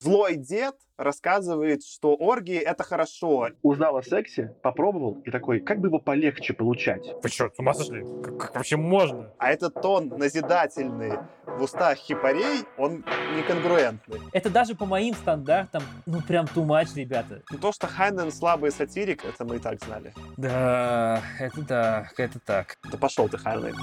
Злой 0.00 0.36
дед 0.36 0.76
рассказывает, 0.96 1.84
что 1.84 2.14
оргии— 2.14 2.56
это 2.56 2.84
хорошо. 2.84 3.48
Узнал 3.62 3.96
о 3.96 4.02
сексе, 4.02 4.54
попробовал 4.62 5.20
и 5.24 5.30
такой, 5.32 5.58
как 5.58 5.80
бы 5.80 5.88
его 5.88 5.98
полегче 5.98 6.54
получать? 6.54 7.04
Вы 7.20 7.28
что, 7.28 7.50
с 7.50 7.58
ума 7.58 7.74
сошли? 7.74 8.04
Как, 8.22 8.38
как 8.38 8.54
вообще 8.54 8.76
можно? 8.76 9.32
А 9.38 9.50
этот 9.50 9.74
тон 9.74 10.08
назидательный 10.08 11.18
в 11.46 11.62
устах 11.62 11.98
хипарей, 11.98 12.64
он 12.76 13.04
неконгруентный. 13.34 14.20
Это 14.32 14.50
даже 14.50 14.76
по 14.76 14.86
моим 14.86 15.14
стандартам, 15.14 15.82
ну 16.06 16.20
прям 16.20 16.46
too 16.46 16.64
much, 16.64 16.94
ребята. 16.94 17.42
Ну, 17.50 17.58
то, 17.58 17.72
что 17.72 17.88
Хайнен 17.88 18.30
слабый 18.30 18.70
сатирик, 18.70 19.24
это 19.24 19.44
мы 19.44 19.56
и 19.56 19.58
так 19.58 19.82
знали. 19.84 20.14
Да, 20.36 21.20
это 21.40 21.60
да, 21.62 22.08
это 22.16 22.38
так. 22.38 22.78
Да 22.88 22.98
пошел 22.98 23.28
ты, 23.28 23.36
Хайнен. 23.36 23.74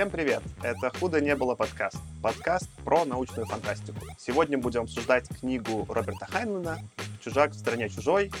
Всем 0.00 0.08
привет! 0.08 0.42
Это 0.62 0.90
«Худо 0.98 1.20
не 1.20 1.36
было» 1.36 1.54
подкаст. 1.54 1.98
Подкаст 2.22 2.70
про 2.86 3.04
научную 3.04 3.44
фантастику. 3.44 3.98
Сегодня 4.16 4.56
будем 4.56 4.84
обсуждать 4.84 5.28
книгу 5.28 5.84
Роберта 5.90 6.24
Хайнмана 6.24 6.78
«Чужак 7.22 7.50
в 7.50 7.58
стране 7.58 7.90
чужой», 7.90 8.32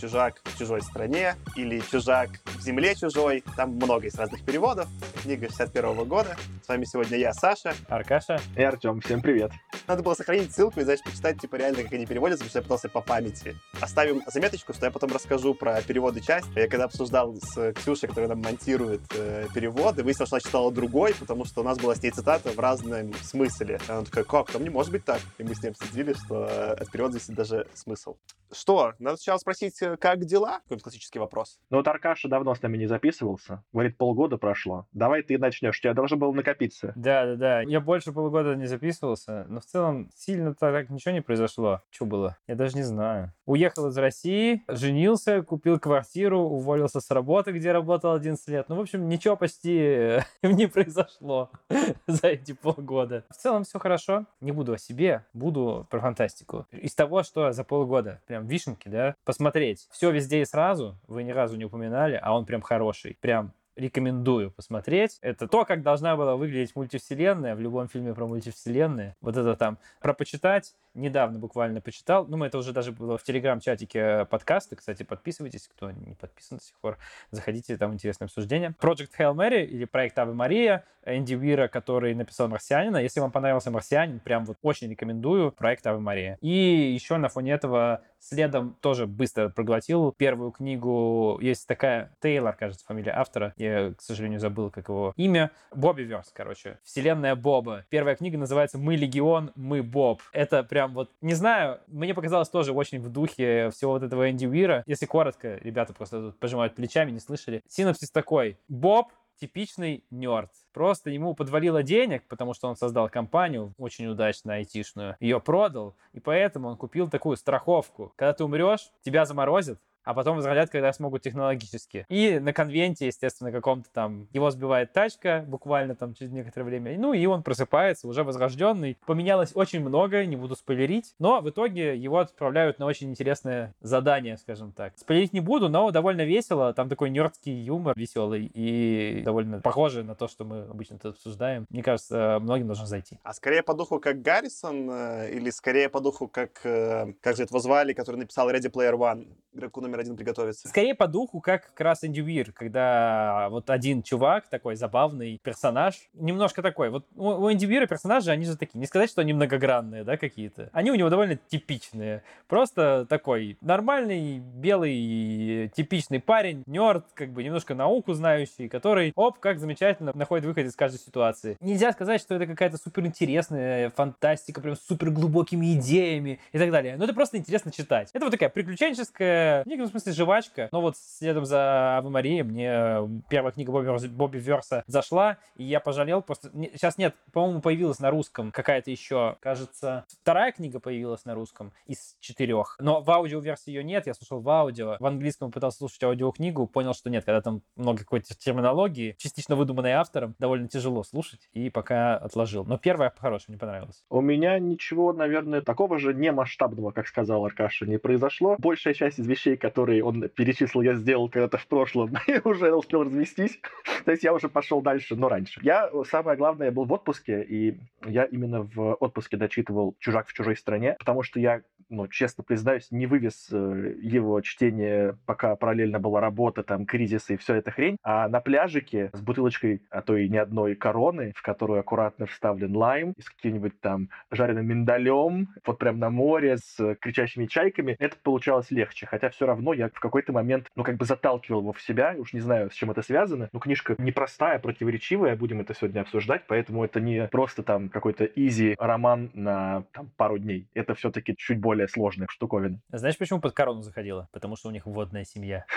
«Чужак 0.00 0.40
в 0.44 0.58
чужой 0.58 0.82
стране», 0.82 1.36
или 1.56 1.80
«Чужак 1.90 2.30
в 2.44 2.60
земле 2.60 2.94
чужой». 2.94 3.42
Там 3.56 3.70
много 3.72 4.04
есть 4.04 4.18
разных 4.18 4.44
переводов. 4.44 4.88
Книга 5.22 5.48
61 5.48 6.04
года. 6.04 6.36
С 6.64 6.68
вами 6.68 6.84
сегодня 6.84 7.18
я, 7.18 7.32
Саша. 7.32 7.74
Аркаша. 7.88 8.40
И 8.56 8.62
Артем, 8.62 9.00
всем 9.00 9.20
привет. 9.20 9.52
Надо 9.86 10.02
было 10.02 10.14
сохранить 10.14 10.54
ссылку 10.54 10.80
и, 10.80 10.84
знаешь, 10.84 11.02
почитать, 11.02 11.40
типа, 11.40 11.56
реально, 11.56 11.82
как 11.82 11.92
они 11.92 12.06
переводятся, 12.06 12.44
потому 12.44 12.50
что 12.50 12.58
я 12.58 12.62
пытался 12.62 12.88
по 12.88 13.00
памяти. 13.00 13.56
Оставим 13.80 14.22
заметочку, 14.26 14.72
что 14.72 14.86
я 14.86 14.92
потом 14.92 15.10
расскажу 15.12 15.54
про 15.54 15.82
переводы 15.82 16.20
часть. 16.20 16.46
Я 16.54 16.68
когда 16.68 16.84
обсуждал 16.84 17.34
с 17.34 17.72
Ксюшей, 17.72 18.08
которая 18.08 18.28
нам 18.28 18.40
монтирует 18.40 19.00
э, 19.14 19.46
переводы, 19.52 20.04
выяснил, 20.04 20.26
что 20.26 20.36
она 20.36 20.40
читала 20.40 20.70
другой, 20.70 21.14
потому 21.14 21.44
что 21.44 21.62
у 21.62 21.64
нас 21.64 21.78
была 21.78 21.94
с 21.94 22.02
ней 22.02 22.10
цитата 22.10 22.50
в 22.50 22.58
разном 22.58 23.12
смысле. 23.22 23.80
И 23.88 23.90
она 23.90 24.04
такая, 24.04 24.24
как, 24.24 24.50
там 24.50 24.62
не 24.62 24.70
может 24.70 24.92
быть 24.92 25.04
так. 25.04 25.20
И 25.38 25.42
мы 25.42 25.54
с 25.54 25.62
ней 25.62 25.70
обсудили, 25.70 26.12
что 26.12 26.46
э, 26.48 26.72
от 26.74 26.90
перевода 26.90 27.14
зависит 27.14 27.34
даже 27.34 27.66
смысл. 27.74 28.16
Что, 28.52 28.94
надо 28.98 29.16
сначала 29.16 29.38
спросить, 29.38 29.49
э, 29.82 29.96
как 29.96 30.24
дела? 30.24 30.60
Какой 30.64 30.78
классический 30.78 31.18
вопрос. 31.18 31.58
Ну 31.70 31.78
вот 31.78 31.88
Аркаша 31.88 32.28
давно 32.28 32.54
с 32.54 32.62
нами 32.62 32.78
не 32.78 32.86
записывался. 32.86 33.62
Говорит, 33.72 33.96
полгода 33.96 34.38
прошло. 34.38 34.86
Давай 34.92 35.22
ты 35.22 35.38
начнешь, 35.38 35.78
у 35.78 35.82
тебя 35.82 35.94
должно 35.94 36.16
было 36.16 36.32
накопиться. 36.32 36.92
Да, 36.96 37.26
да, 37.26 37.34
да. 37.36 37.60
Я 37.62 37.80
больше 37.80 38.12
полугода 38.12 38.54
не 38.54 38.66
записывался, 38.66 39.46
но 39.48 39.60
в 39.60 39.64
целом 39.64 40.10
сильно 40.14 40.54
так 40.54 40.90
ничего 40.90 41.12
не 41.12 41.20
произошло. 41.22 41.82
Что 41.90 42.06
было? 42.06 42.36
Я 42.46 42.54
даже 42.54 42.76
не 42.76 42.82
знаю. 42.82 43.32
Уехал 43.46 43.88
из 43.88 43.98
России, 43.98 44.62
женился, 44.68 45.42
купил 45.42 45.78
квартиру, 45.78 46.40
уволился 46.40 47.00
с 47.00 47.10
работы, 47.10 47.52
где 47.52 47.72
работал 47.72 48.14
11 48.14 48.48
лет. 48.48 48.68
Ну, 48.68 48.76
в 48.76 48.80
общем, 48.80 49.08
ничего 49.08 49.36
почти 49.36 50.20
не 50.42 50.66
произошло 50.66 51.50
за 52.06 52.28
эти 52.28 52.52
полгода. 52.52 53.24
В 53.30 53.34
целом 53.34 53.64
все 53.64 53.78
хорошо. 53.78 54.26
Не 54.40 54.52
буду 54.52 54.72
о 54.72 54.78
себе, 54.78 55.24
буду 55.32 55.86
про 55.90 56.00
фантастику. 56.00 56.66
Из 56.70 56.94
того, 56.94 57.22
что 57.22 57.52
за 57.52 57.64
полгода 57.64 58.20
прям 58.26 58.46
вишенки, 58.46 58.88
да, 58.88 59.14
посмотреть. 59.40 59.88
Все 59.90 60.10
везде 60.10 60.42
и 60.42 60.44
сразу, 60.44 60.98
вы 61.08 61.22
ни 61.22 61.30
разу 61.30 61.56
не 61.56 61.64
упоминали, 61.64 62.20
а 62.22 62.36
он 62.36 62.44
прям 62.44 62.60
хороший. 62.60 63.16
Прям 63.22 63.54
рекомендую 63.74 64.50
посмотреть. 64.50 65.16
Это 65.22 65.48
то, 65.48 65.64
как 65.64 65.82
должна 65.82 66.14
была 66.14 66.36
выглядеть 66.36 66.76
мультивселенная 66.76 67.56
в 67.56 67.60
любом 67.60 67.88
фильме 67.88 68.12
про 68.12 68.26
мультивселенные. 68.26 69.16
Вот 69.22 69.38
это 69.38 69.56
там 69.56 69.78
про 70.02 70.12
почитать. 70.12 70.74
Недавно 70.94 71.38
буквально 71.38 71.80
почитал. 71.80 72.26
Ну, 72.26 72.42
это 72.44 72.58
уже 72.58 72.72
даже 72.72 72.92
было 72.92 73.16
в 73.16 73.22
телеграм-чатике 73.22 74.24
подкаста. 74.26 74.76
Кстати, 74.76 75.04
подписывайтесь, 75.04 75.68
кто 75.68 75.90
не 75.90 76.14
подписан 76.14 76.58
до 76.58 76.64
сих 76.64 76.74
пор. 76.80 76.98
Заходите, 77.30 77.76
там 77.76 77.94
интересное 77.94 78.26
обсуждение. 78.26 78.74
Project 78.80 79.10
Hail 79.18 79.34
Mary 79.34 79.64
или 79.64 79.84
проект 79.84 80.18
Ave 80.18 80.32
Мария 80.32 80.84
Энди 81.04 81.34
Уира, 81.34 81.68
который 81.68 82.14
написал 82.14 82.48
«Марсианина». 82.48 82.98
Если 82.98 83.20
вам 83.20 83.30
понравился 83.30 83.70
«Марсианин», 83.70 84.20
прям 84.20 84.44
вот 84.44 84.58
очень 84.62 84.90
рекомендую 84.90 85.52
проект 85.52 85.86
Ave 85.86 85.98
Мария. 85.98 86.36
И 86.40 86.50
еще 86.92 87.16
на 87.16 87.28
фоне 87.28 87.52
этого 87.52 88.02
следом 88.18 88.76
тоже 88.80 89.06
быстро 89.06 89.48
проглотил 89.48 90.12
первую 90.12 90.50
книгу. 90.50 91.38
Есть 91.40 91.66
такая 91.66 92.14
Тейлор, 92.20 92.54
кажется, 92.54 92.84
фамилия 92.84 93.12
автора. 93.12 93.54
Я, 93.56 93.94
к 93.94 94.02
сожалению, 94.02 94.40
забыл, 94.40 94.70
как 94.70 94.88
его 94.88 95.14
имя. 95.16 95.50
Бобби 95.74 96.02
Верс, 96.02 96.30
короче. 96.34 96.78
Вселенная 96.84 97.34
Боба. 97.34 97.86
Первая 97.88 98.14
книга 98.14 98.36
называется 98.36 98.76
«Мы 98.76 98.96
Легион, 98.96 99.52
мы 99.54 99.82
Боб». 99.82 100.20
Это 100.32 100.62
прям 100.62 100.89
вот, 100.90 101.10
не 101.20 101.34
знаю, 101.34 101.80
мне 101.86 102.14
показалось 102.14 102.48
тоже 102.48 102.72
очень 102.72 103.00
в 103.00 103.10
духе 103.10 103.70
всего 103.70 103.92
вот 103.92 104.02
этого 104.02 104.30
Энди 104.30 104.46
Уира. 104.46 104.82
Если 104.86 105.06
коротко, 105.06 105.56
ребята 105.56 105.92
просто 105.92 106.20
тут 106.20 106.38
пожимают 106.38 106.74
плечами, 106.74 107.10
не 107.10 107.20
слышали. 107.20 107.62
Синопсис 107.68 108.10
такой. 108.10 108.58
Боб 108.68 109.12
типичный 109.40 110.04
нерд. 110.10 110.50
Просто 110.72 111.10
ему 111.10 111.34
подвалило 111.34 111.82
денег, 111.82 112.24
потому 112.28 112.54
что 112.54 112.68
он 112.68 112.76
создал 112.76 113.08
компанию 113.08 113.74
очень 113.78 114.06
удачно 114.06 114.54
айтишную, 114.54 115.16
ее 115.18 115.40
продал, 115.40 115.96
и 116.12 116.20
поэтому 116.20 116.68
он 116.68 116.76
купил 116.76 117.08
такую 117.08 117.36
страховку. 117.36 118.12
Когда 118.16 118.34
ты 118.34 118.44
умрешь, 118.44 118.90
тебя 119.02 119.24
заморозят, 119.24 119.80
а 120.04 120.14
потом 120.14 120.36
возродят, 120.36 120.70
когда 120.70 120.92
смогут 120.92 121.22
технологически. 121.22 122.06
И 122.08 122.38
на 122.38 122.52
конвенте, 122.52 123.06
естественно, 123.06 123.52
каком-то 123.52 123.88
там 123.92 124.28
его 124.32 124.50
сбивает 124.50 124.92
тачка 124.92 125.44
буквально 125.46 125.94
там 125.94 126.14
через 126.14 126.32
некоторое 126.32 126.64
время. 126.64 126.98
Ну 126.98 127.12
и 127.12 127.24
он 127.26 127.42
просыпается 127.42 128.08
уже 128.08 128.24
возрожденный. 128.24 128.96
Поменялось 129.06 129.52
очень 129.54 129.80
многое, 129.80 130.26
не 130.26 130.36
буду 130.36 130.56
спойлерить, 130.56 131.14
но 131.18 131.40
в 131.40 131.50
итоге 131.50 131.96
его 131.96 132.18
отправляют 132.18 132.78
на 132.78 132.86
очень 132.86 133.10
интересное 133.10 133.74
задание, 133.80 134.36
скажем 134.38 134.72
так. 134.72 134.94
Спойлерить 134.96 135.32
не 135.32 135.40
буду, 135.40 135.68
но 135.68 135.90
довольно 135.90 136.24
весело. 136.24 136.72
Там 136.72 136.88
такой 136.88 137.10
нердский 137.10 137.52
юмор 137.52 137.94
веселый 137.96 138.50
и 138.52 139.22
довольно 139.24 139.60
похожий 139.60 140.02
на 140.02 140.14
то, 140.14 140.28
что 140.28 140.44
мы 140.44 140.62
обычно 140.62 140.98
тут 140.98 141.14
обсуждаем. 141.14 141.66
Мне 141.70 141.82
кажется, 141.82 142.38
многим 142.40 142.66
должно 142.66 142.86
зайти. 142.86 143.18
А 143.22 143.34
скорее 143.34 143.62
по 143.62 143.74
духу 143.74 144.00
как 144.00 144.22
Гаррисон 144.22 144.90
э, 144.90 145.30
или 145.32 145.50
скорее 145.50 145.88
по 145.88 146.00
духу 146.00 146.28
как, 146.28 146.60
э, 146.64 147.12
как 147.20 147.36
же 147.36 147.42
его 147.42 147.58
звали, 147.58 147.92
который 147.92 148.16
написал 148.16 148.50
Ready 148.50 148.70
Player 148.70 148.94
One, 148.94 149.28
игроку 149.52 149.80
номер 149.90 150.00
один 150.00 150.16
приготовиться. 150.16 150.68
Скорее 150.68 150.94
по 150.94 151.08
духу, 151.08 151.40
как 151.40 151.66
как 151.66 151.80
раз 151.80 152.04
Энди 152.04 152.20
когда 152.54 153.48
вот 153.50 153.70
один 153.70 154.02
чувак, 154.02 154.48
такой 154.48 154.76
забавный 154.76 155.40
персонаж, 155.42 155.94
немножко 156.14 156.62
такой. 156.62 156.90
Вот 156.90 157.06
у, 157.16 157.28
у 157.28 157.52
Энди 157.52 157.66
персонажи, 157.86 158.30
они 158.30 158.44
же 158.44 158.56
такие, 158.56 158.78
не 158.78 158.86
сказать, 158.86 159.10
что 159.10 159.20
они 159.20 159.32
многогранные, 159.32 160.04
да, 160.04 160.16
какие-то. 160.16 160.70
Они 160.72 160.90
у 160.90 160.94
него 160.94 161.08
довольно 161.08 161.36
типичные. 161.36 162.22
Просто 162.46 163.06
такой 163.08 163.56
нормальный, 163.60 164.38
белый, 164.38 165.70
типичный 165.74 166.20
парень, 166.20 166.62
нерд, 166.66 167.06
как 167.14 167.32
бы 167.32 167.42
немножко 167.42 167.74
науку 167.74 168.12
знающий, 168.12 168.68
который, 168.68 169.12
оп, 169.16 169.38
как 169.38 169.58
замечательно 169.58 170.12
находит 170.14 170.44
выход 170.44 170.66
из 170.66 170.76
каждой 170.76 170.98
ситуации. 170.98 171.56
Нельзя 171.60 171.92
сказать, 171.92 172.20
что 172.20 172.34
это 172.34 172.46
какая-то 172.46 172.76
суперинтересная 172.76 173.90
фантастика, 173.90 174.60
прям 174.60 174.76
супер 174.76 175.10
глубокими 175.10 175.74
идеями 175.74 176.40
и 176.52 176.58
так 176.58 176.70
далее. 176.70 176.96
Но 176.96 177.04
это 177.04 177.14
просто 177.14 177.38
интересно 177.38 177.72
читать. 177.72 178.10
Это 178.12 178.24
вот 178.24 178.30
такая 178.30 178.48
приключенческая, 178.48 179.64
в 179.80 179.82
некотором 179.82 180.00
смысле, 180.00 180.24
жвачка. 180.24 180.68
Но 180.72 180.80
вот 180.80 180.96
следом 180.96 181.44
за 181.44 181.98
Авы 181.98 182.10
Марии 182.10 182.42
мне 182.42 183.22
первая 183.28 183.52
книга 183.52 183.70
Бобби, 183.70 184.06
Бобби 184.08 184.38
Верса 184.38 184.84
зашла, 184.86 185.38
и 185.56 185.64
я 185.64 185.80
пожалел. 185.80 186.22
Просто 186.22 186.50
сейчас 186.72 186.98
нет, 186.98 187.14
по-моему, 187.32 187.60
появилась 187.60 187.98
на 188.00 188.10
русском 188.10 188.50
какая-то 188.52 188.90
еще, 188.90 189.36
кажется, 189.40 190.04
вторая 190.22 190.52
книга 190.52 190.80
появилась 190.80 191.24
на 191.24 191.34
русском 191.34 191.72
из 191.86 192.16
четырех. 192.20 192.76
Но 192.78 193.00
в 193.00 193.10
аудиоверсии 193.10 193.70
ее 193.70 193.84
нет, 193.84 194.06
я 194.06 194.14
слушал 194.14 194.40
в 194.40 194.48
аудио. 194.48 194.96
В 194.98 195.06
английском 195.06 195.50
пытался 195.50 195.78
слушать 195.78 196.02
аудиокнигу, 196.02 196.66
понял, 196.66 196.94
что 196.94 197.10
нет, 197.10 197.24
когда 197.24 197.40
там 197.40 197.62
много 197.76 198.00
какой-то 198.00 198.34
терминологии, 198.36 199.14
частично 199.18 199.56
выдуманной 199.56 199.92
автором, 199.92 200.34
довольно 200.38 200.68
тяжело 200.68 201.02
слушать, 201.02 201.48
и 201.52 201.70
пока 201.70 202.16
отложил. 202.16 202.64
Но 202.64 202.78
первая 202.78 203.10
по-хорошему 203.10 203.52
мне 203.54 203.58
понравилась. 203.58 204.04
У 204.10 204.20
меня 204.20 204.58
ничего, 204.58 205.12
наверное, 205.12 205.60
такого 205.60 205.98
же 205.98 206.14
не 206.14 206.32
масштабного, 206.32 206.90
как 206.90 207.06
сказал 207.06 207.44
Аркаша, 207.44 207.86
не 207.86 207.98
произошло. 207.98 208.56
Большая 208.58 208.94
часть 208.94 209.18
из 209.18 209.26
вещей, 209.26 209.56
которые 209.56 209.69
он 209.78 210.28
перечислил, 210.28 210.82
я 210.82 210.94
сделал 210.94 211.28
когда-то 211.28 211.58
в 211.58 211.66
прошлом, 211.66 212.14
и 212.26 212.40
уже 212.44 212.74
успел 212.74 213.04
развестись. 213.04 213.58
То 214.04 214.10
есть 214.10 214.24
я 214.24 214.32
уже 214.32 214.48
пошел 214.48 214.80
дальше, 214.80 215.16
но 215.16 215.28
раньше. 215.28 215.60
Я, 215.62 215.90
самое 216.04 216.36
главное, 216.36 216.66
я 216.66 216.72
был 216.72 216.84
в 216.84 216.92
отпуске, 216.92 217.42
и 217.42 217.78
я 218.06 218.24
именно 218.24 218.62
в 218.62 218.94
отпуске 218.94 219.36
дочитывал 219.36 219.96
«Чужак 219.98 220.28
в 220.28 220.32
чужой 220.32 220.56
стране», 220.56 220.96
потому 220.98 221.22
что 221.22 221.40
я, 221.40 221.62
ну, 221.90 222.08
честно 222.08 222.44
признаюсь, 222.44 222.90
не 222.90 223.06
вывез 223.06 223.48
э, 223.52 223.94
его 224.00 224.40
чтение, 224.40 225.18
пока 225.26 225.56
параллельно 225.56 225.98
была 225.98 226.20
работа, 226.20 226.62
там, 226.62 226.86
кризис 226.86 227.28
и 227.30 227.36
все 227.36 227.56
эта 227.56 227.70
хрень. 227.70 227.96
А 228.02 228.28
на 228.28 228.40
пляжике 228.40 229.10
с 229.12 229.20
бутылочкой, 229.20 229.82
а 229.90 230.00
то 230.00 230.16
и 230.16 230.28
не 230.28 230.38
одной 230.38 230.74
короны, 230.76 231.32
в 231.36 231.42
которую 231.42 231.80
аккуратно 231.80 232.26
вставлен 232.26 232.74
лайм, 232.76 233.14
с 233.18 233.28
каким-нибудь 233.28 233.80
там 233.80 234.08
жареным 234.30 234.66
миндалем, 234.66 235.48
вот 235.66 235.78
прям 235.78 235.98
на 235.98 236.10
море 236.10 236.56
с 236.56 236.94
кричащими 237.00 237.46
чайками, 237.46 237.96
это 237.98 238.16
получалось 238.22 238.70
легче. 238.70 239.06
Хотя 239.06 239.30
все 239.30 239.46
равно 239.46 239.72
я 239.72 239.88
в 239.88 240.00
какой-то 240.00 240.32
момент, 240.32 240.68
ну, 240.76 240.84
как 240.84 240.96
бы 240.96 241.04
заталкивал 241.04 241.60
его 241.60 241.72
в 241.72 241.82
себя, 241.82 242.14
уж 242.16 242.32
не 242.32 242.40
знаю, 242.40 242.70
с 242.70 242.74
чем 242.74 242.90
это 242.90 243.02
связано, 243.02 243.48
но 243.52 243.58
книжка 243.58 243.96
непростая, 243.98 244.58
противоречивая, 244.58 245.36
будем 245.36 245.60
это 245.60 245.74
сегодня 245.74 246.00
обсуждать, 246.00 246.44
поэтому 246.46 246.84
это 246.84 247.00
не 247.00 247.26
просто 247.28 247.62
там 247.62 247.88
какой-то 247.88 248.24
изи 248.24 248.76
роман 248.78 249.30
на 249.34 249.84
там, 249.92 250.10
пару 250.16 250.38
дней. 250.38 250.68
Это 250.74 250.94
все-таки 250.94 251.34
чуть 251.36 251.58
более 251.58 251.79
более 251.80 251.88
сложные 251.88 252.28
штуковины. 252.28 252.80
Знаешь, 252.90 253.16
почему 253.16 253.40
под 253.40 253.54
корону 253.54 253.82
заходила? 253.82 254.28
Потому 254.32 254.56
что 254.56 254.68
у 254.68 254.72
них 254.72 254.86
водная 254.86 255.24
семья. 255.24 255.64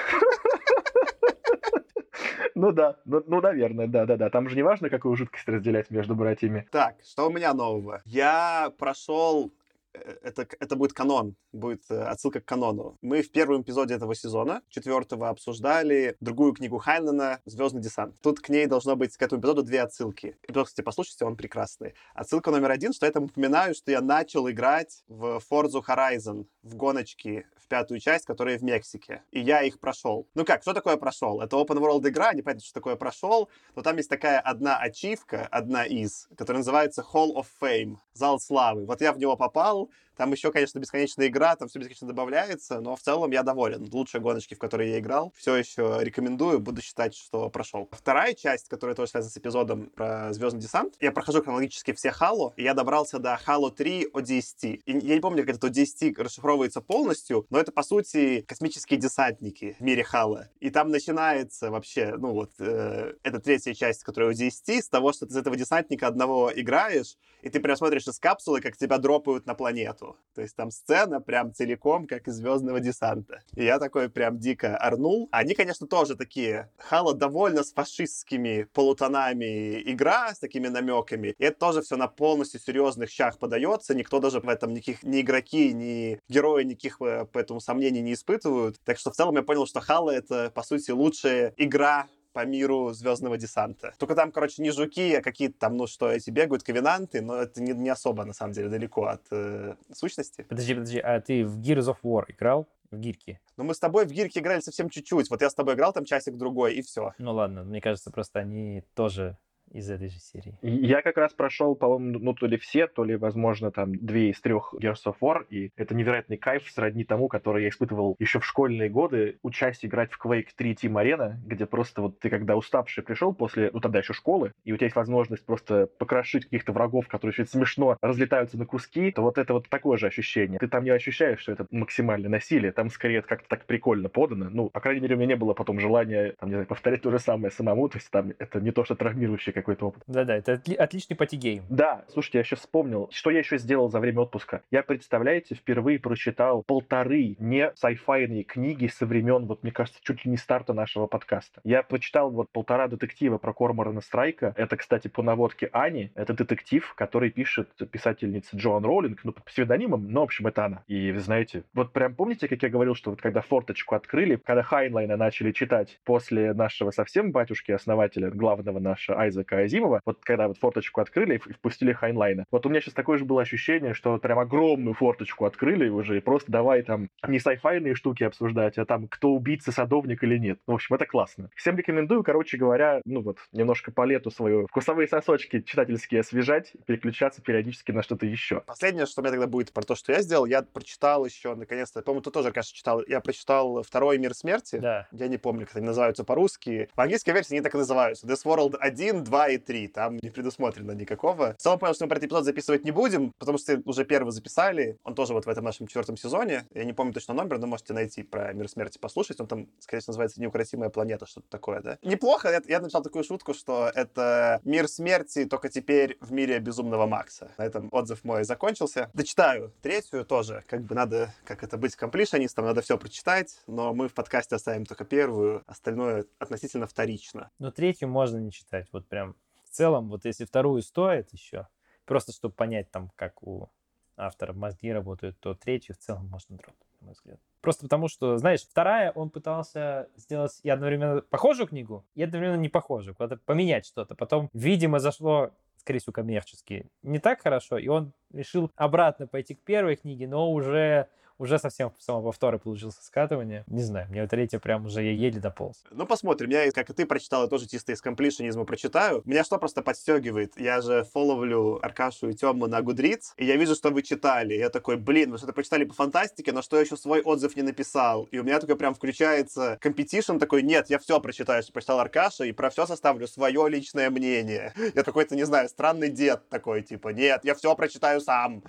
Ну 2.55 2.71
да, 2.71 2.97
ну, 3.05 3.23
ну, 3.25 3.41
наверное, 3.41 3.87
да-да-да. 3.87 4.29
Там 4.29 4.47
же 4.47 4.55
не 4.55 4.61
важно, 4.61 4.91
какую 4.91 5.15
жидкость 5.15 5.47
разделять 5.47 5.89
между 5.89 6.13
братьями. 6.13 6.67
Так, 6.71 6.95
что 7.03 7.27
у 7.27 7.31
меня 7.31 7.51
нового? 7.51 8.03
Я 8.05 8.71
прошел 8.77 9.51
это, 9.93 10.47
это 10.59 10.75
будет 10.75 10.93
канон, 10.93 11.35
будет 11.51 11.83
э, 11.89 12.01
отсылка 12.03 12.41
к 12.41 12.45
канону. 12.45 12.97
Мы 13.01 13.21
в 13.21 13.31
первом 13.31 13.61
эпизоде 13.61 13.93
этого 13.93 14.15
сезона, 14.15 14.61
четвертого, 14.69 15.29
обсуждали 15.29 16.15
другую 16.19 16.53
книгу 16.53 16.77
Хайнена 16.77 17.39
«Звездный 17.45 17.81
десант». 17.81 18.19
Тут 18.21 18.39
к 18.39 18.49
ней 18.49 18.65
должно 18.65 18.95
быть, 18.95 19.15
к 19.15 19.21
этому 19.21 19.41
эпизоду, 19.41 19.63
две 19.63 19.81
отсылки. 19.81 20.37
Эпизод, 20.47 20.67
кстати, 20.67 20.85
послушайте, 20.85 21.25
он 21.25 21.35
прекрасный. 21.35 21.93
Отсылка 22.13 22.51
номер 22.51 22.71
один, 22.71 22.93
что 22.93 23.05
я 23.05 23.11
там 23.11 23.25
упоминаю, 23.25 23.75
что 23.75 23.91
я 23.91 24.01
начал 24.01 24.49
играть 24.49 25.03
в 25.07 25.41
Forza 25.49 25.81
Horizon, 25.85 26.45
в 26.63 26.75
гоночки, 26.75 27.45
пятую 27.73 27.99
часть, 27.99 28.25
которая 28.25 28.59
в 28.59 28.63
Мексике. 28.63 29.23
И 29.31 29.39
я 29.39 29.63
их 29.63 29.79
прошел. 29.79 30.27
Ну 30.35 30.45
как, 30.45 30.61
что 30.61 30.75
такое 30.75 30.95
прошел? 30.95 31.41
Это 31.41 31.55
open 31.55 31.79
world 31.79 32.07
игра, 32.07 32.31
не 32.31 32.43
понятно, 32.43 32.63
что 32.63 32.75
такое 32.75 32.95
прошел, 32.95 33.49
но 33.75 33.81
там 33.81 33.97
есть 33.97 34.09
такая 34.09 34.39
одна 34.39 34.77
ачивка, 34.77 35.47
одна 35.49 35.83
из, 35.83 36.29
которая 36.37 36.59
называется 36.59 37.01
Hall 37.01 37.33
of 37.35 37.47
Fame, 37.59 37.95
зал 38.13 38.39
славы. 38.39 38.85
Вот 38.85 39.01
я 39.01 39.11
в 39.11 39.17
него 39.17 39.35
попал, 39.35 39.89
там 40.15 40.31
еще, 40.31 40.51
конечно, 40.51 40.79
бесконечная 40.79 41.27
игра, 41.27 41.55
там 41.55 41.67
все 41.67 41.79
бесконечно 41.79 42.07
добавляется, 42.07 42.79
но 42.79 42.95
в 42.95 43.01
целом 43.01 43.31
я 43.31 43.43
доволен. 43.43 43.87
Лучшие 43.91 44.21
гоночки, 44.21 44.53
в 44.53 44.59
которые 44.59 44.91
я 44.91 44.99
играл. 44.99 45.33
Все 45.35 45.55
еще 45.55 45.97
рекомендую, 46.01 46.59
буду 46.59 46.81
считать, 46.81 47.15
что 47.15 47.49
прошел. 47.49 47.89
Вторая 47.91 48.33
часть, 48.33 48.67
которая 48.67 48.95
тоже 48.95 49.11
связана 49.11 49.31
с 49.31 49.37
эпизодом 49.37 49.89
про 49.95 50.31
Звездный 50.33 50.61
десант, 50.61 50.95
я 50.99 51.11
прохожу 51.11 51.41
хронологически 51.41 51.93
все 51.93 52.09
Halo, 52.09 52.53
и 52.57 52.63
я 52.63 52.73
добрался 52.73 53.19
до 53.19 53.39
Halo 53.45 53.71
3 53.71 54.09
ODST. 54.13 54.81
И 54.85 54.91
я 54.91 55.15
не 55.15 55.21
помню, 55.21 55.45
как 55.45 55.55
этот 55.55 55.71
ODST 55.71 56.13
расшифровывается 56.21 56.81
полностью, 56.81 57.45
но 57.49 57.59
это, 57.59 57.71
по 57.71 57.83
сути, 57.83 58.41
космические 58.41 58.99
десантники 58.99 59.75
в 59.79 59.83
мире 59.83 60.05
Halo. 60.11 60.45
И 60.59 60.69
там 60.69 60.89
начинается 60.89 61.71
вообще, 61.71 62.15
ну 62.17 62.33
вот, 62.33 62.51
э, 62.59 63.13
это 63.23 63.39
третья 63.39 63.73
часть, 63.73 64.03
которая 64.03 64.31
ODST, 64.31 64.81
с 64.81 64.89
того, 64.89 65.11
что 65.13 65.25
ты 65.25 65.33
из 65.33 65.37
этого 65.37 65.55
десантника 65.55 66.07
одного 66.07 66.51
играешь, 66.53 67.17
и 67.41 67.49
ты 67.49 67.59
прям 67.59 67.75
смотришь 67.75 68.07
из 68.07 68.19
капсулы, 68.19 68.61
как 68.61 68.77
тебя 68.77 68.97
дропают 68.97 69.45
на 69.45 69.55
планету 69.55 70.02
нету. 70.03 70.17
То 70.35 70.41
есть 70.41 70.55
там 70.55 70.71
сцена 70.71 71.21
прям 71.21 71.53
целиком, 71.53 72.07
как 72.07 72.27
из 72.27 72.35
«Звездного 72.35 72.79
десанта». 72.79 73.41
И 73.55 73.63
я 73.63 73.77
такой 73.77 74.09
прям 74.09 74.39
дико 74.39 74.75
орнул. 74.75 75.29
Они, 75.31 75.53
конечно, 75.53 75.85
тоже 75.85 76.15
такие. 76.15 76.71
Хала 76.77 77.13
довольно 77.13 77.63
с 77.63 77.71
фашистскими 77.71 78.67
полутонами 78.73 79.81
игра, 79.91 80.33
с 80.33 80.39
такими 80.39 80.69
намеками. 80.69 81.35
И 81.37 81.43
это 81.43 81.59
тоже 81.59 81.81
все 81.81 81.97
на 81.97 82.07
полностью 82.07 82.59
серьезных 82.59 83.11
щах 83.11 83.37
подается. 83.37 83.93
Никто 83.93 84.19
даже 84.19 84.39
в 84.39 84.49
этом 84.49 84.73
никаких 84.73 85.03
ни 85.03 85.21
игроки, 85.21 85.71
ни 85.71 86.19
герои 86.27 86.63
никаких 86.63 86.99
э, 87.01 87.25
по 87.25 87.37
этому 87.37 87.59
сомнений 87.59 88.01
не 88.01 88.13
испытывают. 88.13 88.79
Так 88.83 88.97
что 88.97 89.11
в 89.11 89.15
целом 89.15 89.35
я 89.35 89.43
понял, 89.43 89.67
что 89.67 89.81
Хала— 89.81 90.09
это, 90.11 90.49
по 90.49 90.63
сути, 90.63 90.89
лучшая 90.89 91.53
игра 91.57 92.07
по 92.33 92.45
миру 92.45 92.91
Звездного 92.93 93.37
десанта. 93.37 93.93
Только 93.97 94.15
там, 94.15 94.31
короче, 94.31 94.61
не 94.61 94.71
жуки, 94.71 95.13
а 95.15 95.21
какие-то 95.21 95.57
там, 95.59 95.77
ну 95.77 95.87
что, 95.87 96.11
эти 96.11 96.29
бегают 96.29 96.63
ковенанты, 96.63 97.21
но 97.21 97.37
это 97.37 97.61
не, 97.61 97.71
не 97.73 97.89
особо, 97.89 98.25
на 98.25 98.33
самом 98.33 98.53
деле, 98.53 98.69
далеко 98.69 99.05
от 99.05 99.21
э, 99.31 99.75
сущности. 99.93 100.43
Подожди, 100.43 100.73
подожди, 100.73 100.99
а 100.99 101.21
ты 101.21 101.45
в 101.45 101.59
Gears 101.59 101.93
of 101.93 101.97
War 102.03 102.25
играл? 102.27 102.67
В 102.91 102.99
гирки? 102.99 103.39
Ну, 103.57 103.63
мы 103.63 103.73
с 103.73 103.79
тобой 103.79 104.05
в 104.05 104.11
гирки 104.11 104.37
играли 104.37 104.59
совсем 104.59 104.87
чуть-чуть. 104.87 105.31
Вот 105.31 105.41
я 105.41 105.49
с 105.49 105.55
тобой 105.55 105.73
играл 105.73 105.93
там 105.93 106.05
часик-другой, 106.05 106.75
и 106.75 106.83
все. 106.83 107.13
Ну 107.17 107.33
ладно, 107.33 107.63
мне 107.63 107.81
кажется, 107.81 108.11
просто 108.11 108.39
они 108.39 108.83
тоже 108.93 109.35
из 109.73 109.89
этой 109.89 110.09
же 110.09 110.19
серии. 110.19 110.57
Я 110.61 111.01
как 111.01 111.17
раз 111.17 111.33
прошел, 111.33 111.75
по-моему, 111.75 112.19
ну 112.19 112.33
то 112.33 112.45
ли 112.45 112.57
все, 112.57 112.87
то 112.87 113.03
ли, 113.03 113.15
возможно, 113.15 113.71
там 113.71 113.95
две 113.95 114.29
из 114.29 114.39
трех 114.39 114.73
Gears 114.79 115.05
of 115.05 115.15
War, 115.19 115.45
и 115.49 115.71
это 115.75 115.95
невероятный 115.95 116.37
кайф 116.37 116.69
сродни 116.69 117.03
тому, 117.03 117.27
который 117.27 117.63
я 117.63 117.69
испытывал 117.69 118.15
еще 118.19 118.39
в 118.39 118.45
школьные 118.45 118.89
годы, 118.89 119.39
учась 119.41 119.83
играть 119.83 120.11
в 120.13 120.23
Quake 120.23 120.49
3 120.55 120.73
Team 120.73 121.03
Arena, 121.03 121.35
где 121.45 121.65
просто 121.65 122.01
вот 122.01 122.19
ты 122.19 122.29
когда 122.29 122.55
уставший 122.55 123.03
пришел 123.03 123.33
после, 123.33 123.71
ну 123.73 123.79
тогда 123.79 123.99
еще 123.99 124.13
школы, 124.13 124.51
и 124.63 124.71
у 124.71 124.77
тебя 124.77 124.85
есть 124.85 124.95
возможность 124.95 125.45
просто 125.45 125.87
покрошить 125.97 126.45
каких-то 126.45 126.71
врагов, 126.71 127.07
которые 127.07 127.33
очень 127.33 127.47
смешно 127.47 127.97
разлетаются 128.01 128.57
на 128.57 128.65
куски, 128.65 129.11
то 129.11 129.23
вот 129.23 129.37
это 129.37 129.53
вот 129.53 129.69
такое 129.69 129.97
же 129.97 130.07
ощущение. 130.07 130.59
Ты 130.59 130.67
там 130.67 130.83
не 130.83 130.91
ощущаешь, 130.91 131.39
что 131.39 131.51
это 131.51 131.65
максимальное 131.71 132.29
насилие, 132.29 132.71
там 132.71 132.89
скорее 132.89 133.19
это 133.19 133.27
как-то 133.27 133.49
так 133.49 133.65
прикольно 133.65 134.09
подано. 134.09 134.49
Ну, 134.51 134.69
по 134.69 134.79
крайней 134.79 135.01
мере, 135.01 135.15
у 135.15 135.17
меня 135.17 135.29
не 135.29 135.35
было 135.35 135.53
потом 135.53 135.79
желания, 135.79 136.35
там, 136.39 136.49
не 136.49 136.55
знаю, 136.55 136.67
повторять 136.67 137.01
то 137.01 137.09
же 137.09 137.19
самое 137.19 137.51
самому, 137.51 137.89
то 137.89 137.97
есть 137.97 138.11
там 138.11 138.33
это 138.37 138.61
не 138.61 138.71
то, 138.71 138.83
что 138.85 138.95
травмирующее 138.95 139.53
какой-то 139.63 139.87
опыт. 139.87 140.03
Да-да, 140.07 140.35
это 140.35 140.53
отли- 140.53 140.75
отличный 140.75 141.15
party 141.15 141.39
game. 141.39 141.63
Да, 141.69 142.05
слушайте, 142.09 142.37
я 142.39 142.43
сейчас 142.43 142.59
вспомнил, 142.59 143.09
что 143.11 143.31
я 143.31 143.39
еще 143.39 143.57
сделал 143.57 143.89
за 143.89 143.99
время 143.99 144.21
отпуска. 144.21 144.61
Я, 144.69 144.83
представляете, 144.83 145.55
впервые 145.55 145.99
прочитал 145.99 146.63
полторы 146.63 147.35
не 147.39 147.71
sci-fi 147.75 148.16
йные 148.16 148.43
книги 148.43 148.87
со 148.87 149.05
времен, 149.05 149.45
вот 149.45 149.63
мне 149.63 149.71
кажется, 149.71 149.99
чуть 150.03 150.25
ли 150.25 150.31
не 150.31 150.37
старта 150.37 150.73
нашего 150.73 151.07
подкаста. 151.07 151.61
Я 151.63 151.83
прочитал 151.83 152.29
вот 152.29 152.49
полтора 152.49 152.87
детектива 152.87 153.37
про 153.37 153.53
Корморана 153.53 154.01
Страйка. 154.01 154.53
Это, 154.57 154.77
кстати, 154.77 155.07
по 155.07 155.23
наводке 155.23 155.69
Ани. 155.71 156.11
Это 156.15 156.33
детектив, 156.33 156.93
который 156.95 157.31
пишет 157.31 157.69
писательница 157.91 158.55
Джоан 158.57 158.83
Роулинг, 158.85 159.21
ну, 159.23 159.31
под 159.31 159.43
псевдонимом, 159.45 160.11
но, 160.11 160.21
в 160.21 160.23
общем, 160.23 160.47
это 160.47 160.65
она. 160.65 160.83
И 160.87 161.11
вы 161.11 161.19
знаете, 161.19 161.63
вот 161.73 161.93
прям 161.93 162.15
помните, 162.15 162.47
как 162.47 162.61
я 162.61 162.69
говорил, 162.69 162.95
что 162.95 163.11
вот 163.11 163.21
когда 163.21 163.41
форточку 163.41 163.95
открыли, 163.95 164.35
когда 164.35 164.63
Хайнлайна 164.63 165.17
начали 165.17 165.51
читать 165.51 165.99
после 166.03 166.53
нашего 166.53 166.91
совсем 166.91 167.31
батюшки-основателя, 167.31 168.29
главного 168.29 168.79
нашего 168.79 169.19
Айзека 169.19 169.52
Азимова, 169.59 169.83
Кириллова, 169.83 170.01
вот 170.05 170.19
когда 170.23 170.47
вот 170.47 170.57
форточку 170.57 171.01
открыли 171.01 171.35
и 171.35 171.53
впустили 171.53 171.93
Хайнлайна. 171.93 172.45
Вот 172.51 172.65
у 172.65 172.69
меня 172.69 172.81
сейчас 172.81 172.93
такое 172.93 173.17
же 173.17 173.25
было 173.25 173.41
ощущение, 173.41 173.93
что 173.93 174.17
прям 174.17 174.39
огромную 174.39 174.93
форточку 174.93 175.45
открыли 175.45 175.89
уже, 175.89 176.17
и 176.17 176.21
просто 176.21 176.51
давай 176.51 176.81
там 176.83 177.09
не 177.27 177.39
sci-fi 177.39 177.73
йные 177.73 177.95
штуки 177.95 178.23
обсуждать, 178.23 178.77
а 178.77 178.85
там 178.85 179.07
кто 179.07 179.31
убийца, 179.31 179.71
садовник 179.71 180.23
или 180.23 180.37
нет. 180.37 180.59
Ну, 180.67 180.73
в 180.73 180.75
общем, 180.75 180.95
это 180.95 181.05
классно. 181.05 181.49
Всем 181.55 181.77
рекомендую, 181.77 182.23
короче 182.23 182.57
говоря, 182.57 183.01
ну 183.05 183.21
вот, 183.21 183.37
немножко 183.51 183.91
по 183.91 184.05
лету 184.05 184.31
свою 184.31 184.67
вкусовые 184.67 185.07
сосочки 185.07 185.61
читательские 185.61 186.21
освежать, 186.21 186.73
переключаться 186.85 187.41
периодически 187.41 187.91
на 187.91 188.03
что-то 188.03 188.25
еще. 188.25 188.61
Последнее, 188.61 189.05
что 189.05 189.21
у 189.21 189.23
меня 189.23 189.31
тогда 189.31 189.47
будет 189.47 189.71
про 189.73 189.83
то, 189.83 189.95
что 189.95 190.11
я 190.11 190.21
сделал, 190.21 190.45
я 190.45 190.61
прочитал 190.61 191.25
еще, 191.25 191.55
наконец-то, 191.55 192.01
по-моему, 192.01 192.21
ты 192.21 192.31
тоже, 192.31 192.51
кажется, 192.51 192.75
читал, 192.75 193.03
я 193.07 193.19
прочитал 193.19 193.83
«Второй 193.83 194.17
мир 194.17 194.33
смерти». 194.33 194.77
Да. 194.77 195.07
Я 195.11 195.27
не 195.27 195.37
помню, 195.37 195.65
как 195.65 195.77
они 195.77 195.85
называются 195.85 196.23
по-русски. 196.23 196.89
В 196.95 197.01
английской 197.01 197.31
версии 197.31 197.55
они 197.55 197.61
так 197.61 197.75
и 197.75 197.77
называются. 197.77 198.27
This 198.27 198.45
World 198.45 198.75
1, 198.79 199.23
2 199.23 199.42
и 199.47 199.57
3 199.57 199.87
там 199.87 200.17
не 200.17 200.29
предусмотрено 200.29 200.91
никакого. 200.91 201.53
В 201.53 201.61
целом 201.61 201.79
понял, 201.79 201.93
что 201.93 202.05
мы 202.05 202.09
про 202.09 202.17
этот 202.17 202.29
эпизод 202.29 202.45
записывать 202.45 202.85
не 202.85 202.91
будем, 202.91 203.31
потому 203.37 203.57
что 203.57 203.81
уже 203.85 204.05
первый 204.05 204.31
записали. 204.31 204.97
Он 205.03 205.15
тоже 205.15 205.33
вот 205.33 205.45
в 205.45 205.49
этом 205.49 205.63
нашем 205.63 205.87
четвертом 205.87 206.17
сезоне. 206.17 206.65
Я 206.73 206.83
не 206.83 206.93
помню 206.93 207.13
точно 207.13 207.33
номер, 207.33 207.59
но 207.59 207.67
можете 207.67 207.93
найти 207.93 208.23
про 208.23 208.53
Мир 208.53 208.69
Смерти 208.69 208.97
послушать. 208.97 209.39
Он 209.39 209.47
там, 209.47 209.67
скорее 209.79 210.01
всего, 210.01 210.11
называется 210.11 210.41
«Неукротимая 210.41 210.89
планета», 210.89 211.25
что-то 211.25 211.47
такое, 211.49 211.81
да? 211.81 211.97
Неплохо. 212.03 212.49
Я, 212.49 212.61
я 212.67 212.79
написал 212.79 213.01
такую 213.01 213.23
шутку, 213.23 213.53
что 213.53 213.91
это 213.93 214.59
Мир 214.63 214.87
Смерти, 214.87 215.45
только 215.45 215.69
теперь 215.69 216.17
в 216.21 216.31
мире 216.31 216.59
Безумного 216.59 217.05
Макса. 217.05 217.51
На 217.57 217.65
этом 217.65 217.89
отзыв 217.91 218.23
мой 218.23 218.43
закончился. 218.43 219.09
Дочитаю 219.13 219.73
третью 219.81 220.25
тоже. 220.25 220.63
Как 220.67 220.83
бы 220.83 220.95
надо, 220.95 221.33
как 221.43 221.63
это 221.63 221.77
быть 221.77 221.95
комплишонистом, 221.95 222.65
надо 222.65 222.81
все 222.81 222.97
прочитать, 222.97 223.61
но 223.67 223.93
мы 223.93 224.07
в 224.07 224.13
подкасте 224.13 224.55
оставим 224.55 224.85
только 224.85 225.05
первую, 225.05 225.63
остальное 225.67 226.25
относительно 226.39 226.87
вторично. 226.87 227.51
Но 227.59 227.71
третью 227.71 228.07
можно 228.07 228.37
не 228.37 228.51
читать, 228.51 228.87
вот 228.91 229.07
прям 229.07 229.32
целом, 229.73 230.09
вот 230.09 230.25
если 230.25 230.45
вторую 230.45 230.81
стоит 230.81 231.31
еще, 231.33 231.67
просто 232.05 232.31
чтобы 232.31 232.53
понять 232.53 232.91
там, 232.91 233.11
как 233.15 233.43
у 233.43 233.69
автора 234.17 234.53
мозги 234.53 234.91
работают, 234.91 235.39
то 235.39 235.53
третью 235.55 235.95
в 235.95 235.97
целом 235.97 236.27
можно 236.27 236.57
дропнуть, 236.57 236.87
на 237.01 237.05
мой 237.07 237.13
взгляд. 237.13 237.39
Просто 237.61 237.83
потому 237.83 238.07
что, 238.07 238.37
знаешь, 238.37 238.61
вторая, 238.61 239.11
он 239.11 239.29
пытался 239.29 240.09
сделать 240.15 240.59
и 240.63 240.69
одновременно 240.69 241.21
похожую 241.21 241.67
книгу, 241.67 242.05
и 242.13 242.23
одновременно 242.23 242.59
не 242.59 242.69
похожую, 242.69 243.15
куда-то 243.15 243.37
поменять 243.45 243.85
что-то. 243.85 244.15
Потом, 244.15 244.49
видимо, 244.53 244.99
зашло, 244.99 245.51
скорее 245.77 245.99
всего, 245.99 246.13
коммерчески 246.13 246.89
не 247.01 247.19
так 247.19 247.41
хорошо, 247.41 247.77
и 247.77 247.87
он 247.87 248.13
решил 248.31 248.69
обратно 248.75 249.27
пойти 249.27 249.55
к 249.55 249.63
первой 249.63 249.95
книге, 249.95 250.27
но 250.27 250.51
уже 250.51 251.07
уже 251.37 251.59
совсем 251.59 251.91
самоповторы 251.99 252.59
получился 252.59 253.03
скатывание. 253.03 253.63
Не 253.67 253.81
знаю, 253.81 254.07
мне 254.09 254.25
третье 254.27 254.59
прям 254.59 254.85
уже 254.85 255.03
я 255.03 255.11
еле 255.11 255.39
дополз. 255.39 255.83
Ну, 255.91 256.05
посмотрим. 256.05 256.49
Я, 256.49 256.71
как 256.71 256.89
и 256.89 256.93
ты 256.93 257.05
прочитал, 257.05 257.43
я 257.43 257.47
тоже 257.47 257.67
чисто 257.67 257.91
из 257.91 258.01
completion 258.01 258.47
изма 258.47 258.65
прочитаю. 258.65 259.21
Меня 259.25 259.43
что 259.43 259.57
просто 259.57 259.81
подстегивает? 259.81 260.59
Я 260.59 260.81
же 260.81 261.03
follow 261.11 261.57
лю 261.57 261.79
Аркашу 261.81 262.29
и 262.29 262.33
Тему 262.33 262.67
на 262.67 262.81
Goodreads, 262.81 263.33
и 263.37 263.45
я 263.45 263.55
вижу, 263.55 263.75
что 263.75 263.89
вы 263.89 264.01
читали. 264.01 264.53
Я 264.53 264.69
такой, 264.69 264.97
блин, 264.97 265.31
вы 265.31 265.37
что-то 265.37 265.53
прочитали 265.53 265.85
по 265.85 265.93
фантастике, 265.93 266.51
но 266.51 266.61
что 266.61 266.77
я 266.77 266.83
еще 266.83 266.97
свой 266.97 267.21
отзыв 267.21 267.55
не 267.55 267.63
написал? 267.63 268.23
И 268.31 268.39
у 268.39 268.43
меня 268.43 268.59
такой 268.59 268.75
прям 268.75 268.93
включается 268.93 269.77
competition 269.81 270.37
такой, 270.37 270.61
нет, 270.61 270.89
я 270.89 270.99
все 270.99 271.19
прочитаю, 271.19 271.63
что 271.63 271.73
прочитал 271.73 271.99
Аркаша, 271.99 272.45
и 272.45 272.51
про 272.51 272.69
все 272.69 272.85
составлю 272.85 273.27
свое 273.27 273.67
личное 273.69 274.09
мнение. 274.09 274.73
Я 274.93 275.03
какой-то, 275.03 275.35
не 275.35 275.43
знаю, 275.43 275.69
странный 275.69 276.09
дед 276.09 276.47
такой, 276.49 276.81
типа, 276.81 277.09
нет, 277.09 277.41
я 277.43 277.55
все 277.55 277.75
прочитаю 277.75 278.21
сам. 278.21 278.63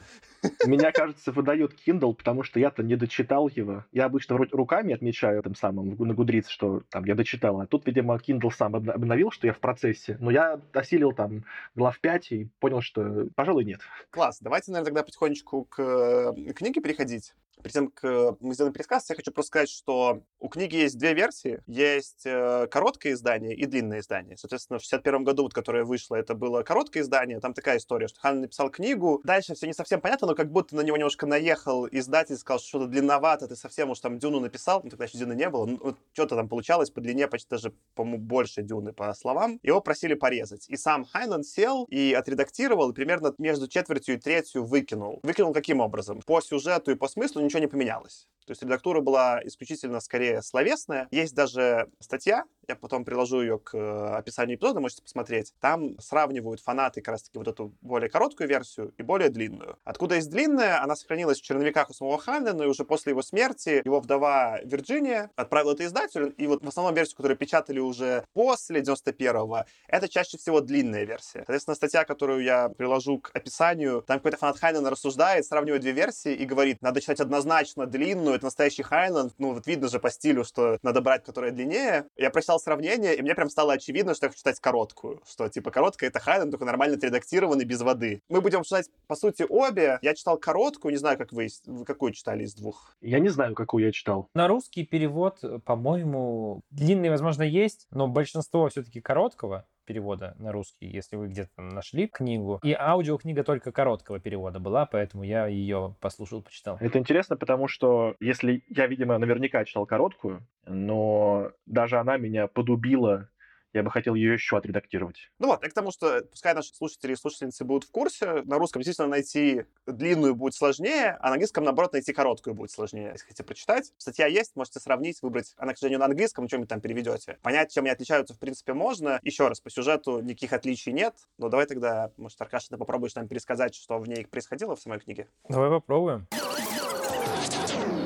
Меня, 0.67 0.93
кажется, 0.93 1.33
выдает 1.33 1.75
Kindle, 1.87 2.15
потому 2.15 2.43
что 2.43 2.61
я-то 2.61 2.83
не 2.83 2.97
дочитал 2.97 3.49
его. 3.49 3.85
Я 3.93 4.07
обычно 4.07 4.35
вроде 4.35 4.55
руками 4.55 4.95
отмечаю 4.95 5.43
тем 5.43 5.55
самым 5.55 5.97
на 5.99 6.13
Goodreads, 6.13 6.49
что 6.49 6.83
там 6.91 7.05
я 7.05 7.15
дочитал. 7.15 7.61
А 7.61 7.67
тут, 7.67 7.87
видимо, 7.87 8.17
Kindle 8.17 8.51
сам 8.51 8.77
обновил, 8.77 9.31
что 9.31 9.47
я 9.47 9.53
в 9.53 9.59
процессе. 9.59 10.17
Но 10.21 10.31
я 10.31 10.61
осилил 10.73 11.13
там 11.13 11.45
глав 11.75 11.99
5 12.01 12.33
и 12.33 12.49
понял, 12.61 12.81
что, 12.81 13.29
пожалуй, 13.35 13.65
нет. 13.65 13.81
Класс. 14.11 14.39
Давайте, 14.41 14.71
наверное, 14.71 14.87
тогда 14.87 15.03
потихонечку 15.03 15.65
к 15.65 15.81
э, 15.81 16.53
книге 16.53 16.81
переходить. 16.81 17.35
Перед 17.62 17.73
тем, 17.73 17.88
как 17.88 18.40
мы 18.40 18.54
сделаем 18.54 18.73
пересказ, 18.73 19.08
я 19.11 19.16
хочу 19.16 19.32
просто 19.32 19.49
сказать, 19.49 19.70
что 19.70 20.23
у 20.38 20.49
книги 20.49 20.76
есть 20.76 20.99
две 20.99 21.14
версии. 21.14 21.62
Есть 21.66 22.26
э, 22.26 22.66
короткое 22.70 23.12
издание 23.12 23.54
и 23.54 23.66
длинное 23.66 24.00
издание. 24.00 24.37
Соответственно, 24.37 24.78
в 24.78 24.82
61 24.82 25.25
году, 25.25 25.44
вот, 25.44 25.54
которое 25.54 25.84
вышло, 25.84 26.16
это 26.16 26.34
было 26.34 26.62
короткое 26.62 27.00
издание. 27.00 27.40
Там 27.40 27.54
такая 27.54 27.78
история, 27.78 28.08
что 28.08 28.20
Хан 28.20 28.40
написал 28.40 28.70
книгу. 28.70 29.20
Дальше 29.25 29.54
все 29.54 29.66
не 29.66 29.73
совсем 29.73 30.00
понятно, 30.00 30.28
но 30.28 30.34
как 30.34 30.50
будто 30.50 30.76
на 30.76 30.80
него 30.82 30.96
немножко 30.96 31.26
наехал 31.26 31.87
издатель, 31.90 32.37
сказал, 32.37 32.58
что 32.58 32.68
что-то 32.68 32.87
длинновато, 32.87 33.49
ты 33.49 33.56
совсем 33.56 33.90
уж 33.90 34.00
там 34.00 34.18
Дюну 34.18 34.40
написал. 34.40 34.80
Ну, 34.82 34.90
тогда 34.90 35.04
еще 35.04 35.18
Дюны 35.18 35.34
не 35.34 35.49
было. 35.49 35.66
Ну, 35.66 35.96
что-то 36.12 36.37
там 36.37 36.49
получалось 36.49 36.90
по 36.90 37.00
длине 37.00 37.28
почти 37.28 37.49
даже, 37.49 37.73
по-моему, 37.94 38.18
больше 38.18 38.62
Дюны 38.62 38.92
по 38.92 39.12
словам. 39.14 39.61
Его 39.62 39.80
просили 39.80 40.14
порезать. 40.14 40.68
И 40.68 40.76
сам 40.76 41.04
Хайнан 41.04 41.44
сел 41.44 41.84
и 41.84 42.12
отредактировал, 42.12 42.90
и 42.90 42.94
примерно 42.94 43.34
между 43.38 43.68
четвертью 43.68 44.16
и 44.16 44.18
третью 44.18 44.64
выкинул. 44.64 45.20
Выкинул 45.23 45.52
каким 45.52 45.80
образом? 45.80 46.20
По 46.26 46.40
сюжету 46.40 46.90
и 46.90 46.94
по 46.94 47.08
смыслу 47.08 47.42
ничего 47.45 47.61
не 47.61 47.69
поменялось. 47.69 48.29
То 48.47 48.53
есть 48.53 48.63
редактура 48.63 49.01
была 49.01 49.41
исключительно 49.45 50.01
скорее 50.01 50.43
словесная. 50.43 51.09
Есть 51.11 51.35
даже 51.35 51.89
статья, 52.01 52.45
я 52.69 52.77
потом 52.77 53.05
приложу 53.05 53.41
ее 53.41 53.59
к 53.59 53.75
э, 53.77 54.17
описанию 54.17 54.57
эпизода, 54.57 54.81
можете 54.81 55.03
посмотреть. 55.03 55.53
Там 55.61 55.99
сравнивают 55.99 56.61
фанаты 56.61 57.01
как 57.01 57.13
раз-таки 57.13 57.39
вот 57.39 57.49
эту 57.49 57.75
более 57.81 58.09
короткую 58.09 58.49
версию 58.49 58.95
и 58.97 59.03
более 59.03 59.29
длинную. 59.29 59.79
Откуда 59.85 60.17
есть 60.17 60.31
длинная, 60.31 60.83
она 60.83 60.97
сохранилась 60.97 61.41
в 61.41 61.43
черновиках 61.43 61.91
у 61.91 61.95
самого 61.95 62.19
Ханна, 62.19 62.53
но 62.53 62.65
и 62.65 62.67
уже 62.67 62.85
после 62.85 63.11
его 63.11 63.23
смерти 63.23 63.83
его 63.85 64.01
вдова 64.01 64.61
Вирджиния 64.65 65.31
отправила 65.37 65.73
это 65.73 65.85
издателю, 65.85 66.33
и 66.33 66.47
вот 66.47 66.65
в 66.65 66.69
основном 66.69 66.95
версию, 66.95 67.17
которую 67.17 67.37
печатали 67.37 67.81
уже 67.81 68.25
после 68.33 68.81
91-го, 68.81 69.65
это 69.89 70.09
чаще 70.09 70.39
всего 70.39 70.61
длинная 70.61 71.05
версия. 71.05 71.39
Соответственно, 71.39 71.75
статья, 71.75 72.05
которую 72.05 72.43
я 72.43 72.69
приложу 72.69 73.19
к 73.19 73.31
описанию, 73.35 74.03
там 74.03 74.19
какой-то 74.19 74.39
фанат 74.39 74.59
Хайнена 74.59 74.91
рассуждает, 74.91 75.45
сравнивает 75.45 75.83
две 75.83 75.93
версии 75.93 76.35
и 76.35 76.45
говорит, 76.45 76.81
надо 76.83 77.01
читать 77.01 77.21
однозначно 77.21 77.87
длинную, 77.87 78.34
это 78.35 78.45
настоящий 78.45 78.83
Хайнланд, 78.83 79.35
ну 79.38 79.55
вот 79.55 79.67
видно 79.67 79.88
же 79.88 79.99
по 79.99 80.11
стилю, 80.11 80.45
что 80.45 80.79
надо 80.83 81.00
брать, 81.00 81.25
которая 81.25 81.53
длиннее. 81.53 82.07
Я 82.17 82.31
прочитал 82.31 82.61
сравнение, 82.61 83.17
и 83.17 83.23
мне 83.23 83.35
прям 83.35 83.50
стало 83.50 83.75
очевидно, 83.75 84.14
что 84.14 84.26
я 84.26 84.31
хочу 84.31 84.38
читать 84.38 84.61
короткую, 84.61 85.23
что 85.29 85.49
типа 85.49 85.71
короткая 85.71 86.11
это 86.11 86.21
Хайнланд, 86.21 86.50
только 86.50 86.64
нормально 86.64 86.97
отредактированный, 86.97 87.64
без 87.64 87.81
воды. 87.81 88.23
Мы 88.29 88.41
будем 88.41 88.62
читать, 88.62 88.91
по 89.07 89.17
сути, 89.17 89.45
обе. 89.49 89.99
Я 90.03 90.14
читал 90.14 90.38
короткую, 90.38 90.93
не 90.93 90.99
знаю, 90.99 91.19
как 91.19 91.33
вы, 91.33 91.49
вы 91.67 91.85
какую 91.85 92.12
читали 92.12 92.45
из 92.45 92.55
двух? 92.55 92.97
Я 93.00 93.19
не 93.19 93.29
знаю, 93.29 93.55
какую 93.55 93.85
я 93.85 93.93
читал. 93.93 94.29
На 94.35 94.49
русский 94.49 94.85
перевод, 94.85 95.41
по-моему, 95.64 96.62
длинный, 96.71 97.11
возможно, 97.11 97.43
есть, 97.43 97.87
но 97.91 98.09
большинство 98.09 98.69
все-таки 98.69 99.00
короткого 99.00 99.67
перевода 99.85 100.35
на 100.38 100.53
русский, 100.53 100.87
если 100.87 101.17
вы 101.17 101.29
где-то 101.29 101.61
нашли 101.61 102.09
книгу. 102.09 102.61
И 102.62 102.73
аудиокнига 102.73 103.45
только 103.45 103.73
короткого 103.73 104.21
перевода 104.21 104.59
была, 104.59 104.87
поэтому 104.87 105.23
я 105.23 105.47
ее 105.47 105.97
послушал, 106.00 106.43
почитал. 106.43 106.76
Это 106.81 106.99
интересно, 106.99 107.37
потому 107.37 107.69
что 107.69 108.17
если 108.21 108.62
я, 108.69 108.87
видимо, 108.87 109.19
наверняка 109.19 109.64
читал 109.64 109.87
короткую, 109.87 110.47
но 110.67 111.50
даже 111.67 111.99
она 111.99 112.17
меня 112.17 112.47
подубила 112.47 113.29
я 113.75 113.83
бы 113.83 113.90
хотел 113.90 114.14
ее 114.14 114.33
еще 114.33 114.57
отредактировать. 114.57 115.31
Ну 115.38 115.49
вот, 115.49 115.64
и 115.64 115.69
к 115.69 115.75
тому, 115.75 115.90
что 115.90 116.23
пускай 116.23 116.54
наши 116.54 116.75
слушатели 116.75 117.12
и 117.12 117.16
слушательницы 117.16 117.64
будут 117.64 117.85
в 117.85 117.90
курсе, 117.90 118.43
на 118.45 118.59
русском 118.59 118.81
действительно 118.81 119.09
найти 119.09 119.64
длинную 119.87 120.35
будет 120.35 120.54
сложнее, 120.54 121.16
а 121.21 121.28
на 121.28 121.33
английском, 121.33 121.64
наоборот, 121.64 121.93
найти 121.93 122.12
короткую 122.12 122.54
будет 122.54 122.71
сложнее, 122.71 123.11
если 123.12 123.25
хотите 123.25 123.45
прочитать. 123.45 123.93
Статья 123.99 124.26
есть, 124.26 124.52
можете 124.54 124.81
сравнить, 124.81 125.21
выбрать. 125.23 125.54
Она, 125.57 125.75
к 125.75 125.78
сожалению, 125.78 126.00
на 126.00 126.07
английском, 126.07 126.49
что-нибудь 126.49 126.69
там 126.69 126.81
переведете. 126.81 127.38
Понять, 127.43 127.73
чем 127.73 127.85
они 127.85 127.90
отличаются, 127.90 128.35
в 128.35 128.38
принципе, 128.38 128.73
можно. 128.73 129.19
Еще 129.23 129.49
раз, 129.49 129.61
по 129.61 129.71
сюжету 129.71 130.21
никаких 130.21 130.52
отличий 130.52 130.93
нет, 130.93 131.14
но 131.38 131.49
давай 131.49 131.66
тогда, 131.66 132.11
может, 132.16 132.40
Аркаша, 132.40 132.71
ты 132.71 132.76
попробуешь 132.76 133.14
нам 133.14 133.28
пересказать, 133.28 133.75
что 133.75 133.99
в 133.99 134.09
ней 134.09 134.26
происходило 134.26 134.76
в 134.76 134.81
самой 134.81 135.00
книге? 135.00 135.28
Давай 135.49 135.71
попробуем. 135.71 136.28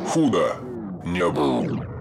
Худо 0.09 0.57
не 1.05 1.29
было. 1.29 1.98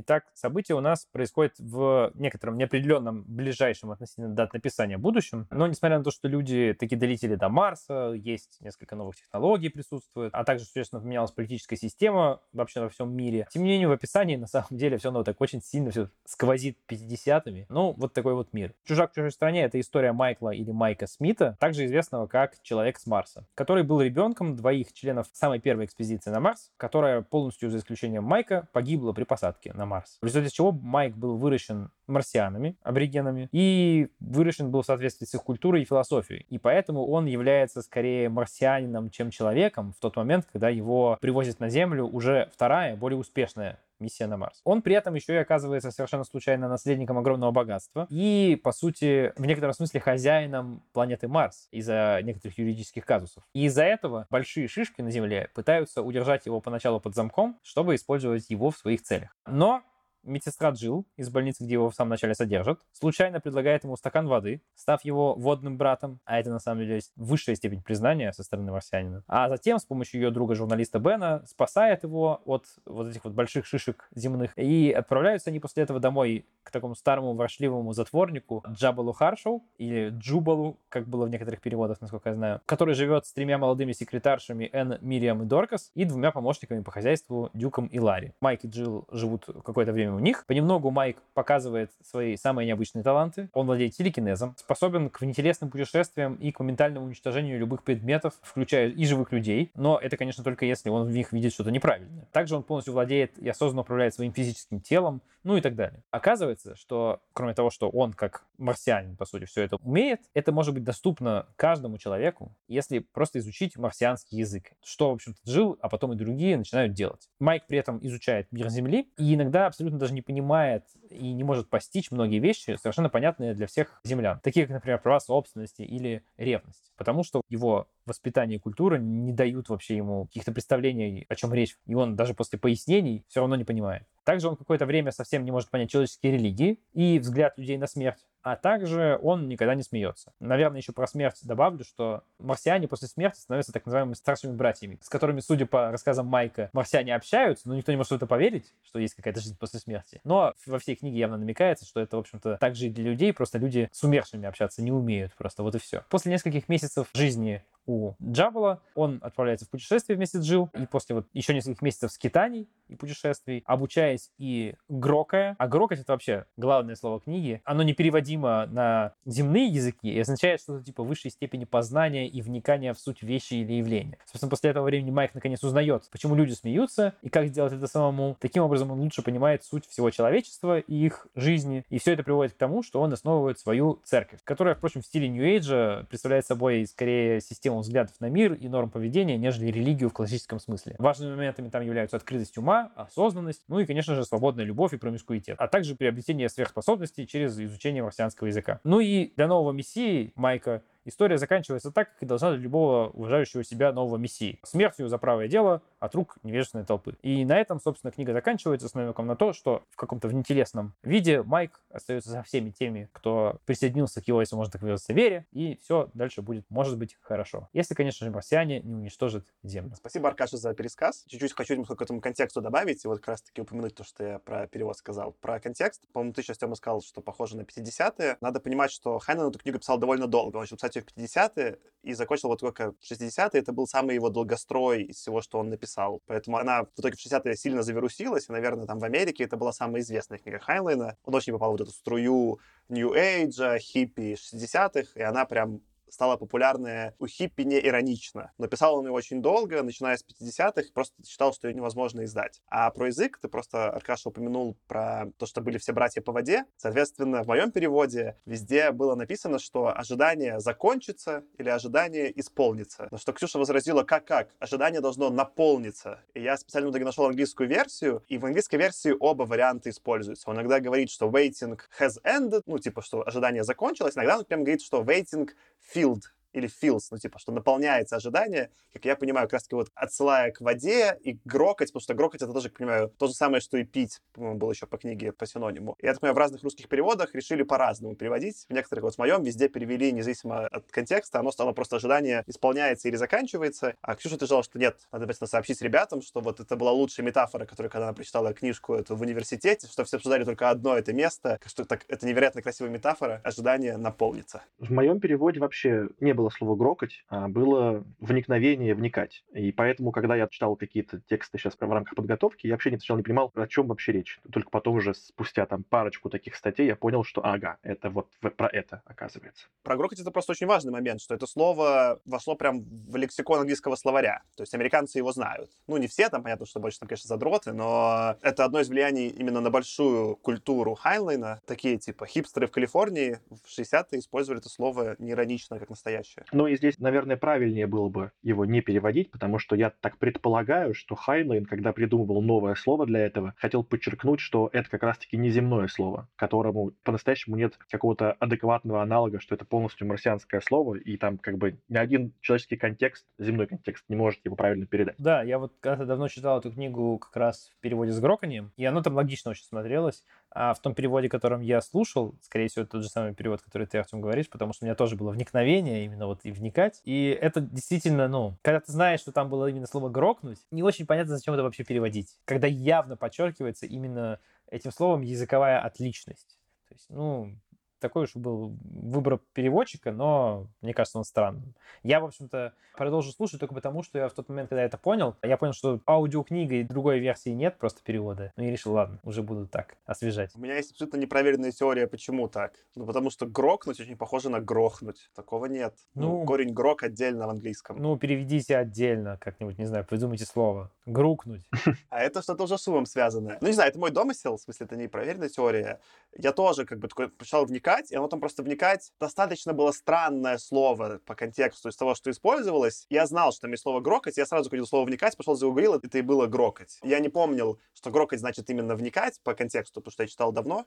Итак, 0.00 0.26
событие 0.32 0.76
у 0.76 0.80
нас 0.80 1.08
происходит 1.10 1.58
в 1.58 2.12
некотором 2.14 2.56
неопределенном 2.56 3.24
ближайшем 3.26 3.90
относительно 3.90 4.28
дат 4.28 4.52
написания 4.52 4.96
будущем. 4.96 5.48
Но 5.50 5.66
несмотря 5.66 5.98
на 5.98 6.04
то, 6.04 6.12
что 6.12 6.28
люди 6.28 6.76
такие 6.78 6.96
долетели 6.96 7.34
до 7.34 7.48
Марса, 7.48 8.12
есть 8.12 8.58
несколько 8.60 8.94
новых 8.94 9.16
технологий 9.16 9.70
присутствует, 9.70 10.32
а 10.32 10.44
также 10.44 10.66
существенно 10.66 11.02
поменялась 11.02 11.32
политическая 11.32 11.74
система 11.74 12.40
вообще 12.52 12.82
во 12.82 12.88
всем 12.90 13.12
мире. 13.12 13.48
Тем 13.50 13.64
не 13.64 13.70
менее, 13.70 13.88
в 13.88 13.90
описании 13.90 14.36
на 14.36 14.46
самом 14.46 14.68
деле 14.70 14.98
все 14.98 15.08
равно 15.08 15.24
так 15.24 15.40
очень 15.40 15.60
сильно 15.60 15.90
все 15.90 16.10
сквозит 16.24 16.78
50-ми. 16.88 17.66
Ну, 17.68 17.92
вот 17.96 18.12
такой 18.12 18.34
вот 18.34 18.52
мир. 18.52 18.74
«Чужак 18.84 19.10
в 19.10 19.16
чужой 19.16 19.32
стране»— 19.32 19.62
это 19.64 19.80
история 19.80 20.12
Майкла 20.12 20.50
или 20.50 20.70
Майка 20.70 21.08
Смита, 21.08 21.56
также 21.58 21.86
известного 21.86 22.28
как 22.28 22.62
Человек 22.62 23.00
с 23.00 23.06
Марса, 23.06 23.48
который 23.56 23.82
был 23.82 24.00
ребенком 24.00 24.54
двоих 24.54 24.92
членов 24.92 25.26
самой 25.32 25.58
первой 25.58 25.86
экспедиции 25.86 26.30
на 26.30 26.38
Марс, 26.38 26.70
которая 26.76 27.22
полностью, 27.22 27.68
за 27.68 27.78
исключением 27.78 28.22
Майка, 28.22 28.68
погибла 28.72 29.12
при 29.12 29.24
посадке 29.24 29.72
на 29.72 29.87
Марс. 29.88 30.18
В 30.22 30.26
результате 30.26 30.54
чего 30.54 30.72
Майк 30.72 31.16
был 31.16 31.36
выращен 31.36 31.90
марсианами, 32.06 32.76
аборигенами, 32.82 33.48
и 33.52 34.08
выращен 34.20 34.70
был 34.70 34.82
в 34.82 34.86
соответствии 34.86 35.26
с 35.26 35.34
их 35.34 35.42
культурой 35.42 35.82
и 35.82 35.84
философией. 35.84 36.46
И 36.48 36.58
поэтому 36.58 37.06
он 37.06 37.26
является 37.26 37.82
скорее 37.82 38.28
марсианином, 38.28 39.10
чем 39.10 39.30
человеком 39.30 39.92
в 39.92 40.00
тот 40.00 40.16
момент, 40.16 40.46
когда 40.52 40.68
его 40.68 41.18
привозят 41.20 41.60
на 41.60 41.68
Землю 41.68 42.04
уже 42.06 42.48
вторая, 42.52 42.96
более 42.96 43.18
успешная 43.18 43.78
миссия 44.00 44.26
на 44.26 44.36
Марс. 44.36 44.60
Он 44.64 44.82
при 44.82 44.94
этом 44.94 45.14
еще 45.14 45.34
и 45.34 45.36
оказывается 45.36 45.90
совершенно 45.90 46.24
случайно 46.24 46.68
наследником 46.68 47.18
огромного 47.18 47.50
богатства 47.50 48.06
и, 48.10 48.60
по 48.62 48.72
сути, 48.72 49.32
в 49.36 49.44
некотором 49.44 49.74
смысле 49.74 50.00
хозяином 50.00 50.82
планеты 50.92 51.28
Марс 51.28 51.68
из-за 51.70 52.20
некоторых 52.22 52.58
юридических 52.58 53.04
казусов. 53.04 53.42
И 53.54 53.64
из-за 53.64 53.84
этого 53.84 54.26
большие 54.30 54.68
шишки 54.68 55.00
на 55.00 55.10
Земле 55.10 55.50
пытаются 55.54 56.02
удержать 56.02 56.46
его 56.46 56.60
поначалу 56.60 57.00
под 57.00 57.14
замком, 57.14 57.58
чтобы 57.62 57.94
использовать 57.94 58.48
его 58.50 58.70
в 58.70 58.76
своих 58.76 59.02
целях. 59.02 59.36
Но 59.46 59.82
медсестра 60.22 60.70
Джилл 60.70 61.06
из 61.16 61.30
больницы, 61.30 61.64
где 61.64 61.74
его 61.74 61.90
в 61.90 61.94
самом 61.94 62.10
начале 62.10 62.34
содержат, 62.34 62.80
случайно 62.92 63.40
предлагает 63.40 63.84
ему 63.84 63.96
стакан 63.96 64.26
воды, 64.26 64.62
став 64.74 65.04
его 65.04 65.34
водным 65.34 65.76
братом, 65.76 66.20
а 66.24 66.38
это 66.38 66.50
на 66.50 66.58
самом 66.58 66.82
деле 66.82 67.00
высшая 67.16 67.54
степень 67.54 67.82
признания 67.82 68.32
со 68.32 68.42
стороны 68.42 68.72
марсианина. 68.72 69.24
А 69.26 69.48
затем 69.48 69.78
с 69.78 69.84
помощью 69.84 70.20
ее 70.20 70.30
друга-журналиста 70.30 70.98
Бена 70.98 71.44
спасает 71.46 72.02
его 72.02 72.42
от 72.44 72.66
вот 72.84 73.08
этих 73.08 73.24
вот 73.24 73.32
больших 73.34 73.66
шишек 73.66 74.08
земных. 74.14 74.52
И 74.56 74.90
отправляются 74.90 75.50
они 75.50 75.60
после 75.60 75.82
этого 75.82 76.00
домой 76.00 76.46
к 76.62 76.70
такому 76.70 76.94
старому 76.94 77.34
воршливому 77.34 77.92
затворнику 77.92 78.62
Джабалу 78.68 79.12
Харшоу, 79.12 79.64
или 79.78 80.10
Джубалу, 80.10 80.78
как 80.88 81.08
было 81.08 81.24
в 81.24 81.30
некоторых 81.30 81.60
переводах, 81.60 82.00
насколько 82.00 82.28
я 82.28 82.34
знаю, 82.34 82.60
который 82.66 82.94
живет 82.94 83.26
с 83.26 83.32
тремя 83.32 83.58
молодыми 83.58 83.92
секретаршами 83.92 84.68
Энн, 84.72 84.98
Мириам 85.00 85.42
и 85.42 85.46
Доркас 85.46 85.90
и 85.94 86.04
двумя 86.04 86.30
помощниками 86.30 86.82
по 86.82 86.90
хозяйству 86.90 87.50
Дюком 87.54 87.86
и 87.86 87.98
Ларри. 87.98 88.32
Майк 88.40 88.64
и 88.64 88.68
Джилл 88.68 89.06
живут 89.10 89.46
какое-то 89.64 89.92
время 89.92 90.07
у 90.12 90.18
них. 90.18 90.44
Понемногу 90.46 90.90
Майк 90.90 91.18
показывает 91.34 91.90
свои 92.04 92.36
самые 92.36 92.66
необычные 92.66 93.02
таланты. 93.02 93.48
Он 93.52 93.66
владеет 93.66 93.94
телекинезом, 93.94 94.54
способен 94.56 95.10
к 95.10 95.20
внетелесным 95.20 95.70
путешествиям 95.70 96.34
и 96.34 96.50
к 96.52 96.60
моментальному 96.60 97.06
уничтожению 97.06 97.58
любых 97.58 97.82
предметов, 97.82 98.34
включая 98.42 98.88
и 98.88 99.04
живых 99.04 99.32
людей. 99.32 99.70
Но 99.74 99.98
это, 99.98 100.16
конечно, 100.16 100.44
только 100.44 100.64
если 100.64 100.90
он 100.90 101.06
в 101.06 101.10
них 101.10 101.32
видит 101.32 101.52
что-то 101.52 101.70
неправильное. 101.70 102.26
Также 102.32 102.56
он 102.56 102.62
полностью 102.62 102.94
владеет 102.94 103.38
и 103.38 103.48
осознанно 103.48 103.82
управляет 103.82 104.14
своим 104.14 104.32
физическим 104.32 104.80
телом, 104.80 105.20
ну 105.44 105.56
и 105.56 105.60
так 105.60 105.74
далее. 105.74 106.02
Оказывается, 106.10 106.76
что 106.76 107.20
кроме 107.32 107.54
того, 107.54 107.70
что 107.70 107.88
он 107.88 108.12
как 108.12 108.44
марсианин, 108.58 109.16
по 109.16 109.24
сути, 109.24 109.44
все 109.44 109.62
это 109.62 109.76
умеет, 109.76 110.20
это 110.34 110.52
может 110.52 110.74
быть 110.74 110.84
доступно 110.84 111.46
каждому 111.56 111.98
человеку, 111.98 112.54
если 112.66 112.98
просто 112.98 113.38
изучить 113.38 113.76
марсианский 113.76 114.38
язык. 114.38 114.72
Что, 114.84 115.10
в 115.10 115.14
общем-то, 115.14 115.38
жил, 115.44 115.78
а 115.80 115.88
потом 115.88 116.12
и 116.12 116.16
другие 116.16 116.56
начинают 116.56 116.92
делать. 116.92 117.28
Майк 117.38 117.66
при 117.66 117.78
этом 117.78 118.04
изучает 118.04 118.50
мир 118.52 118.68
Земли 118.68 119.10
и 119.16 119.34
иногда 119.34 119.66
абсолютно 119.66 119.98
даже 119.98 120.12
не 120.12 120.22
понимает 120.22 120.84
и 121.10 121.32
не 121.32 121.44
может 121.44 121.70
постичь 121.70 122.10
многие 122.10 122.38
вещи, 122.38 122.76
совершенно 122.80 123.08
понятные 123.08 123.54
для 123.54 123.66
всех 123.66 124.00
землян. 124.04 124.40
Такие, 124.40 124.66
как, 124.66 124.74
например, 124.74 125.00
права 125.00 125.20
собственности 125.20 125.82
или 125.82 126.24
ревность. 126.36 126.92
Потому 126.96 127.22
что 127.22 127.42
его 127.48 127.88
воспитание 128.04 128.56
и 128.56 128.60
культура 128.60 128.96
не 128.96 129.32
дают 129.32 129.68
вообще 129.68 129.96
ему 129.96 130.26
каких-то 130.26 130.52
представлений, 130.52 131.26
о 131.28 131.36
чем 131.36 131.54
речь. 131.54 131.76
И 131.86 131.94
он 131.94 132.16
даже 132.16 132.34
после 132.34 132.58
пояснений 132.58 133.24
все 133.28 133.40
равно 133.40 133.56
не 133.56 133.64
понимает. 133.64 134.04
Также 134.24 134.48
он 134.48 134.56
какое-то 134.56 134.86
время 134.86 135.12
совсем 135.12 135.44
не 135.44 135.50
может 135.50 135.70
понять 135.70 135.90
человеческие 135.90 136.32
религии 136.32 136.80
и 136.92 137.18
взгляд 137.18 137.56
людей 137.56 137.78
на 137.78 137.86
смерть 137.86 138.26
а 138.50 138.56
также 138.56 139.18
он 139.22 139.46
никогда 139.46 139.74
не 139.74 139.82
смеется. 139.82 140.32
Наверное, 140.40 140.80
еще 140.80 140.92
про 140.92 141.06
смерть 141.06 141.38
добавлю, 141.42 141.84
что 141.84 142.22
марсиане 142.38 142.88
после 142.88 143.06
смерти 143.06 143.40
становятся 143.40 143.72
так 143.72 143.84
называемыми 143.84 144.14
старшими 144.14 144.52
братьями, 144.52 144.98
с 145.02 145.10
которыми, 145.10 145.40
судя 145.40 145.66
по 145.66 145.90
рассказам 145.90 146.26
Майка, 146.26 146.70
марсиане 146.72 147.14
общаются, 147.14 147.68
но 147.68 147.76
никто 147.76 147.92
не 147.92 147.96
может 147.96 148.12
в 148.12 148.14
это 148.14 148.26
поверить, 148.26 148.72
что 148.82 148.98
есть 148.98 149.14
какая-то 149.14 149.40
жизнь 149.40 149.58
после 149.58 149.80
смерти. 149.80 150.22
Но 150.24 150.54
во 150.64 150.78
всей 150.78 150.96
книге 150.96 151.18
явно 151.18 151.36
намекается, 151.36 151.84
что 151.84 152.00
это, 152.00 152.16
в 152.16 152.20
общем-то, 152.20 152.56
так 152.56 152.74
же 152.74 152.86
и 152.86 152.90
для 152.90 153.04
людей, 153.04 153.34
просто 153.34 153.58
люди 153.58 153.90
с 153.92 154.02
умершими 154.02 154.48
общаться 154.48 154.82
не 154.82 154.92
умеют, 154.92 155.34
просто 155.34 155.62
вот 155.62 155.74
и 155.74 155.78
все. 155.78 156.04
После 156.08 156.32
нескольких 156.32 156.70
месяцев 156.70 157.08
жизни 157.12 157.62
у 157.88 158.14
Джабала. 158.22 158.82
Он 158.94 159.18
отправляется 159.22 159.66
в 159.66 159.70
путешествие 159.70 160.16
вместе 160.16 160.38
с 160.38 160.44
Джил, 160.44 160.70
и 160.78 160.86
после 160.86 161.16
вот 161.16 161.26
еще 161.32 161.54
нескольких 161.54 161.82
месяцев 161.82 162.12
скитаний 162.12 162.68
и 162.88 162.94
путешествий, 162.94 163.64
обучаясь 163.66 164.30
и 164.38 164.74
грокая. 164.88 165.56
А 165.58 165.66
грокать— 165.66 166.00
это 166.00 166.12
вообще 166.12 166.44
главное 166.56 166.94
слово 166.94 167.20
книги. 167.20 167.60
Оно 167.64 167.82
непереводимо 167.82 168.66
на 168.66 169.14
земные 169.24 169.66
языки 169.66 170.10
и 170.10 170.20
означает 170.20 170.60
что-то 170.60 170.84
типа 170.84 171.02
высшей 171.02 171.30
степени 171.30 171.64
познания 171.64 172.28
и 172.28 172.42
вникания 172.42 172.92
в 172.92 172.98
суть 172.98 173.22
вещи 173.22 173.54
или 173.54 173.74
явления. 173.74 174.18
Собственно, 174.26 174.50
после 174.50 174.70
этого 174.70 174.84
времени 174.84 175.10
Майк 175.10 175.34
наконец 175.34 175.62
узнает, 175.64 176.08
почему 176.10 176.34
люди 176.34 176.52
смеются 176.52 177.14
и 177.22 177.30
как 177.30 177.48
сделать 177.48 177.72
это 177.72 177.86
самому. 177.86 178.36
Таким 178.40 178.62
образом, 178.62 178.90
он 178.90 179.00
лучше 179.00 179.22
понимает 179.22 179.64
суть 179.64 179.86
всего 179.86 180.10
человечества 180.10 180.78
и 180.78 180.94
их 180.94 181.26
жизни. 181.34 181.84
И 181.88 181.98
все 181.98 182.12
это 182.12 182.22
приводит 182.22 182.52
к 182.52 182.58
тому, 182.58 182.82
что 182.82 183.00
он 183.00 183.12
основывает 183.12 183.58
свою 183.58 184.00
церковь, 184.04 184.40
которая, 184.44 184.74
впрочем, 184.74 185.00
в 185.00 185.06
стиле 185.06 185.28
Age 185.28 186.06
представляет 186.06 186.46
собой 186.46 186.86
скорее 186.86 187.40
систему 187.40 187.77
взглядов 187.80 188.14
на 188.20 188.28
мир 188.28 188.54
и 188.54 188.68
норм 188.68 188.90
поведения, 188.90 189.36
нежели 189.36 189.66
религию 189.66 190.10
в 190.10 190.12
классическом 190.12 190.58
смысле. 190.60 190.96
Важными 190.98 191.34
моментами 191.34 191.68
там 191.68 191.82
являются 191.82 192.16
открытость 192.16 192.58
ума, 192.58 192.92
осознанность, 192.96 193.62
ну 193.68 193.80
и, 193.80 193.86
конечно 193.86 194.14
же, 194.14 194.24
свободная 194.24 194.64
любовь 194.64 194.92
и 194.94 194.96
промискуитет, 194.96 195.56
а 195.58 195.68
также 195.68 195.94
приобретение 195.94 196.48
сверхспособностей 196.48 197.26
через 197.26 197.58
изучение 197.58 198.02
марсианского 198.02 198.48
языка. 198.48 198.80
Ну 198.84 199.00
и 199.00 199.32
для 199.36 199.46
нового 199.46 199.72
мессии 199.72 200.32
Майка 200.34 200.82
история 201.04 201.38
заканчивается 201.38 201.90
так, 201.90 202.12
как 202.12 202.22
и 202.22 202.26
должна 202.26 202.52
для 202.52 202.60
любого 202.60 203.08
уважающего 203.10 203.64
себя 203.64 203.92
нового 203.92 204.16
мессии. 204.16 204.58
Смертью 204.62 205.08
за 205.08 205.18
правое 205.18 205.48
дело 205.48 205.82
от 205.98 206.14
рук 206.14 206.36
невежественной 206.42 206.84
толпы. 206.84 207.16
И 207.22 207.44
на 207.44 207.58
этом, 207.58 207.80
собственно, 207.80 208.10
книга 208.10 208.32
заканчивается 208.32 208.88
с 208.88 208.94
намеком 208.94 209.26
на 209.26 209.36
то, 209.36 209.52
что 209.52 209.82
в 209.90 209.96
каком-то 209.96 210.28
внетелесном 210.28 210.94
виде 211.02 211.42
Майк 211.42 211.80
остается 211.90 212.30
со 212.30 212.42
всеми 212.42 212.70
теми, 212.70 213.08
кто 213.12 213.58
присоединился 213.64 214.22
к 214.22 214.28
его, 214.28 214.40
если 214.40 214.56
можно 214.56 214.72
так 214.72 214.82
выразиться, 214.82 215.12
вере, 215.12 215.46
и 215.52 215.78
все 215.82 216.10
дальше 216.14 216.42
будет, 216.42 216.64
может 216.68 216.98
быть, 216.98 217.16
хорошо. 217.20 217.68
Если, 217.72 217.94
конечно 217.94 218.24
же, 218.24 218.32
марсиане 218.32 218.80
не 218.80 218.94
уничтожат 218.94 219.44
Землю. 219.62 219.94
Спасибо, 219.96 220.28
Аркаша, 220.28 220.56
за 220.56 220.74
пересказ. 220.74 221.24
Чуть-чуть 221.26 221.54
хочу 221.54 221.74
немного 221.74 221.96
к 221.96 222.02
этому 222.02 222.20
контексту 222.20 222.60
добавить, 222.60 223.04
и 223.04 223.08
вот 223.08 223.18
как 223.18 223.28
раз-таки 223.28 223.60
упомянуть 223.60 223.94
то, 223.94 224.04
что 224.04 224.24
я 224.24 224.38
про 224.38 224.66
перевод 224.66 224.96
сказал. 224.96 225.32
Про 225.40 225.60
контекст, 225.60 226.02
по-моему, 226.12 226.32
ты 226.32 226.42
сейчас, 226.42 226.58
Тёма, 226.58 226.74
сказал, 226.74 227.00
что 227.02 227.20
похоже 227.20 227.56
на 227.56 227.62
50-е. 227.62 228.36
Надо 228.40 228.60
понимать, 228.60 228.90
что 228.90 229.18
Хайнен 229.18 229.48
эту 229.48 229.58
книгу 229.58 229.78
писал 229.78 229.98
довольно 229.98 230.26
долго. 230.26 230.56
Он 230.56 230.62
начал 230.62 230.76
писать 230.76 230.87
ее 230.96 231.02
в 231.02 231.16
50-е 231.16 231.78
и 232.02 232.14
закончил 232.14 232.48
вот 232.48 232.60
только 232.60 232.92
в 232.92 233.12
60-е. 233.12 233.60
Это 233.60 233.72
был 233.72 233.86
самый 233.86 234.14
его 234.14 234.30
долгострой 234.30 235.04
из 235.04 235.16
всего, 235.16 235.42
что 235.42 235.58
он 235.58 235.68
написал. 235.68 236.22
Поэтому 236.26 236.58
она 236.58 236.84
в 236.84 236.98
итоге 236.98 237.16
в 237.16 237.26
60-е 237.26 237.56
сильно 237.56 237.82
завирусилась, 237.82 238.48
и, 238.48 238.52
наверное, 238.52 238.86
там 238.86 238.98
в 238.98 239.04
Америке 239.04 239.44
это 239.44 239.56
была 239.56 239.72
самая 239.72 240.02
известная 240.02 240.38
книга 240.38 240.58
Хайнлайна. 240.58 241.16
Он 241.24 241.34
очень 241.34 241.52
попал 241.52 241.70
в 241.70 241.72
вот 241.72 241.80
эту 241.82 241.90
струю 241.90 242.60
New 242.88 243.12
Age, 243.14 243.78
хиппи 243.78 244.34
60-х, 244.34 245.08
и 245.14 245.22
она 245.22 245.44
прям 245.44 245.80
стала 246.10 246.36
популярная 246.36 247.14
у 247.18 247.26
хиппи 247.26 247.62
не 247.62 247.78
иронично. 247.78 248.52
Но 248.58 248.66
писал 248.66 248.96
он 248.96 249.06
ее 249.06 249.12
очень 249.12 249.42
долго, 249.42 249.82
начиная 249.82 250.16
с 250.16 250.24
50-х, 250.24 250.88
просто 250.94 251.14
считал, 251.26 251.52
что 251.52 251.68
ее 251.68 251.74
невозможно 251.74 252.24
издать. 252.24 252.60
А 252.68 252.90
про 252.90 253.06
язык 253.06 253.38
ты 253.40 253.48
просто, 253.48 253.90
Аркаша, 253.90 254.28
упомянул 254.28 254.76
про 254.86 255.26
то, 255.36 255.46
что 255.46 255.60
были 255.60 255.78
все 255.78 255.92
братья 255.92 256.20
по 256.20 256.32
воде. 256.32 256.64
Соответственно, 256.76 257.42
в 257.42 257.48
моем 257.48 257.70
переводе 257.70 258.36
везде 258.46 258.92
было 258.92 259.14
написано, 259.14 259.58
что 259.58 259.96
ожидание 259.96 260.60
закончится 260.60 261.44
или 261.58 261.68
ожидание 261.68 262.38
исполнится. 262.38 263.08
На 263.10 263.18
что 263.18 263.32
Ксюша 263.32 263.58
возразила, 263.58 264.02
как-как? 264.02 264.54
Ожидание 264.58 265.00
должно 265.00 265.30
наполниться. 265.30 266.20
И 266.34 266.42
я 266.42 266.56
специально 266.56 266.90
в 266.90 266.98
нашел 266.98 267.26
английскую 267.26 267.68
версию, 267.68 268.22
и 268.28 268.38
в 268.38 268.44
английской 268.44 268.76
версии 268.76 269.14
оба 269.18 269.44
варианта 269.44 269.90
используются. 269.90 270.50
Он 270.50 270.56
иногда 270.56 270.80
говорит, 270.80 271.10
что 271.10 271.28
waiting 271.28 271.78
has 271.98 272.22
ended, 272.24 272.62
ну, 272.66 272.78
типа, 272.78 273.02
что 273.02 273.26
ожидание 273.26 273.64
закончилось. 273.64 274.16
Иногда 274.16 274.38
он 274.38 274.44
прям 274.44 274.60
говорит, 274.60 274.82
что 274.82 275.02
waiting 275.02 275.48
field. 275.80 276.24
Или 276.52 276.68
feels, 276.68 277.08
ну, 277.10 277.18
типа, 277.18 277.38
что 277.38 277.52
наполняется 277.52 278.16
ожидание, 278.16 278.70
как 278.92 279.04
я 279.04 279.16
понимаю, 279.16 279.46
как 279.46 279.54
раз-таки 279.54 279.74
вот 279.74 279.88
отсылая 279.94 280.50
к 280.50 280.60
воде 280.60 281.16
и 281.22 281.38
грокать, 281.44 281.88
потому 281.88 282.02
что 282.02 282.14
грокать 282.14 282.42
это 282.42 282.52
тоже, 282.52 282.68
как 282.68 282.78
понимаю, 282.78 283.08
то 283.18 283.26
же 283.26 283.34
самое, 283.34 283.60
что 283.60 283.76
и 283.76 283.84
пить, 283.84 284.20
по-моему, 284.32 284.58
было 284.58 284.72
еще 284.72 284.86
по 284.86 284.98
книге 284.98 285.32
по 285.32 285.46
синониму. 285.46 285.96
Я 286.00 286.12
так 286.12 286.20
понимаю, 286.20 286.34
в 286.34 286.38
разных 286.38 286.62
русских 286.62 286.88
переводах 286.88 287.34
решили 287.34 287.62
по-разному 287.62 288.14
переводить. 288.14 288.66
В 288.68 288.72
некоторых, 288.72 289.04
вот 289.04 289.14
в 289.14 289.18
моем, 289.18 289.42
везде 289.42 289.68
перевели, 289.68 290.12
независимо 290.12 290.66
от 290.66 290.90
контекста, 290.90 291.38
оно 291.38 291.52
стало 291.52 291.72
просто 291.72 291.96
ожидание 291.96 292.44
исполняется 292.46 293.08
или 293.08 293.16
заканчивается. 293.16 293.94
А 294.00 294.14
Ксюша 294.14 294.36
утверждала, 294.36 294.62
что 294.62 294.78
нет, 294.78 294.98
надо 295.12 295.24
обязательно 295.24 295.48
сообщить 295.48 295.80
ребятам, 295.82 296.22
что 296.22 296.40
вот 296.40 296.60
это 296.60 296.76
была 296.76 296.92
лучшая 296.92 297.26
метафора, 297.26 297.66
которую, 297.66 297.90
когда 297.90 298.06
она 298.06 298.14
прочитала 298.14 298.52
книжку 298.52 298.94
эту 298.94 299.16
в 299.16 299.22
университете, 299.22 299.86
что 299.86 300.04
все 300.04 300.16
обсуждали 300.16 300.44
только 300.44 300.70
одно 300.70 300.96
это 300.96 301.12
место, 301.12 301.58
что 301.66 301.84
так, 301.84 302.04
это 302.08 302.26
невероятно 302.26 302.62
красивая 302.62 302.90
метафора, 302.90 303.40
ожидание 303.44 303.96
наполнится. 303.96 304.62
В 304.78 304.92
моем 304.92 305.20
переводе 305.20 305.60
вообще 305.60 306.08
не 306.20 306.32
было 306.38 306.50
слова 306.50 306.76
грокать, 306.76 307.24
а 307.28 307.48
было 307.48 308.04
вникновение, 308.20 308.94
вникать. 308.94 309.44
И 309.52 309.72
поэтому, 309.72 310.12
когда 310.12 310.36
я 310.36 310.46
читал 310.46 310.76
какие-то 310.76 311.20
тексты 311.28 311.58
сейчас 311.58 311.74
в 311.78 311.92
рамках 311.92 312.14
подготовки, 312.14 312.68
я 312.68 312.74
вообще 312.74 312.90
сначала 312.90 313.18
не 313.18 313.24
понимал, 313.24 313.50
о 313.54 313.66
чем 313.66 313.88
вообще 313.88 314.12
речь. 314.12 314.40
Только 314.52 314.70
потом 314.70 314.96
уже 314.96 315.14
спустя 315.14 315.66
там 315.66 315.82
парочку 315.82 316.30
таких 316.30 316.54
статей 316.54 316.86
я 316.86 316.94
понял, 316.94 317.24
что 317.24 317.44
ага, 317.44 317.78
это 317.82 318.08
вот 318.10 318.28
про 318.56 318.68
это 318.68 319.02
оказывается. 319.04 319.66
Про 319.82 319.96
грокать 319.96 320.20
это 320.20 320.30
просто 320.30 320.52
очень 320.52 320.68
важный 320.68 320.92
момент, 320.92 321.20
что 321.20 321.34
это 321.34 321.46
слово 321.46 322.20
вошло 322.24 322.54
прям 322.54 322.82
в 322.82 323.16
лексикон 323.16 323.60
английского 323.60 323.96
словаря. 323.96 324.42
То 324.54 324.62
есть 324.62 324.74
американцы 324.74 325.18
его 325.18 325.32
знают. 325.32 325.70
Ну, 325.88 325.96
не 325.96 326.06
все, 326.06 326.28
там 326.28 326.44
понятно, 326.44 326.66
что 326.66 326.78
больше 326.78 327.00
там, 327.00 327.08
конечно, 327.08 327.26
задроты, 327.26 327.72
но 327.72 328.36
это 328.42 328.64
одно 328.64 328.80
из 328.80 328.88
влияний 328.88 329.28
именно 329.28 329.60
на 329.60 329.70
большую 329.70 330.36
культуру 330.36 330.94
Хайнлайна. 330.94 331.60
Такие 331.66 331.98
типа 331.98 332.26
хипстеры 332.26 332.68
в 332.68 332.70
Калифорнии 332.70 333.40
в 333.50 333.66
60-е 333.68 334.20
использовали 334.20 334.60
это 334.60 334.68
слово 334.68 335.16
неиронично, 335.18 335.78
как 335.78 335.90
настоящее. 335.90 336.27
Ну 336.52 336.66
и 336.66 336.76
здесь, 336.76 336.98
наверное, 336.98 337.36
правильнее 337.36 337.86
было 337.86 338.08
бы 338.08 338.32
его 338.42 338.64
не 338.64 338.80
переводить, 338.80 339.30
потому 339.30 339.58
что 339.58 339.76
я 339.76 339.90
так 339.90 340.18
предполагаю, 340.18 340.94
что 340.94 341.14
Хайнлайн, 341.14 341.64
когда 341.64 341.92
придумывал 341.92 342.42
новое 342.42 342.74
слово 342.74 343.06
для 343.06 343.20
этого, 343.20 343.54
хотел 343.56 343.84
подчеркнуть, 343.84 344.40
что 344.40 344.68
это 344.72 344.88
как 344.90 345.02
раз-таки 345.02 345.36
неземное 345.36 345.88
слово, 345.88 346.28
которому 346.36 346.92
по-настоящему 347.04 347.56
нет 347.56 347.76
какого-то 347.90 348.32
адекватного 348.32 349.02
аналога, 349.02 349.40
что 349.40 349.54
это 349.54 349.64
полностью 349.64 350.06
марсианское 350.06 350.60
слово, 350.60 350.96
и 350.96 351.16
там 351.16 351.38
как 351.38 351.58
бы 351.58 351.78
ни 351.88 351.96
один 351.96 352.32
человеческий 352.40 352.76
контекст, 352.76 353.26
земной 353.38 353.66
контекст 353.66 354.04
не 354.08 354.16
может 354.16 354.44
его 354.44 354.56
правильно 354.56 354.86
передать. 354.86 355.16
Да, 355.18 355.42
я 355.42 355.58
вот 355.58 355.74
когда-то 355.80 356.06
давно 356.06 356.28
читал 356.28 356.58
эту 356.58 356.72
книгу 356.72 357.18
как 357.18 357.36
раз 357.36 357.70
в 357.76 357.80
переводе 357.80 358.12
с 358.12 358.20
Гроканием, 358.20 358.72
и 358.76 358.84
оно 358.84 359.02
там 359.02 359.14
логично 359.14 359.50
очень 359.50 359.64
смотрелось. 359.64 360.24
А 360.50 360.72
в 360.72 360.80
том 360.80 360.94
переводе, 360.94 361.28
которым 361.28 361.60
я 361.60 361.80
слушал, 361.80 362.34
скорее 362.42 362.68
всего, 362.68 362.86
тот 362.86 363.02
же 363.02 363.08
самый 363.08 363.34
перевод, 363.34 363.60
который 363.60 363.86
ты, 363.86 363.98
Артем, 363.98 364.20
говоришь, 364.20 364.48
потому 364.48 364.72
что 364.72 364.84
у 364.84 364.86
меня 364.86 364.94
тоже 364.94 365.14
было 365.14 365.30
вникновение, 365.30 366.04
именно 366.04 366.26
вот 366.26 366.40
и 366.44 366.50
вникать. 366.50 367.00
И 367.04 367.36
это 367.40 367.60
действительно, 367.60 368.28
ну, 368.28 368.56
когда 368.62 368.80
ты 368.80 368.90
знаешь, 368.90 369.20
что 369.20 369.30
там 369.30 369.50
было 369.50 369.68
именно 369.68 369.86
слово 369.86 370.08
«грокнуть», 370.08 370.58
не 370.70 370.82
очень 370.82 371.06
понятно, 371.06 371.36
зачем 371.36 371.54
это 371.54 371.62
вообще 371.62 371.84
переводить. 371.84 372.38
Когда 372.44 372.66
явно 372.66 373.16
подчеркивается 373.16 373.86
именно 373.86 374.40
этим 374.70 374.90
словом 374.90 375.22
языковая 375.22 375.80
отличность. 375.80 376.58
То 376.88 376.94
есть, 376.94 377.06
ну, 377.10 377.52
такой 377.98 378.24
уж 378.24 378.34
был 378.34 378.76
выбор 378.82 379.40
переводчика, 379.52 380.12
но 380.12 380.66
мне 380.82 380.94
кажется, 380.94 381.18
он 381.18 381.24
странным. 381.24 381.74
Я, 382.02 382.20
в 382.20 382.24
общем-то, 382.24 382.72
продолжу 382.96 383.32
слушать 383.32 383.60
только 383.60 383.74
потому, 383.74 384.02
что 384.02 384.18
я 384.18 384.28
в 384.28 384.32
тот 384.32 384.48
момент, 384.48 384.68
когда 384.68 384.82
я 384.82 384.86
это 384.86 384.98
понял, 384.98 385.36
я 385.42 385.56
понял, 385.56 385.72
что 385.72 386.00
аудиокнига 386.06 386.76
и 386.76 386.82
другой 386.82 387.18
версии 387.18 387.50
нет, 387.50 387.78
просто 387.78 388.02
перевода. 388.02 388.52
Ну 388.56 388.64
и 388.64 388.70
решил, 388.70 388.92
ладно, 388.92 389.18
уже 389.22 389.42
буду 389.42 389.66
так 389.66 389.96
освежать. 390.04 390.50
У 390.54 390.60
меня 390.60 390.76
есть 390.76 390.92
абсолютно 390.92 391.16
непроверенная 391.18 391.72
теория, 391.72 392.06
почему 392.06 392.48
так. 392.48 392.72
Ну, 392.94 393.06
потому 393.06 393.30
что 393.30 393.46
грокнуть 393.46 394.00
очень 394.00 394.16
похоже 394.16 394.50
на 394.50 394.60
грохнуть. 394.60 395.30
Такого 395.34 395.66
нет. 395.66 395.94
Ну, 396.14 396.40
ну 396.40 396.44
корень 396.44 396.72
грок 396.72 397.02
отдельно 397.02 397.46
в 397.46 397.50
английском. 397.50 397.96
Ну, 398.00 398.16
переведите 398.18 398.76
отдельно 398.76 399.38
как-нибудь, 399.40 399.78
не 399.78 399.86
знаю, 399.86 400.04
придумайте 400.04 400.44
слово. 400.44 400.90
Грукнуть. 401.06 401.62
А 402.10 402.20
это 402.20 402.42
что-то 402.42 402.64
уже 402.64 402.78
с 402.78 402.88
умом 402.88 403.06
связанное. 403.06 403.58
Ну, 403.60 403.66
не 403.66 403.72
знаю, 403.72 403.90
это 403.90 403.98
мой 403.98 404.10
домысел, 404.10 404.56
в 404.56 404.60
смысле, 404.60 404.86
это 404.86 404.96
не 404.96 405.08
проверенная 405.08 405.48
теория. 405.48 406.00
Я 406.36 406.52
тоже 406.52 406.84
как 406.84 406.98
бы 406.98 407.08
такой 407.08 407.28
пришел 407.28 407.64
вникать, 407.88 408.12
и 408.12 408.16
оно 408.16 408.28
там 408.28 408.40
просто 408.40 408.62
вникать. 408.62 409.12
Достаточно 409.20 409.72
было 409.72 409.92
странное 409.92 410.58
слово 410.58 411.20
по 411.24 411.34
контексту 411.34 411.88
из 411.88 411.96
того, 411.96 412.14
что 412.14 412.30
использовалось. 412.30 413.06
Я 413.10 413.26
знал, 413.26 413.52
что 413.52 413.62
там 413.62 413.72
есть 413.72 413.82
слово 413.82 414.00
грокать, 414.00 414.36
я 414.36 414.46
сразу 414.46 414.70
ходил 414.70 414.86
слово 414.86 415.06
вникать, 415.06 415.36
пошел 415.36 415.54
загуглил, 415.54 415.94
это 415.94 416.18
и 416.18 416.22
было 416.22 416.46
грокать. 416.46 416.98
Я 417.02 417.18
не 417.20 417.28
помнил, 417.28 417.78
что 417.94 418.10
грокать 418.10 418.40
значит 418.40 418.68
именно 418.70 418.94
вникать 418.94 419.40
по 419.42 419.54
контексту, 419.54 420.00
потому 420.00 420.12
что 420.12 420.22
я 420.22 420.28
читал 420.28 420.52
давно. 420.52 420.86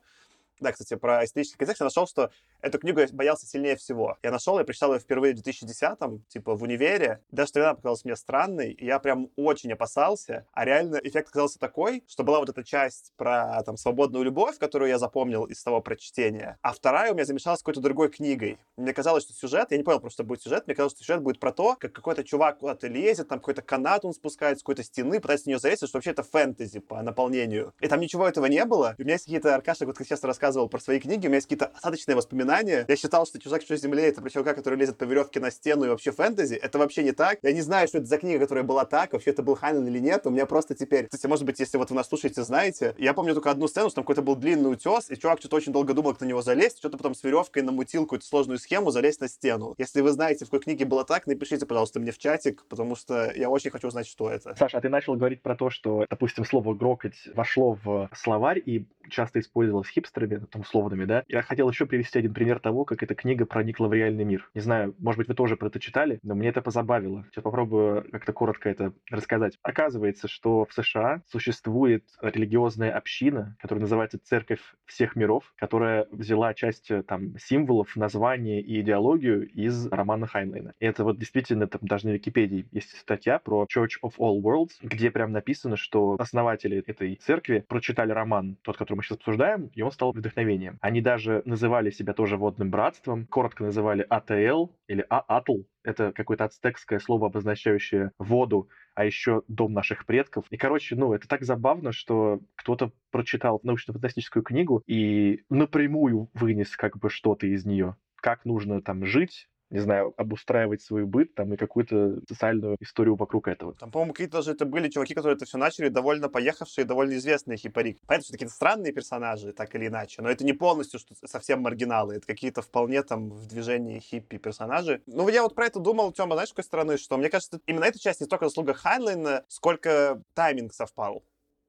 Да, 0.62 0.72
кстати, 0.72 0.96
про 0.96 1.26
исторический 1.26 1.58
контекст 1.58 1.82
я 1.82 1.86
нашел, 1.86 2.06
что 2.06 2.30
эту 2.62 2.78
книгу 2.78 3.00
я 3.00 3.08
боялся 3.12 3.48
сильнее 3.48 3.76
всего. 3.76 4.20
Я 4.22 4.30
нашел, 4.30 4.60
я 4.60 4.64
прочитал 4.64 4.94
ее 4.94 5.00
впервые 5.00 5.34
в 5.34 5.40
2010-м, 5.40 6.24
типа 6.28 6.56
в 6.56 6.62
универе. 6.62 7.20
Даже 7.32 7.54
тогда 7.54 7.74
показалась 7.74 8.06
мне 8.06 8.16
странной, 8.16 8.72
и 8.72 8.86
я 8.86 9.00
прям 9.00 9.30
очень 9.36 9.74
опасался. 9.74 10.46
А 10.52 10.64
реально 10.64 10.98
эффект 11.04 11.30
оказался 11.30 11.58
такой, 11.58 12.04
что 12.08 12.24
была 12.24 12.40
вот 12.40 12.50
эта 12.50 12.64
часть 12.64 13.12
про 13.18 13.64
там 13.66 13.76
свободную 13.76 14.24
любовь, 14.24 14.60
которую 14.60 14.90
я 14.90 15.00
запомнил 15.00 15.46
из 15.46 15.64
того 15.64 15.82
прочтения. 15.82 16.60
А 16.62 16.74
вторая 16.74 17.12
у 17.12 17.16
меня 17.16 17.26
замешалась 17.26 17.60
с 17.60 17.64
какой-то 17.64 17.82
другой 17.82 18.10
книгой. 18.10 18.60
Мне 18.78 18.94
казалось, 18.94 19.24
что 19.24 19.34
сюжет, 19.34 19.72
я 19.72 19.78
не 19.78 19.84
понял 19.84 20.00
просто, 20.00 20.24
будет 20.24 20.44
сюжет, 20.44 20.68
мне 20.68 20.76
казалось, 20.76 20.94
что 20.94 21.04
сюжет 21.04 21.24
будет 21.24 21.40
про 21.40 21.52
то, 21.52 21.76
как 21.76 21.92
какой-то 21.92 22.24
чувак 22.24 22.60
куда-то 22.60 22.88
лезет, 22.88 23.30
там 23.30 23.40
какой-то 23.40 23.64
канат 23.64 24.06
он 24.06 24.14
спускает 24.14 24.60
с 24.60 24.62
какой-то 24.62 24.84
стены, 24.84 25.20
пытается 25.20 25.48
на 25.48 25.52
нее 25.52 25.60
залезть, 25.60 25.88
что 25.88 25.98
вообще 25.98 26.12
это 26.12 26.22
фэнтези 26.22 26.80
по 26.80 27.02
наполнению. 27.02 27.74
И 27.80 27.88
там 27.88 28.00
ничего 28.00 28.28
этого 28.28 28.46
не 28.46 28.64
было. 28.64 28.94
И 29.00 29.02
у 29.02 29.06
меня 29.06 29.14
есть 29.14 29.26
какие-то, 29.26 29.56
Аркаша, 29.56 29.88
вот 29.88 29.98
как 29.98 30.06
сейчас 30.06 30.24
рассказывал, 30.24 30.51
рассказывал 30.52 30.68
про 30.68 30.80
свои 30.80 31.00
книги, 31.00 31.28
у 31.28 31.30
меня 31.30 31.38
есть 31.38 31.48
какие-то 31.48 31.68
остаточные 31.68 32.16
воспоминания. 32.16 32.86
Я 32.88 32.96
считал, 32.98 33.26
что 33.26 33.40
«Чужак 33.40 33.62
чужой 33.62 33.78
земле»— 33.78 34.04
это 34.08 34.22
про 34.22 34.30
чувака, 34.30 34.54
который 34.54 34.78
лезет 34.78 34.98
по 34.98 35.06
веревке 35.06 35.40
на 35.40 35.50
стену 35.50 35.86
и 35.86 35.88
вообще 35.88 36.12
фэнтези. 36.12 36.56
Это 36.56 36.78
вообще 36.78 37.04
не 37.04 37.14
так. 37.14 37.40
Я 37.42 37.54
не 37.54 37.62
знаю, 37.62 37.88
что 37.88 38.00
это 38.00 38.08
за 38.08 38.18
книга, 38.18 38.40
которая 38.40 38.64
была 38.64 38.86
так, 38.86 39.14
вообще 39.14 39.32
это 39.32 39.44
был 39.44 39.56
Хайнен 39.56 39.88
или 39.88 40.00
нет. 40.00 40.28
У 40.28 40.30
меня 40.30 40.46
просто 40.46 40.76
теперь... 40.76 41.06
Кстати, 41.06 41.28
может 41.28 41.46
быть, 41.46 41.60
если 41.60 41.78
вот 41.78 41.90
вы 41.90 41.96
нас 41.96 42.10
слушаете, 42.10 42.44
знаете, 42.44 42.94
я 42.98 43.14
помню 43.14 43.34
только 43.34 43.50
одну 43.50 43.68
сцену, 43.68 43.90
что 43.90 43.96
там 43.96 44.04
какой-то 44.04 44.22
был 44.22 44.36
длинный 44.36 44.74
утес, 44.74 45.10
и 45.10 45.16
чувак 45.16 45.40
что-то 45.40 45.56
очень 45.56 45.72
долго 45.72 45.94
думал, 45.94 46.12
как 46.12 46.22
на 46.22 46.26
него 46.26 46.42
залезть, 46.42 46.80
что-то 46.80 46.98
потом 46.98 47.16
с 47.16 47.24
веревкой 47.24 47.64
намутил 47.64 48.04
какую-то 48.04 48.26
сложную 48.26 48.60
схему 48.60 48.92
залезть 48.92 49.22
на 49.22 49.30
стену. 49.30 49.74
Если 49.78 50.02
вы 50.02 50.12
знаете, 50.12 50.46
в 50.46 50.50
какой 50.50 50.64
книге 50.64 50.86
было 50.86 51.06
так, 51.06 51.28
напишите, 51.28 51.66
пожалуйста, 51.66 52.00
мне 52.00 52.12
в 52.12 52.18
чатик, 52.18 52.66
потому 52.68 52.96
что 52.96 53.32
я 53.36 53.50
очень 53.50 53.72
хочу 53.72 53.88
узнать, 53.88 54.08
что 54.08 54.30
это. 54.30 54.54
Саша, 54.58 54.78
а 54.78 54.82
ты 54.82 54.90
начал 54.90 55.16
говорить 55.16 55.42
про 55.42 55.56
то, 55.56 55.70
что, 55.70 56.06
допустим, 56.10 56.44
слово 56.44 56.74
«грокать» 56.74 57.16
вошло 57.36 57.78
в 57.84 58.10
словарь 58.14 58.62
и 58.66 58.86
часто 59.10 59.40
использовалось 59.40 59.88
хипстерами, 59.88 60.41
там, 60.50 60.62
условными, 60.62 61.06
да? 61.06 61.24
Я 61.28 61.42
хотел 61.42 61.70
еще 61.70 61.86
привести 61.86 62.20
один 62.20 62.34
пример 62.34 62.60
того, 62.60 62.86
как 62.86 63.04
эта 63.04 63.16
книга 63.16 63.46
проникла 63.46 63.88
в 63.88 63.94
реальный 63.94 64.24
мир. 64.24 64.50
Не 64.54 64.62
знаю, 64.62 64.96
может 65.00 65.18
быть, 65.18 65.28
вы 65.28 65.34
тоже 65.34 65.58
про 65.58 65.68
это 65.68 65.80
читали, 65.80 66.20
но 66.24 66.36
мне 66.36 66.50
это 66.50 66.62
позабавило. 66.62 67.26
Сейчас 67.32 67.44
попробую 67.44 68.10
как-то 68.12 68.34
коротко 68.34 68.70
это 68.70 68.94
рассказать. 69.10 69.58
Оказывается, 69.62 70.28
что 70.28 70.66
в 70.66 70.74
США 70.74 71.22
существует 71.28 72.06
религиозная 72.22 72.92
община, 72.92 73.56
которая 73.60 73.82
называется 73.82 74.20
Церковь 74.24 74.62
всех 74.86 75.16
миров, 75.16 75.54
которая 75.58 76.08
взяла 76.12 76.54
часть 76.54 76.92
э, 76.92 77.04
там 77.04 77.38
символов, 77.38 77.96
названия 77.96 78.62
и 78.62 78.82
идеологию 78.82 79.48
из 79.50 79.88
романа 79.88 80.28
Хайнлайна. 80.28 80.74
И 80.80 80.86
это 80.86 81.04
вот 81.04 81.18
действительно 81.18 81.68
там 81.68 81.82
даже 81.84 82.08
на 82.08 82.12
Википедии 82.12 82.68
есть 82.72 82.98
статья 82.98 83.40
про 83.40 83.66
Church 83.66 83.92
of 84.04 84.14
All 84.18 84.42
Worlds, 84.42 84.72
где 84.82 85.12
прям 85.12 85.32
написано, 85.32 85.78
что 85.78 86.16
основатели 86.20 86.78
этой 86.78 87.16
церкви 87.16 87.66
прочитали 87.68 88.12
роман, 88.12 88.58
тот, 88.62 88.78
который 88.78 88.98
мы 88.98 89.04
сейчас 89.04 89.18
обсуждаем, 89.18 89.70
и 89.74 89.82
он 89.82 89.92
стал 89.92 90.14
вдохновением. 90.22 90.78
Они 90.82 91.02
даже 91.02 91.42
называли 91.46 91.92
себя 91.92 92.14
тоже 92.14 92.38
водным 92.38 92.72
братством, 92.72 93.28
коротко 93.28 93.64
называли 93.64 94.06
АТЛ 94.10 94.68
или 94.88 95.06
ААТЛ, 95.10 95.64
это 95.84 96.12
какое-то 96.14 96.46
ацтекское 96.46 97.00
слово, 97.00 97.28
обозначающее 97.28 98.12
воду, 98.18 98.70
а 98.94 99.04
еще 99.06 99.44
дом 99.48 99.74
наших 99.74 100.06
предков. 100.06 100.46
И, 100.50 100.58
короче, 100.58 100.96
ну, 100.96 101.14
это 101.14 101.28
так 101.28 101.44
забавно, 101.44 101.92
что 101.92 102.40
кто-то 102.56 102.92
прочитал 103.12 103.60
научно-фантастическую 103.64 104.44
книгу 104.44 104.84
и 104.88 105.44
напрямую 105.50 106.30
вынес 106.34 106.76
как 106.78 106.98
бы 106.98 107.10
что-то 107.10 107.48
из 107.48 107.66
нее 107.66 107.96
как 108.22 108.46
нужно 108.46 108.82
там 108.82 109.06
жить, 109.06 109.50
не 109.72 109.80
знаю, 109.80 110.14
обустраивать 110.18 110.82
свой 110.82 111.06
быт 111.06 111.34
там 111.34 111.54
и 111.54 111.58
какую-то 111.58 112.20
социальную 112.28 112.76
историю 112.82 113.16
вокруг 113.16 113.48
этого. 113.48 113.74
Там, 113.76 113.90
по-моему, 113.90 114.14
какие-то 114.14 114.38
даже 114.38 114.52
это 114.52 114.66
были 114.66 114.90
чуваки, 114.90 115.14
которые 115.14 115.38
это 115.38 115.46
все 115.46 115.58
начали, 115.58 115.88
довольно 115.88 116.28
поехавшие, 116.28 116.84
довольно 116.84 117.14
известные 117.14 117.58
хипари. 117.58 117.98
Понятно, 118.06 118.26
что 118.26 118.34
какие-то 118.34 118.54
странные 118.54 118.92
персонажи, 118.92 119.54
так 119.54 119.74
или 119.74 119.88
иначе, 119.88 120.22
но 120.22 120.30
это 120.30 120.44
не 120.44 120.54
полностью 120.54 121.00
что 121.00 121.16
совсем 121.26 121.62
маргиналы, 121.62 122.16
это 122.16 122.28
какие-то 122.28 122.62
вполне 122.62 123.02
там 123.02 123.30
в 123.30 123.48
движении 123.48 124.00
хиппи 124.00 124.38
персонажи. 124.38 125.02
Ну, 125.08 125.28
я 125.30 125.42
вот 125.42 125.56
про 125.56 125.68
это 125.68 125.80
думал, 125.80 126.12
Тёма, 126.12 126.36
знаешь, 126.36 126.50
с 126.50 126.52
какой 126.52 126.66
стороны, 126.66 126.98
что 126.98 127.18
мне 127.18 127.30
кажется, 127.30 127.62
именно 127.66 127.86
эта 127.86 127.98
часть 127.98 128.20
не 128.20 128.26
столько 128.26 128.46
заслуга 128.46 128.74
Хайнлайна, 128.74 129.46
сколько 129.48 130.22
тайминг 130.34 130.74
совпал 130.74 131.24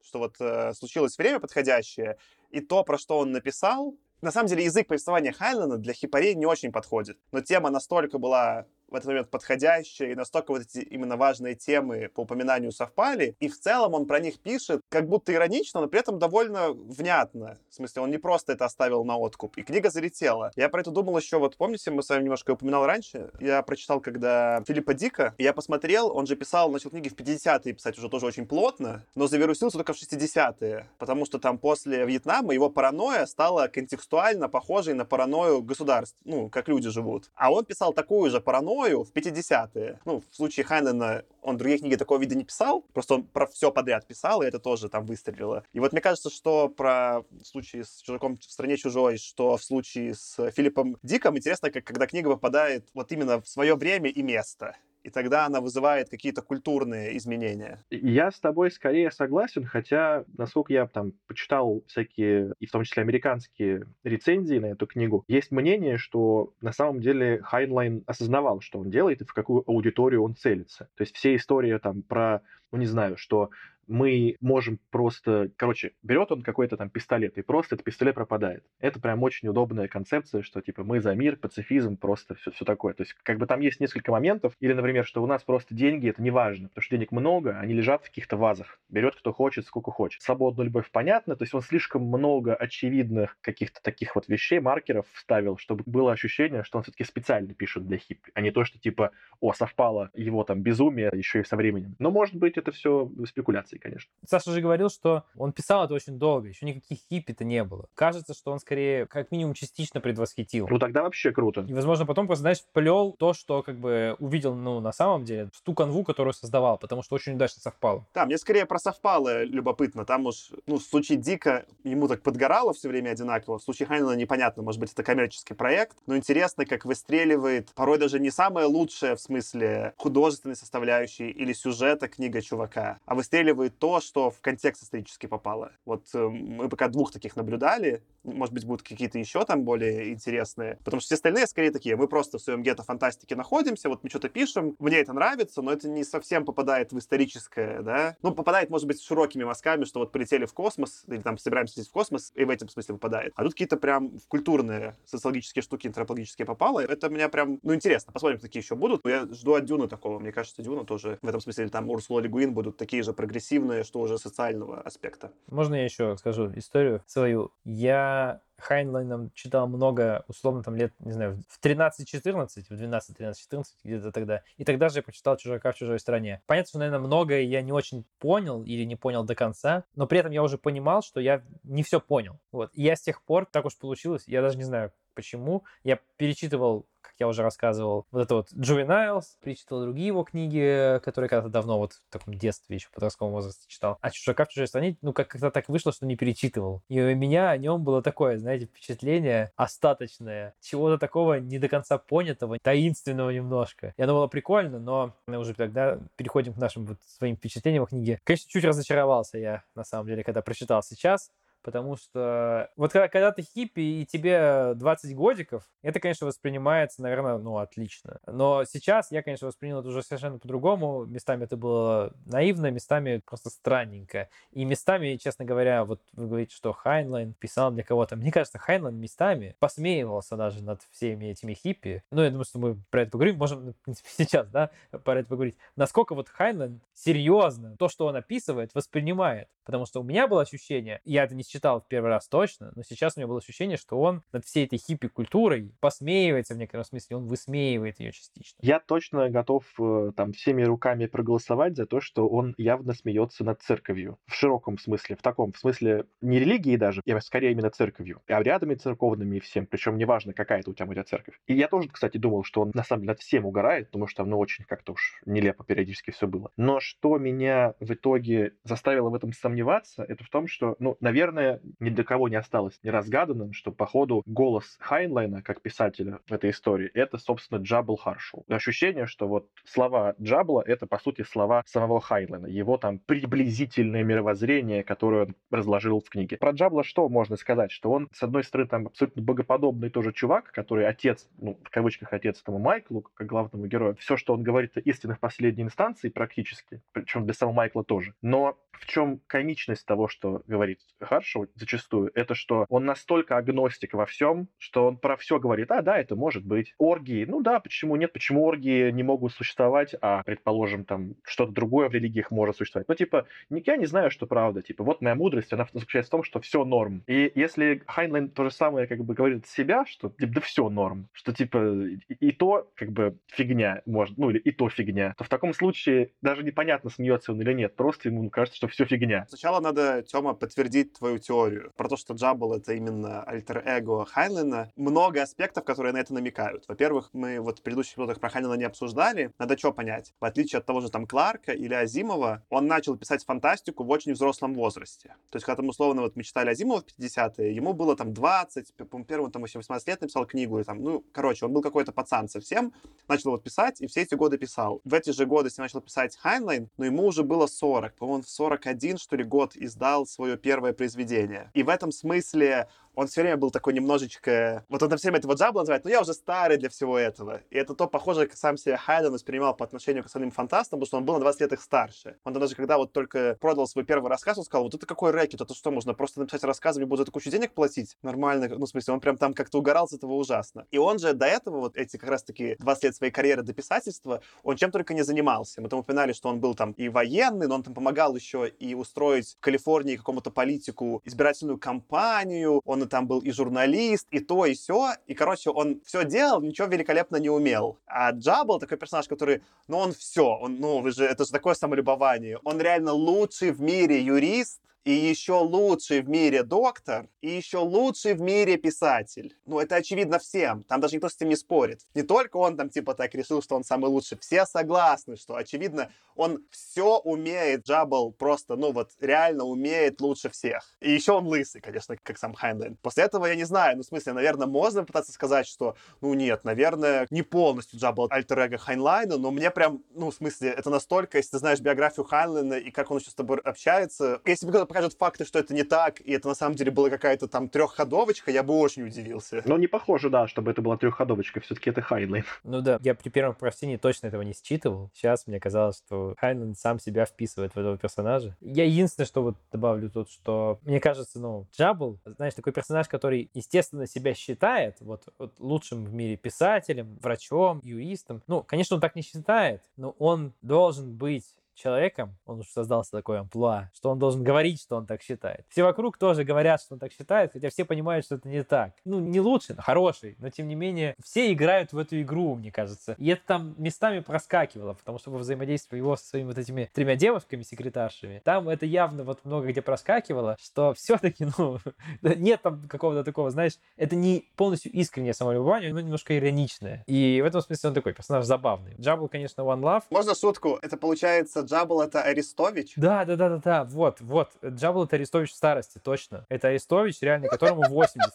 что 0.05 0.19
вот 0.19 0.35
э, 0.39 0.73
случилось 0.73 1.17
время 1.17 1.39
подходящее, 1.39 2.17
и 2.51 2.59
то, 2.59 2.83
про 2.83 2.97
что 2.97 3.17
он 3.17 3.31
написал, 3.31 3.95
на 4.23 4.31
самом 4.31 4.47
деле 4.47 4.63
язык 4.63 4.87
повествования 4.87 5.33
Хайнлена 5.33 5.77
для 5.77 5.93
хипарей 5.93 6.33
не 6.33 6.45
очень 6.45 6.71
подходит, 6.71 7.17
но 7.31 7.41
тема 7.41 7.69
настолько 7.69 8.17
была 8.17 8.65
в 8.93 8.95
этот 8.95 9.07
момент 9.07 9.29
подходящие, 9.29 10.11
и 10.11 10.15
настолько 10.15 10.51
вот 10.51 10.61
эти 10.61 10.79
именно 10.79 11.17
важные 11.17 11.55
темы 11.55 12.09
по 12.13 12.21
упоминанию 12.21 12.71
совпали, 12.71 13.35
и 13.39 13.49
в 13.49 13.59
целом 13.59 13.95
он 13.95 14.05
про 14.05 14.19
них 14.19 14.39
пишет 14.39 14.81
как 14.89 15.07
будто 15.07 15.33
иронично, 15.33 15.81
но 15.81 15.87
при 15.87 15.99
этом 15.99 16.19
довольно 16.19 16.69
внятно. 16.71 17.57
В 17.69 17.75
смысле, 17.75 18.03
он 18.03 18.11
не 18.11 18.19
просто 18.19 18.53
это 18.53 18.65
оставил 18.65 19.03
на 19.03 19.17
откуп. 19.17 19.57
И 19.57 19.63
книга 19.63 19.89
залетела. 19.89 20.51
Я 20.55 20.69
про 20.69 20.81
это 20.81 20.91
думал 20.91 21.17
еще, 21.17 21.39
вот 21.39 21.57
помните, 21.57 21.89
мы 21.91 22.03
с 22.03 22.09
вами 22.09 22.23
немножко 22.23 22.51
упоминал 22.51 22.85
раньше, 22.85 23.31
я 23.39 23.61
прочитал, 23.63 23.99
когда 23.99 24.63
Филиппа 24.67 24.93
Дика, 24.93 25.33
я 25.37 25.53
посмотрел, 25.53 26.15
он 26.15 26.27
же 26.27 26.35
писал, 26.35 26.69
начал 26.69 26.91
книги 26.91 27.09
в 27.09 27.15
50-е 27.15 27.73
писать 27.73 27.97
уже 27.97 28.09
тоже 28.09 28.27
очень 28.27 28.45
плотно, 28.45 29.05
но 29.15 29.27
завирусился 29.27 29.77
только 29.77 29.93
в 29.93 29.97
60-е, 29.97 30.87
потому 30.99 31.25
что 31.25 31.39
там 31.39 31.57
после 31.57 32.05
Вьетнама 32.05 32.53
его 32.53 32.69
паранойя 32.69 33.25
стала 33.25 33.67
контекстуально 33.67 34.49
похожей 34.49 34.93
на 34.93 35.05
паранойю 35.05 35.63
государств, 35.63 36.17
ну, 36.25 36.49
как 36.49 36.67
люди 36.67 36.89
живут. 36.89 37.31
А 37.33 37.51
он 37.51 37.65
писал 37.65 37.93
такую 37.93 38.29
же 38.29 38.39
паранойю, 38.39 38.82
мною 38.83 39.03
в 39.03 39.11
50-е. 39.11 39.99
Ну, 40.05 40.21
в 40.29 40.35
случае 40.35 40.65
Хайнлайна 40.65 41.23
он 41.41 41.57
другие 41.57 41.79
книги 41.79 41.95
такого 41.95 42.19
вида 42.19 42.35
не 42.35 42.43
писал, 42.43 42.81
просто 42.93 43.15
он 43.15 43.23
про 43.23 43.47
все 43.47 43.71
подряд 43.71 44.05
писал, 44.07 44.41
и 44.41 44.45
это 44.45 44.59
тоже 44.59 44.89
там 44.89 45.05
выстрелило. 45.05 45.63
И 45.73 45.79
вот 45.79 45.91
мне 45.91 46.01
кажется, 46.01 46.29
что 46.29 46.69
про 46.69 47.21
случай 47.43 47.83
с 47.83 48.01
«Чужаком 48.01 48.37
в 48.37 48.43
стране 48.43 48.77
чужой», 48.77 49.17
что 49.17 49.57
в 49.57 49.63
случае 49.63 50.13
с 50.13 50.51
Филиппом 50.51 50.97
Диком, 51.03 51.37
интересно, 51.37 51.71
как, 51.71 51.83
когда 51.83 52.07
книга 52.07 52.29
попадает 52.29 52.89
вот 52.93 53.11
именно 53.11 53.41
в 53.41 53.47
свое 53.47 53.75
время 53.75 54.09
и 54.09 54.21
место 54.21 54.75
и 55.03 55.09
тогда 55.09 55.45
она 55.45 55.61
вызывает 55.61 56.09
какие-то 56.09 56.41
культурные 56.41 57.17
изменения. 57.17 57.83
Я 57.89 58.31
с 58.31 58.39
тобой 58.39 58.71
скорее 58.71 59.11
согласен, 59.11 59.65
хотя, 59.65 60.23
насколько 60.37 60.73
я 60.73 60.87
там 60.87 61.13
почитал 61.27 61.83
всякие, 61.87 62.53
и 62.59 62.65
в 62.65 62.71
том 62.71 62.83
числе 62.83 63.03
американские 63.03 63.85
рецензии 64.03 64.57
на 64.57 64.67
эту 64.67 64.87
книгу, 64.87 65.25
есть 65.27 65.51
мнение, 65.51 65.97
что 65.97 66.53
на 66.61 66.71
самом 66.71 67.01
деле 67.01 67.41
Хайнлайн 67.43 68.03
осознавал, 68.07 68.61
что 68.61 68.79
он 68.79 68.89
делает 68.89 69.21
и 69.21 69.25
в 69.25 69.33
какую 69.33 69.63
аудиторию 69.69 70.23
он 70.23 70.35
целится. 70.35 70.89
То 70.95 71.01
есть 71.01 71.15
все 71.15 71.35
истории 71.35 71.77
там 71.77 72.01
про, 72.01 72.41
ну 72.71 72.77
не 72.77 72.85
знаю, 72.85 73.17
что 73.17 73.49
мы 73.87 74.37
можем 74.41 74.79
просто... 74.91 75.49
Короче, 75.57 75.93
берет 76.03 76.31
он 76.31 76.41
какой-то 76.41 76.77
там 76.77 76.89
пистолет, 76.89 77.37
и 77.37 77.41
просто 77.41 77.75
этот 77.75 77.85
пистолет 77.85 78.15
пропадает. 78.15 78.63
Это 78.79 78.99
прям 78.99 79.23
очень 79.23 79.47
удобная 79.47 79.87
концепция, 79.87 80.41
что 80.41 80.61
типа 80.61 80.83
мы 80.83 81.01
за 81.01 81.15
мир, 81.15 81.37
пацифизм, 81.37 81.97
просто 81.97 82.35
все, 82.35 82.51
все 82.51 82.65
такое. 82.65 82.93
То 82.93 83.03
есть 83.03 83.13
как 83.23 83.37
бы 83.37 83.45
там 83.45 83.59
есть 83.61 83.79
несколько 83.79 84.11
моментов. 84.11 84.53
Или, 84.59 84.73
например, 84.73 85.05
что 85.05 85.23
у 85.23 85.27
нас 85.27 85.43
просто 85.43 85.73
деньги, 85.75 86.09
это 86.09 86.21
не 86.21 86.31
важно, 86.31 86.69
потому 86.69 86.83
что 86.83 86.95
денег 86.95 87.11
много, 87.11 87.59
они 87.59 87.73
лежат 87.73 88.03
в 88.03 88.07
каких-то 88.07 88.37
вазах. 88.37 88.79
Берет 88.89 89.15
кто 89.15 89.33
хочет, 89.33 89.65
сколько 89.65 89.91
хочет. 89.91 90.21
Свободную 90.21 90.65
любовь 90.67 90.89
понятно, 90.91 91.35
то 91.35 91.43
есть 91.43 91.53
он 91.53 91.61
слишком 91.61 92.03
много 92.03 92.55
очевидных 92.55 93.37
каких-то 93.41 93.81
таких 93.81 94.15
вот 94.15 94.27
вещей, 94.27 94.59
маркеров 94.59 95.05
вставил, 95.13 95.57
чтобы 95.57 95.83
было 95.85 96.11
ощущение, 96.11 96.63
что 96.63 96.77
он 96.77 96.83
все-таки 96.83 97.03
специально 97.03 97.53
пишет 97.53 97.85
для 97.85 97.97
хиппи, 97.97 98.31
а 98.33 98.41
не 98.41 98.51
то, 98.51 98.63
что 98.63 98.79
типа, 98.79 99.11
о, 99.39 99.53
совпало 99.53 100.09
его 100.13 100.43
там 100.43 100.61
безумие 100.61 101.11
еще 101.13 101.41
и 101.41 101.43
со 101.43 101.55
временем. 101.55 101.95
Но 101.99 102.11
может 102.11 102.35
быть 102.35 102.57
это 102.57 102.71
все 102.71 103.11
спекуляция 103.27 103.72
информации, 103.73 103.77
конечно. 103.77 104.11
Саша 104.27 104.51
же 104.51 104.61
говорил, 104.61 104.89
что 104.89 105.23
он 105.37 105.51
писал 105.51 105.85
это 105.85 105.93
очень 105.93 106.17
долго, 106.17 106.47
еще 106.47 106.65
никаких 106.65 106.99
хиппи-то 107.09 107.43
не 107.43 107.63
было. 107.63 107.87
Кажется, 107.95 108.33
что 108.33 108.51
он 108.51 108.59
скорее 108.59 109.05
как 109.05 109.31
минимум 109.31 109.53
частично 109.53 109.99
предвосхитил. 110.01 110.67
Ну 110.69 110.79
тогда 110.79 111.03
вообще 111.03 111.31
круто. 111.31 111.65
И, 111.67 111.73
возможно, 111.73 112.05
потом 112.05 112.27
просто, 112.27 112.41
знаешь, 112.41 112.59
вплел 112.59 113.13
то, 113.13 113.33
что 113.33 113.63
как 113.63 113.77
бы 113.77 114.15
увидел, 114.19 114.55
ну, 114.55 114.79
на 114.79 114.91
самом 114.91 115.25
деле, 115.25 115.49
в 115.53 115.61
ту 115.61 115.73
канву, 115.73 116.03
которую 116.03 116.33
создавал, 116.33 116.77
потому 116.77 117.03
что 117.03 117.15
очень 117.15 117.33
удачно 117.33 117.61
совпало. 117.61 118.05
Да, 118.13 118.25
мне 118.25 118.37
скорее 118.37 118.65
про 118.65 118.79
совпало 118.79 119.43
любопытно. 119.43 120.05
Там 120.05 120.25
уж, 120.25 120.51
ну, 120.67 120.77
в 120.77 120.83
случае 120.83 121.17
Дика 121.17 121.65
ему 121.83 122.07
так 122.07 122.21
подгорало 122.21 122.73
все 122.73 122.89
время 122.89 123.11
одинаково. 123.11 123.59
В 123.59 123.63
случае 123.63 123.87
Хайнена 123.87 124.15
непонятно, 124.15 124.63
может 124.63 124.79
быть, 124.79 124.91
это 124.91 125.03
коммерческий 125.03 125.53
проект, 125.53 125.97
но 126.07 126.15
интересно, 126.17 126.65
как 126.65 126.85
выстреливает 126.85 127.69
порой 127.75 127.97
даже 127.97 128.19
не 128.19 128.31
самое 128.31 128.65
лучшее 128.65 129.15
в 129.15 129.21
смысле 129.21 129.93
художественной 129.97 130.55
составляющей 130.55 131.29
или 131.29 131.53
сюжета 131.53 132.07
книга 132.07 132.41
чувака, 132.41 132.99
а 133.05 133.15
выстреливает 133.15 133.62
учитывает 133.63 133.79
то, 133.79 133.99
что 133.99 134.29
в 134.29 134.41
контекст 134.41 134.83
исторически 134.83 135.27
попало. 135.27 135.71
Вот 135.85 136.07
э, 136.13 136.27
мы 136.27 136.69
пока 136.69 136.87
двух 136.87 137.11
таких 137.11 137.35
наблюдали, 137.35 138.03
может 138.23 138.53
быть, 138.53 138.65
будут 138.65 138.83
какие-то 138.83 139.19
еще 139.19 139.43
там 139.45 139.63
более 139.63 140.11
интересные, 140.11 140.77
потому 140.83 141.01
что 141.01 141.07
все 141.07 141.15
остальные 141.15 141.47
скорее 141.47 141.71
такие, 141.71 141.95
мы 141.95 142.07
просто 142.07 142.37
в 142.37 142.41
своем 142.41 142.63
гетто-фантастике 142.63 143.35
находимся, 143.35 143.89
вот 143.89 144.03
мы 144.03 144.09
что-то 144.09 144.29
пишем, 144.29 144.75
мне 144.79 144.97
это 144.97 145.13
нравится, 145.13 145.61
но 145.61 145.71
это 145.71 145.89
не 145.89 146.03
совсем 146.03 146.45
попадает 146.45 146.93
в 146.93 146.97
историческое, 146.97 147.81
да, 147.81 148.15
ну, 148.21 148.33
попадает, 148.33 148.69
может 148.69 148.87
быть, 148.87 149.01
широкими 149.01 149.43
мазками, 149.43 149.83
что 149.85 149.99
вот 149.99 150.11
полетели 150.11 150.45
в 150.45 150.53
космос, 150.53 151.03
или 151.07 151.21
там 151.21 151.37
собираемся 151.37 151.79
лететь 151.79 151.89
в 151.89 151.93
космос, 151.93 152.31
и 152.35 152.45
в 152.45 152.49
этом 152.49 152.69
смысле 152.69 152.95
попадает. 152.95 153.33
А 153.35 153.43
тут 153.43 153.53
какие-то 153.53 153.77
прям 153.77 154.17
в 154.17 154.27
культурные 154.27 154.95
социологические 155.05 155.63
штуки, 155.63 155.87
антропологические 155.87 156.45
попало, 156.45 156.79
это 156.79 157.09
меня 157.09 157.29
прям, 157.29 157.59
ну, 157.63 157.73
интересно, 157.73 158.13
посмотрим, 158.13 158.39
какие 158.39 158.63
еще 158.63 158.75
будут. 158.75 159.05
Я 159.05 159.25
жду 159.31 159.53
от 159.53 159.65
Дюна 159.65 159.87
такого, 159.87 160.19
мне 160.19 160.31
кажется, 160.31 160.61
Дюна 160.61 160.85
тоже 160.85 161.19
в 161.21 161.27
этом 161.27 161.41
смысле, 161.41 161.67
там 161.69 161.89
Урсула 161.89 162.19
Легуин 162.19 162.53
будут 162.53 162.77
такие 162.77 163.03
же 163.03 163.13
прогрессивные 163.13 163.52
прогрессивное, 163.53 163.83
что 163.83 163.99
уже 163.99 164.17
социального 164.17 164.81
аспекта. 164.81 165.31
Можно 165.47 165.75
я 165.75 165.83
еще 165.83 166.17
скажу 166.17 166.51
историю 166.55 167.01
свою? 167.05 167.51
Я 167.63 168.41
Хайнлайном 168.57 169.31
читал 169.33 169.67
много, 169.67 170.23
условно, 170.27 170.63
там 170.63 170.75
лет, 170.75 170.93
не 170.99 171.11
знаю, 171.11 171.43
в 171.49 171.63
13-14, 171.63 172.47
в 172.69 172.71
12-13-14, 172.71 173.63
где-то 173.83 174.11
тогда. 174.11 174.41
И 174.57 174.63
тогда 174.63 174.89
же 174.89 174.99
я 174.99 175.03
прочитал 175.03 175.37
«Чужака 175.37 175.71
в 175.71 175.75
чужой 175.75 175.99
стране». 175.99 176.41
Понятно, 176.45 176.69
что, 176.69 176.79
наверное, 176.79 177.05
многое 177.05 177.41
я 177.41 177.61
не 177.61 177.71
очень 177.71 178.05
понял 178.19 178.63
или 178.63 178.85
не 178.85 178.95
понял 178.95 179.23
до 179.23 179.35
конца, 179.35 179.83
но 179.95 180.07
при 180.07 180.19
этом 180.19 180.31
я 180.31 180.43
уже 180.43 180.57
понимал, 180.57 181.01
что 181.01 181.19
я 181.19 181.43
не 181.63 181.83
все 181.83 181.99
понял. 181.99 182.39
Вот. 182.51 182.71
И 182.73 182.83
я 182.83 182.95
с 182.95 183.01
тех 183.01 183.21
пор, 183.23 183.45
так 183.45 183.65
уж 183.65 183.77
получилось, 183.77 184.23
я 184.27 184.41
даже 184.41 184.57
не 184.57 184.63
знаю, 184.63 184.91
почему, 185.13 185.63
я 185.83 185.99
перечитывал 186.17 186.85
я 187.19 187.27
уже 187.27 187.43
рассказывал. 187.43 188.05
Вот 188.11 188.21
это 188.21 188.35
вот 188.35 188.51
Juveniles, 188.53 189.23
перечитал 189.43 189.81
другие 189.81 190.07
его 190.07 190.23
книги, 190.23 190.99
которые 191.03 191.29
когда-то 191.29 191.49
давно, 191.49 191.77
вот 191.77 191.93
в 191.93 192.11
таком 192.11 192.33
детстве, 192.33 192.75
еще 192.75 192.89
подростковом 192.93 193.33
возрасте 193.33 193.65
читал. 193.67 193.97
А 194.01 194.11
«Чужака 194.11 194.45
в 194.45 194.49
чужой 194.49 194.67
стране», 194.67 194.97
ну, 195.01 195.13
как- 195.13 195.27
как-то 195.27 195.51
так 195.51 195.69
вышло, 195.69 195.91
что 195.91 196.05
не 196.05 196.15
перечитывал. 196.15 196.81
И 196.89 196.99
у 197.01 197.15
меня 197.15 197.51
о 197.51 197.57
нем 197.57 197.83
было 197.83 198.01
такое, 198.01 198.37
знаете, 198.37 198.65
впечатление 198.65 199.51
остаточное, 199.55 200.53
чего-то 200.61 200.97
такого 200.97 201.35
не 201.35 201.59
до 201.59 201.67
конца 201.69 201.97
понятого, 201.97 202.57
таинственного 202.61 203.29
немножко. 203.29 203.93
И 203.97 204.01
оно 204.01 204.13
было 204.13 204.27
прикольно, 204.27 204.79
но 204.79 205.13
мы 205.27 205.37
уже 205.37 205.53
тогда 205.53 205.99
переходим 206.15 206.53
к 206.53 206.57
нашим 206.57 206.85
вот 206.85 206.97
своим 207.05 207.35
впечатлениям 207.35 207.83
о 207.83 207.87
книге. 207.87 208.19
Конечно, 208.23 208.49
чуть 208.49 208.63
разочаровался 208.63 209.37
я, 209.37 209.63
на 209.75 209.83
самом 209.83 210.07
деле, 210.07 210.23
когда 210.23 210.41
прочитал 210.41 210.83
сейчас, 210.83 211.31
Потому 211.63 211.95
что 211.95 212.69
вот 212.75 212.91
когда, 212.91 213.07
когда 213.07 213.31
ты 213.31 213.41
хиппи 213.41 213.79
и 214.01 214.05
тебе 214.05 214.73
20 214.75 215.15
годиков, 215.15 215.63
это, 215.81 215.99
конечно, 215.99 216.27
воспринимается, 216.27 217.01
наверное, 217.01 217.37
ну, 217.37 217.57
отлично. 217.57 218.19
Но 218.27 218.65
сейчас 218.65 219.11
я, 219.11 219.23
конечно, 219.23 219.47
воспринял 219.47 219.79
это 219.79 219.87
уже 219.87 220.03
совершенно 220.03 220.39
по-другому. 220.39 221.05
Местами 221.05 221.45
это 221.45 221.55
было 221.55 222.13
наивно, 222.25 222.69
местами 222.69 223.21
просто 223.25 223.49
странненько. 223.49 224.29
И 224.51 224.65
местами, 224.65 225.15
честно 225.15 225.45
говоря, 225.45 225.85
вот 225.85 226.01
вы 226.11 226.27
говорите, 226.27 226.53
что 226.53 226.73
Хайнлайн 226.73 227.33
писал 227.33 227.71
для 227.71 227.83
кого-то. 227.83 228.15
Мне 228.17 228.31
кажется, 228.31 228.59
Хайнлайн 228.59 228.97
местами 228.97 229.55
посмеивался 229.59 230.35
даже 230.35 230.61
над 230.63 230.81
всеми 230.91 231.25
этими 231.27 231.53
хиппи. 231.53 232.03
Ну, 232.11 232.23
я 232.23 232.29
думаю, 232.29 232.45
что 232.45 232.59
мы 232.59 232.77
про 232.89 233.03
это 233.03 233.11
поговорим. 233.11 233.37
Можем, 233.37 233.71
в 233.71 233.75
принципе, 233.83 234.09
сейчас, 234.17 234.47
да, 234.49 234.69
про 234.91 235.19
это 235.19 235.29
поговорить. 235.29 235.55
Насколько 235.77 236.13
вот 236.13 236.27
Хайнлайн 236.27 236.81
серьезно 236.93 237.77
то, 237.77 237.87
что 237.87 238.05
он 238.05 238.17
описывает, 238.17 238.73
воспринимает. 238.73 239.47
Потому 239.63 239.85
что 239.85 240.01
у 240.01 240.03
меня 240.03 240.27
было 240.27 240.41
ощущение, 240.41 240.99
я 241.05 241.23
это 241.23 241.35
не 241.35 241.43
читал 241.53 241.81
в 241.81 241.87
первый 241.87 242.09
раз 242.09 242.27
точно, 242.27 242.71
но 242.75 242.83
сейчас 242.83 243.15
у 243.15 243.19
меня 243.19 243.27
было 243.27 243.37
ощущение, 243.37 243.77
что 243.77 243.99
он 243.99 244.23
над 244.31 244.43
всей 244.45 244.65
этой 244.65 244.79
хиппи-культурой 244.79 245.71
посмеивается 245.79 246.55
в 246.55 246.57
некотором 246.57 246.83
смысле, 246.83 247.17
он 247.17 247.27
высмеивает 247.27 247.99
ее 247.99 248.11
частично. 248.11 248.57
Я 248.61 248.79
точно 248.79 249.29
готов 249.29 249.65
э, 249.79 250.11
там 250.15 250.33
всеми 250.33 250.63
руками 250.63 251.05
проголосовать 251.05 251.75
за 251.75 251.85
то, 251.85 252.01
что 252.01 252.27
он 252.27 252.55
явно 252.57 252.93
смеется 252.93 253.43
над 253.43 253.61
церковью. 253.61 254.17
В 254.25 254.33
широком 254.33 254.79
смысле, 254.79 255.15
в 255.15 255.21
таком, 255.21 255.51
в 255.51 255.57
смысле 255.57 256.05
не 256.21 256.39
религии 256.39 256.75
даже, 256.75 257.01
я 257.05 257.19
скорее 257.21 257.51
именно 257.51 257.69
церковью, 257.69 258.21
и 258.27 258.33
обрядами 258.33 258.75
церковными 258.75 259.37
и 259.37 259.39
всем, 259.39 259.67
причем 259.67 259.97
неважно, 259.97 260.33
какая 260.33 260.61
это 260.61 260.71
у 260.71 260.73
тебя 260.73 260.87
будет 260.87 261.07
церковь. 261.07 261.39
И 261.45 261.53
я 261.53 261.67
тоже, 261.67 261.89
кстати, 261.89 262.17
думал, 262.17 262.43
что 262.43 262.61
он 262.61 262.71
на 262.73 262.83
самом 262.83 263.03
деле 263.03 263.11
над 263.11 263.19
всем 263.19 263.45
угорает, 263.45 263.87
потому 263.87 264.07
что 264.07 264.23
там, 264.23 264.29
ну, 264.29 264.39
очень 264.39 264.65
как-то 264.65 264.93
уж 264.93 265.21
нелепо 265.25 265.63
периодически 265.63 266.11
все 266.11 266.25
было. 266.25 266.51
Но 266.57 266.79
что 266.79 267.17
меня 267.17 267.75
в 267.79 267.93
итоге 267.93 268.53
заставило 268.63 269.09
в 269.09 269.15
этом 269.15 269.33
сомневаться, 269.33 270.03
это 270.03 270.23
в 270.23 270.29
том, 270.29 270.47
что, 270.47 270.75
ну, 270.79 270.97
наверное, 270.99 271.42
ни 271.79 271.89
для 271.89 272.03
кого 272.03 272.29
не 272.29 272.35
осталось 272.35 272.79
неразгаданным, 272.83 273.53
что, 273.53 273.71
походу, 273.71 274.23
голос 274.25 274.77
Хайнлайна, 274.79 275.41
как 275.41 275.61
писателя 275.61 276.19
в 276.27 276.33
этой 276.33 276.51
истории, 276.51 276.89
это, 276.93 277.17
собственно, 277.17 277.59
Джабл 277.59 277.97
Харшоу. 277.97 278.45
Ощущение, 278.47 279.05
что 279.05 279.27
вот 279.27 279.49
слова 279.65 280.15
Джабла— 280.21 280.63
это, 280.65 280.87
по 280.87 280.99
сути, 280.99 281.23
слова 281.23 281.63
самого 281.65 282.01
Хайнлайна, 282.01 282.47
его 282.47 282.77
там 282.77 282.99
приблизительное 282.99 284.03
мировоззрение, 284.03 284.83
которое 284.83 285.25
он 285.25 285.35
разложил 285.51 285.99
в 285.99 286.09
книге. 286.09 286.37
Про 286.37 286.51
Джабла 286.51 286.83
что 286.83 287.07
можно 287.09 287.35
сказать? 287.37 287.71
Что 287.71 287.91
он, 287.91 288.09
с 288.11 288.23
одной 288.23 288.43
стороны, 288.43 288.69
там 288.69 288.87
абсолютно 288.87 289.21
богоподобный 289.21 289.89
тоже 289.89 290.13
чувак, 290.13 290.51
который 290.51 290.87
отец, 290.87 291.27
ну, 291.39 291.59
в 291.63 291.69
кавычках 291.69 292.13
отец 292.13 292.41
этому 292.41 292.59
Майклу, 292.59 293.01
как 293.01 293.27
главному 293.27 293.67
герою. 293.67 293.95
Все, 293.99 294.17
что 294.17 294.33
он 294.33 294.43
говорит, 294.43 294.77
истина 294.77 295.15
в 295.15 295.19
последней 295.19 295.63
инстанции 295.63 296.09
практически, 296.09 296.81
причем 296.91 297.25
для 297.25 297.33
самого 297.33 297.55
Майкла 297.55 297.83
тоже. 297.83 298.13
Но 298.21 298.57
в 298.73 298.85
чем 298.85 299.21
комичность 299.27 299.85
того, 299.85 300.07
что 300.07 300.43
говорит 300.47 300.79
Харшоу 300.99 301.47
зачастую, 301.55 302.11
это 302.13 302.35
что 302.35 302.65
он 302.69 302.85
настолько 302.85 303.37
агностик 303.37 303.93
во 303.93 304.05
всем, 304.05 304.49
что 304.57 304.87
он 304.87 304.97
про 304.97 305.17
все 305.17 305.39
говорит, 305.39 305.71
а, 305.71 305.81
да, 305.81 305.97
это 305.97 306.15
может 306.15 306.45
быть. 306.45 306.73
Оргии, 306.77 307.25
ну 307.25 307.41
да, 307.41 307.59
почему 307.59 307.95
нет, 307.95 308.13
почему 308.13 308.45
оргии 308.45 308.91
не 308.91 309.03
могут 309.03 309.33
существовать, 309.33 309.95
а, 310.01 310.23
предположим, 310.23 310.85
там, 310.85 311.15
что-то 311.23 311.51
другое 311.51 311.89
в 311.89 311.93
религиях 311.93 312.31
может 312.31 312.57
существовать. 312.57 312.87
Ну, 312.87 312.95
типа, 312.95 313.27
я 313.49 313.77
не 313.77 313.85
знаю, 313.85 314.11
что 314.11 314.27
правда, 314.27 314.61
типа, 314.61 314.83
вот 314.83 315.01
моя 315.01 315.15
мудрость, 315.15 315.53
она 315.53 315.67
заключается 315.71 316.09
в 316.09 316.11
том, 316.11 316.23
что 316.23 316.39
все 316.41 316.65
норм. 316.65 317.03
И 317.07 317.31
если 317.35 317.83
Хайнлайн 317.87 318.29
то 318.29 318.43
же 318.43 318.51
самое, 318.51 318.87
как 318.87 319.03
бы, 319.03 319.13
говорит 319.13 319.43
от 319.43 319.47
себя, 319.47 319.85
что, 319.85 320.09
типа, 320.09 320.33
да 320.33 320.41
все 320.41 320.69
норм, 320.69 321.09
что, 321.13 321.33
типа, 321.33 321.85
и, 322.09 322.27
и 322.27 322.31
то, 322.31 322.69
как 322.75 322.91
бы, 322.91 323.17
фигня, 323.27 323.81
может, 323.85 324.17
ну, 324.17 324.29
или 324.29 324.39
и 324.39 324.51
то 324.51 324.69
фигня, 324.69 325.13
то 325.17 325.23
в 325.23 325.29
таком 325.29 325.53
случае 325.53 326.11
даже 326.21 326.43
непонятно, 326.43 326.89
смеется 326.89 327.31
он 327.31 327.41
или 327.41 327.53
нет, 327.53 327.75
просто 327.75 328.09
ему 328.09 328.29
кажется, 328.29 328.59
что 328.63 328.67
все 328.67 328.85
фигня. 328.85 329.25
Сначала 329.27 329.59
надо, 329.59 330.03
Тёма, 330.03 330.33
подтвердить 330.33 330.93
твою 330.93 331.17
теорию 331.17 331.71
про 331.75 331.89
то, 331.89 331.97
что 331.97 332.13
Джабл— 332.13 332.53
это 332.55 332.73
именно 332.73 333.23
альтер-эго 333.23 334.05
Хайнлайна. 334.05 334.71
Много 334.75 335.21
аспектов, 335.21 335.63
которые 335.63 335.93
на 335.93 335.97
это 335.97 336.13
намекают. 336.13 336.65
Во-первых, 336.67 337.09
мы 337.13 337.39
вот 337.39 337.59
в 337.59 337.61
предыдущих 337.61 337.93
эпизодах 337.93 338.19
про 338.19 338.29
Хайнлайна 338.29 338.53
не 338.53 338.63
обсуждали. 338.63 339.31
Надо 339.39 339.57
что 339.57 339.73
понять? 339.73 340.13
В 340.19 340.25
отличие 340.25 340.59
от 340.59 340.65
того 340.65 340.81
же 340.81 340.89
там 340.89 341.07
Кларка 341.07 341.51
или 341.51 341.73
Азимова, 341.73 342.43
он 342.49 342.67
начал 342.67 342.95
писать 342.97 343.23
фантастику 343.25 343.83
в 343.83 343.89
очень 343.89 344.13
взрослом 344.13 344.53
возрасте. 344.53 345.09
То 345.29 345.37
есть, 345.37 345.45
когда 345.45 345.57
там 345.57 345.69
условно 345.69 346.01
вот 346.01 346.15
мы 346.15 346.23
читали 346.23 346.49
Азимова 346.49 346.81
в 346.81 346.85
50-е, 346.85 347.53
ему 347.53 347.73
было 347.73 347.95
там 347.95 348.13
20, 348.13 348.73
по-моему, 348.75 349.05
первым 349.05 349.31
там 349.31 349.43
еще 349.43 349.59
18 349.59 349.87
лет 349.87 350.01
написал 350.01 350.25
книгу, 350.25 350.59
и 350.59 350.63
там, 350.63 350.81
ну, 350.81 351.03
короче, 351.11 351.45
он 351.45 351.53
был 351.53 351.61
какой-то 351.61 351.91
пацан 351.91 352.29
совсем, 352.29 352.73
начал 353.07 353.31
вот 353.31 353.43
писать, 353.43 353.81
и 353.81 353.87
все 353.87 354.01
эти 354.01 354.15
годы 354.15 354.37
писал. 354.37 354.81
В 354.83 354.93
эти 354.93 355.09
же 355.09 355.25
годы, 355.25 355.47
если 355.47 355.61
начал 355.61 355.81
писать 355.81 356.17
Хайнлайн, 356.17 356.69
но 356.77 356.85
ему 356.85 357.05
уже 357.05 357.23
было 357.23 357.47
40, 357.47 357.95
по-моему, 357.95 358.23
в 358.23 358.29
41, 358.53 358.97
что 358.97 359.15
ли, 359.15 359.23
год 359.23 359.55
издал 359.55 360.05
свое 360.05 360.37
первое 360.37 360.73
произведение. 360.73 361.49
И 361.53 361.63
в 361.63 361.69
этом 361.69 361.91
смысле 361.91 362.67
он 362.95 363.07
все 363.07 363.21
время 363.21 363.37
был 363.37 363.51
такой 363.51 363.73
немножечко... 363.73 364.65
Вот 364.69 364.81
он 364.83 364.97
все 364.97 365.07
время 365.07 365.19
этого 365.19 365.33
Джабла 365.33 365.61
называет, 365.61 365.83
но 365.83 365.89
я 365.89 366.01
уже 366.01 366.13
старый 366.13 366.57
для 366.57 366.69
всего 366.69 366.97
этого. 366.97 367.41
И 367.49 367.57
это 367.57 367.73
то, 367.73 367.87
похоже, 367.87 368.27
как 368.27 368.37
сам 368.37 368.57
себя 368.57 368.77
Хайнлайн 368.77 369.11
воспринимал 369.11 369.55
по 369.55 369.65
отношению 369.65 370.03
к 370.03 370.07
остальным 370.07 370.31
фантастам, 370.31 370.79
потому 370.79 370.87
что 370.87 370.97
он 370.97 371.05
был 371.05 371.13
на 371.15 371.19
20 371.21 371.41
лет 371.41 371.53
их 371.53 371.61
старше. 371.61 372.17
Он 372.23 372.33
даже 372.33 372.55
когда 372.55 372.77
вот 372.77 372.93
только 372.93 373.37
продал 373.39 373.67
свой 373.67 373.85
первый 373.85 374.09
рассказ, 374.09 374.37
он 374.37 374.43
сказал, 374.43 374.63
вот 374.65 374.73
это 374.73 374.85
какой 374.85 375.11
рэкет, 375.11 375.41
это 375.41 375.53
что, 375.53 375.71
можно 375.71 375.93
просто 375.93 376.19
написать 376.19 376.43
рассказ, 376.43 376.77
мне 376.77 376.85
будут 376.85 376.99
за 376.99 377.03
это 377.03 377.11
кучу 377.11 377.29
денег 377.29 377.53
платить? 377.53 377.97
Нормально, 378.01 378.47
ну, 378.49 378.65
в 378.65 378.69
смысле, 378.69 378.93
он 378.93 378.99
прям 378.99 379.17
там 379.17 379.33
как-то 379.33 379.59
угорал 379.59 379.87
с 379.87 379.93
этого 379.93 380.13
ужасно. 380.13 380.65
И 380.71 380.77
он 380.77 380.99
же 380.99 381.13
до 381.13 381.25
этого, 381.25 381.59
вот 381.59 381.77
эти 381.77 381.97
как 381.97 382.09
раз-таки 382.09 382.55
20 382.59 382.83
лет 382.83 382.95
своей 382.95 383.11
карьеры 383.11 383.43
до 383.43 383.53
писательства, 383.53 384.21
он 384.43 384.55
чем 384.55 384.71
только 384.71 384.93
не 384.93 385.03
занимался. 385.03 385.61
Мы 385.61 385.69
там 385.69 385.79
упоминали, 385.79 386.13
что 386.13 386.29
он 386.29 386.39
был 386.39 386.55
там 386.55 386.71
и 386.73 386.89
военный, 386.89 387.47
но 387.47 387.55
он 387.55 387.63
там 387.63 387.73
помогал 387.73 388.15
еще 388.15 388.47
и 388.47 388.75
устроить 388.75 389.35
в 389.39 389.39
Калифорнии 389.39 389.95
какому-то 389.95 390.31
политику 390.31 391.01
избирательную 391.05 391.57
кампанию, 391.57 392.61
он 392.65 392.82
и 392.83 392.87
там 392.87 393.07
был 393.07 393.19
и 393.19 393.31
журналист, 393.31 394.07
и 394.11 394.19
то, 394.19 394.45
и 394.45 394.53
все. 394.53 394.93
И, 395.07 395.13
короче, 395.13 395.49
он 395.49 395.81
все 395.85 396.05
делал, 396.05 396.41
ничего 396.41 396.67
великолепно 396.67 397.17
не 397.17 397.29
умел. 397.29 397.79
А 397.85 398.11
Джабл 398.11 398.59
такой 398.59 398.77
персонаж, 398.77 399.07
который, 399.07 399.41
ну, 399.67 399.77
он 399.77 399.93
все, 399.93 400.25
он, 400.25 400.59
ну, 400.59 400.81
вы 400.81 400.91
же, 400.91 401.05
это 401.05 401.25
же 401.25 401.31
такое 401.31 401.53
самолюбование. 401.53 402.39
Он 402.43 402.59
реально 402.59 402.93
лучший 402.93 403.51
в 403.51 403.61
мире 403.61 404.01
юрист, 404.01 404.61
и 404.85 404.91
еще 404.91 405.33
лучший 405.33 406.01
в 406.01 406.09
мире 406.09 406.43
доктор, 406.43 407.07
и 407.21 407.29
еще 407.29 407.59
лучший 407.59 408.13
в 408.15 408.21
мире 408.21 408.57
писатель. 408.57 409.35
Ну, 409.45 409.59
это 409.59 409.75
очевидно 409.75 410.19
всем, 410.19 410.63
там 410.63 410.81
даже 410.81 410.95
никто 410.95 411.09
с 411.09 411.15
этим 411.15 411.29
не 411.29 411.35
спорит. 411.35 411.81
Не 411.93 412.03
только 412.03 412.37
он 412.37 412.57
там 412.57 412.69
типа 412.69 412.93
так 412.93 413.15
решил, 413.15 413.41
что 413.41 413.55
он 413.55 413.63
самый 413.63 413.89
лучший, 413.89 414.17
все 414.19 414.45
согласны, 414.45 415.15
что 415.15 415.35
очевидно 415.35 415.89
он 416.15 416.43
все 416.51 416.97
умеет, 416.99 417.65
Джабл 417.65 418.11
просто, 418.11 418.55
ну 418.55 418.71
вот, 418.71 418.91
реально 418.99 419.45
умеет 419.45 420.01
лучше 420.01 420.29
всех. 420.29 420.63
И 420.79 420.91
еще 420.91 421.13
он 421.13 421.27
лысый, 421.27 421.61
конечно, 421.61 421.95
как 422.01 422.17
сам 422.17 422.33
Хайнлайн. 422.33 422.77
После 422.81 423.05
этого 423.05 423.25
я 423.25 423.35
не 423.35 423.45
знаю, 423.45 423.77
ну, 423.77 423.83
в 423.83 423.85
смысле, 423.85 424.13
наверное, 424.13 424.47
можно 424.47 424.83
пытаться 424.83 425.11
сказать, 425.11 425.47
что, 425.47 425.75
ну, 426.01 426.13
нет, 426.13 426.43
наверное, 426.43 427.07
не 427.09 427.21
полностью 427.21 427.79
Джабл 427.79 428.07
альтер-эго 428.09 428.57
Хайнлайна, 428.57 429.17
но 429.17 429.31
мне 429.31 429.49
прям, 429.49 429.83
ну, 429.91 430.11
в 430.11 430.15
смысле, 430.15 430.49
это 430.49 430.69
настолько, 430.69 431.17
если 431.17 431.31
ты 431.31 431.39
знаешь 431.39 431.59
биографию 431.59 432.05
Хайнлайна 432.05 432.55
и 432.55 432.69
как 432.69 432.91
он 432.91 432.97
еще 432.97 433.09
с 433.09 433.15
тобой 433.15 433.39
общается, 433.39 434.21
если 434.25 434.45
бы 434.45 434.51
кто-то 434.51 434.72
покажет 434.73 434.97
факты, 434.97 435.23
что 435.23 435.37
это 435.37 435.53
не 435.53 435.63
так, 435.63 436.01
и 436.01 436.13
это 436.13 436.27
на 436.27 436.33
самом 436.33 436.55
деле 436.55 436.71
была 436.71 436.89
какая-то 436.89 437.27
там 437.27 437.47
трехходовочка, 437.47 438.31
я 438.31 438.41
бы 438.41 438.55
очень 438.55 438.81
удивился. 438.81 439.43
Но 439.45 439.55
не 439.57 439.67
похоже, 439.67 440.09
да, 440.09 440.27
чтобы 440.27 440.49
это 440.49 440.63
была 440.63 440.77
трехходовочка, 440.77 441.41
все-таки 441.41 441.69
это 441.69 441.81
Хайнлайн. 441.81 442.23
Ну 442.43 442.61
да, 442.61 442.79
я 442.81 442.95
при 442.95 443.09
первом 443.09 443.35
прочтении 443.35 443.77
точно 443.77 444.07
этого 444.07 444.23
не 444.23 444.33
считывал. 444.33 444.89
Сейчас 444.95 445.27
мне 445.27 445.39
казалось, 445.39 445.77
что 445.85 446.15
Хайнлайн 446.17 446.55
сам 446.55 446.79
себя 446.79 447.05
вписывает 447.05 447.53
в 447.53 447.57
этого 447.59 447.77
персонажа. 447.77 448.35
Я 448.41 448.65
единственное, 448.65 449.05
что 449.05 449.21
вот 449.21 449.35
добавлю 449.51 449.91
тут, 449.91 450.09
что 450.09 450.59
мне 450.63 450.79
кажется, 450.79 451.19
ну, 451.19 451.47
Джабл, 451.55 451.99
знаешь, 452.03 452.33
такой 452.33 452.51
персонаж, 452.51 452.87
который, 452.87 453.29
естественно, 453.35 453.85
себя 453.85 454.15
считает 454.15 454.77
вот, 454.79 455.03
вот 455.19 455.39
лучшим 455.39 455.85
в 455.85 455.93
мире 455.93 456.17
писателем, 456.17 456.97
врачом, 456.99 457.59
юристом. 457.63 458.23
Ну, 458.25 458.41
конечно, 458.41 458.75
он 458.75 458.81
так 458.81 458.95
не 458.95 459.03
считает, 459.03 459.61
но 459.77 459.91
он 459.99 460.33
должен 460.41 460.95
быть 460.95 461.25
человеком, 461.55 462.17
он 462.25 462.39
уже 462.39 462.49
создался 462.49 462.91
такой 462.91 463.19
амплуа, 463.19 463.69
что 463.73 463.89
он 463.89 463.99
должен 463.99 464.23
говорить, 464.23 464.61
что 464.61 464.75
он 464.75 464.85
так 464.85 465.01
считает. 465.01 465.45
Все 465.49 465.63
вокруг 465.63 465.97
тоже 465.97 466.23
говорят, 466.23 466.61
что 466.61 466.75
он 466.75 466.79
так 466.79 466.91
считает, 466.91 467.31
хотя 467.33 467.49
все 467.49 467.65
понимают, 467.65 468.05
что 468.05 468.15
это 468.15 468.27
не 468.27 468.43
так. 468.43 468.73
Ну, 468.85 468.99
не 468.99 469.19
лучше, 469.19 469.53
но 469.53 469.61
хороший, 469.61 470.15
но 470.19 470.29
тем 470.29 470.47
не 470.47 470.55
менее, 470.55 470.95
все 471.03 471.31
играют 471.31 471.73
в 471.73 471.77
эту 471.77 472.01
игру, 472.01 472.35
мне 472.35 472.51
кажется. 472.51 472.95
И 472.97 473.09
это 473.09 473.21
там 473.25 473.55
местами 473.57 473.99
проскакивало, 473.99 474.73
потому 474.73 474.99
что 474.99 475.11
во 475.11 475.19
взаимодействии 475.19 475.77
его 475.77 475.95
со 475.95 476.05
своими 476.05 476.27
вот 476.27 476.37
этими 476.37 476.69
тремя 476.73 476.95
девушками-секретаршами, 476.95 478.21
там 478.23 478.49
это 478.49 478.65
явно 478.65 479.03
вот 479.03 479.23
много 479.25 479.47
где 479.47 479.61
проскакивало, 479.61 480.37
что 480.41 480.73
все-таки, 480.73 481.27
ну, 481.37 481.59
нет 482.01 482.41
там 482.41 482.67
какого-то 482.67 483.03
такого, 483.03 483.31
знаешь, 483.31 483.53
это 483.77 483.95
не 483.95 484.25
полностью 484.35 484.71
искреннее 484.71 485.13
самолюбование, 485.13 485.73
но 485.73 485.79
немножко 485.79 486.17
ироничное. 486.17 486.83
И 486.87 487.21
в 487.21 487.25
этом 487.25 487.41
смысле 487.41 487.69
он 487.69 487.73
такой 487.75 487.93
персонаж 487.93 488.25
забавный. 488.25 488.75
Джабл, 488.79 489.07
конечно, 489.07 489.41
One 489.41 489.61
Love. 489.61 489.83
Можно 489.89 490.15
шутку? 490.15 490.59
Это 490.61 490.77
получается, 490.77 491.42
Джабл 491.43 491.81
это 491.81 492.01
Арестович? 492.01 492.73
Да, 492.75 493.05
да, 493.05 493.15
да, 493.15 493.29
да, 493.29 493.37
да, 493.37 493.63
вот, 493.65 494.01
вот. 494.01 494.29
Джабл 494.45 494.85
это 494.85 494.95
Арестович 494.95 495.31
в 495.31 495.35
старости, 495.35 495.79
точно. 495.79 496.25
Это 496.29 496.49
Арестович, 496.49 497.01
реально, 497.01 497.27
которому 497.27 497.63
80. 497.69 498.11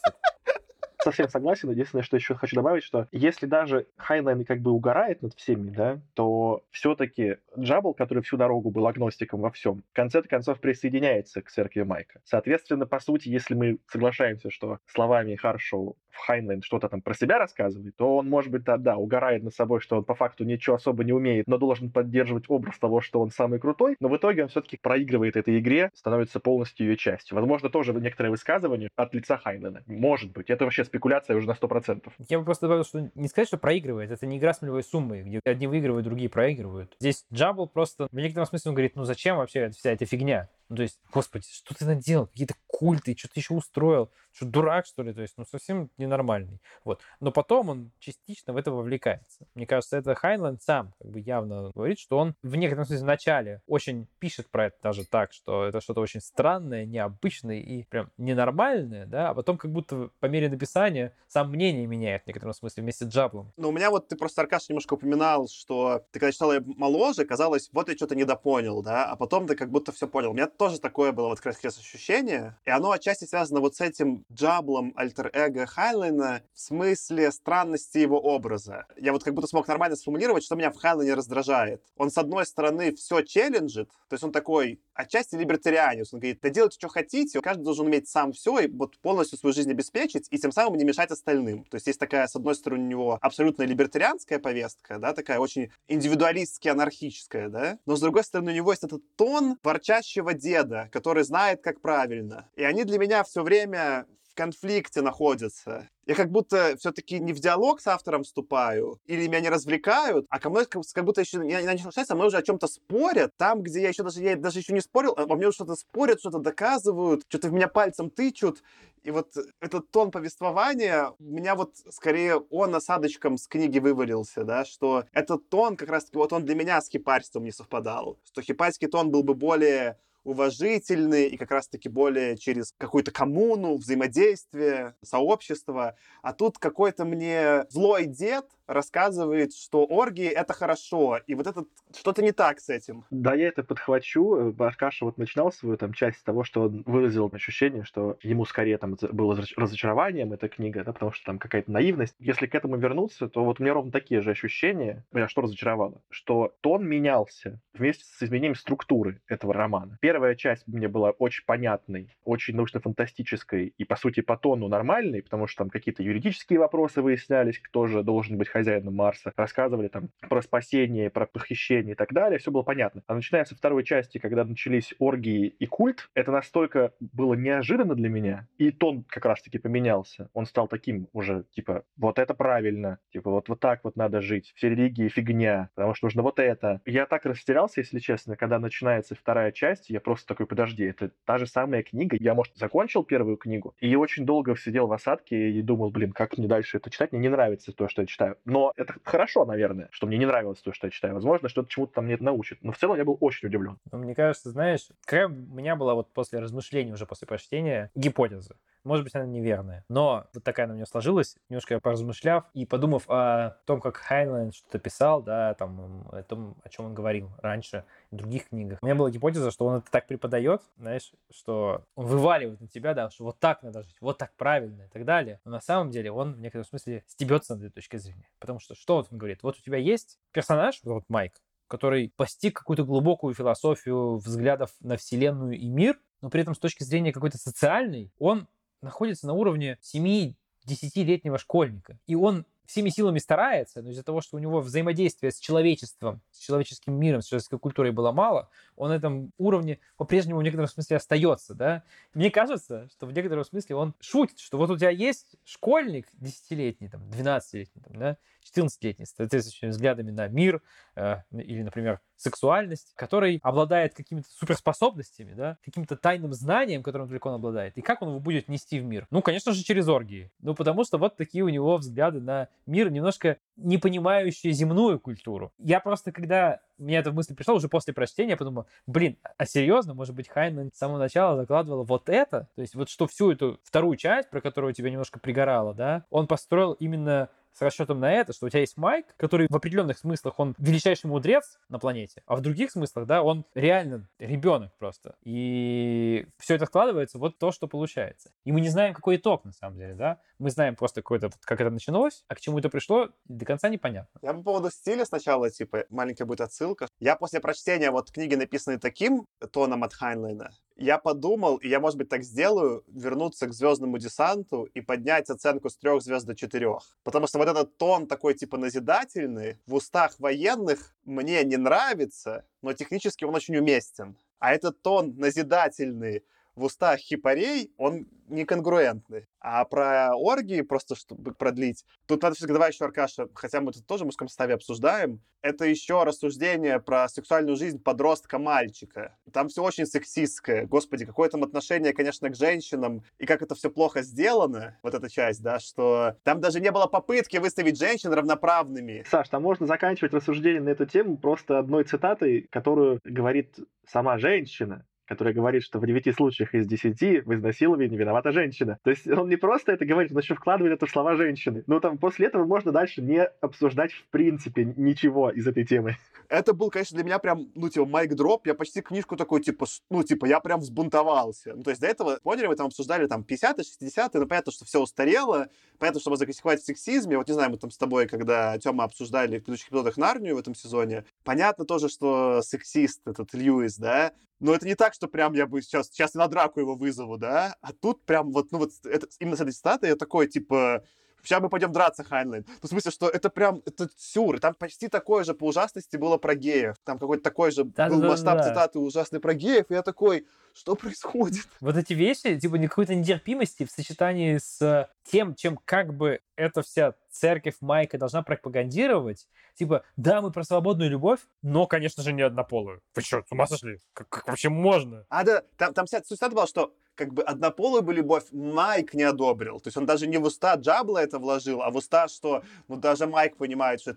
Совсем 1.03 1.29
согласен. 1.29 1.71
Единственное, 1.71 2.03
что 2.03 2.17
еще 2.17 2.35
хочу 2.35 2.57
добавить, 2.57 2.85
что 2.85 3.09
если 3.13 3.47
даже 3.47 3.87
Хайнлайн 3.97 4.45
как 4.45 4.61
бы 4.61 4.71
угорает 4.71 5.23
над 5.23 5.35
всеми, 5.35 5.71
да, 5.71 6.01
то 6.15 6.65
все-таки 6.71 7.37
Джабл, 7.59 7.95
который 7.95 8.23
всю 8.23 8.37
дорогу 8.37 8.71
был 8.71 8.87
агностиком 8.87 9.41
во 9.41 9.51
всем, 9.51 9.83
в 9.93 9.95
конце 9.95 10.23
концов 10.23 10.61
присоединяется 10.61 11.43
к 11.43 11.51
церкви 11.51 11.83
Майка. 11.83 12.21
Соответственно, 12.25 12.87
по 12.87 13.01
сути, 13.01 13.29
если 13.29 13.55
мы 13.55 13.79
соглашаемся, 13.89 14.51
что 14.51 14.79
словами 14.87 15.35
Харшоу 15.37 15.97
Хайнлайн 16.27 16.63
что-то 16.63 16.89
там 16.89 17.01
про 17.01 17.15
себя 17.15 17.39
рассказывает, 17.39 17.97
то 17.97 18.17
он, 18.17 18.29
может 18.29 18.51
быть, 18.51 18.65
да, 18.65 18.77
да, 18.77 18.97
угорает 18.97 19.43
над 19.43 19.55
собой, 19.55 19.81
что 19.81 19.99
он 19.99 20.05
по 20.05 20.15
факту 20.15 20.45
ничего 20.45 20.77
особо 20.77 21.05
не 21.05 21.13
умеет, 21.13 21.47
но 21.47 21.59
должен 21.59 21.91
поддерживать 21.91 22.45
образ 22.49 22.79
того, 22.79 23.01
что 23.01 23.21
он 23.21 23.31
самый 23.31 23.61
крутой, 23.61 23.97
но 24.01 24.09
в 24.09 24.17
итоге 24.17 24.43
он 24.43 24.49
все-таки 24.49 24.77
проигрывает 24.77 25.37
этой 25.37 25.59
игре, 25.59 25.91
становится 25.95 26.41
полностью 26.41 26.87
ее 26.87 26.97
частью. 26.97 27.37
Возможно, 27.37 27.71
тоже 27.71 27.93
некоторые 27.93 28.31
высказывания 28.31 28.91
от 28.97 29.15
лица 29.15 29.39
Хайнлайна. 29.39 29.83
Может 29.87 30.33
быть. 30.33 30.51
Это 30.51 30.65
вообще 30.65 30.85
спекуляция 30.89 31.37
уже 31.37 31.47
на 31.47 31.53
100%. 31.53 32.11
Я 32.29 32.39
бы 32.39 32.45
просто 32.45 32.67
добавил, 32.67 32.85
что 32.85 33.11
не 33.15 33.29
сказать, 33.29 33.49
что 33.49 33.59
проигрывает. 33.59 34.11
Это 34.11 34.27
не 34.27 34.39
игра 34.39 34.53
с 34.53 34.61
нулевой 34.61 34.83
суммой, 34.83 35.23
где 35.23 35.41
одни 35.45 35.67
выигрывают, 35.67 36.05
другие 36.05 36.29
проигрывают. 36.29 36.97
Здесь 37.01 37.25
Джабл 37.33 37.69
просто, 37.69 38.09
в 38.11 38.17
некотором 38.17 38.47
смысле, 38.47 38.71
он 38.71 38.75
говорит, 38.75 38.97
ну 38.97 39.05
зачем 39.05 39.37
вообще 39.37 39.71
вся 39.71 39.93
эта 39.93 40.07
фигня? 40.07 40.49
Ну, 40.69 40.77
то 40.77 40.83
есть, 40.83 40.99
господи, 41.13 41.47
что 41.51 41.75
ты 41.75 41.87
наделал? 41.87 42.27
Какие-то 42.27 42.55
культы, 42.67 43.17
что 43.17 43.29
ты 43.29 43.41
еще 43.41 43.55
устроил? 43.55 44.11
Что, 44.39 44.47
дурак, 44.47 44.87
что 44.87 45.03
ли? 45.03 45.13
То 45.13 45.21
есть, 45.21 45.35
ну, 45.37 45.45
совсем 45.45 45.91
ненормальный. 45.99 46.61
Вот. 46.85 47.01
Но 47.19 47.33
потом 47.33 47.71
он 47.71 47.91
частично 47.99 48.53
в 48.53 48.57
это 48.57 48.71
вовлекается. 48.71 49.49
Мне 49.57 49.67
кажется, 49.67 49.97
это 49.97 50.15
Хайнланд 50.15 50.63
сам 50.63 50.95
как 51.01 51.11
бы 51.11 51.19
явно 51.19 51.73
говорит, 51.75 51.99
что 51.99 52.19
он 52.19 52.37
в 52.45 52.55
некотором 52.55 52.87
смысле 52.87 53.03
в 53.03 53.07
начале 53.09 53.63
очень 53.67 54.07
пишет 54.21 54.49
про 54.49 54.67
это 54.67 54.77
даже 54.81 55.05
так, 55.05 55.33
что 55.33 55.65
это 55.65 55.81
что-то 55.81 56.01
очень 56.01 56.21
странное, 56.21 56.87
необычное 56.87 57.59
и 57.59 57.83
прям 57.83 58.13
ненормальное, 58.17 59.07
да, 59.07 59.31
а 59.31 59.35
потом 59.35 59.59
как 59.59 59.73
будто 59.73 60.11
по 60.21 60.27
мере 60.27 60.49
написания 60.49 61.17
сам 61.27 61.51
мнение 61.51 61.87
меняет 61.87 62.23
в 62.23 62.27
некотором 62.29 62.55
смысле 62.55 62.85
вместе 62.85 63.07
с 63.07 63.09
Джаблом. 63.09 63.53
Ну, 63.57 63.71
у 63.71 63.73
меня 63.73 63.91
вот 63.91 64.07
ты 64.07 64.17
просто, 64.17 64.43
Аркаш, 64.43 64.69
немножко 64.69 64.95
упоминал, 64.95 65.49
что 65.49 66.05
ты 66.13 66.21
когда 66.21 66.31
читал 66.31 66.53
моложе, 66.77 67.25
казалось, 67.25 67.71
вот 67.73 67.89
я 67.89 67.97
что-то 67.97 68.15
недопонял, 68.15 68.85
да, 68.85 69.07
а 69.07 69.17
потом 69.17 69.49
ты 69.49 69.57
как 69.57 69.73
будто 69.73 69.91
все 69.91 70.07
понял. 70.07 70.31
У 70.31 70.35
меня 70.35 70.47
тоже 70.47 70.79
такое 70.79 71.11
было 71.11 71.29
вот 71.29 71.41
как 71.41 71.61
раз 71.61 71.79
ощущение, 71.79 72.57
и 72.65 72.71
оно 72.71 72.93
отчасти 72.93 73.25
связано 73.25 73.61
вот 73.61 73.75
с 73.75 73.81
этим 73.81 74.25
джаблом 74.33 74.93
альтер-эго 74.97 75.67
Хайлена 75.67 76.43
в 76.53 76.61
смысле 76.61 77.31
странности 77.33 77.99
его 77.99 78.21
образа. 78.21 78.87
Я 78.97 79.13
вот 79.13 79.25
как 79.25 79.35
будто 79.35 79.47
смог 79.47 79.67
нормально 79.69 79.97
сформулировать, 79.97 80.45
что 80.45 80.55
меня 80.55 80.71
в 80.71 80.77
Хайлене 80.77 81.15
раздражает. 81.15 81.83
Он, 81.97 82.11
с 82.11 82.19
одной 82.19 82.47
стороны, 82.47 82.95
все 82.95 83.23
челленджит, 83.23 83.89
то 84.09 84.15
есть 84.15 84.25
он 84.25 84.33
такой 84.33 84.81
отчасти 84.95 85.37
либертарианец. 85.37 86.13
Он 86.13 86.21
говорит, 86.21 86.41
да 86.43 86.51
делайте, 86.51 86.79
что 86.79 86.89
хотите, 86.89 87.41
каждый 87.41 87.65
должен 87.65 87.87
уметь 87.87 88.09
сам 88.09 88.33
все 88.33 88.59
и 88.61 88.69
вот 88.69 88.99
полностью 88.99 89.39
свою 89.39 89.53
жизнь 89.53 89.71
обеспечить, 89.71 90.27
и 90.31 90.39
тем 90.39 90.53
самым 90.53 90.77
не 90.77 90.85
мешать 90.85 91.11
остальным. 91.11 91.65
То 91.65 91.77
есть 91.77 91.87
есть 91.87 92.01
такая, 92.01 92.27
с 92.27 92.37
одной 92.37 92.55
стороны, 92.55 92.85
у 92.85 92.87
него 92.87 93.19
абсолютно 93.21 93.63
либертарианская 93.63 94.39
повестка, 94.39 94.99
да, 94.99 95.13
такая 95.13 95.39
очень 95.39 95.71
индивидуалистски 95.87 96.69
анархическая, 96.69 97.49
да, 97.49 97.79
но 97.87 97.97
с 97.97 98.01
другой 98.01 98.25
стороны, 98.25 98.53
у 98.53 98.55
него 98.55 98.73
есть 98.73 98.85
этот 98.85 99.03
тон 99.17 99.57
ворчащего 99.63 100.35
деда, 100.35 100.89
который 100.93 101.25
знает, 101.25 101.63
как 101.63 101.81
правильно. 101.81 102.49
И 102.57 102.63
они 102.63 102.85
для 102.85 102.99
меня 102.99 103.25
все 103.25 103.43
время 103.43 104.07
конфликте 104.39 105.03
находятся. 105.03 105.89
Я 106.07 106.15
как 106.15 106.31
будто 106.31 106.77
все-таки 106.79 107.19
не 107.19 107.33
в 107.33 107.41
диалог 107.41 107.81
с 107.81 107.89
автором 107.89 108.23
вступаю, 108.23 109.01
или 109.05 109.27
меня 109.27 109.41
не 109.41 109.49
развлекают, 109.49 110.27
а 110.31 110.39
ко 110.39 110.49
мне 110.49 110.65
как, 110.65 111.05
будто 111.05 111.23
еще 111.23 111.43
я, 111.45 111.59
я 111.59 111.67
начал 111.67 111.91
со 111.91 112.15
мной 112.15 112.29
уже 112.29 112.39
о 112.39 112.43
чем-то 112.43 112.69
спорят, 112.69 113.33
там, 113.37 113.63
где 113.63 113.83
я 113.83 113.89
еще 113.89 114.05
даже, 114.05 114.23
я 114.23 114.37
даже 114.37 114.61
еще 114.61 114.73
не 114.73 114.81
спорил, 114.81 115.13
а 115.17 115.27
во 115.27 115.35
мне 115.35 115.51
что-то 115.51 115.75
спорят, 115.75 116.21
что-то 116.21 116.39
доказывают, 116.39 117.25
что-то 117.29 117.49
в 117.49 117.53
меня 117.53 117.67
пальцем 117.67 118.11
тычут. 118.11 118.63
И 119.03 119.11
вот 119.11 119.33
этот 119.61 119.91
тон 119.91 120.11
повествования, 120.11 121.13
у 121.19 121.25
меня 121.25 121.55
вот 121.55 121.75
скорее 121.91 122.37
он 122.37 122.75
осадочком 122.75 123.39
с 123.39 123.49
книги 123.49 123.81
вывалился, 123.81 124.45
да, 124.45 124.65
что 124.65 125.05
этот 125.13 125.49
тон 125.49 125.77
как 125.77 125.89
раз-таки, 125.89 126.17
вот 126.17 126.33
он 126.33 126.45
для 126.45 126.55
меня 126.55 126.81
с 126.81 126.89
хипарством 126.89 127.45
не 127.45 127.53
совпадал, 127.53 128.19
что 128.25 128.41
хипарский 128.41 128.87
тон 128.87 129.11
был 129.11 129.25
бы 129.25 129.35
более 129.35 129.99
уважительный 130.25 131.29
и 131.29 131.37
как 131.37 131.51
раз-таки 131.51 131.89
более 131.89 132.37
через 132.37 132.73
какую-то 132.77 133.11
коммуну, 133.11 133.77
взаимодействие, 133.77 134.95
сообщество. 135.03 135.97
А 136.23 136.33
тут 136.33 136.59
какой-то 136.59 137.05
мне 137.05 137.65
злой 137.71 138.07
дед, 138.07 138.47
рассказывает, 138.69 139.55
что 139.55 139.85
оргии— 139.85 140.27
это 140.29 140.53
хорошо, 140.53 141.19
и 141.27 141.35
вот 141.35 141.47
это 141.47 141.65
что-то 141.97 142.23
не 142.23 142.33
так 142.33 142.61
с 142.61 142.69
этим. 142.69 143.05
Да, 143.11 143.35
я 143.35 143.49
это 143.49 143.65
подхвачу. 143.65 144.55
Аркаша 144.59 145.05
вот 145.05 145.19
начинал 145.19 145.51
свою 145.51 145.77
там 145.77 145.93
часть 145.93 146.23
того, 146.25 146.45
что 146.45 146.63
он 146.63 146.83
выразил 146.87 147.31
ощущение, 147.33 147.85
что 147.85 148.19
ему 148.23 148.45
скорее 148.45 148.79
там 148.79 148.97
было 149.11 149.43
разочарованием 149.57 150.33
эта 150.33 150.49
книга, 150.49 150.85
да, 150.85 150.93
потому 150.93 151.13
что 151.13 151.25
там 151.25 151.39
какая-то 151.39 151.73
наивность. 151.73 152.15
Если 152.19 152.47
к 152.47 152.55
этому 152.55 152.77
вернуться, 152.77 153.29
то 153.29 153.45
вот 153.45 153.59
у 153.59 153.63
меня 153.63 153.75
ровно 153.75 153.91
такие 153.91 154.21
же 154.21 154.31
ощущения. 154.31 155.05
Меня 155.13 155.29
что 155.29 155.41
разочаровало? 155.41 156.03
Что 156.11 156.55
тон 156.61 156.87
менялся 156.87 157.61
вместе 157.73 158.05
с 158.05 158.23
изменением 158.23 158.55
структуры 158.55 159.23
этого 159.29 159.55
романа. 159.55 159.99
Первая 160.01 160.35
часть 160.35 160.67
мне 160.67 160.89
была 160.89 161.11
очень 161.11 161.45
понятной, 161.47 162.17
очень 162.25 162.55
научно-фантастической 162.57 163.75
и, 163.77 163.85
по 163.85 163.97
сути, 163.97 164.21
по 164.21 164.37
тону 164.37 164.69
нормальной, 164.69 165.23
потому 165.23 165.47
что 165.47 165.65
там 165.65 165.71
какие-то 165.71 166.03
юридические 166.03 166.59
вопросы 166.59 167.01
выяснялись, 167.01 167.59
кто 167.59 167.87
же 167.87 168.03
должен 168.03 168.37
быть 168.37 168.49
хозяином 168.59 168.95
Марса, 168.95 169.33
рассказывали 169.37 169.89
там 169.89 170.11
про 170.29 170.43
спасение, 170.43 171.11
про 171.11 171.27
похищение 171.27 171.93
и 171.93 171.97
так 171.97 172.13
далее, 172.13 172.39
все 172.39 172.51
было 172.51 172.63
понятно. 172.63 173.03
А 173.07 173.15
начиная 173.15 173.45
со 173.45 173.55
второй 173.55 173.85
части, 173.85 174.19
когда 174.19 174.45
начались 174.45 174.95
оргии 174.99 175.47
и 175.47 175.67
культ, 175.67 176.11
это 176.15 176.33
настолько 176.33 176.93
было 177.01 177.35
неожиданно 177.35 177.95
для 177.95 178.09
меня, 178.09 178.49
и 178.59 178.71
тон 178.71 179.05
как 179.09 179.25
раз-таки 179.25 179.59
поменялся. 179.59 180.29
Он 180.35 180.47
стал 180.47 180.69
таким 180.69 181.09
уже, 181.13 181.45
типа, 181.53 181.85
вот 181.97 182.19
это 182.19 182.35
правильно, 182.35 182.99
типа, 183.13 183.31
вот, 183.31 183.49
вот 183.49 183.61
так 183.61 183.85
вот 183.85 183.97
надо 183.97 184.21
жить, 184.21 184.53
все 184.57 184.71
религии 184.71 185.09
фигня, 185.09 185.71
потому 185.75 185.95
что 185.95 186.07
нужно 186.07 186.23
вот 186.23 186.39
это. 186.39 186.81
Я 186.85 187.07
так 187.07 187.27
растерялся, 187.27 187.81
если 187.81 187.99
честно, 188.01 188.37
когда 188.37 188.59
начинается 188.59 189.15
вторая 189.15 189.53
часть, 189.53 189.91
я 189.91 190.01
просто 190.01 190.27
такой, 190.27 190.47
подожди, 190.47 190.85
это 190.85 191.13
та 191.25 191.39
же 191.39 191.47
самая 191.47 191.83
книга, 191.83 192.17
я, 192.19 192.35
может, 192.35 192.57
закончил 192.57 193.05
первую 193.05 193.37
книгу, 193.37 193.75
и 193.81 193.95
очень 193.95 194.27
долго 194.27 194.57
сидел 194.57 194.87
в 194.89 194.93
осадке 194.93 195.51
и 195.51 195.63
думал, 195.63 195.91
блин, 195.91 196.13
как 196.13 196.37
мне 196.37 196.49
дальше 196.49 196.79
это 196.79 196.91
читать, 196.91 197.13
мне 197.13 197.21
не 197.21 197.29
нравится 197.29 197.73
то, 197.73 197.89
что 197.89 198.03
я 198.03 198.07
читаю. 198.07 198.37
Но 198.49 198.73
это 198.77 198.95
хорошо, 199.05 199.45
наверное, 199.45 199.89
что 199.91 200.07
мне 200.07 200.17
не 200.17 200.25
нравилось 200.25 200.61
то, 200.61 200.73
что 200.73 200.87
я 200.87 200.91
читаю. 200.91 201.13
Возможно, 201.13 201.51
что-то 201.51 201.69
чему-то 201.69 201.93
там 201.93 202.07
мне 202.07 202.17
научит. 202.19 202.59
Но 202.63 202.73
в 202.73 202.79
целом 202.79 202.97
я 202.97 203.05
был 203.05 203.19
очень 203.21 203.47
удивлен. 203.47 203.77
Ну, 203.93 203.99
мне 203.99 204.15
кажется, 204.15 204.49
знаешь, 204.49 204.89
какая 205.05 205.27
у 205.27 205.31
меня 205.31 205.77
была 205.77 205.93
вот 205.95 206.11
после 206.15 206.39
размышлений, 206.39 206.91
уже 206.91 207.05
после 207.05 207.29
прочтения, 207.29 207.91
гипотеза. 207.95 208.57
Может 208.85 209.05
быть, 209.05 209.15
она 209.15 209.27
неверная. 209.27 209.85
Но 209.89 210.27
вот 210.33 210.45
такая 210.45 210.65
она 210.67 210.75
у 210.75 210.77
меня 210.77 210.87
сложилась, 210.87 211.37
немножко 211.49 211.75
я 211.75 211.81
поразмышляв 211.81 212.45
и 212.55 212.65
подумав 212.65 213.05
о 213.09 213.59
том, 213.67 213.81
как 213.81 213.97
Хайнлайн 213.97 214.53
что-то 214.53 214.79
писал, 214.79 215.23
да, 215.23 215.55
там, 215.55 216.09
о 216.11 216.23
том, 216.23 216.57
о 216.63 216.69
чем 216.69 216.87
он 216.87 216.95
говорил 216.95 217.31
раньше 217.39 217.85
в 218.11 218.17
других 218.17 218.49
книгах. 218.49 218.79
У 218.83 218.87
меня 218.87 218.95
была 218.95 219.11
гипотеза, 219.11 219.51
что 219.51 219.67
он 219.67 219.77
это 219.77 219.91
так 219.91 220.07
преподает, 220.07 220.63
знаешь, 220.77 221.13
что 221.31 221.85
он 221.95 222.07
вываливает 222.07 222.61
на 222.61 222.69
тебя, 222.69 222.95
да, 222.95 223.11
что 223.11 223.25
вот 223.25 223.39
так 223.39 223.63
надо 223.63 223.83
жить, 223.83 223.97
вот 224.01 224.19
так 224.19 224.33
правильно 224.37 224.83
и 224.83 224.89
так 224.89 225.05
далее. 225.05 225.41
Но 225.45 225.53
на 225.53 225.61
самом 225.61 225.91
деле 225.91 226.11
он 226.11 226.35
в 226.35 226.41
некотором 226.41 226.65
смысле 226.65 227.05
стебется 227.07 227.55
на 227.57 227.65
этой 227.65 227.71
точке 227.75 227.99
зрения. 227.99 228.29
Потому 228.39 228.61
что 228.61 228.75
что 228.75 228.97
вот 228.97 229.09
он 229.11 229.19
говорит? 229.19 229.43
Вот 229.43 229.57
у 229.57 229.61
тебя 229.61 229.79
есть 229.79 230.19
персонаж, 230.33 230.81
вот 230.85 231.05
Майк, 231.09 231.35
который 231.69 232.13
постиг 232.17 232.57
какую-то 232.59 232.85
глубокую 232.85 233.35
философию 233.35 234.17
взглядов 234.17 234.71
на 234.81 234.97
Вселенную 234.97 235.59
и 235.59 235.69
мир, 235.69 235.99
но 236.21 236.31
при 236.31 236.41
этом 236.41 236.55
с 236.55 236.59
точки 236.59 236.83
зрения 236.83 237.13
какой-то 237.13 237.39
социальной, 237.39 238.13
он 238.19 238.49
находится 238.83 239.27
на 239.27 239.33
уровне 239.33 239.79
7-10-летнего 239.83 241.39
школьника. 241.39 241.99
И 242.07 242.15
он 242.15 242.45
всеми 242.69 242.91
силами 242.91 243.19
старается, 243.19 243.81
но 243.81 243.91
из-за 243.91 244.03
того, 244.03 244.21
что 244.21 244.37
у 244.37 244.39
него 244.39 244.61
взаимодействие 244.61 245.33
с 245.33 245.39
человечеством, 245.41 246.21
с 246.31 246.39
человеческим 246.39 246.93
миром, 246.93 247.23
с 247.23 247.27
человеческой 247.27 247.59
культурой 247.59 247.93
было 247.93 248.13
мало, 248.13 248.51
он 248.77 248.91
на 248.91 248.97
этом 248.97 249.33
уровне 249.39 249.81
по-прежнему 249.97 250.39
в 250.39 250.43
некотором 250.43 250.69
смысле 250.69 250.99
остается, 250.99 251.55
да. 251.55 251.83
Мне 252.13 252.31
кажется, 252.31 252.87
что 252.93 253.07
в 253.07 253.13
некотором 253.13 253.45
смысле 253.45 253.77
он 253.77 253.95
шутит, 254.01 254.39
что 254.39 254.59
вот 254.59 254.69
у 254.69 254.77
тебя 254.77 254.91
есть 254.91 255.37
школьник 255.45 256.09
десятилетний, 256.13 256.91
там, 256.91 257.03
12-летний, 257.09 257.83
там, 257.83 257.97
да, 257.99 258.19
14-летний, 258.55 259.07
с 259.07 259.15
соответствующими 259.15 259.71
взглядами 259.71 260.11
на 260.11 260.29
мир 260.29 260.63
э, 260.97 261.17
или, 261.33 261.63
например, 261.63 262.01
сексуальность, 262.17 262.93
который 262.97 263.41
обладает 263.43 263.95
какими-то 263.95 264.29
суперспособностями, 264.31 265.35
да, 265.35 265.59
каким-то 265.65 265.97
тайным 265.97 266.33
знанием, 266.33 266.83
которым 266.83 267.09
только 267.09 267.29
он 267.29 267.35
обладает. 267.35 267.77
И 267.77 267.81
как 267.81 268.03
он 268.03 268.09
его 268.09 268.21
будет 268.21 268.49
нести 268.49 268.81
в 268.81 268.85
мир? 268.85 269.07
Ну, 269.11 269.23
конечно 269.23 269.53
же, 269.53 269.63
через 269.63 269.89
оргии. 269.89 270.31
Ну, 270.41 270.55
потому 270.55 270.85
что 270.85 270.99
вот 270.99 271.17
такие 271.17 271.45
у 271.45 271.49
него 271.49 271.77
взгляды 271.77 272.21
на 272.21 272.49
мир, 272.67 272.91
немножко 272.91 273.39
не 273.57 273.79
понимающие 273.79 274.53
земную 274.53 274.99
культуру. 274.99 275.53
Я 275.59 275.81
просто, 275.81 276.13
когда 276.13 276.61
мне 276.79 276.97
эта 276.97 277.13
мысль 277.13 277.35
пришла 277.35 277.55
уже 277.55 277.69
после 277.69 277.93
прочтения, 277.93 278.31
я 278.31 278.37
подумал, 278.37 278.67
блин, 278.87 279.17
а 279.37 279.47
серьезно, 279.47 279.95
может 279.95 280.15
быть, 280.15 280.29
Хайнлайн 280.29 280.71
с 280.73 280.79
самого 280.79 280.99
начала 280.99 281.37
закладывала 281.37 281.85
вот 281.85 282.09
это? 282.09 282.49
То 282.55 282.63
есть 282.63 282.75
вот 282.75 282.89
что 282.89 283.07
всю 283.07 283.33
эту 283.33 283.61
вторую 283.65 283.97
часть, 283.97 284.31
про 284.31 284.41
которую 284.41 284.73
тебя 284.73 284.91
немножко 284.91 285.19
пригорало, 285.19 285.75
да, 285.75 286.05
он 286.11 286.27
построил 286.27 286.73
именно 286.73 287.29
с 287.59 287.63
расчетом 287.63 287.99
на 287.99 288.13
это, 288.13 288.33
что 288.33 288.47
у 288.47 288.49
тебя 288.49 288.61
есть 288.61 288.77
Майк, 288.77 289.07
который 289.17 289.49
в 289.51 289.57
определенных 289.57 289.99
смыслах 289.99 290.39
он 290.39 290.55
величайший 290.59 291.09
мудрец 291.09 291.59
на 291.69 291.79
планете, 291.79 292.23
а 292.27 292.37
в 292.37 292.41
других 292.41 292.71
смыслах, 292.71 293.07
да, 293.07 293.23
он 293.23 293.45
реально 293.55 294.09
ребенок 294.19 294.73
просто. 294.79 295.17
И 295.25 296.27
все 296.39 296.55
это 296.55 296.67
складывается 296.67 297.19
вот 297.19 297.39
то, 297.39 297.51
что 297.51 297.67
получается. 297.67 298.31
И 298.45 298.53
мы 298.53 298.61
не 298.61 298.69
знаем, 298.69 298.95
какой 298.95 299.17
итог 299.17 299.45
на 299.45 299.53
самом 299.53 299.77
деле, 299.77 299.95
да. 299.95 300.21
Мы 300.39 300.51
знаем 300.51 300.77
просто 300.77 301.03
какой-то, 301.03 301.31
как 301.41 301.61
это 301.61 301.71
началось, 301.71 302.25
а 302.29 302.37
к 302.37 302.41
чему 302.41 302.61
это 302.61 302.69
пришло, 302.69 303.09
до 303.25 303.45
конца 303.45 303.69
непонятно. 303.69 304.21
Я 304.23 304.35
по 304.35 304.43
поводу 304.43 304.71
стиля 304.71 305.05
сначала, 305.05 305.51
типа, 305.51 305.85
маленькая 305.91 306.27
будет 306.27 306.41
отсылка. 306.41 306.87
Я 307.01 307.17
после 307.17 307.41
прочтения 307.41 307.91
вот 307.91 308.13
книги, 308.13 308.37
написанной 308.37 308.79
таким 308.79 309.27
тоном 309.51 309.83
от 309.83 309.95
Хайнлайна, 309.95 310.53
я 310.77 310.99
подумал, 310.99 311.57
и 311.57 311.69
я, 311.69 311.81
может 311.81 311.99
быть, 311.99 312.09
так 312.09 312.23
сделаю, 312.23 312.85
вернуться 312.87 313.49
к 313.49 313.53
звездному 313.53 313.99
десанту 313.99 314.63
и 314.63 314.81
поднять 314.81 315.29
оценку 315.29 315.71
с 315.71 315.77
трех 315.77 316.03
звезд 316.03 316.25
до 316.25 316.37
четырех. 316.37 316.97
Потому 317.03 317.27
что 317.27 317.39
вот 317.39 317.48
этот 317.49 317.77
тон 317.77 318.07
такой, 318.07 318.35
типа, 318.35 318.57
назидательный, 318.57 319.59
в 319.67 319.75
устах 319.75 320.19
военных 320.21 320.95
мне 321.05 321.43
не 321.45 321.57
нравится, 321.57 322.45
но 322.63 322.73
технически 322.73 323.25
он 323.25 323.35
очень 323.35 323.57
уместен. 323.57 324.17
А 324.39 324.53
этот 324.53 324.83
тон 324.83 325.15
назидательный 325.17 326.23
в 326.59 326.65
устах 326.65 326.99
хипарей, 326.99 327.73
он 327.79 328.07
неконгруентный. 328.29 329.27
А 329.41 329.65
про 329.65 330.15
оргии, 330.15 330.61
просто 330.61 330.97
чтобы 330.97 331.33
продлить, 331.33 331.85
тут 332.07 332.23
надо 332.23 332.35
все-таки, 332.35 332.53
давай 332.53 332.71
еще, 332.71 332.85
Аркаша, 332.85 333.29
хотя 333.35 333.61
мы 333.61 333.73
тут 333.73 333.87
тоже 333.87 334.05
в 334.05 334.07
мужском 334.07 334.29
составе 334.29 334.55
обсуждаем, 334.55 335.23
это 335.41 335.65
еще 335.65 336.03
рассуждение 336.03 336.81
про 336.81 337.09
сексуальную 337.09 337.57
жизнь 337.57 337.81
подростка-мальчика. 337.81 339.17
Там 339.33 339.49
все 339.49 339.63
очень 339.63 339.87
сексистское. 339.87 340.67
Господи, 340.67 341.07
какое 341.07 341.29
там 341.29 341.45
отношение, 341.45 341.93
конечно, 341.93 342.29
к 342.29 342.35
женщинам, 342.37 343.05
и 343.19 343.25
как 343.25 343.41
это 343.41 343.55
все 343.55 343.71
плохо 343.71 344.03
сделано, 344.03 344.77
вот 344.83 344.95
эта 344.95 345.09
часть, 345.09 345.43
да, 345.43 345.61
что 345.61 346.17
там 346.25 346.41
даже 346.41 346.61
не 346.61 346.73
было 346.73 346.87
попытки 346.87 347.37
выставить 347.37 347.79
женщин 347.79 348.13
равноправными. 348.13 349.05
Саш, 349.09 349.29
там 349.29 349.43
можно 349.43 349.67
заканчивать 349.67 350.13
рассуждение 350.13 350.61
на 350.61 350.71
эту 350.71 350.87
тему 350.87 351.17
просто 351.17 351.59
одной 351.59 351.85
цитатой, 351.85 352.49
которую 352.51 353.01
говорит 353.05 353.57
сама 353.87 354.19
женщина 354.19 354.85
которая 355.09 355.35
говорит, 355.35 355.63
что 355.63 355.79
в 355.79 355.87
9 355.87 356.15
случаях 356.15 356.55
из 356.55 356.67
10 356.67 357.25
в 357.27 357.35
изнасиловании 357.35 357.97
виновата 357.97 358.31
женщина. 358.31 358.79
То 358.85 358.91
есть 358.91 359.07
он 359.09 359.29
не 359.29 359.37
просто 359.37 359.73
это 359.73 359.87
говорит, 359.87 360.13
он 360.13 360.19
еще 360.19 360.35
вкладывает 360.35 360.75
это 360.75 360.87
в 360.87 360.91
слова 360.91 361.17
женщины. 361.17 361.65
Но 361.67 361.81
там 361.81 361.99
после 361.99 362.27
этого 362.27 362.45
можно 362.45 362.73
дальше 362.73 363.01
не 363.01 363.25
обсуждать 363.25 363.93
в 363.93 364.07
принципе 364.09 364.65
ничего 364.77 365.31
из 365.31 365.47
этой 365.47 365.65
темы. 365.65 365.97
Это 366.29 366.53
был, 366.53 366.69
конечно, 366.69 366.95
для 366.95 367.05
меня 367.05 367.19
прям, 367.19 367.49
ну, 367.55 367.71
типа, 367.71 367.87
майк 367.87 368.15
дроп. 368.15 368.47
Я 368.47 368.55
почти 368.55 368.83
книжку 368.83 369.17
такой, 369.17 369.41
типа, 369.41 369.65
ну, 369.91 370.03
типа, 370.03 370.27
я 370.27 370.41
прям 370.41 370.61
взбунтовался. 370.61 371.55
Ну, 371.55 371.63
то 371.63 371.71
есть 371.71 371.81
до 371.81 371.87
этого, 371.87 372.19
поняли, 372.23 372.49
мы 372.49 372.55
там 372.55 372.67
обсуждали 372.67 373.07
там 373.07 373.25
50-е, 373.27 373.65
60-е, 373.65 374.21
ну, 374.21 374.27
понятно, 374.27 374.53
что 374.53 374.67
все 374.67 374.79
устарело, 374.79 375.49
понятно, 375.79 376.01
что 376.01 376.11
можно 376.11 376.27
закосиховать 376.27 376.61
в 376.61 376.67
сексизме. 376.67 377.17
Вот, 377.17 377.29
не 377.29 377.35
знаю, 377.35 377.51
мы 377.51 377.57
там 377.57 377.71
с 377.71 377.79
тобой, 377.79 378.07
когда 378.07 378.59
Тёма 378.59 378.85
обсуждали 378.85 379.39
в 379.39 379.45
предыдущих 379.45 379.69
эпизодах 379.69 379.97
Нарнию 379.97 380.37
в 380.37 380.39
этом 380.39 380.55
сезоне, 380.55 381.05
понятно 381.25 381.65
тоже, 381.65 381.89
что 381.89 382.43
сексист 382.43 383.01
этот 383.07 383.33
Льюис, 383.33 383.79
да, 383.79 384.13
но 384.41 384.55
это 384.55 384.67
не 384.67 384.75
так, 384.75 384.95
что 384.95 385.09
прям 385.09 385.33
я 385.35 385.47
бы 385.47 385.63
сейчас, 385.63 385.89
сейчас 385.89 386.15
на 386.15 386.29
драку 386.29 386.61
его 386.61 386.75
вызову, 386.75 387.19
да, 387.19 387.57
а 387.61 387.73
тут 387.73 388.05
прям 388.05 388.33
вот, 388.33 388.53
ну 388.53 388.59
вот 388.59 388.71
это, 388.85 389.07
именно 389.19 389.37
с 389.37 389.41
этой 389.41 389.53
цитатой 389.53 389.91
я 389.91 389.97
такой, 389.97 390.27
типа, 390.27 390.85
сейчас 391.23 391.41
мы 391.43 391.49
пойдем 391.49 391.73
драться, 391.73 392.05
Хайнлайн. 392.05 392.45
Ну, 392.47 392.55
в 392.63 392.69
смысле, 392.69 392.91
что 392.91 393.09
это 393.09 393.31
прям, 393.31 393.63
это 393.67 393.89
сюр. 393.97 394.37
И 394.37 394.39
там 394.39 394.55
почти 394.55 394.89
такое 394.89 395.25
же 395.25 395.35
по 395.35 395.45
ужасности 395.45 395.97
было 395.97 396.17
про 396.19 396.35
геев. 396.35 396.77
Там 396.85 396.99
какой-то 396.99 397.23
такой 397.23 397.51
же 397.51 397.65
Да, 397.65 397.89
был 397.89 398.01
да, 398.01 398.09
масштаб 398.09 398.39
да. 398.39 398.49
цитаты 398.49 398.79
ужасный 398.79 399.21
про 399.21 399.35
геев. 399.35 399.67
И 399.71 399.75
я 399.75 399.83
такой, 399.83 400.27
что 400.55 400.75
происходит? 400.75 401.47
Вот 401.61 401.77
эти 401.77 401.93
вещи, 401.93 402.39
типа, 402.39 402.57
не 402.57 402.69
какой-то 402.69 402.95
нетерпимости 402.95 403.65
в 403.65 403.71
сочетании 403.71 404.39
с 404.39 404.91
тем, 405.05 405.35
чем 405.35 405.59
как 405.65 405.95
бы 405.95 406.21
эта 406.37 406.63
вся 406.63 406.95
церковь 407.11 407.57
Майка 407.61 407.99
должна 407.99 408.23
пропагандировать. 408.23 409.29
Типа, 409.55 409.85
да, 409.97 410.21
мы 410.21 410.31
про 410.31 410.45
свободную 410.45 410.91
любовь, 410.91 411.21
Но, 411.43 411.67
конечно 411.67 412.03
же, 412.03 412.13
не 412.13 412.23
однополую. 412.23 412.81
Вы 412.95 413.03
что, 413.03 413.23
с 413.23 413.33
ума 413.33 413.47
сошли? 413.47 413.81
Как, 413.93 414.09
как 414.09 414.29
вообще 414.29 414.49
можно? 414.49 415.05
А, 415.09 415.25
да, 415.25 415.43
там, 415.57 415.75
там 415.75 415.87
вся 415.87 416.03
суть 416.05 416.21
была, 416.21 416.47
что 416.47 416.75
как 416.99 417.15
бы 417.15 417.23
однополую 417.23 417.83
бы 417.83 417.95
любовь 417.95 418.25
Майк 418.33 418.93
не 418.93 419.05
одобрил. 419.05 419.61
То 419.61 419.69
есть 419.69 419.77
он 419.77 419.87
даже 419.87 420.09
не 420.09 420.19
в 420.19 420.25
уста 420.25 420.55
Джабла 420.57 420.99
это 420.99 421.19
вложил, 421.21 421.63
а 421.63 421.71
в 421.71 421.77
уста, 421.77 422.09
что 422.09 422.43
ну 422.67 422.77
даже 422.77 423.07
Майк 423.07 423.37
понимает, 423.37 423.81
что 423.81 423.97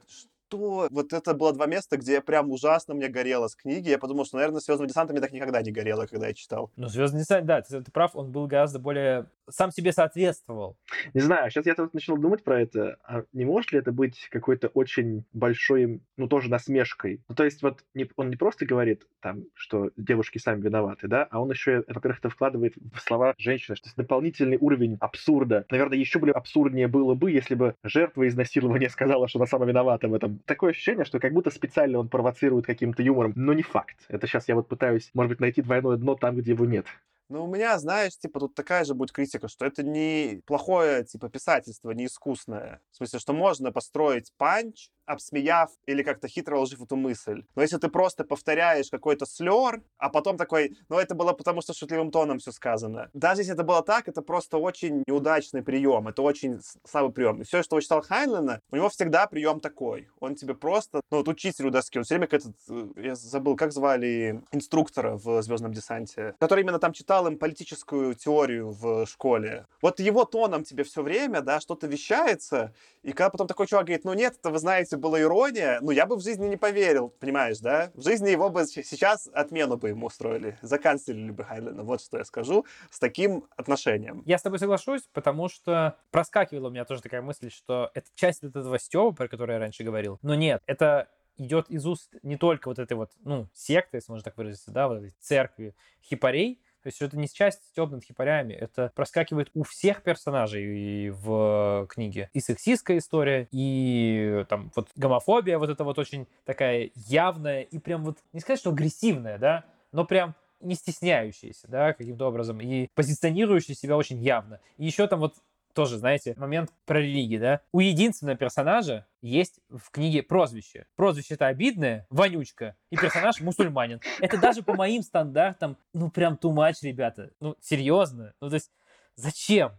что? 0.52 0.88
Вот 0.92 1.14
это 1.14 1.34
было 1.34 1.54
два 1.54 1.66
места, 1.66 1.98
где 1.98 2.14
я 2.14 2.22
прям 2.22 2.52
ужасно 2.52 2.94
мне 2.94 3.08
горело 3.08 3.48
с 3.48 3.56
книги. 3.56 3.90
Я 3.90 3.98
подумал, 3.98 4.26
что, 4.26 4.38
наверное, 4.38 4.60
«Звездным 4.60 4.88
десантом» 4.88 5.14
мне 5.14 5.22
так 5.22 5.32
никогда 5.32 5.62
не 5.62 5.72
горело, 5.72 6.06
когда 6.06 6.28
я 6.28 6.34
читал. 6.34 6.72
ну, 6.76 6.88
Звездный 6.88 7.22
десант, 7.22 7.46
да, 7.46 7.62
ты, 7.62 7.82
ты 7.82 7.92
прав, 7.92 8.16
он 8.16 8.32
был 8.32 8.48
гораздо 8.48 8.80
более... 8.80 9.28
Сам 9.50 9.72
себе 9.72 9.92
соответствовал. 9.92 10.78
Не 11.14 11.22
знаю, 11.22 11.52
сейчас 11.52 11.66
я 11.66 11.76
тут 11.76 11.94
начал 11.94 12.18
думать 12.18 12.44
про 12.44 12.62
это. 12.62 12.98
А 13.04 13.24
не 13.34 13.44
может 13.44 13.74
ли 13.74 13.80
это 13.80 13.92
быть 13.92 14.28
какой-то 14.30 14.70
очень 14.70 15.26
большой, 15.34 16.02
ну, 16.16 16.28
тоже 16.28 16.50
насмешкой? 16.50 17.22
Ну, 17.28 17.36
то 17.36 17.44
есть 17.44 17.62
вот 17.62 17.84
не, 17.94 18.10
он 18.16 18.30
не 18.30 18.38
просто 18.38 18.66
говорит 18.66 19.08
там, 19.22 19.44
что 19.54 19.92
девушки 19.98 20.38
сами 20.38 20.62
виноваты, 20.62 21.08
да, 21.08 21.28
а 21.30 21.42
он 21.42 21.50
еще, 21.52 21.84
во-первых, 21.88 22.20
это 22.20 22.30
вкладывает 22.30 22.76
в 22.78 23.00
слова 23.02 23.34
женщины, 23.38 23.76
что 23.76 23.88
есть 23.88 23.98
дополнительный 23.98 24.58
уровень 24.60 24.98
абсурда. 25.02 25.66
Наверное, 25.70 25.98
еще 25.98 26.20
более 26.20 26.34
абсурднее 26.34 26.88
было 26.88 27.14
бы, 27.14 27.32
если 27.32 27.56
бы 27.56 27.76
жертва 27.84 28.28
изнасилования 28.28 28.90
сказала, 28.90 29.28
что 29.28 29.40
она 29.40 29.48
сама 29.48 29.66
виновата 29.66 30.08
в 30.08 30.14
этом. 30.14 30.41
Такое 30.46 30.72
ощущение, 30.72 31.06
что 31.06 31.20
как 31.20 31.34
будто 31.34 31.50
специально 31.50 32.00
он 32.00 32.10
провоцирует 32.10 32.66
каким-то 32.66 33.04
юмором, 33.04 33.34
но 33.36 33.54
не 33.54 33.64
факт. 33.64 33.98
Это 34.08 34.28
сейчас 34.28 34.48
я 34.48 34.56
вот 34.56 34.68
пытаюсь, 34.68 35.12
может 35.14 35.30
быть, 35.30 35.40
найти 35.40 35.62
двойное 35.62 35.98
дно 35.98 36.16
там, 36.16 36.36
где 36.36 36.52
его 36.52 36.66
нет. 36.66 36.86
Ну, 37.32 37.46
у 37.46 37.48
меня, 37.48 37.80
знаешь, 37.80 38.18
типа, 38.18 38.42
тут 38.42 38.56
такая 38.56 38.84
же 38.84 38.94
будет 38.94 39.14
критика, 39.14 39.48
что 39.48 39.66
это 39.66 39.84
не 39.84 40.42
плохое, 40.46 41.06
типа, 41.06 41.30
писательство, 41.30 41.92
не 41.92 42.08
искусное. 42.08 42.82
В 42.92 42.98
смысле, 42.98 43.20
что 43.20 43.32
можно 43.32 43.72
построить 43.72 44.34
панч, 44.38 44.90
обсмеяв 45.06 45.70
или 45.86 46.04
как-то 46.04 46.28
хитро 46.28 46.58
вложив 46.58 46.82
эту 46.82 46.96
мысль. 46.96 47.44
Но 47.56 47.62
если 47.62 47.78
ты 47.78 47.90
просто 47.90 48.24
повторяешь 48.24 48.90
какой-то 48.90 49.26
слер, 49.26 49.82
а 49.98 50.10
потом 50.10 50.38
такой, 50.38 50.78
ну, 50.90 50.98
это 50.98 51.16
было 51.16 51.34
потому, 51.34 51.62
что 51.62 51.74
шутливым 51.74 52.12
тоном 52.12 52.40
все 52.40 52.52
сказано. 52.52 53.10
Даже 53.14 53.42
если 53.42 53.54
это 53.54 53.64
было 53.64 53.84
так, 53.84 54.08
это 54.08 54.22
просто 54.22 54.58
очень 54.58 55.04
неудачный 55.08 55.64
прием, 55.64 56.08
это 56.08 56.22
очень 56.22 56.60
слабый 56.88 57.12
прием. 57.12 57.42
И 57.42 57.44
все, 57.44 57.64
что 57.64 57.80
читал 57.80 58.02
Хайнлена, 58.02 58.62
у 58.72 58.76
него 58.76 58.90
всегда 58.90 59.28
прием 59.28 59.60
такой. 59.60 60.10
Он 60.20 60.36
тебе 60.36 60.54
просто, 60.54 61.02
ну, 61.12 61.18
вот 61.18 61.28
учитель 61.28 61.68
у 61.68 61.70
доски, 61.70 61.98
он 61.98 62.04
все 62.04 62.16
время 62.16 62.28
как 62.28 62.42
этот, 62.42 62.56
э, 62.70 62.88
я 62.98 63.16
забыл, 63.16 63.56
как 63.56 63.72
звали 63.72 64.42
инструктора 64.52 65.18
в 65.18 65.42
«Звездном 65.42 65.74
десанте», 65.74 66.36
который 66.40 66.62
именно 66.62 66.80
там 66.80 66.94
читал 66.94 67.21
им 67.28 67.38
политическую 67.38 68.14
теорию 68.16 68.72
в 68.72 69.06
школе. 69.06 69.68
Вот 69.82 70.00
его 70.00 70.26
тоном 70.26 70.64
тебе 70.64 70.84
все 70.84 71.02
время, 71.02 71.42
да, 71.42 71.60
что-то 71.60 71.88
вещается, 71.88 72.74
и 73.04 73.14
когда 73.14 73.30
потом 73.30 73.48
такой 73.48 73.68
чувак 73.68 73.86
говорит, 73.86 74.06
ну 74.06 74.14
нет, 74.14 74.36
это, 74.40 74.52
вы 74.52 74.60
знаете, 74.60 74.98
была 74.98 75.20
ирония, 75.20 75.80
ну 75.82 75.92
я 75.92 76.06
бы 76.06 76.16
в 76.16 76.22
жизни 76.22 76.48
не 76.48 76.58
поверил, 76.58 77.10
понимаешь, 77.10 77.60
да? 77.60 77.92
В 77.96 78.04
жизни 78.04 78.30
его 78.30 78.50
бы 78.50 78.66
сейчас 78.66 79.28
отмену 79.34 79.78
бы 79.78 79.90
ему 79.90 80.08
устроили, 80.08 80.58
заканцелили 80.62 81.32
бы 81.32 81.44
Хайнлена, 81.44 81.84
вот 81.84 82.02
что 82.02 82.18
я 82.18 82.26
скажу, 82.26 82.66
с 82.90 83.00
таким 83.00 83.46
отношением. 83.56 84.24
Я 84.26 84.38
с 84.38 84.42
тобой 84.42 84.60
соглашусь, 84.60 85.04
потому 85.14 85.50
что 85.50 85.98
проскакивала 86.12 86.68
у 86.68 86.72
меня 86.72 86.86
тоже 86.86 87.02
такая 87.02 87.22
мысль, 87.22 87.50
что 87.50 87.92
это 87.94 88.08
часть 88.16 88.44
вот 88.44 88.56
этого 88.56 88.78
стёба, 88.78 89.16
про 89.16 89.28
который 89.28 89.54
я 89.54 89.60
раньше 89.60 89.84
говорил. 89.84 90.20
Но 90.22 90.36
нет, 90.36 90.62
это 90.66 91.08
идет 91.38 91.70
из 91.70 91.86
уст 91.86 92.14
не 92.24 92.38
только 92.38 92.68
вот 92.68 92.80
этой 92.80 92.94
вот, 92.94 93.12
ну, 93.24 93.48
секты, 93.54 93.98
если 93.98 94.12
можно 94.12 94.24
так 94.24 94.38
выразиться, 94.38 94.72
да, 94.72 94.88
вот 94.88 94.98
этой 94.98 95.14
церкви 95.20 95.76
хипарей, 96.04 96.62
то 96.82 96.88
есть 96.88 97.02
это 97.02 97.18
не 97.18 97.28
часть 97.28 97.64
стёб 97.66 97.92
над 97.92 98.04
хипарями, 98.04 98.54
это 98.54 98.92
проскакивает 98.96 99.50
у 99.54 99.64
всех 99.64 100.04
персонажей 100.04 100.66
и 100.66 101.10
в 101.10 101.88
книге. 101.90 102.30
И 102.34 102.40
сексистская 102.40 102.98
история, 102.98 103.48
и 103.52 104.46
там 104.50 104.72
вот 104.76 104.90
гомофобия 104.96 105.58
вот 105.58 105.70
это 105.70 105.84
вот 105.84 106.00
очень 106.00 106.28
такая 106.46 106.92
явная 106.96 107.62
и 107.62 107.78
прям 107.78 108.04
вот, 108.04 108.18
не 108.34 108.40
сказать, 108.40 108.60
что 108.60 108.72
агрессивная, 108.72 109.38
да, 109.38 109.66
но 109.92 110.06
прям 110.06 110.36
не 110.60 110.76
стесняющаяся, 110.76 111.68
да, 111.68 111.94
каким-то 111.94 112.28
образом, 112.28 112.62
и 112.62 112.88
позиционирующая 112.94 113.76
себя 113.76 113.98
очень 113.98 114.20
явно. 114.20 114.60
И 114.78 114.86
еще 114.86 115.08
там 115.08 115.20
вот 115.20 115.36
тоже, 115.74 115.98
знаете, 115.98 116.34
момент 116.38 116.72
про 116.86 117.00
религию, 117.00 117.40
да. 117.40 117.62
У 117.72 117.80
единственного 117.80 118.38
персонажа 118.38 119.08
есть 119.22 119.60
в 119.70 119.92
книге 119.92 120.24
прозвище. 120.24 120.86
Прозвище 120.96 121.36
это 121.36 121.48
обидное, 121.48 122.08
вонючка, 122.10 122.76
и 122.90 122.98
персонаж 122.98 123.40
мусульманин. 123.42 124.02
Это 124.20 124.38
даже 124.38 124.64
по 124.64 124.74
моим 124.74 125.04
стандартам, 125.04 125.78
ну 125.94 126.10
прям 126.10 126.36
too 126.42 126.54
much, 126.54 126.76
ребята. 126.82 127.32
Ну, 127.40 127.56
серьезно. 127.62 128.34
Ну, 128.42 128.50
то 128.50 128.56
есть, 128.56 128.72
зачем? 129.16 129.72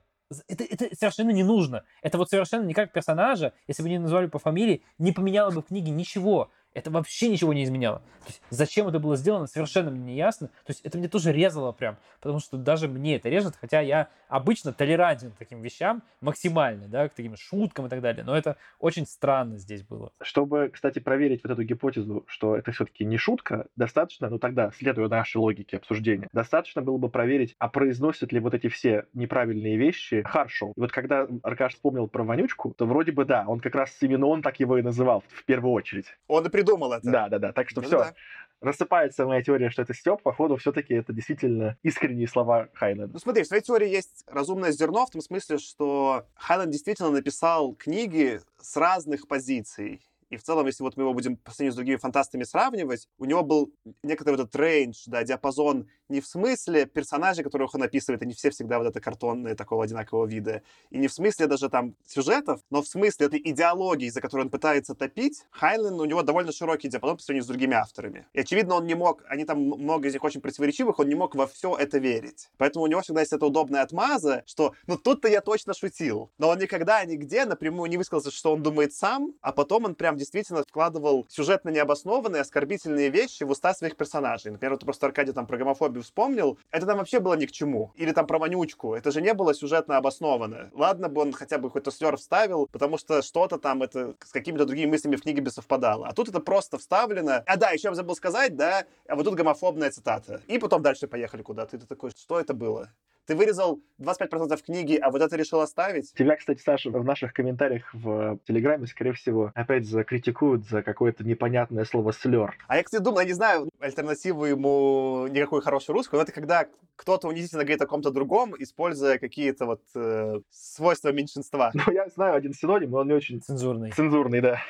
это, 0.49 0.65
это 0.65 0.97
совершенно 0.97 1.31
не 1.31 1.45
нужно. 1.45 1.85
Это 2.03 2.19
вот 2.19 2.31
совершенно 2.31 2.65
не 2.65 2.75
как 2.75 2.93
персонажа, 2.93 3.53
если 3.67 3.83
бы 3.83 3.89
не 3.89 3.99
назвали 3.99 4.27
по 4.27 4.39
фамилии, 4.39 4.83
не 4.99 5.13
поменяло 5.13 5.51
бы 5.51 5.63
в 5.63 5.67
книге 5.67 5.91
ничего. 5.91 6.51
Это 6.75 6.91
вообще 6.91 7.29
ничего 7.29 7.53
не 7.53 7.65
изменяло. 7.65 7.99
То 7.99 8.29
есть, 8.29 8.43
зачем 8.51 8.89
это 8.89 8.99
было 8.99 9.17
сделано, 9.17 9.47
совершенно 9.47 9.91
мне 9.91 10.13
не 10.13 10.17
ясно. 10.17 10.49
То 10.49 10.71
есть 10.71 10.81
это 10.83 10.97
мне 10.99 11.09
тоже 11.09 11.33
резало 11.33 11.73
прям, 11.73 11.97
потому 12.21 12.39
что 12.41 12.57
даже 12.57 12.89
мне 12.89 13.17
это 13.17 13.29
режет, 13.29 13.57
хотя 13.61 13.81
я 13.81 14.09
обычно 14.29 14.73
толерантен 14.73 15.33
к 15.33 15.37
таким 15.37 15.61
вещам 15.61 16.03
максимально, 16.21 16.87
да, 16.89 17.09
к 17.09 17.15
таким 17.15 17.37
шуткам 17.37 17.87
и 17.87 17.89
так 17.89 18.01
далее. 18.01 18.25
Но 18.25 18.37
это 18.37 18.57
очень 18.79 19.07
странно 19.07 19.59
здесь 19.59 19.83
было. 19.83 20.13
Чтобы, 20.21 20.71
кстати, 20.73 21.01
проверить 21.01 21.43
вот 21.43 21.53
эту 21.53 21.65
гипотезу, 21.65 22.25
что 22.27 22.57
это 22.57 22.71
все-таки 22.73 23.05
не 23.05 23.17
шутка, 23.17 23.67
достаточно, 23.77 24.29
ну 24.29 24.39
тогда, 24.39 24.71
следуя 24.77 25.09
нашей 25.09 25.39
логике 25.39 25.77
обсуждения, 25.79 26.29
достаточно 26.33 26.81
было 26.81 26.99
бы 26.99 27.09
проверить, 27.09 27.57
а 27.59 27.69
произносят 27.69 28.33
ли 28.33 28.41
вот 28.41 28.55
эти 28.55 28.69
все 28.69 29.07
неправильные 29.15 29.77
вещи 29.77 30.23
Харшоу. 30.23 30.73
И 30.77 30.81
вот 30.81 30.93
когда 30.93 31.27
Аркаш 31.43 31.75
вспомнил 31.75 32.07
про 32.07 32.23
вонючку, 32.23 32.73
то 32.77 32.87
вроде 32.87 33.13
бы 33.13 33.25
да, 33.25 33.45
он 33.47 33.61
как 33.61 33.75
раз 33.75 33.97
именно 34.01 34.27
он 34.27 34.43
так 34.43 34.61
его 34.61 34.79
и 34.79 34.83
называл 34.83 35.25
в 35.29 35.45
первую 35.45 35.73
очередь. 35.73 36.07
Он 36.29 36.47
и 36.47 36.49
придумал 36.65 36.93
это. 36.93 37.11
Да, 37.11 37.29
да, 37.29 37.39
да. 37.39 37.53
Так 37.53 37.69
что 37.71 37.81
Ну 37.81 37.87
все. 37.87 37.99
да. 37.99 38.15
Рассыпается 38.61 39.27
моя 39.27 39.43
теория, 39.43 39.71
что 39.71 39.83
это 39.83 39.93
Степ. 39.93 40.23
Походу, 40.23 40.57
все-таки 40.57 40.95
это 40.95 41.13
действительно 41.13 41.77
искренние 41.83 42.29
слова 42.29 42.69
Хайнена. 42.75 43.09
Ну 43.13 43.19
смотри, 43.19 43.43
в 43.43 43.47
своей 43.49 43.63
теории 43.63 43.89
есть 43.89 44.23
разумное 44.29 44.71
зерно 44.71 45.05
в 45.05 45.11
том 45.11 45.21
смысле, 45.21 45.59
что 45.59 46.27
Хайнен 46.35 46.71
действительно 46.71 47.11
написал 47.11 47.75
книги 47.75 48.41
с 48.61 48.77
разных 48.77 49.27
позиций. 49.27 50.01
И 50.31 50.37
в 50.39 50.43
целом, 50.43 50.67
если 50.67 50.83
вот 50.83 50.97
мы 50.97 51.03
его 51.03 51.13
будем 51.13 51.37
по 51.37 51.51
сравнению 51.51 51.73
с 51.73 51.77
другими 51.77 51.97
фантастами 51.97 52.45
сравнивать, 52.45 53.07
у 53.19 53.27
него 53.27 53.43
был 53.43 53.71
некоторый 54.03 54.37
вот 54.37 54.45
этот 54.49 54.57
рейндж, 54.57 55.03
да, 55.07 55.25
диапазон 55.25 55.89
не 56.13 56.21
в 56.21 56.27
смысле 56.27 56.87
персонажей, 56.87 57.43
которых 57.43 57.75
он 57.75 57.83
описывает, 57.83 58.23
они 58.23 58.35
все 58.35 58.51
всегда 58.51 58.79
вот 58.79 58.87
это 58.87 59.01
картонные, 59.01 59.55
такого 59.55 59.85
одинакового 59.85 60.27
вида, 60.27 60.63
и 60.91 60.99
не 60.99 61.09
в 61.09 61.13
смысле 61.13 61.47
даже 61.47 61.69
там 61.69 61.97
сюжетов, 62.07 62.61
но 62.71 62.83
в 62.83 62.87
смысле 62.87 63.27
этой 63.27 63.41
идеологии, 63.43 64.09
за 64.11 64.21
которую 64.21 64.47
он 64.47 64.51
пытается 64.51 64.95
топить, 64.95 65.45
Хайнлен, 65.51 66.01
у 66.01 66.05
него 66.05 66.23
довольно 66.23 66.53
широкий 66.53 66.89
диапазон 66.89 67.17
по 67.17 67.23
сравнению 67.23 67.45
с 67.45 67.49
другими 67.49 67.75
авторами. 67.75 68.27
И 68.33 68.41
очевидно, 68.41 68.77
он 68.77 68.87
не 68.87 68.95
мог, 68.95 69.25
они 69.29 69.45
там 69.45 69.59
много 69.59 70.09
из 70.09 70.13
них 70.13 70.23
очень 70.23 70.41
противоречивых, 70.41 70.99
он 70.99 71.09
не 71.09 71.15
мог 71.15 71.35
во 71.35 71.47
все 71.47 71.77
это 71.77 71.99
верить. 71.99 72.51
Поэтому 72.59 72.85
у 72.85 72.89
него 72.89 73.01
всегда 73.01 73.21
есть 73.21 73.33
эта 73.33 73.47
удобная 73.47 73.83
отмаза, 73.83 74.43
что 74.47 74.75
ну 74.87 74.97
тут-то 74.97 75.29
я 75.29 75.41
точно 75.41 75.75
шутил. 75.75 76.31
Но 76.39 76.49
он 76.51 76.59
никогда 76.59 77.05
нигде 77.05 77.47
напрямую 77.47 77.89
не 77.91 77.97
высказался, 77.97 78.31
что 78.31 78.53
он 78.53 78.63
думает 78.63 78.93
сам, 78.93 79.35
а 79.41 79.53
потом 79.53 79.85
он 79.87 79.95
прям 79.95 80.17
действительно 80.17 80.63
вкладывал 80.63 81.27
сюжетно 81.29 81.71
необоснованные, 81.71 82.43
оскорбительные 82.43 83.09
вещи 83.09 83.45
в 83.45 83.51
уста 83.51 83.75
своих 83.75 83.97
персонажей. 83.97 84.53
Например, 84.53 84.73
вот 84.73 84.85
просто 84.85 85.07
Аркадий 85.07 85.33
там 85.33 85.47
про 85.47 85.57
гомофобию 85.57 86.02
вспомнил. 86.03 86.59
Это 86.71 86.87
там 86.87 86.99
вообще 86.99 87.21
было 87.21 87.35
ни 87.35 87.47
к 87.47 87.53
чему. 87.53 87.93
Или 87.97 88.13
там 88.13 88.27
про 88.27 88.39
вонючку. 88.39 88.95
Это 88.95 89.11
же 89.11 89.21
не 89.21 89.35
было 89.35 89.55
сюжетно 89.55 89.97
обосновано. 89.97 90.71
Ладно 90.73 91.09
бы 91.09 91.23
он 91.23 91.33
хотя 91.33 91.59
бы 91.59 91.69
какой-то 91.69 91.91
слер 91.91 92.17
вставил, 92.17 92.69
потому 92.71 92.99
что 92.99 93.23
что-то 93.23 93.59
там 93.59 93.83
это 93.83 94.15
с 94.25 94.31
какими-то 94.31 94.65
другими 94.67 94.91
мыслями 94.91 95.17
в 95.17 95.23
книге 95.23 95.43
бы 95.43 95.51
совпадало. 95.51 96.07
А 96.09 96.13
тут 96.13 96.29
это 96.29 96.41
просто 96.41 96.79
вставлено. 96.79 97.43
А 97.47 97.57
да, 97.57 97.71
еще 97.71 97.89
я 97.89 97.95
забыл 97.95 98.17
сказать, 98.17 98.57
да, 98.57 98.85
а 99.09 99.17
вот 99.17 99.25
тут 99.25 99.35
гомофобная 99.35 99.91
цитата. 99.91 100.41
И 100.47 100.59
потом 100.59 100.83
дальше 100.83 101.07
поехали 101.07 101.43
куда-то. 101.43 101.77
И 101.77 101.81
ты 101.81 101.87
такой, 101.87 102.11
что 102.11 102.41
это 102.41 102.55
было? 102.55 102.91
Ты 103.27 103.37
вырезал 103.37 103.81
25% 104.01 104.61
книги, 104.65 104.97
а 104.97 105.11
вот 105.11 105.23
это 105.23 105.37
решил 105.37 105.61
оставить? 105.61 106.13
Тебя, 106.15 106.35
кстати, 106.37 106.61
Саша, 106.61 106.91
в 106.91 107.05
наших 107.05 107.33
комментариях 107.33 107.85
в 107.93 108.39
Телеграме, 108.49 108.87
скорее 108.87 109.13
всего, 109.13 109.53
опять 109.55 109.87
закритикуют 109.87 110.67
за 110.67 110.83
какое-то 110.83 111.23
непонятное 111.25 111.85
слово 111.85 112.13
слер. 112.13 112.57
А 112.67 112.77
я, 112.77 112.83
кстати, 112.83 113.03
думал, 113.03 113.21
я 113.21 113.27
не 113.27 113.33
знаю 113.33 113.69
альтернативу 113.81 114.45
ему 114.45 115.29
никакой 115.29 115.63
хорошей 115.63 115.93
русской, 115.93 116.17
но 116.17 116.23
это 116.23 116.33
когда 116.33 116.67
кто-то 116.97 117.29
унизительно 117.29 117.63
говорит 117.63 117.83
о 117.83 117.87
ком-то 117.87 118.11
другом, 118.11 118.55
используя 118.59 119.19
какие-то 119.19 119.67
вот 119.67 119.83
э, 119.95 120.41
свойства 120.51 121.13
меньшинства. 121.13 121.71
Ну, 121.75 121.93
я 121.93 122.09
знаю 122.09 122.35
один 122.35 122.53
синоним, 122.53 122.91
но 122.91 122.99
он 122.99 123.09
не 123.09 123.15
очень 123.15 123.41
Цензурный. 123.41 123.93
цензурный, 123.93 124.41
да. 124.41 124.61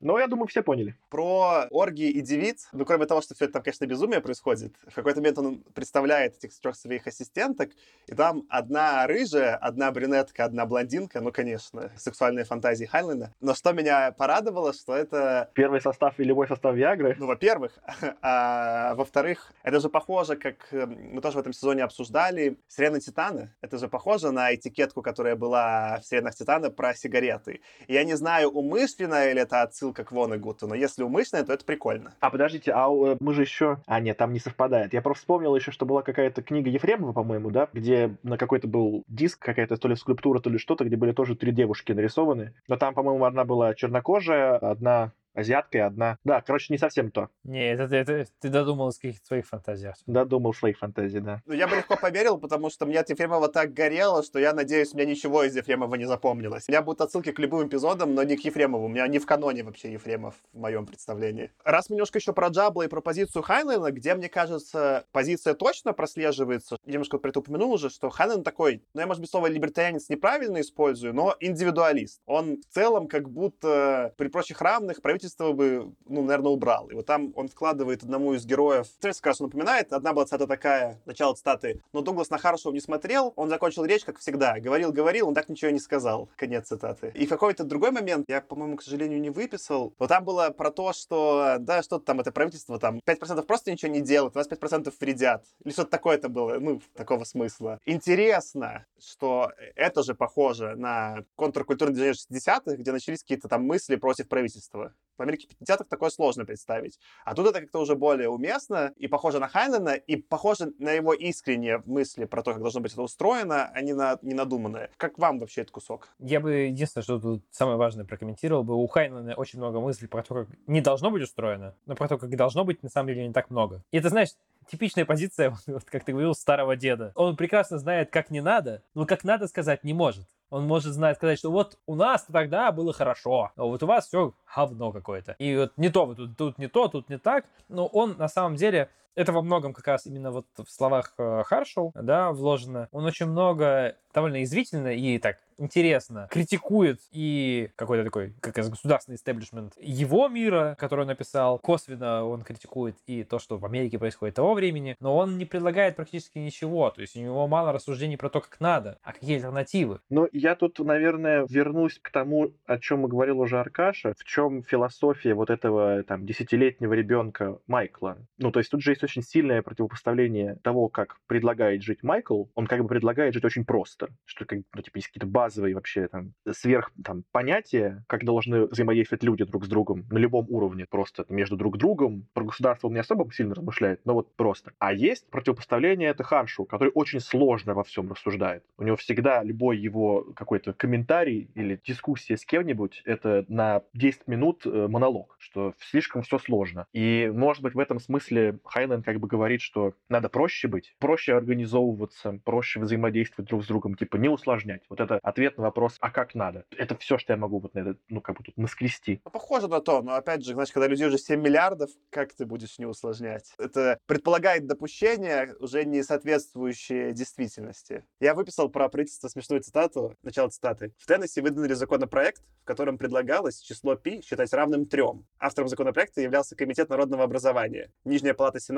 Но 0.00 0.18
я 0.18 0.28
думаю, 0.28 0.46
все 0.46 0.62
поняли. 0.62 0.96
Про 1.10 1.66
оргии 1.70 2.10
и 2.10 2.20
девиц, 2.20 2.68
ну, 2.72 2.84
кроме 2.84 3.06
того, 3.06 3.20
что 3.20 3.34
все 3.34 3.44
это 3.46 3.54
там, 3.54 3.62
конечно, 3.62 3.86
безумие 3.86 4.20
происходит, 4.20 4.74
в 4.86 4.94
какой-то 4.94 5.20
момент 5.20 5.38
он 5.38 5.58
представляет 5.74 6.36
этих 6.36 6.58
трех 6.60 6.76
своих 6.76 7.06
ассистенток, 7.06 7.70
и 8.06 8.14
там 8.14 8.44
одна 8.48 9.06
рыжая, 9.06 9.56
одна 9.56 9.90
брюнетка, 9.90 10.44
одна 10.44 10.66
блондинка, 10.66 11.20
ну, 11.20 11.32
конечно, 11.32 11.90
сексуальные 11.96 12.44
фантазии 12.44 12.84
Хайнлина. 12.84 13.34
Но 13.40 13.54
что 13.54 13.72
меня 13.72 14.12
порадовало, 14.12 14.72
что 14.72 14.94
это 14.94 15.50
Первый 15.54 15.80
состав 15.80 16.18
и 16.20 16.24
любой 16.24 16.46
состав 16.46 16.74
Виагры. 16.74 17.16
Ну, 17.18 17.26
во-первых. 17.26 17.78
А 18.20 18.94
во-вторых, 18.94 19.52
это 19.62 19.80
же 19.80 19.88
похоже, 19.88 20.36
как 20.36 20.68
э, 20.72 20.86
мы 20.86 21.20
тоже 21.20 21.36
в 21.36 21.40
этом 21.40 21.52
сезоне 21.52 21.84
обсуждали, 21.84 22.58
«Сирены 22.66 23.00
Титана». 23.00 23.54
Это 23.60 23.78
же 23.78 23.88
похоже 23.88 24.32
на 24.32 24.54
этикетку, 24.54 25.02
которая 25.02 25.36
была 25.36 25.98
в 26.00 26.06
«Сиренах 26.06 26.34
Титана» 26.34 26.70
про 26.70 26.94
сигареты. 26.94 27.60
И 27.86 27.94
я 27.94 28.04
не 28.04 28.16
знаю, 28.16 28.50
умышленно 28.50 29.30
или 29.30 29.40
это 29.40 29.62
отсылка 29.62 29.87
к 29.92 30.12
Вонегуту, 30.12 30.66
но 30.66 30.74
если 30.74 31.02
умышленно, 31.02 31.44
то 31.44 31.52
это 31.52 31.64
прикольно. 31.64 32.14
А 32.20 32.30
подождите, 32.30 32.72
а 32.72 32.88
э, 32.88 33.16
мы 33.20 33.34
же 33.34 33.42
еще... 33.42 33.78
А, 33.86 34.00
нет, 34.00 34.16
там 34.16 34.32
не 34.32 34.38
совпадает. 34.38 34.92
Я 34.92 35.02
просто 35.02 35.22
вспомнил 35.22 35.54
еще, 35.54 35.70
что 35.70 35.86
была 35.86 36.02
какая-то 36.02 36.42
книга 36.42 36.70
Ефремова, 36.70 37.12
по-моему, 37.12 37.50
да, 37.50 37.68
где 37.72 38.16
на 38.22 38.36
какой-то 38.36 38.68
был 38.68 39.04
диск, 39.08 39.38
какая-то 39.38 39.76
то 39.76 39.88
ли 39.88 39.96
скульптура, 39.96 40.40
то 40.40 40.50
ли 40.50 40.58
что-то, 40.58 40.84
где 40.84 40.96
были 40.96 41.12
тоже 41.12 41.36
три 41.36 41.52
девушки 41.52 41.92
нарисованы. 41.92 42.54
Но 42.68 42.76
там, 42.76 42.94
по-моему, 42.94 43.24
одна 43.24 43.44
была 43.44 43.74
чернокожая, 43.74 44.56
одна 44.56 45.12
азиатка 45.38 45.78
и 45.78 45.80
одна... 45.80 46.18
Да, 46.24 46.40
короче, 46.40 46.72
не 46.72 46.78
совсем 46.78 47.10
то. 47.10 47.28
Не, 47.44 47.72
это, 47.72 47.84
это- 47.94 48.12
это 48.12 48.30
ты 48.40 48.48
додумал 48.48 48.88
из 48.90 48.96
каких-то 48.96 49.26
своих 49.26 49.46
фантазий. 49.46 49.88
Додумал 50.06 50.52
своих 50.54 50.78
фантазий, 50.78 51.20
да. 51.20 51.42
Ну, 51.46 51.54
я 51.54 51.66
бы 51.68 51.76
легко 51.76 51.96
поверил, 51.96 52.38
потому 52.38 52.70
что 52.70 52.86
мне 52.86 52.98
от 53.00 53.10
Ефремова 53.10 53.48
так 53.48 53.72
горело, 53.72 54.22
что 54.22 54.38
я 54.38 54.52
надеюсь, 54.52 54.92
у 54.92 54.96
меня 54.96 55.06
ничего 55.08 55.44
из 55.44 55.56
Ефремова 55.56 55.94
не 55.94 56.04
запомнилось. 56.06 56.64
У 56.68 56.72
меня 56.72 56.82
будут 56.82 57.00
отсылки 57.00 57.32
к 57.32 57.38
любым 57.38 57.68
эпизодам, 57.68 58.14
но 58.14 58.22
не 58.22 58.36
к 58.36 58.44
Ефремову. 58.44 58.86
У 58.86 58.88
меня 58.88 59.06
не 59.06 59.18
в 59.18 59.26
каноне 59.26 59.62
вообще 59.62 59.92
Ефремов 59.92 60.34
в 60.52 60.58
моем 60.58 60.86
представлении. 60.86 61.50
Раз 61.64 61.88
мы 61.90 61.94
немножко 61.96 62.18
еще 62.18 62.32
про 62.32 62.48
Джабла 62.48 62.82
и 62.82 62.88
про 62.88 63.00
позицию 63.00 63.42
Хайнлена, 63.42 63.90
где, 63.90 64.14
мне 64.14 64.28
кажется, 64.28 65.04
позиция 65.12 65.54
точно 65.54 65.92
прослеживается. 65.92 66.76
Я 66.84 66.94
немножко 66.94 67.18
про 67.18 67.30
это 67.30 67.40
упомянул 67.40 67.72
уже, 67.72 67.90
что 67.90 68.10
Хайнлен 68.10 68.42
такой, 68.42 68.82
ну, 68.94 69.00
я, 69.00 69.06
может 69.06 69.20
быть, 69.20 69.30
слово 69.30 69.46
либертарианец 69.46 70.08
неправильно 70.08 70.60
использую, 70.60 71.14
но 71.14 71.34
индивидуалист. 71.40 72.20
Он 72.26 72.60
в 72.60 72.74
целом 72.74 73.08
как 73.08 73.28
будто 73.30 74.14
при 74.16 74.28
прочих 74.28 74.60
равных 74.60 75.02
правительство 75.02 75.27
бы, 75.36 75.92
ну, 76.06 76.22
наверное, 76.22 76.52
убрал. 76.52 76.88
И 76.88 76.94
вот 76.94 77.06
там 77.06 77.32
он 77.36 77.48
вкладывает 77.48 78.02
одному 78.02 78.34
из 78.34 78.46
героев, 78.46 78.86
как 79.00 79.26
раз 79.26 79.40
напоминает, 79.40 79.92
одна 79.92 80.12
была 80.12 80.24
цитата 80.24 80.46
такая, 80.46 81.00
начало 81.06 81.34
цитаты, 81.34 81.82
но 81.92 82.02
Дуглас 82.02 82.30
на 82.30 82.38
Харшоу 82.38 82.72
не 82.72 82.80
смотрел, 82.80 83.32
он 83.36 83.48
закончил 83.48 83.84
речь, 83.84 84.04
как 84.04 84.18
всегда, 84.18 84.58
говорил-говорил, 84.60 85.28
он 85.28 85.34
так 85.34 85.48
ничего 85.48 85.70
не 85.70 85.78
сказал. 85.78 86.28
Конец 86.36 86.68
цитаты. 86.68 87.12
И 87.14 87.26
в 87.26 87.28
какой-то 87.28 87.64
другой 87.64 87.90
момент, 87.90 88.26
я, 88.28 88.40
по-моему, 88.40 88.76
к 88.76 88.82
сожалению, 88.82 89.20
не 89.20 89.30
выписал, 89.30 89.94
но 89.98 90.06
там 90.06 90.24
было 90.24 90.50
про 90.50 90.70
то, 90.70 90.92
что, 90.92 91.56
да, 91.58 91.82
что-то 91.82 92.04
там, 92.04 92.20
это 92.20 92.32
правительство 92.32 92.78
там 92.78 93.00
5% 93.06 93.42
просто 93.42 93.72
ничего 93.72 93.92
не 93.92 94.00
делает, 94.00 94.34
25% 94.34 94.92
вредят. 95.00 95.44
Или 95.64 95.72
что-то 95.72 95.90
такое 95.90 96.16
это 96.16 96.28
было, 96.28 96.58
ну, 96.58 96.80
такого 96.94 97.24
смысла. 97.24 97.80
Интересно, 97.86 98.86
что 98.98 99.52
это 99.74 100.02
же 100.02 100.14
похоже 100.14 100.76
на 100.76 101.24
контркультурное 101.36 101.94
движение 101.94 102.14
60-х, 102.14 102.76
где 102.76 102.92
начались 102.92 103.22
какие-то 103.22 103.48
там 103.48 103.64
мысли 103.64 103.96
против 103.96 104.28
правительства. 104.28 104.94
В 105.18 105.22
Америке 105.22 105.48
50-х 105.60 105.84
такое 105.84 106.10
сложно 106.10 106.44
представить. 106.44 107.00
А 107.24 107.34
тут 107.34 107.48
это 107.48 107.60
как-то 107.60 107.80
уже 107.80 107.96
более 107.96 108.28
уместно 108.28 108.92
и 108.96 109.08
похоже 109.08 109.40
на 109.40 109.48
Хайнена, 109.48 109.94
и 109.94 110.16
похоже 110.16 110.72
на 110.78 110.92
его 110.92 111.12
искренние 111.12 111.82
мысли 111.86 112.24
про 112.24 112.42
то, 112.42 112.52
как 112.52 112.62
должно 112.62 112.80
быть 112.80 112.92
это 112.92 113.02
устроено, 113.02 113.66
а 113.74 113.80
не 113.82 113.94
на 113.94 114.18
не 114.22 114.34
надуманное. 114.34 114.90
Как 114.96 115.18
вам 115.18 115.40
вообще 115.40 115.62
этот 115.62 115.72
кусок? 115.72 116.08
Я 116.20 116.38
бы 116.38 116.52
единственное, 116.52 117.02
что 117.02 117.18
тут 117.18 117.44
самое 117.50 117.76
важное 117.76 118.04
прокомментировал 118.04 118.62
бы, 118.62 118.76
у 118.76 118.86
Хайнлана 118.86 119.34
очень 119.34 119.58
много 119.58 119.80
мыслей 119.80 120.06
про 120.06 120.22
то, 120.22 120.34
как 120.34 120.48
не 120.66 120.80
должно 120.80 121.10
быть 121.10 121.22
устроено, 121.22 121.74
но 121.86 121.96
про 121.96 122.06
то, 122.06 122.16
как 122.16 122.30
должно 122.36 122.64
быть, 122.64 122.82
на 122.84 122.88
самом 122.88 123.08
деле 123.08 123.26
не 123.26 123.32
так 123.32 123.50
много. 123.50 123.82
И 123.90 123.98
это, 123.98 124.10
знаешь, 124.10 124.30
типичная 124.70 125.04
позиция, 125.04 125.56
вот 125.66 125.84
как 125.84 126.04
ты 126.04 126.12
говорил, 126.12 126.34
старого 126.34 126.76
деда. 126.76 127.12
Он 127.14 127.36
прекрасно 127.36 127.78
знает, 127.78 128.10
как 128.10 128.30
не 128.30 128.40
надо, 128.40 128.82
но 128.94 129.06
как 129.06 129.24
надо 129.24 129.48
сказать 129.48 129.82
не 129.84 129.92
может. 129.92 130.26
Он 130.50 130.66
может 130.66 130.92
знать, 130.92 131.16
сказать, 131.16 131.38
что 131.38 131.50
вот 131.50 131.78
у 131.86 131.94
нас 131.94 132.26
тогда 132.30 132.72
было 132.72 132.92
хорошо, 132.92 133.50
а 133.54 133.64
вот 133.64 133.82
у 133.82 133.86
вас 133.86 134.06
все 134.06 134.32
говно 134.54 134.92
какое-то. 134.92 135.32
И 135.38 135.56
вот 135.56 135.72
не 135.76 135.90
то, 135.90 136.06
вот 136.06 136.16
тут, 136.16 136.36
тут 136.36 136.58
не 136.58 136.68
то, 136.68 136.88
тут 136.88 137.08
не 137.10 137.18
так. 137.18 137.44
Но 137.68 137.86
он 137.86 138.16
на 138.16 138.28
самом 138.28 138.56
деле, 138.56 138.90
это 139.14 139.32
во 139.32 139.42
многом 139.42 139.72
как 139.72 139.86
раз 139.86 140.06
именно 140.06 140.30
вот 140.30 140.46
в 140.56 140.70
словах 140.70 141.14
э, 141.18 141.42
Харшоу, 141.44 141.92
да, 141.94 142.32
вложено. 142.32 142.88
Он 142.92 143.04
очень 143.04 143.26
много 143.26 143.96
довольно 144.14 144.42
извительно 144.42 144.88
и 144.88 145.18
так 145.18 145.38
интересно 145.58 146.28
критикует 146.30 147.00
и 147.12 147.70
какой-то 147.76 148.04
такой, 148.04 148.32
как 148.40 148.56
раз 148.56 148.70
государственный 148.70 149.16
истеблишмент 149.16 149.74
его 149.80 150.28
мира, 150.28 150.76
который 150.78 151.00
он 151.00 151.08
написал. 151.08 151.58
Косвенно 151.58 152.24
он 152.24 152.42
критикует 152.42 152.96
и 153.06 153.24
то, 153.24 153.38
что 153.38 153.58
в 153.58 153.66
Америке 153.66 153.98
происходит 153.98 154.36
того 154.36 154.54
времени, 154.54 154.96
но 155.00 155.16
он 155.16 155.36
не 155.36 155.44
предлагает 155.44 155.96
практически 155.96 156.38
ничего. 156.38 156.90
То 156.90 157.00
есть 157.00 157.16
у 157.16 157.20
него 157.20 157.46
мало 157.48 157.72
рассуждений 157.72 158.16
про 158.16 158.30
то, 158.30 158.40
как 158.40 158.60
надо, 158.60 158.98
а 159.02 159.12
какие 159.12 159.36
альтернативы. 159.36 160.00
Ну, 160.08 160.28
я 160.32 160.54
тут, 160.54 160.78
наверное, 160.78 161.46
вернусь 161.48 161.98
к 162.00 162.10
тому, 162.10 162.52
о 162.66 162.78
чем 162.78 163.04
и 163.06 163.08
говорил 163.08 163.40
уже 163.40 163.58
Аркаша, 163.58 164.14
в 164.16 164.24
чем 164.24 164.62
философия 164.62 165.34
вот 165.34 165.50
этого 165.50 166.02
там 166.04 166.24
десятилетнего 166.24 166.92
ребенка 166.94 167.58
Майкла. 167.66 168.16
Ну, 168.38 168.52
то 168.52 168.60
есть 168.60 168.70
тут 168.70 168.82
же 168.82 168.92
есть 168.92 169.02
очень 169.08 169.22
сильное 169.22 169.62
противопоставление 169.62 170.56
того, 170.62 170.88
как 170.88 171.16
предлагает 171.26 171.82
жить 171.82 172.02
Майкл. 172.02 172.44
Он 172.54 172.66
как 172.66 172.82
бы 172.82 172.88
предлагает 172.88 173.32
жить 173.32 173.44
очень 173.44 173.64
просто, 173.64 174.08
что 174.26 174.44
как, 174.44 174.60
ну, 174.74 174.82
типа, 174.82 174.98
есть 174.98 175.08
какие-то 175.08 175.26
базовые 175.26 175.74
вообще 175.74 176.08
там 176.08 176.34
сверх 176.52 176.92
там, 177.02 177.24
понятия, 177.32 178.04
как 178.06 178.24
должны 178.24 178.66
взаимодействовать 178.66 179.22
люди 179.22 179.44
друг 179.44 179.64
с 179.64 179.68
другом 179.68 180.04
на 180.10 180.18
любом 180.18 180.46
уровне, 180.50 180.86
просто 180.88 181.24
между 181.30 181.56
друг 181.56 181.78
другом. 181.78 182.26
Про 182.34 182.44
государство 182.44 182.88
он 182.88 182.94
не 182.94 183.00
особо 183.00 183.32
сильно 183.32 183.54
размышляет, 183.54 184.00
но 184.04 184.12
вот 184.12 184.36
просто. 184.36 184.72
А 184.78 184.92
есть 184.92 185.30
противопоставление 185.30 186.10
это 186.10 186.22
Харшу, 186.22 186.66
который 186.66 186.90
очень 186.94 187.20
сложно 187.20 187.74
во 187.74 187.84
всем 187.84 188.10
рассуждает. 188.10 188.62
У 188.76 188.82
него 188.82 188.96
всегда 188.96 189.42
любой 189.42 189.78
его 189.78 190.32
какой-то 190.36 190.74
комментарий 190.74 191.50
или 191.54 191.80
дискуссия 191.82 192.36
с 192.36 192.44
кем-нибудь 192.44 193.02
это 193.06 193.46
на 193.48 193.82
10 193.94 194.28
минут 194.28 194.66
э, 194.66 194.86
монолог, 194.88 195.36
что 195.38 195.72
слишком 195.78 196.20
все 196.22 196.38
сложно. 196.38 196.86
И, 196.92 197.30
может 197.34 197.62
быть, 197.62 197.74
в 197.74 197.78
этом 197.78 198.00
смысле 198.00 198.58
Хайнен 198.88 199.02
как 199.02 199.20
бы 199.20 199.28
говорит, 199.28 199.60
что 199.60 199.94
надо 200.08 200.28
проще 200.28 200.68
быть, 200.68 200.94
проще 200.98 201.34
организовываться, 201.34 202.40
проще 202.44 202.80
взаимодействовать 202.80 203.48
друг 203.48 203.64
с 203.64 203.66
другом, 203.66 203.94
типа 203.94 204.16
не 204.16 204.28
усложнять. 204.28 204.82
Вот 204.88 205.00
это 205.00 205.18
ответ 205.22 205.58
на 205.58 205.64
вопрос, 205.64 205.96
а 206.00 206.10
как 206.10 206.34
надо? 206.34 206.64
Это 206.76 206.96
все, 206.96 207.18
что 207.18 207.32
я 207.32 207.36
могу 207.36 207.58
вот 207.60 207.74
на 207.74 207.80
это, 207.80 207.96
ну, 208.08 208.20
как 208.20 208.36
бы 208.36 208.44
тут 208.44 208.56
наскрести. 208.56 209.20
Ну, 209.24 209.30
Похоже 209.30 209.68
на 209.68 209.80
то, 209.80 210.02
но 210.02 210.14
опять 210.14 210.44
же, 210.44 210.54
значит, 210.54 210.72
когда 210.72 210.86
людей 210.86 211.06
уже 211.06 211.18
7 211.18 211.40
миллиардов, 211.40 211.90
как 212.10 212.32
ты 212.34 212.46
будешь 212.46 212.78
не 212.78 212.86
усложнять? 212.86 213.52
Это 213.58 213.98
предполагает 214.06 214.66
допущения, 214.66 215.54
уже 215.60 215.84
не 215.84 216.02
соответствующие 216.02 217.12
действительности. 217.12 218.04
Я 218.20 218.34
выписал 218.34 218.68
про 218.68 218.88
правительство 218.88 219.28
смешную 219.28 219.62
цитату, 219.62 220.14
начало 220.22 220.48
цитаты. 220.48 220.92
В 220.98 221.06
Теннесси 221.06 221.40
выдвинули 221.40 221.74
законопроект, 221.74 222.42
в 222.62 222.64
котором 222.64 222.98
предлагалось 222.98 223.60
число 223.60 223.96
пи 223.96 224.22
считать 224.22 224.52
равным 224.52 224.86
трем. 224.86 225.26
Автором 225.38 225.68
законопроекта 225.68 226.20
являлся 226.20 226.56
Комитет 226.56 226.88
народного 226.88 227.24
образования. 227.24 227.92
Нижняя 228.04 228.34
палата 228.34 228.60
Сената 228.60 228.77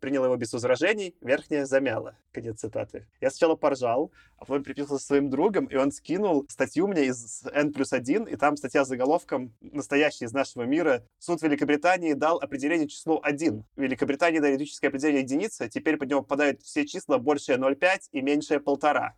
приняла 0.00 0.26
его 0.26 0.36
без 0.36 0.52
возражений, 0.52 1.14
верхняя 1.20 1.64
замяла. 1.64 2.16
Конец 2.32 2.60
цитаты. 2.60 3.06
Я 3.20 3.30
сначала 3.30 3.54
поржал, 3.54 4.12
а 4.36 4.44
потом 4.44 4.62
приписался 4.62 4.98
со 4.98 5.06
своим 5.06 5.30
другом, 5.30 5.66
и 5.66 5.76
он 5.76 5.92
скинул 5.92 6.46
статью 6.48 6.86
мне 6.86 7.06
из 7.06 7.44
N 7.52 7.72
плюс 7.72 7.92
1, 7.92 8.24
и 8.24 8.36
там 8.36 8.56
статья 8.56 8.84
с 8.84 8.88
заголовком 8.88 9.54
«Настоящий 9.60 10.24
из 10.24 10.32
нашего 10.32 10.64
мира. 10.64 11.04
Суд 11.18 11.42
Великобритании 11.42 12.12
дал 12.12 12.38
определение 12.38 12.88
числу 12.88 13.20
1. 13.22 13.64
В 13.76 13.80
Великобритании 13.80 14.38
дали 14.38 14.52
юридическое 14.52 14.90
определение 14.90 15.22
единица, 15.22 15.68
теперь 15.68 15.96
под 15.96 16.10
него 16.10 16.22
попадают 16.22 16.62
все 16.62 16.86
числа 16.86 17.18
большее 17.18 17.58
0,5 17.58 18.08
и 18.12 18.22
меньшее 18.22 18.60
полтора. 18.60 19.16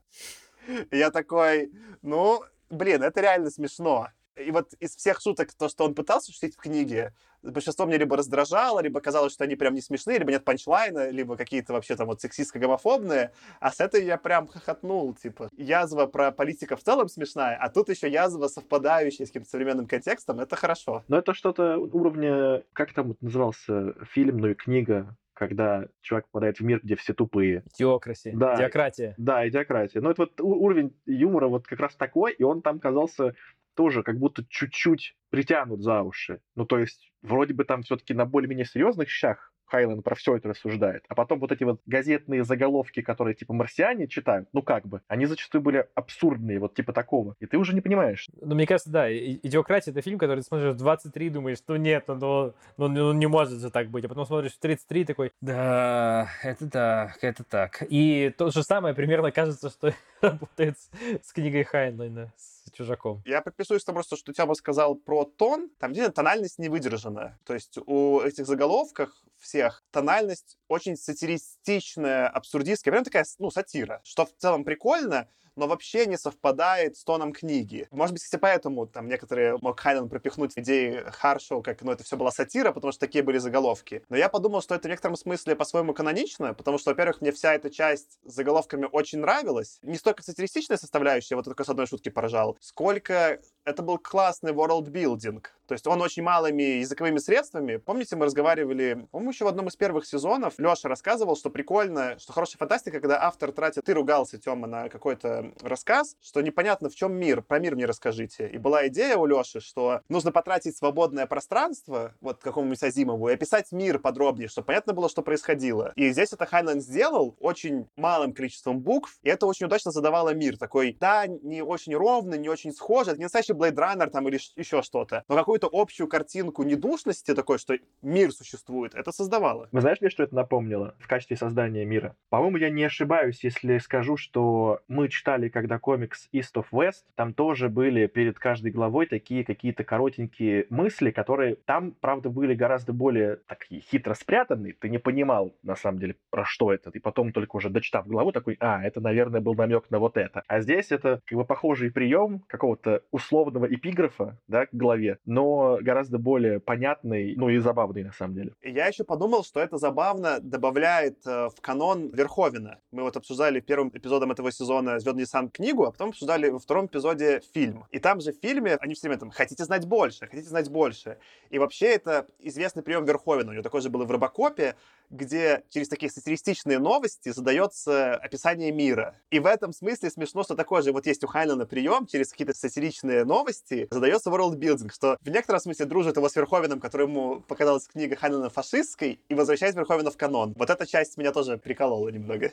Я 0.91 1.11
такой, 1.11 1.73
ну, 2.03 2.43
блин, 2.71 3.03
это 3.03 3.21
реально 3.21 3.51
смешно. 3.51 4.09
И 4.37 4.51
вот 4.51 4.73
из 4.75 4.95
всех 4.95 5.21
шуток, 5.21 5.53
то, 5.53 5.69
что 5.69 5.85
он 5.85 5.95
пытался 5.95 6.33
шутить 6.33 6.55
в 6.55 6.59
книге, 6.59 7.13
большинство 7.53 7.87
мне 7.87 7.99
либо 7.99 8.17
раздражало, 8.17 8.81
либо 8.81 9.01
казалось, 9.01 9.33
что 9.33 9.45
они 9.45 9.57
прям 9.57 9.75
не 9.75 9.81
смешные, 9.81 10.19
либо 10.19 10.31
нет 10.31 10.45
панчлайна, 10.45 11.11
либо 11.11 11.37
какие-то 11.37 11.73
вообще 11.73 11.97
там 11.97 12.07
вот 12.07 12.23
сексистско-гомофобные. 12.23 13.31
А 13.61 13.71
с 13.71 13.81
этой 13.81 14.05
я 14.05 14.17
прям 14.17 14.47
хохотнул, 14.47 15.15
типа. 15.15 15.49
Язва 15.57 16.07
про 16.07 16.33
политика 16.33 16.77
в 16.77 16.83
целом 16.83 17.09
смешная, 17.09 17.57
а 17.57 17.69
тут 17.69 17.89
еще 17.89 18.09
язва 18.11 18.49
совпадающая 18.49 19.27
с 19.27 19.29
каким-то 19.31 19.51
современным 19.51 19.87
контекстом, 19.87 20.41
это 20.41 20.57
хорошо. 20.57 21.05
Но 21.09 21.19
это 21.19 21.35
что-то 21.35 21.79
уровня, 21.79 22.63
как 22.73 22.93
там 22.93 23.17
назывался 23.21 23.95
фильм, 24.13 24.39
ну 24.39 24.49
и 24.49 24.55
книга, 24.55 25.17
когда 25.39 25.87
чувак 26.01 26.27
попадает 26.27 26.59
в 26.59 26.65
мир, 26.65 26.81
где 26.83 26.97
все 26.97 27.15
тупые. 27.15 27.63
Теокраси. 27.73 28.33
Да. 28.35 28.57
Диократия. 28.57 29.15
Да, 29.17 29.49
идиократия. 29.49 30.01
Но 30.01 30.11
это 30.11 30.23
вот 30.23 30.41
уровень 30.41 30.97
юмора 31.07 31.47
вот 31.47 31.67
как 31.67 31.79
раз 31.79 31.95
такой, 31.95 32.33
и 32.33 32.43
он 32.43 32.61
там 32.61 32.81
казался 32.81 33.35
тоже 33.75 34.03
как 34.03 34.19
будто 34.19 34.45
чуть-чуть 34.49 35.17
притянут 35.31 35.81
за 35.81 36.03
уши. 36.03 36.41
Ну, 36.57 36.67
то 36.67 36.79
есть, 36.79 37.13
вроде 37.23 37.55
бы 37.55 37.65
там 37.65 37.83
все-таки 37.83 38.15
на 38.15 38.27
более-менее 38.27 38.67
серьезных 38.67 39.09
щах 39.09 39.53
Хайлен 39.69 40.03
про 40.03 40.15
все 40.15 40.37
это 40.37 40.49
рассуждает. 40.49 41.05
А 41.09 41.15
потом 41.15 41.39
вот 41.41 41.53
эти 41.53 41.65
вот 41.65 41.81
газетные 41.87 42.45
заголовки, 42.45 43.03
которые 43.03 43.35
типа 43.35 43.53
марсиане 43.55 44.09
читают, 44.09 44.49
ну 44.53 44.63
как 44.63 44.87
бы, 44.87 45.03
они 45.09 45.27
зачастую 45.27 45.63
были 45.63 45.87
абсурдные, 45.95 46.59
вот 46.59 46.75
типа 46.75 46.93
такого. 46.93 47.35
И 47.41 47.47
ты 47.47 47.57
уже 47.59 47.75
не 47.75 47.81
понимаешь. 47.81 48.29
Ну, 48.41 48.55
мне 48.55 48.67
кажется, 48.67 48.91
да, 48.91 49.09
и- 49.09 49.39
«Идиократия»— 49.43 49.93
это 49.93 50.03
фильм, 50.03 50.19
который 50.19 50.41
ты 50.41 50.43
смотришь 50.45 50.75
в 50.75 50.79
23 50.79 51.31
думаешь, 51.31 51.59
ну 51.69 51.77
нет, 51.77 52.05
ну, 52.09 52.15
ну, 52.17 52.55
ну, 52.77 52.89
ну, 52.89 53.13
не 53.13 53.27
может 53.27 53.61
же 53.61 53.71
так 53.71 53.89
быть. 53.89 54.05
А 54.05 54.09
потом 54.09 54.27
смотришь 54.27 54.53
в 54.53 54.59
33 54.59 55.05
такой, 55.05 55.33
да, 55.41 56.29
это 56.43 56.69
так, 56.69 57.19
это 57.23 57.45
так. 57.45 57.83
И 57.89 58.33
то 58.37 58.51
же 58.51 58.63
самое 58.63 58.95
примерно 58.95 59.31
кажется, 59.31 59.71
что 59.71 59.93
работает 60.21 60.77
с, 60.79 60.91
с 61.29 61.33
книгой 61.33 61.65
Хайнлайна, 61.65 62.33
с 62.37 62.58
«Чужаком». 62.73 63.23
Я 63.27 63.43
подписываюсь 63.43 63.87
на 63.87 63.93
просто, 63.93 64.17
что 64.17 64.33
Тёма 64.33 64.55
сказал 64.55 64.95
про 64.95 65.25
тон. 65.25 65.71
Там 65.79 65.93
действительно 65.93 66.15
тональность 66.15 66.59
не 66.59 66.69
выдержана. 66.69 67.39
То 67.45 67.55
есть 67.55 67.79
у 67.87 68.21
этих 68.21 68.47
заголовках 68.47 69.25
всех 69.39 69.85
тональность 69.91 70.59
очень 70.69 70.97
сатиристичная, 70.97 72.29
абсурдистская, 72.29 72.93
прям 72.93 73.05
такая, 73.05 73.25
ну, 73.39 73.51
сатира, 73.51 74.01
что 74.05 74.27
в 74.27 74.35
целом 74.37 74.65
прикольно, 74.65 75.29
но 75.59 75.67
вообще 75.67 76.07
не 76.07 76.17
совпадает 76.17 76.97
с 76.97 77.05
тоном 77.05 77.33
книги. 77.33 77.89
Может 77.91 78.15
быть, 78.15 78.23
кстати, 78.23 78.41
поэтому 78.41 78.87
там 78.87 79.09
некоторые 79.09 79.59
мог 79.61 79.79
Хайнен 79.79 80.09
пропихнуть 80.09 80.53
идеи 80.57 81.03
Харшоу, 81.11 81.63
как, 81.63 81.83
ну, 81.83 81.93
это 81.93 82.05
все 82.05 82.17
была 82.17 82.31
сатира, 82.31 82.73
потому 82.73 82.93
что 82.93 83.01
такие 83.01 83.25
были 83.25 83.39
заголовки. 83.39 84.03
Но 84.09 84.17
я 84.17 84.29
подумал, 84.29 84.63
что 84.63 84.75
это 84.75 84.89
в 84.89 84.91
некотором 84.91 85.17
смысле 85.17 85.57
по-своему 85.57 85.93
канонично, 85.93 86.55
потому 86.55 86.79
что, 86.79 86.91
во-первых, 86.91 87.21
мне 87.21 87.33
вся 87.33 87.55
эта 87.55 87.71
часть 87.71 88.19
с 88.25 88.35
заголовками 88.35 88.89
очень 88.91 89.19
нравилась. 89.19 89.79
Не 89.83 89.97
столько 89.97 90.23
сатиристичная 90.23 90.77
составляющая, 90.77 91.35
вот 91.35 91.45
только 91.45 91.65
с 91.65 91.69
одной 91.69 91.87
шутки 91.87 92.09
поражал, 92.09 92.57
сколько 92.61 93.41
это 93.69 93.83
был 93.83 93.99
классный 93.99 94.53
world 94.53 94.91
building. 94.91 95.43
То 95.69 95.75
есть 95.75 95.87
он 95.87 96.01
очень 96.01 96.23
малыми 96.23 96.63
языковыми 96.63 97.19
средствами. 97.19 97.77
Помните, 97.77 98.17
мы 98.17 98.25
разговаривали, 98.25 99.07
по-моему, 99.13 99.33
еще 99.33 99.45
в 99.45 99.49
одном 99.49 99.69
из 99.69 99.77
первых 99.77 100.07
сезонов 100.07 100.55
Леша 100.57 100.89
рассказывал, 100.89 101.37
что 101.37 101.51
прикольно, 101.51 102.19
что 102.19 102.33
хорошая 102.33 102.57
фантастика, 102.57 103.01
когда 103.01 103.23
автор 103.23 103.53
тратит... 103.53 103.85
Ты 103.85 103.93
ругался, 103.93 104.39
Тёма, 104.39 104.67
на 104.67 104.89
какой-то 104.89 105.53
рассказ, 105.61 106.17
что 106.23 106.41
непонятно, 106.41 106.89
в 106.89 106.95
чем 106.95 107.13
мир. 107.13 107.43
Про 107.43 107.59
мир 107.59 107.75
мне 107.75 107.85
расскажите. 107.85 108.49
И 108.49 108.57
была 108.57 108.89
идея 108.89 109.19
у 109.19 109.27
Леши, 109.27 109.61
что 109.61 110.01
нужно 110.09 110.33
потратить 110.33 110.75
свободное 110.75 111.27
пространство, 111.27 112.15
вот 112.23 112.43
какому-нибудь 112.43 112.83
Азимову, 112.83 113.29
и 113.29 113.35
описать 113.35 113.71
мир 113.71 113.99
подробнее, 113.99 114.49
чтобы 114.49 114.69
понятно 114.69 114.95
было, 114.95 115.11
что 115.11 115.21
происходило. 115.21 115.93
И 115.97 116.09
здесь 116.13 116.33
это 116.33 116.47
Хайнлайн 116.47 116.81
сделал 116.81 117.37
очень 117.41 117.89
малым 117.97 118.33
количеством 118.33 118.81
букв, 118.81 119.19
и 119.23 119.29
это 119.29 119.47
очень 119.47 119.67
удачно 119.67 119.91
задавало 119.91 120.33
мир. 120.33 120.57
Такой, 120.57 120.97
да, 120.99 121.27
не 121.27 121.61
очень 121.61 121.95
ровный, 121.95 122.39
не 122.39 122.49
очень 122.49 122.73
схожий, 122.73 123.13
это 123.13 123.19
не 123.19 123.27
настоящий 123.27 123.53
Blade 123.59 123.75
Runner 123.75 124.09
там 124.09 124.29
или 124.29 124.39
еще 124.57 124.83
что-то, 124.83 125.25
но 125.29 125.37
какую-то 125.37 125.69
общую 125.73 126.09
картинку 126.09 126.63
недушности 126.63 127.35
такой, 127.35 127.59
что 127.59 127.77
мир 128.03 128.33
существует, 128.33 128.95
это 128.95 129.13
создавало. 129.13 129.69
Вы 129.73 129.81
знаешь 129.81 130.01
мне, 130.01 130.11
что 130.11 130.23
это 130.23 130.35
напомнило 130.35 130.95
в 130.99 131.09
качестве 131.09 131.37
создания 131.37 131.85
мира? 131.85 132.15
По-моему, 132.31 132.59
я 132.59 132.71
не 132.71 132.85
ошибаюсь, 132.85 133.43
если 133.43 133.79
скажу, 133.79 134.17
что 134.17 134.81
мы 134.89 135.09
читали, 135.09 135.49
когда 135.49 135.79
комикс 135.79 136.29
East 136.33 136.55
of 136.55 136.67
West, 136.73 137.05
там 137.15 137.35
тоже 137.35 137.69
были 137.69 138.07
перед 138.07 138.39
каждой 138.39 138.71
главой 138.71 139.07
такие 139.07 139.45
какие-то 139.45 139.85
коротенькие 139.85 140.67
мысли, 140.71 141.11
которые 141.11 141.57
там, 141.57 141.93
правда, 141.93 142.31
были 142.31 142.55
гораздо 142.55 142.93
более 142.93 143.37
такие 143.47 143.81
хитро 143.81 144.15
спрятаны. 144.15 144.75
Ты 144.79 144.89
не 144.89 144.99
понимал, 144.99 145.55
на 145.63 145.77
самом 145.77 145.99
деле, 145.99 146.17
про 146.31 146.45
что 146.45 146.73
это. 146.73 146.91
И 146.91 146.99
потом 146.99 147.33
только 147.33 147.57
уже 147.57 147.71
дочитав 147.71 148.07
главу, 148.07 148.33
такой, 148.33 148.57
а, 148.61 148.83
это, 148.83 149.01
наверное, 149.01 149.41
был 149.41 149.55
намек 149.55 149.91
на 149.91 149.99
вот 149.99 150.17
это. 150.17 150.43
А 150.47 150.61
здесь 150.61 150.91
это 150.91 151.21
как 151.25 151.39
бы 151.39 151.45
похожий 151.45 151.91
прием 151.91 152.41
какого-то 152.47 153.03
условного 153.11 153.38
эпиграфа, 153.47 154.37
да, 154.49 154.67
к 154.67 154.71
главе, 154.73 155.19
но 155.25 155.79
гораздо 155.81 156.19
более 156.19 156.61
понятный, 156.61 157.35
ну 157.37 157.49
и 157.49 157.59
забавный, 157.59 158.05
на 158.05 158.13
самом 158.13 158.35
деле. 158.35 158.53
Я 158.63 158.87
еще 158.87 159.05
подумал, 159.05 159.45
что 159.45 159.61
это 159.61 159.79
забавно 159.79 160.41
добавляет 160.41 161.27
э, 161.27 161.49
в 161.49 161.61
канон 161.61 162.09
Верховина. 162.09 162.79
Мы 162.91 163.03
вот 163.03 163.17
обсуждали 163.17 163.61
первым 163.61 163.89
эпизодом 163.89 164.33
этого 164.33 164.53
сезона 164.53 164.99
«Звездный 164.99 165.25
десант» 165.25 165.53
книгу, 165.53 165.85
а 165.85 165.93
потом 165.93 166.11
обсуждали 166.11 166.49
во 166.49 166.59
втором 166.59 166.87
эпизоде 166.87 167.41
фильм. 167.53 167.85
И 167.91 167.99
там 167.99 168.21
же 168.21 168.33
в 168.33 168.37
фильме 168.41 168.77
они 168.81 168.95
все 168.95 169.09
время 169.09 169.21
там 169.21 169.31
«хотите 169.31 169.65
знать 169.65 169.87
больше, 169.87 170.27
хотите 170.27 170.49
знать 170.49 170.71
больше». 170.71 171.19
И 171.51 171.59
вообще 171.59 171.87
это 171.87 172.27
известный 172.39 172.83
прием 172.83 173.05
Верховина. 173.05 173.51
У 173.51 173.53
него 173.53 173.63
такой 173.63 173.81
же 173.81 173.91
был 173.91 174.03
и 174.03 174.07
в 174.07 174.11
Робокопе, 174.11 174.75
где 175.11 175.65
через 175.71 175.89
такие 175.89 176.11
сатиристичные 176.11 176.79
новости 176.79 177.31
задается 177.31 178.15
описание 178.15 178.73
мира. 178.73 179.15
И 179.31 179.39
в 179.39 179.47
этом 179.47 179.73
смысле 179.73 180.11
смешно, 180.11 180.43
что 180.43 180.55
такой 180.55 180.83
же 180.83 180.93
вот 180.93 181.07
есть 181.07 181.25
у 181.25 181.27
Хайнлана 181.27 181.67
прием 181.67 182.07
через 182.07 182.31
какие-то 182.31 182.55
сатиричные 182.55 183.25
новости 183.25 183.89
задается 183.91 184.31
world-building, 184.31 184.93
что 184.93 185.19
в 185.21 185.29
некотором 185.29 185.61
смысле 185.61 185.87
дружит 185.87 186.17
его 186.17 186.29
с 186.29 186.37
Верховиным, 186.37 186.81
которому 186.81 187.41
показалась 187.41 187.87
книга 187.87 188.17
Хайнлана 188.17 188.51
фашистской, 188.51 189.21
и 189.29 189.35
возвращает 189.35 189.75
Верховина 189.75 190.11
в 190.11 190.17
канон. 190.17 190.55
Вот 190.57 190.71
эта 190.71 190.87
часть 190.87 191.17
меня 191.17 191.33
тоже 191.33 191.59
приколола 191.59 192.09
немного. 192.09 192.53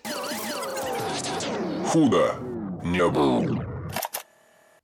Худо 1.91 2.35
не 2.83 3.07
было. 3.07 3.74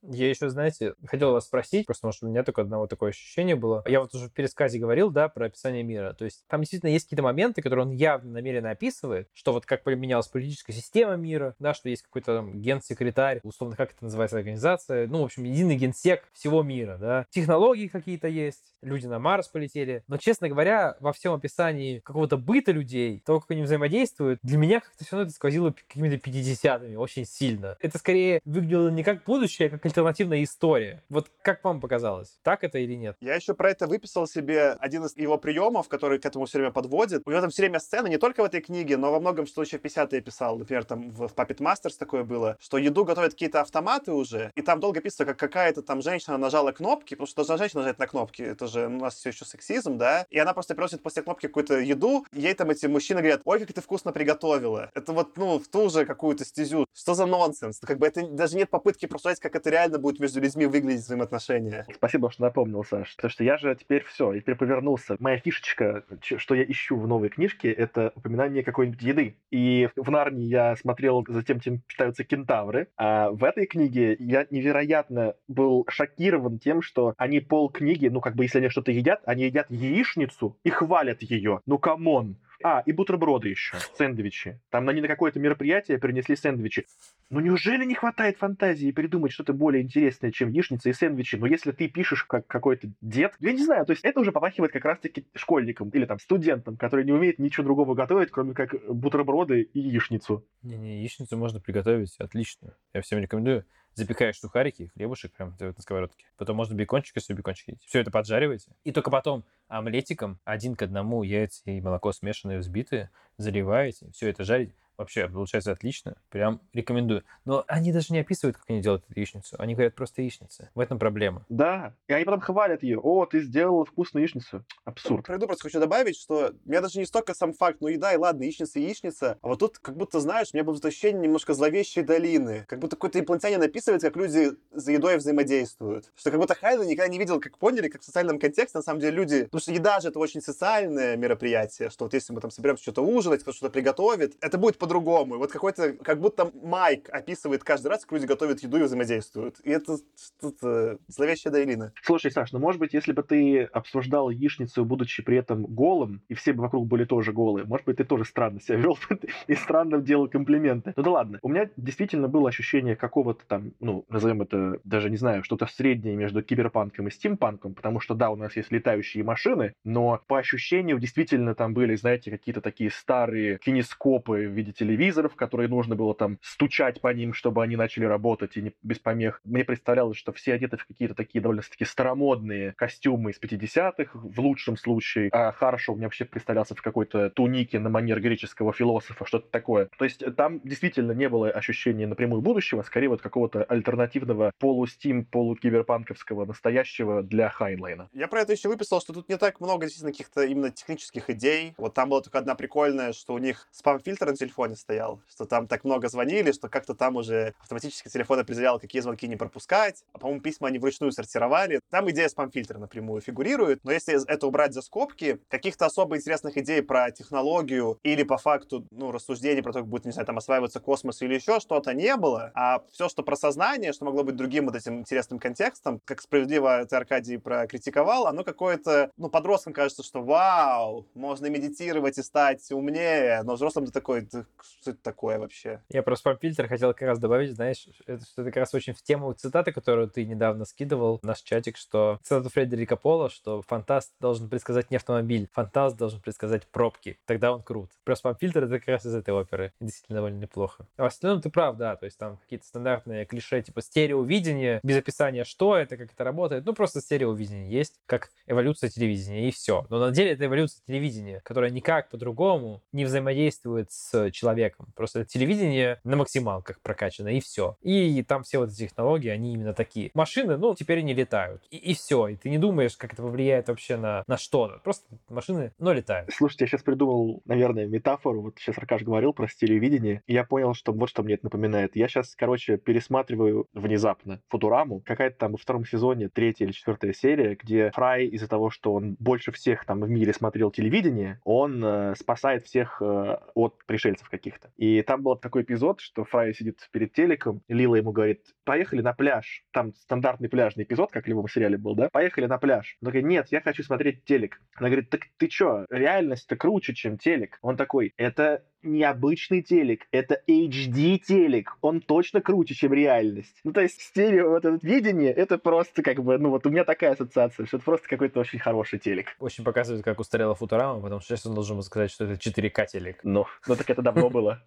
Я 0.02 0.28
еще, 0.28 0.48
знаете, 0.48 0.94
хотел 1.06 1.32
вас 1.32 1.46
спросить, 1.46 1.86
просто, 1.86 2.06
может, 2.06 2.22
у 2.22 2.28
меня 2.28 2.42
только 2.42 2.62
одного 2.62 2.86
такое 2.86 3.10
ощущение 3.10 3.56
было. 3.56 3.84
Я 3.86 4.00
вот 4.00 4.14
уже 4.14 4.28
в 4.28 4.32
пересказе 4.32 4.78
говорил, 4.78 5.10
да, 5.10 5.28
про 5.28 5.46
описание 5.46 5.82
мира. 5.82 6.12
То 6.12 6.24
есть 6.24 6.44
там 6.48 6.60
действительно 6.60 6.90
есть 6.90 7.06
какие-то 7.06 7.22
моменты, 7.22 7.62
которые 7.62 7.86
он 7.86 7.92
явно 7.92 8.32
намеренно 8.32 8.70
описывает, 8.70 9.28
что 9.32 9.52
вот 9.52 9.64
как 9.64 9.84
поменялась 9.84 10.26
политическая 10.26 10.72
система 10.72 11.14
мира, 11.16 11.54
да, 11.58 11.72
что 11.74 11.88
есть 11.88 12.02
какой-то 12.02 12.36
там 12.36 12.60
генсекретарь, 12.60 13.40
условно, 13.44 13.76
как 13.76 13.92
это 13.92 14.04
называется 14.04 14.36
организация, 14.36 15.06
ну, 15.06 15.22
в 15.22 15.24
общем, 15.24 15.44
единый 15.44 15.76
генсек 15.76 16.28
всего 16.32 16.62
мира, 16.62 16.98
да. 16.98 17.26
Технологии 17.30 17.86
какие-то 17.86 18.28
есть, 18.28 18.74
люди 18.82 19.06
на 19.06 19.18
Марс 19.18 19.48
полетели. 19.48 20.02
Но, 20.08 20.16
честно 20.16 20.48
говоря, 20.48 20.96
во 21.00 21.12
всем 21.12 21.32
описании 21.32 22.00
какого-то 22.00 22.36
быта 22.36 22.72
людей, 22.72 23.22
того, 23.24 23.40
как 23.40 23.52
они 23.52 23.62
взаимодействуют, 23.62 24.40
для 24.42 24.58
меня 24.58 24.80
как-то 24.80 25.04
все 25.04 25.16
равно 25.16 25.26
это 25.26 25.34
сквозило 25.34 25.70
какими-то 25.70 26.16
50-ми 26.16 26.96
очень 26.96 27.24
сильно. 27.24 27.76
Это 27.80 27.98
скорее 27.98 28.40
выглядело 28.44 28.88
не 28.88 29.04
как 29.04 29.24
будущее, 29.24 29.68
а 29.68 29.70
как 29.70 29.84
альтернативная 29.92 30.42
история. 30.42 31.02
Вот 31.10 31.30
как 31.42 31.62
вам 31.64 31.80
показалось? 31.80 32.38
Так 32.42 32.64
это 32.64 32.78
или 32.78 32.94
нет? 32.94 33.16
Я 33.20 33.34
еще 33.34 33.52
про 33.52 33.70
это 33.70 33.86
выписал 33.86 34.26
себе 34.26 34.70
один 34.80 35.04
из 35.04 35.16
его 35.16 35.36
приемов, 35.36 35.88
который 35.88 36.18
к 36.18 36.24
этому 36.24 36.46
все 36.46 36.58
время 36.58 36.72
подводит. 36.72 37.22
У 37.26 37.30
него 37.30 37.40
там 37.42 37.50
все 37.50 37.62
время 37.62 37.78
сцены, 37.78 38.08
не 38.08 38.16
только 38.16 38.42
в 38.42 38.46
этой 38.46 38.62
книге, 38.62 38.96
но 38.96 39.12
во 39.12 39.20
многом, 39.20 39.46
что 39.46 39.62
еще 39.62 39.78
в 39.78 39.82
50-е 39.82 40.22
писал. 40.22 40.58
Например, 40.58 40.84
там 40.84 41.10
в 41.10 41.24
Puppet 41.24 41.58
Masters 41.58 41.96
такое 41.98 42.24
было, 42.24 42.56
что 42.58 42.78
еду 42.78 43.04
готовят 43.04 43.32
какие-то 43.32 43.60
автоматы 43.60 44.12
уже, 44.12 44.50
и 44.54 44.62
там 44.62 44.80
долго 44.80 45.00
писано, 45.00 45.26
как 45.26 45.38
какая-то 45.38 45.82
там 45.82 46.00
женщина 46.00 46.38
нажала 46.38 46.72
кнопки, 46.72 47.14
потому 47.14 47.26
что 47.26 47.36
должна 47.36 47.58
женщина 47.58 47.82
нажать 47.82 47.98
на 47.98 48.06
кнопки. 48.06 48.42
Это 48.42 48.66
же 48.66 48.86
у 48.86 48.90
нас 48.90 49.14
все 49.16 49.28
еще 49.28 49.44
сексизм, 49.44 49.98
да? 49.98 50.26
И 50.30 50.38
она 50.38 50.54
просто 50.54 50.74
приносит 50.74 51.02
после 51.02 51.22
кнопки 51.22 51.48
какую-то 51.48 51.78
еду, 51.80 52.24
ей 52.32 52.54
там 52.54 52.70
эти 52.70 52.86
мужчины 52.86 53.20
говорят, 53.20 53.42
ой, 53.44 53.60
как 53.60 53.72
ты 53.72 53.80
вкусно 53.82 54.12
приготовила. 54.12 54.90
Это 54.94 55.12
вот, 55.12 55.36
ну, 55.36 55.58
в 55.58 55.68
ту 55.68 55.90
же 55.90 56.06
какую-то 56.06 56.44
стезю. 56.44 56.86
Что 56.94 57.14
за 57.14 57.26
нонсенс? 57.26 57.80
Как 57.80 57.98
бы 57.98 58.06
это 58.06 58.26
даже 58.26 58.56
нет 58.56 58.70
попытки 58.70 59.06
представить, 59.06 59.40
как 59.40 59.54
это 59.54 59.68
реально 59.68 59.81
будет 59.88 60.20
между 60.20 60.40
людьми 60.40 60.66
выглядеть 60.66 61.02
взаимоотношения. 61.02 61.86
Спасибо, 61.94 62.30
что 62.30 62.42
напомнил, 62.42 62.84
Саш. 62.84 63.16
Потому 63.16 63.30
что 63.30 63.44
я 63.44 63.56
же 63.56 63.74
теперь 63.74 64.04
все, 64.04 64.32
я 64.32 64.40
теперь 64.40 64.56
повернулся. 64.56 65.16
Моя 65.18 65.38
фишечка, 65.38 66.04
что 66.20 66.54
я 66.54 66.64
ищу 66.64 66.96
в 66.96 67.06
новой 67.06 67.28
книжке, 67.28 67.70
это 67.70 68.12
упоминание 68.14 68.62
какой-нибудь 68.62 69.02
еды. 69.02 69.36
И 69.50 69.88
в 69.96 70.10
Нарнии 70.10 70.46
я 70.46 70.76
смотрел 70.76 71.24
за 71.28 71.42
тем, 71.42 71.60
чем 71.60 71.80
питаются 71.80 72.24
кентавры. 72.24 72.88
А 72.96 73.30
в 73.30 73.44
этой 73.44 73.66
книге 73.66 74.16
я 74.18 74.46
невероятно 74.50 75.34
был 75.48 75.86
шокирован 75.88 76.58
тем, 76.58 76.82
что 76.82 77.14
они 77.16 77.40
пол 77.40 77.70
книги, 77.70 78.08
ну, 78.08 78.20
как 78.20 78.34
бы, 78.34 78.44
если 78.44 78.58
они 78.58 78.68
что-то 78.68 78.92
едят, 78.92 79.20
они 79.26 79.44
едят 79.44 79.70
яичницу 79.70 80.58
и 80.64 80.70
хвалят 80.70 81.22
ее. 81.22 81.60
Ну, 81.66 81.78
come 81.78 82.11
on. 82.11 82.36
А, 82.62 82.82
и 82.86 82.92
бутерброды 82.92 83.48
еще, 83.48 83.76
сэндвичи. 83.96 84.60
Там 84.70 84.88
они 84.88 85.00
на 85.00 85.08
какое-то 85.08 85.40
мероприятие 85.40 85.98
принесли 85.98 86.36
сэндвичи. 86.36 86.86
Ну 87.30 87.40
неужели 87.40 87.84
не 87.84 87.94
хватает 87.94 88.38
фантазии 88.38 88.90
придумать 88.90 89.32
что-то 89.32 89.52
более 89.52 89.82
интересное, 89.82 90.30
чем 90.30 90.50
яичница 90.50 90.90
и 90.90 90.92
сэндвичи? 90.92 91.36
Но 91.36 91.46
если 91.46 91.72
ты 91.72 91.88
пишешь 91.88 92.24
как 92.24 92.46
какой-то 92.46 92.88
дед, 93.00 93.34
я 93.40 93.52
не 93.52 93.64
знаю, 93.64 93.86
то 93.86 93.92
есть 93.92 94.04
это 94.04 94.20
уже 94.20 94.32
попахивает 94.32 94.72
как 94.72 94.84
раз-таки 94.84 95.26
школьником 95.34 95.88
или 95.90 96.04
там 96.04 96.18
студентом, 96.18 96.76
который 96.76 97.04
не 97.04 97.12
умеет 97.12 97.38
ничего 97.38 97.64
другого 97.64 97.94
готовить, 97.94 98.30
кроме 98.30 98.54
как 98.54 98.74
бутерброды 98.88 99.62
и 99.62 99.80
яичницу. 99.80 100.44
Не-не, 100.62 101.00
яичницу 101.00 101.36
можно 101.36 101.60
приготовить 101.60 102.14
отлично. 102.18 102.76
Я 102.92 103.00
всем 103.00 103.18
рекомендую 103.18 103.64
запекаешь 103.94 104.38
сухарики, 104.38 104.90
хлебушек 104.94 105.32
прям 105.32 105.54
на 105.58 105.72
сковородке. 105.80 106.24
Потом 106.36 106.56
можно 106.56 106.74
бекончик, 106.74 107.16
если 107.16 107.34
бекончик 107.34 107.68
едите. 107.68 107.86
Все 107.86 108.00
это 108.00 108.10
поджариваете. 108.10 108.72
И 108.84 108.92
только 108.92 109.10
потом 109.10 109.44
омлетиком 109.68 110.38
один 110.44 110.76
к 110.76 110.82
одному 110.82 111.22
яйца 111.22 111.62
и 111.66 111.80
молоко 111.80 112.12
смешанные, 112.12 112.58
взбитые, 112.58 113.10
заливаете, 113.36 114.10
все 114.12 114.28
это 114.28 114.44
жарите. 114.44 114.74
Вообще, 114.96 115.28
получается 115.28 115.72
отлично. 115.72 116.16
Прям 116.28 116.60
рекомендую. 116.72 117.24
Но 117.44 117.64
они 117.66 117.92
даже 117.92 118.12
не 118.12 118.20
описывают, 118.20 118.56
как 118.56 118.66
они 118.68 118.80
делают 118.80 119.04
эту 119.08 119.18
яичницу. 119.18 119.56
Они 119.58 119.74
говорят 119.74 119.94
просто 119.94 120.22
яичница. 120.22 120.70
В 120.74 120.80
этом 120.80 120.98
проблема. 120.98 121.44
Да. 121.48 121.94
И 122.08 122.12
они 122.12 122.24
потом 122.24 122.40
хвалят 122.40 122.82
ее. 122.82 122.98
О, 122.98 123.26
ты 123.26 123.40
сделала 123.40 123.84
вкусную 123.84 124.22
яичницу. 124.22 124.64
Абсурд. 124.84 125.26
Пройду 125.26 125.46
просто 125.46 125.64
хочу 125.64 125.80
добавить, 125.80 126.16
что 126.16 126.52
меня 126.64 126.80
даже 126.80 126.98
не 126.98 127.06
столько 127.06 127.34
сам 127.34 127.52
факт, 127.52 127.78
ну 127.80 127.88
еда, 127.88 128.12
и 128.12 128.16
ладно, 128.16 128.42
яичница 128.42 128.78
и 128.78 128.82
яичница. 128.82 129.38
А 129.40 129.48
вот 129.48 129.58
тут, 129.58 129.78
как 129.78 129.96
будто, 129.96 130.20
знаешь, 130.20 130.48
у 130.52 130.56
меня 130.56 130.64
было 130.64 130.78
ощущение 130.82 131.22
немножко 131.22 131.54
зловещей 131.54 132.02
долины. 132.02 132.64
Как 132.68 132.78
будто 132.78 132.96
какой-то 132.96 133.18
инопланетянин 133.18 133.62
описывает, 133.62 134.02
как 134.02 134.16
люди 134.16 134.50
за 134.70 134.92
едой 134.92 135.16
взаимодействуют. 135.16 136.12
Что 136.14 136.30
как 136.30 136.40
будто 136.40 136.54
Хайден 136.54 136.86
никогда 136.86 137.08
не 137.08 137.18
видел, 137.18 137.40
как 137.40 137.58
поняли, 137.58 137.88
как 137.88 138.02
в 138.02 138.04
социальном 138.04 138.38
контексте, 138.38 138.78
на 138.78 138.82
самом 138.82 139.00
деле, 139.00 139.16
люди... 139.16 139.44
Потому 139.44 139.60
что 139.60 139.72
еда 139.72 140.00
же 140.00 140.08
это 140.08 140.18
очень 140.18 140.40
социальное 140.40 141.16
мероприятие, 141.16 141.90
что 141.90 142.04
вот 142.04 142.14
если 142.14 142.32
мы 142.32 142.40
там 142.40 142.50
соберемся 142.50 142.82
что-то 142.82 143.02
ужинать, 143.02 143.42
кто 143.42 143.52
что-то 143.52 143.70
приготовит, 143.70 144.36
это 144.40 144.58
будет 144.58 144.78
по-другому. 144.82 145.38
Вот 145.38 145.52
какой-то, 145.52 145.92
как 145.92 146.18
будто 146.18 146.50
Майк 146.60 147.08
описывает 147.08 147.62
каждый 147.62 147.86
раз, 147.86 148.00
как 148.00 148.10
люди 148.10 148.26
готовят 148.26 148.64
еду 148.64 148.78
и 148.78 148.82
взаимодействуют. 148.82 149.60
И 149.62 149.70
это 149.70 149.98
что-то 150.16 150.98
зловещая 151.06 151.52
долина. 151.52 151.92
Слушай, 152.02 152.32
Саш, 152.32 152.50
ну 152.50 152.58
может 152.58 152.80
быть, 152.80 152.92
если 152.92 153.12
бы 153.12 153.22
ты 153.22 153.62
обсуждал 153.62 154.30
яичницу, 154.30 154.84
будучи 154.84 155.22
при 155.22 155.36
этом 155.36 155.66
голым, 155.66 156.20
и 156.28 156.34
все 156.34 156.52
бы 156.52 156.62
вокруг 156.62 156.88
были 156.88 157.04
тоже 157.04 157.32
голые, 157.32 157.64
может 157.64 157.86
быть, 157.86 157.98
ты 157.98 158.04
тоже 158.04 158.24
странно 158.24 158.60
себя 158.60 158.78
вел 158.78 158.98
и 159.46 159.54
странно 159.54 160.00
делал 160.00 160.26
комплименты. 160.26 160.94
Ну 160.96 161.02
да 161.04 161.10
ладно. 161.12 161.38
У 161.42 161.48
меня 161.48 161.70
действительно 161.76 162.26
было 162.26 162.48
ощущение 162.48 162.96
какого-то 162.96 163.46
там, 163.46 163.74
ну, 163.78 164.04
назовем 164.08 164.42
это, 164.42 164.80
даже 164.82 165.10
не 165.10 165.16
знаю, 165.16 165.44
что-то 165.44 165.66
среднее 165.66 166.16
между 166.16 166.42
киберпанком 166.42 167.06
и 167.06 167.12
стимпанком, 167.12 167.74
потому 167.74 168.00
что 168.00 168.14
да, 168.14 168.30
у 168.30 168.36
нас 168.36 168.56
есть 168.56 168.72
летающие 168.72 169.22
машины, 169.22 169.74
но 169.84 170.20
по 170.26 170.40
ощущению 170.40 170.98
действительно 170.98 171.54
там 171.54 171.72
были, 171.72 171.94
знаете, 171.94 172.32
какие-то 172.32 172.60
такие 172.60 172.90
старые 172.90 173.58
кинескопы 173.58 174.48
в 174.48 174.50
виде 174.50 174.71
телевизора, 174.72 175.12
телевизоров, 175.22 175.36
которые 175.36 175.68
нужно 175.68 175.94
было 175.94 176.14
там 176.14 176.38
стучать 176.42 177.00
по 177.00 177.12
ним, 177.12 177.34
чтобы 177.34 177.62
они 177.62 177.76
начали 177.76 178.04
работать 178.04 178.56
и 178.56 178.62
не, 178.62 178.72
без 178.82 178.98
помех. 178.98 179.40
Мне 179.44 179.64
представлялось, 179.64 180.16
что 180.16 180.32
все 180.32 180.54
одеты 180.54 180.76
в 180.76 180.86
какие-то 180.86 181.14
такие 181.14 181.40
довольно-таки 181.40 181.84
старомодные 181.84 182.72
костюмы 182.72 183.30
из 183.30 183.40
50-х, 183.40 184.10
в 184.14 184.40
лучшем 184.40 184.76
случае. 184.76 185.28
А 185.32 185.52
Харшоу 185.52 185.96
мне 185.96 186.06
вообще 186.06 186.24
представлялся 186.24 186.74
в 186.74 186.82
какой-то 186.82 187.30
тунике 187.30 187.78
на 187.78 187.90
манер 187.90 188.20
греческого 188.20 188.72
философа, 188.72 189.24
что-то 189.26 189.48
такое. 189.50 189.88
То 189.98 190.04
есть 190.04 190.24
там 190.36 190.60
действительно 190.64 191.12
не 191.12 191.28
было 191.28 191.50
ощущения 191.50 192.06
напрямую 192.06 192.42
будущего, 192.42 192.82
скорее 192.82 193.08
вот 193.08 193.22
какого-то 193.22 193.64
альтернативного 193.64 194.52
полустим, 194.58 195.24
полукиберпанковского 195.24 196.46
настоящего 196.46 197.22
для 197.22 197.48
Хайнлайна. 197.48 198.08
Я 198.12 198.28
про 198.28 198.40
это 198.40 198.52
еще 198.52 198.68
выписал, 198.68 199.00
что 199.00 199.12
тут 199.12 199.28
не 199.28 199.36
так 199.36 199.60
много 199.60 199.86
действительно 199.86 200.12
каких-то 200.12 200.42
именно 200.44 200.70
технических 200.70 201.30
идей. 201.30 201.74
Вот 201.76 201.94
там 201.94 202.08
была 202.08 202.20
только 202.20 202.38
одна 202.38 202.54
прикольная, 202.54 203.12
что 203.12 203.34
у 203.34 203.38
них 203.38 203.68
спам-фильтр 203.70 204.26
на 204.26 204.36
телефоне 204.36 204.61
стоял, 204.70 205.12
сказал, 205.12 205.22
что 205.28 205.44
там 205.44 205.66
так 205.66 205.84
много 205.84 206.08
звонили, 206.08 206.52
что 206.52 206.68
как-то 206.68 206.94
там 206.94 207.16
уже 207.16 207.54
автоматически 207.60 208.08
телефон 208.08 208.40
определял, 208.40 208.78
какие 208.78 209.02
звонки 209.02 209.28
не 209.28 209.36
пропускать. 209.36 210.04
А, 210.12 210.18
по-моему, 210.18 210.40
письма 210.40 210.68
они 210.68 210.78
вручную 210.78 211.12
сортировали. 211.12 211.80
Там 211.90 212.10
идея 212.10 212.28
спам-фильтра 212.28 212.78
напрямую 212.78 213.20
фигурирует. 213.20 213.80
Но 213.84 213.92
если 213.92 214.24
это 214.28 214.46
убрать 214.46 214.72
за 214.74 214.82
скобки, 214.82 215.38
каких-то 215.48 215.86
особо 215.86 216.16
интересных 216.16 216.56
идей 216.56 216.82
про 216.82 217.10
технологию 217.10 217.98
или 218.02 218.22
по 218.22 218.38
факту, 218.38 218.86
ну, 218.90 219.12
рассуждений 219.12 219.62
про 219.62 219.72
то, 219.72 219.80
как 219.80 219.88
будет, 219.88 220.04
не 220.04 220.12
знаю, 220.12 220.26
там 220.26 220.38
осваиваться 220.38 220.80
космос 220.80 221.22
или 221.22 221.34
еще 221.34 221.60
что-то 221.60 221.94
не 221.94 222.16
было. 222.16 222.50
А 222.54 222.82
все, 222.92 223.08
что 223.08 223.22
про 223.22 223.36
сознание, 223.36 223.92
что 223.92 224.04
могло 224.04 224.24
быть 224.24 224.36
другим 224.36 224.66
вот 224.66 224.76
этим 224.76 225.00
интересным 225.00 225.38
контекстом, 225.38 226.00
как 226.04 226.20
справедливо 226.20 226.84
ты, 226.84 226.96
Аркадий, 226.96 227.38
прокритиковал, 227.38 228.26
оно 228.26 228.44
какое-то, 228.44 229.10
ну, 229.16 229.28
подросткам 229.28 229.72
кажется, 229.72 230.02
что 230.02 230.22
вау, 230.22 231.06
можно 231.14 231.46
медитировать 231.46 232.18
и 232.18 232.22
стать 232.22 232.70
умнее, 232.70 233.42
но 233.42 233.54
взрослым 233.54 233.86
ты 233.86 233.92
такой, 233.92 234.28
что 234.62 234.90
это 234.90 235.02
такое 235.02 235.38
вообще? 235.38 235.80
Я 235.88 236.02
про 236.02 236.16
спам-фильтр 236.16 236.68
хотел 236.68 236.92
как 236.92 237.02
раз 237.02 237.18
добавить, 237.18 237.54
знаешь, 237.54 237.86
это, 238.06 238.24
что 238.24 238.42
это 238.42 238.50
как 238.50 238.58
раз 238.58 238.74
очень 238.74 238.94
в 238.94 239.02
тему 239.02 239.32
цитаты, 239.32 239.72
которую 239.72 240.08
ты 240.08 240.24
недавно 240.24 240.64
скидывал 240.64 241.18
в 241.18 241.22
наш 241.24 241.40
чатик, 241.40 241.76
что 241.76 242.18
цитату 242.22 242.48
Фредерика 242.50 242.96
Пола, 242.96 243.30
что 243.30 243.62
фантаст 243.62 244.12
должен 244.20 244.48
предсказать 244.48 244.90
не 244.90 244.96
автомобиль, 244.96 245.48
фантаст 245.52 245.96
должен 245.96 246.20
предсказать 246.20 246.66
пробки. 246.66 247.18
Тогда 247.26 247.52
он 247.52 247.62
крут. 247.62 247.90
Про 248.04 248.16
спам-фильтр 248.16 248.64
это 248.64 248.78
как 248.78 248.88
раз 248.88 249.06
из 249.06 249.14
этой 249.14 249.34
оперы. 249.34 249.72
Действительно 249.80 250.16
довольно 250.16 250.38
неплохо. 250.38 250.86
А 250.96 251.04
в 251.04 251.06
остальном 251.06 251.40
ты 251.40 251.50
прав, 251.50 251.76
да, 251.76 251.96
то 251.96 252.04
есть 252.06 252.18
там 252.18 252.36
какие-то 252.38 252.66
стандартные 252.66 253.24
клише, 253.24 253.62
типа 253.62 253.82
стереовидение, 253.82 254.80
без 254.82 254.96
описания, 254.96 255.44
что 255.44 255.76
это, 255.76 255.96
как 255.96 256.12
это 256.12 256.24
работает. 256.24 256.64
Ну, 256.64 256.74
просто 256.74 257.00
стереовидение 257.00 257.70
есть, 257.70 258.00
как 258.06 258.30
эволюция 258.46 258.90
телевидения, 258.90 259.48
и 259.48 259.50
все. 259.50 259.86
Но 259.88 259.98
на 259.98 260.10
деле 260.10 260.32
это 260.32 260.46
эволюция 260.46 260.82
телевидения, 260.86 261.40
которая 261.44 261.70
никак 261.70 262.10
по-другому 262.10 262.82
не 262.92 263.04
взаимодействует 263.04 263.90
с 263.90 264.30
человеком. 264.42 264.86
Просто 264.96 265.24
телевидение 265.24 266.00
на 266.04 266.16
максималках 266.16 266.80
прокачано, 266.80 267.28
и 267.28 267.40
все. 267.40 267.76
И 267.82 268.22
там 268.24 268.42
все 268.42 268.58
вот 268.58 268.70
эти 268.70 268.88
технологии, 268.88 269.28
они 269.28 269.54
именно 269.54 269.72
такие. 269.72 270.10
Машины, 270.14 270.56
ну, 270.56 270.74
теперь 270.74 271.02
не 271.02 271.14
летают. 271.14 271.62
И, 271.70 271.76
и 271.76 271.94
все. 271.94 272.28
И 272.28 272.36
ты 272.36 272.50
не 272.50 272.58
думаешь, 272.58 272.96
как 272.96 273.12
это 273.12 273.22
повлияет 273.22 273.68
вообще 273.68 273.96
на, 273.96 274.24
на 274.26 274.36
что-то. 274.36 274.80
Просто 274.82 275.06
машины, 275.28 275.72
но 275.78 275.92
летают. 275.92 276.30
Слушайте, 276.32 276.64
я 276.64 276.68
сейчас 276.68 276.82
придумал, 276.82 277.40
наверное, 277.44 277.86
метафору. 277.86 278.42
Вот 278.42 278.58
сейчас 278.58 278.78
Аркаш 278.78 279.02
говорил 279.02 279.32
про 279.32 279.46
телевидение. 279.46 280.22
И 280.26 280.34
я 280.34 280.44
понял, 280.44 280.74
что 280.74 280.92
вот 280.92 281.08
что 281.08 281.22
мне 281.22 281.34
это 281.34 281.46
напоминает. 281.46 281.94
Я 281.94 282.08
сейчас, 282.08 282.34
короче, 282.34 282.78
пересматриваю 282.78 283.68
внезапно 283.74 284.40
Футураму. 284.48 285.00
Какая-то 285.00 285.38
там 285.38 285.52
во 285.52 285.58
втором 285.58 285.84
сезоне 285.84 286.28
третья 286.28 286.64
или 286.64 286.72
четвертая 286.72 287.12
серия, 287.12 287.54
где 287.54 287.90
Фрай 287.92 288.26
из-за 288.26 288.48
того, 288.48 288.70
что 288.70 288.94
он 288.94 289.16
больше 289.20 289.52
всех 289.52 289.84
там 289.84 290.00
в 290.00 290.10
мире 290.10 290.32
смотрел 290.32 290.70
телевидение, 290.70 291.40
он 291.44 291.84
э, 291.84 292.14
спасает 292.16 292.66
всех 292.66 293.00
э, 293.00 293.36
от 293.54 293.84
пришельцев 293.86 294.31
каких-то. 294.32 294.72
И 294.76 295.02
там 295.02 295.22
был 295.22 295.36
такой 295.36 295.62
эпизод, 295.62 296.00
что 296.00 296.24
Фрай 296.24 296.54
сидит 296.54 296.88
перед 296.90 297.12
телеком, 297.12 297.62
Лила 297.68 297.98
ему 297.98 298.12
говорит, 298.12 298.40
поехали 298.64 299.02
на 299.02 299.12
пляж. 299.12 299.64
Там 299.72 299.94
стандартный 299.94 300.48
пляжный 300.48 300.84
эпизод, 300.84 301.12
как 301.12 301.26
в 301.26 301.28
любом 301.28 301.46
сериале 301.48 301.76
был, 301.76 301.94
да? 301.94 302.08
Поехали 302.10 302.46
на 302.46 302.58
пляж. 302.58 302.96
Он 303.02 303.10
говорит, 303.10 303.26
нет, 303.26 303.48
я 303.50 303.60
хочу 303.60 303.82
смотреть 303.82 304.24
телек. 304.24 304.60
Она 304.74 304.88
говорит, 304.88 305.10
так 305.10 305.22
ты 305.36 305.48
чё, 305.48 305.84
реальность-то 305.90 306.56
круче, 306.56 306.94
чем 306.94 307.18
телек. 307.18 307.58
Он 307.60 307.76
такой, 307.76 308.14
это 308.16 308.64
необычный 308.82 309.62
телек, 309.62 310.06
это 310.10 310.40
HD 310.48 311.18
телек, 311.18 311.76
он 311.80 312.00
точно 312.00 312.40
круче, 312.40 312.74
чем 312.74 312.92
реальность. 312.92 313.56
Ну, 313.64 313.72
то 313.72 313.80
есть 313.80 314.00
стерео 314.00 314.50
вот 314.50 314.64
это 314.64 314.78
видение, 314.84 315.32
это 315.32 315.58
просто 315.58 316.02
как 316.02 316.22
бы, 316.22 316.38
ну 316.38 316.50
вот 316.50 316.66
у 316.66 316.70
меня 316.70 316.84
такая 316.84 317.12
ассоциация, 317.12 317.66
что 317.66 317.76
это 317.76 317.84
просто 317.84 318.08
какой-то 318.08 318.40
очень 318.40 318.58
хороший 318.58 318.98
телек. 318.98 319.36
Очень 319.38 319.64
показывает, 319.64 320.04
как 320.04 320.20
устарела 320.20 320.54
Футурама, 320.54 321.00
потому 321.00 321.20
что 321.20 321.28
сейчас 321.28 321.46
он 321.46 321.54
должен 321.54 321.76
был 321.76 321.82
сказать, 321.82 322.10
что 322.10 322.24
это 322.24 322.34
4К 322.34 322.86
телек. 322.86 323.20
Ну, 323.22 323.46
ну 323.66 323.76
так 323.76 323.88
это 323.88 324.02
давно 324.02 324.30
было. 324.30 324.62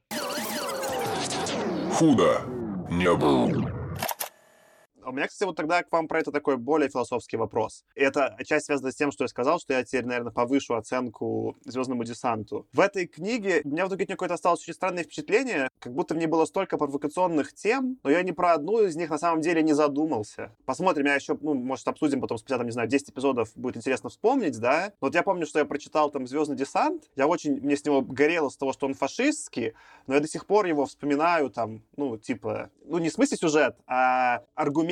Худо 1.91 2.41
не 2.89 3.13
было. 3.15 3.84
А 5.05 5.09
У 5.09 5.11
меня, 5.11 5.27
кстати, 5.27 5.45
вот 5.45 5.55
тогда 5.55 5.83
к 5.83 5.91
вам 5.91 6.07
про 6.07 6.19
это 6.19 6.31
такой 6.31 6.57
более 6.57 6.89
философский 6.89 7.37
вопрос. 7.37 7.85
И 7.93 8.01
это 8.01 8.25
отчасти 8.25 8.65
связано 8.65 8.91
с 8.91 8.95
тем, 8.95 9.11
что 9.11 9.25
я 9.25 9.27
сказал, 9.27 9.59
что 9.59 9.73
я 9.73 9.83
теперь, 9.83 10.03
наверное, 10.03 10.31
повышу 10.31 10.73
оценку 10.73 11.55
«Звездному 11.63 12.03
десанту». 12.03 12.65
В 12.73 12.79
этой 12.79 13.05
книге 13.05 13.61
у 13.63 13.69
меня 13.69 13.85
в 13.85 13.89
итоге 13.89 14.07
какое-то 14.07 14.33
осталось 14.33 14.61
очень 14.61 14.73
странное 14.73 15.03
впечатление, 15.03 15.69
как 15.77 15.93
будто 15.93 16.15
в 16.15 16.17
ней 16.17 16.25
было 16.25 16.45
столько 16.45 16.79
провокационных 16.79 17.53
тем, 17.53 17.99
но 18.01 18.09
я 18.09 18.23
ни 18.23 18.31
про 18.31 18.53
одну 18.53 18.81
из 18.81 18.95
них 18.95 19.11
на 19.11 19.19
самом 19.19 19.41
деле 19.41 19.61
не 19.61 19.73
задумался. 19.73 20.55
Посмотрим, 20.65 21.05
я 21.05 21.13
еще, 21.13 21.37
ну, 21.39 21.53
может, 21.53 21.87
обсудим 21.87 22.19
потом 22.19 22.39
спустя, 22.39 22.57
там, 22.57 22.65
не 22.65 22.71
знаю, 22.71 22.89
10 22.89 23.11
эпизодов, 23.11 23.51
будет 23.53 23.77
интересно 23.77 24.09
вспомнить, 24.09 24.59
да? 24.59 24.91
Но 25.01 25.07
вот 25.07 25.13
я 25.13 25.21
помню, 25.21 25.45
что 25.45 25.59
я 25.59 25.65
прочитал 25.65 26.09
там 26.09 26.25
«Звездный 26.25 26.57
десант», 26.57 27.11
я 27.15 27.27
очень, 27.27 27.61
мне 27.61 27.77
с 27.77 27.85
него 27.85 28.01
горело 28.01 28.49
с 28.49 28.57
того, 28.57 28.73
что 28.73 28.87
он 28.87 28.95
фашистский, 28.95 29.73
но 30.07 30.15
я 30.15 30.19
до 30.19 30.27
сих 30.27 30.47
пор 30.47 30.65
его 30.65 30.87
вспоминаю 30.87 31.51
там, 31.51 31.83
ну, 31.95 32.17
типа, 32.17 32.71
ну, 32.85 32.97
не 32.97 33.09
в 33.09 33.13
смысле 33.13 33.37
сюжет, 33.37 33.77
а 33.85 34.41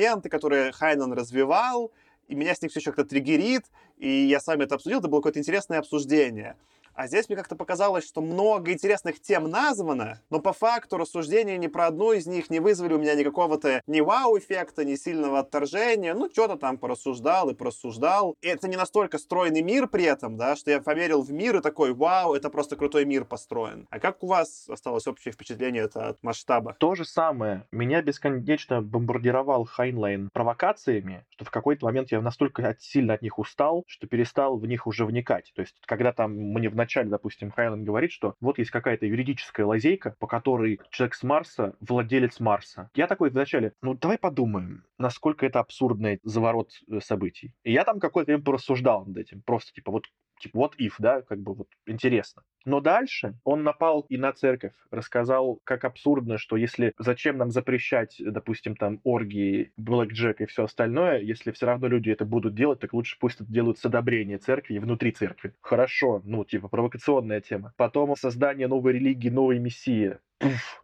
аргументы, 0.04 0.28
которые 0.28 0.72
Хайнан 0.72 1.12
развивал, 1.12 1.92
и 2.28 2.34
меня 2.34 2.54
с 2.54 2.62
них 2.62 2.70
все 2.70 2.80
еще 2.80 2.92
как-то 2.92 3.04
триггерит, 3.04 3.64
и 3.98 4.08
я 4.08 4.40
с 4.40 4.46
вами 4.46 4.64
это 4.64 4.76
обсудил, 4.76 4.98
это 4.98 5.08
было 5.08 5.20
какое-то 5.20 5.38
интересное 5.38 5.78
обсуждение. 5.78 6.56
А 6.94 7.08
здесь 7.08 7.28
мне 7.28 7.36
как-то 7.36 7.56
показалось, 7.56 8.06
что 8.06 8.20
много 8.20 8.72
интересных 8.72 9.20
тем 9.20 9.50
названо, 9.50 10.20
но 10.30 10.40
по 10.40 10.52
факту 10.52 10.96
рассуждения 10.96 11.56
ни 11.58 11.66
про 11.66 11.86
одну 11.86 12.12
из 12.12 12.26
них 12.26 12.50
не 12.50 12.60
вызвали 12.60 12.94
у 12.94 12.98
меня 12.98 13.14
никакого-то 13.14 13.82
ни 13.86 14.00
вау-эффекта, 14.00 14.84
ни 14.84 14.94
сильного 14.94 15.40
отторжения. 15.40 16.14
Ну, 16.14 16.30
что-то 16.30 16.56
там 16.56 16.78
порассуждал 16.78 17.50
и 17.50 17.54
прорассуждал. 17.54 18.36
И 18.42 18.46
это 18.46 18.68
не 18.68 18.76
настолько 18.76 19.18
стройный 19.18 19.62
мир 19.62 19.88
при 19.88 20.04
этом, 20.04 20.36
да, 20.36 20.54
что 20.54 20.70
я 20.70 20.80
поверил 20.80 21.22
в 21.22 21.32
мир 21.32 21.56
и 21.56 21.60
такой, 21.60 21.92
вау, 21.92 22.34
это 22.34 22.48
просто 22.48 22.76
крутой 22.76 23.04
мир 23.04 23.24
построен. 23.24 23.86
А 23.90 23.98
как 23.98 24.22
у 24.22 24.28
вас 24.28 24.68
осталось 24.68 25.06
общее 25.06 25.32
впечатление 25.32 25.84
это 25.84 26.08
от 26.08 26.22
масштаба? 26.22 26.76
То 26.78 26.94
же 26.94 27.04
самое. 27.04 27.66
Меня 27.72 28.02
бесконечно 28.02 28.82
бомбардировал 28.82 29.64
Хайнлайн 29.64 30.30
провокациями, 30.32 31.24
что 31.30 31.44
в 31.44 31.50
какой-то 31.50 31.86
момент 31.86 32.12
я 32.12 32.20
настолько 32.20 32.76
сильно 32.78 33.14
от 33.14 33.22
них 33.22 33.38
устал, 33.38 33.82
что 33.88 34.06
перестал 34.06 34.58
в 34.58 34.66
них 34.66 34.86
уже 34.86 35.04
вникать. 35.04 35.52
То 35.56 35.62
есть, 35.62 35.74
когда 35.86 36.12
там 36.12 36.32
мне 36.32 36.68
в 36.68 36.76
начале, 36.84 37.08
допустим, 37.08 37.50
Хайнлайн 37.50 37.84
говорит, 37.84 38.12
что 38.12 38.34
вот 38.40 38.58
есть 38.58 38.70
какая-то 38.70 39.06
юридическая 39.06 39.66
лазейка, 39.66 40.14
по 40.18 40.26
которой 40.26 40.80
человек 40.90 41.14
с 41.14 41.22
Марса 41.22 41.74
владелец 41.80 42.40
Марса. 42.40 42.90
Я 42.94 43.06
такой 43.06 43.30
вначале, 43.30 43.72
ну 43.82 43.94
давай 43.94 44.18
подумаем, 44.18 44.84
насколько 44.98 45.46
это 45.46 45.60
абсурдный 45.60 46.20
заворот 46.22 46.70
э, 46.88 47.00
событий. 47.00 47.54
И 47.64 47.72
я 47.72 47.84
там 47.84 48.00
какое-то 48.00 48.32
время 48.32 48.44
порассуждал 48.44 49.04
над 49.06 49.16
этим. 49.16 49.42
Просто 49.42 49.72
типа 49.72 49.90
вот 49.90 50.04
типа 50.44 50.58
вот 50.58 50.76
if, 50.78 50.92
да, 50.98 51.22
как 51.22 51.40
бы 51.40 51.54
вот 51.54 51.68
интересно. 51.86 52.42
Но 52.64 52.80
дальше 52.80 53.34
он 53.44 53.62
напал 53.62 54.06
и 54.08 54.16
на 54.16 54.32
церковь, 54.32 54.72
рассказал, 54.90 55.60
как 55.64 55.84
абсурдно, 55.84 56.38
что 56.38 56.56
если 56.56 56.94
зачем 56.98 57.36
нам 57.36 57.50
запрещать, 57.50 58.16
допустим, 58.18 58.74
там 58.74 59.00
оргии, 59.04 59.72
блэкджек 59.76 60.40
и 60.40 60.46
все 60.46 60.64
остальное, 60.64 61.20
если 61.20 61.52
все 61.52 61.66
равно 61.66 61.88
люди 61.88 62.10
это 62.10 62.24
будут 62.24 62.54
делать, 62.54 62.80
так 62.80 62.94
лучше 62.94 63.16
пусть 63.20 63.40
это 63.40 63.52
делают 63.52 63.78
с 63.78 63.84
одобрения 63.84 64.38
церкви 64.38 64.74
и 64.74 64.78
внутри 64.78 65.12
церкви. 65.12 65.54
Хорошо, 65.60 66.22
ну, 66.24 66.44
типа, 66.44 66.68
провокационная 66.68 67.40
тема. 67.40 67.74
Потом 67.76 68.14
создание 68.16 68.66
новой 68.66 68.94
религии, 68.94 69.28
новой 69.28 69.58
мессии 69.58 70.18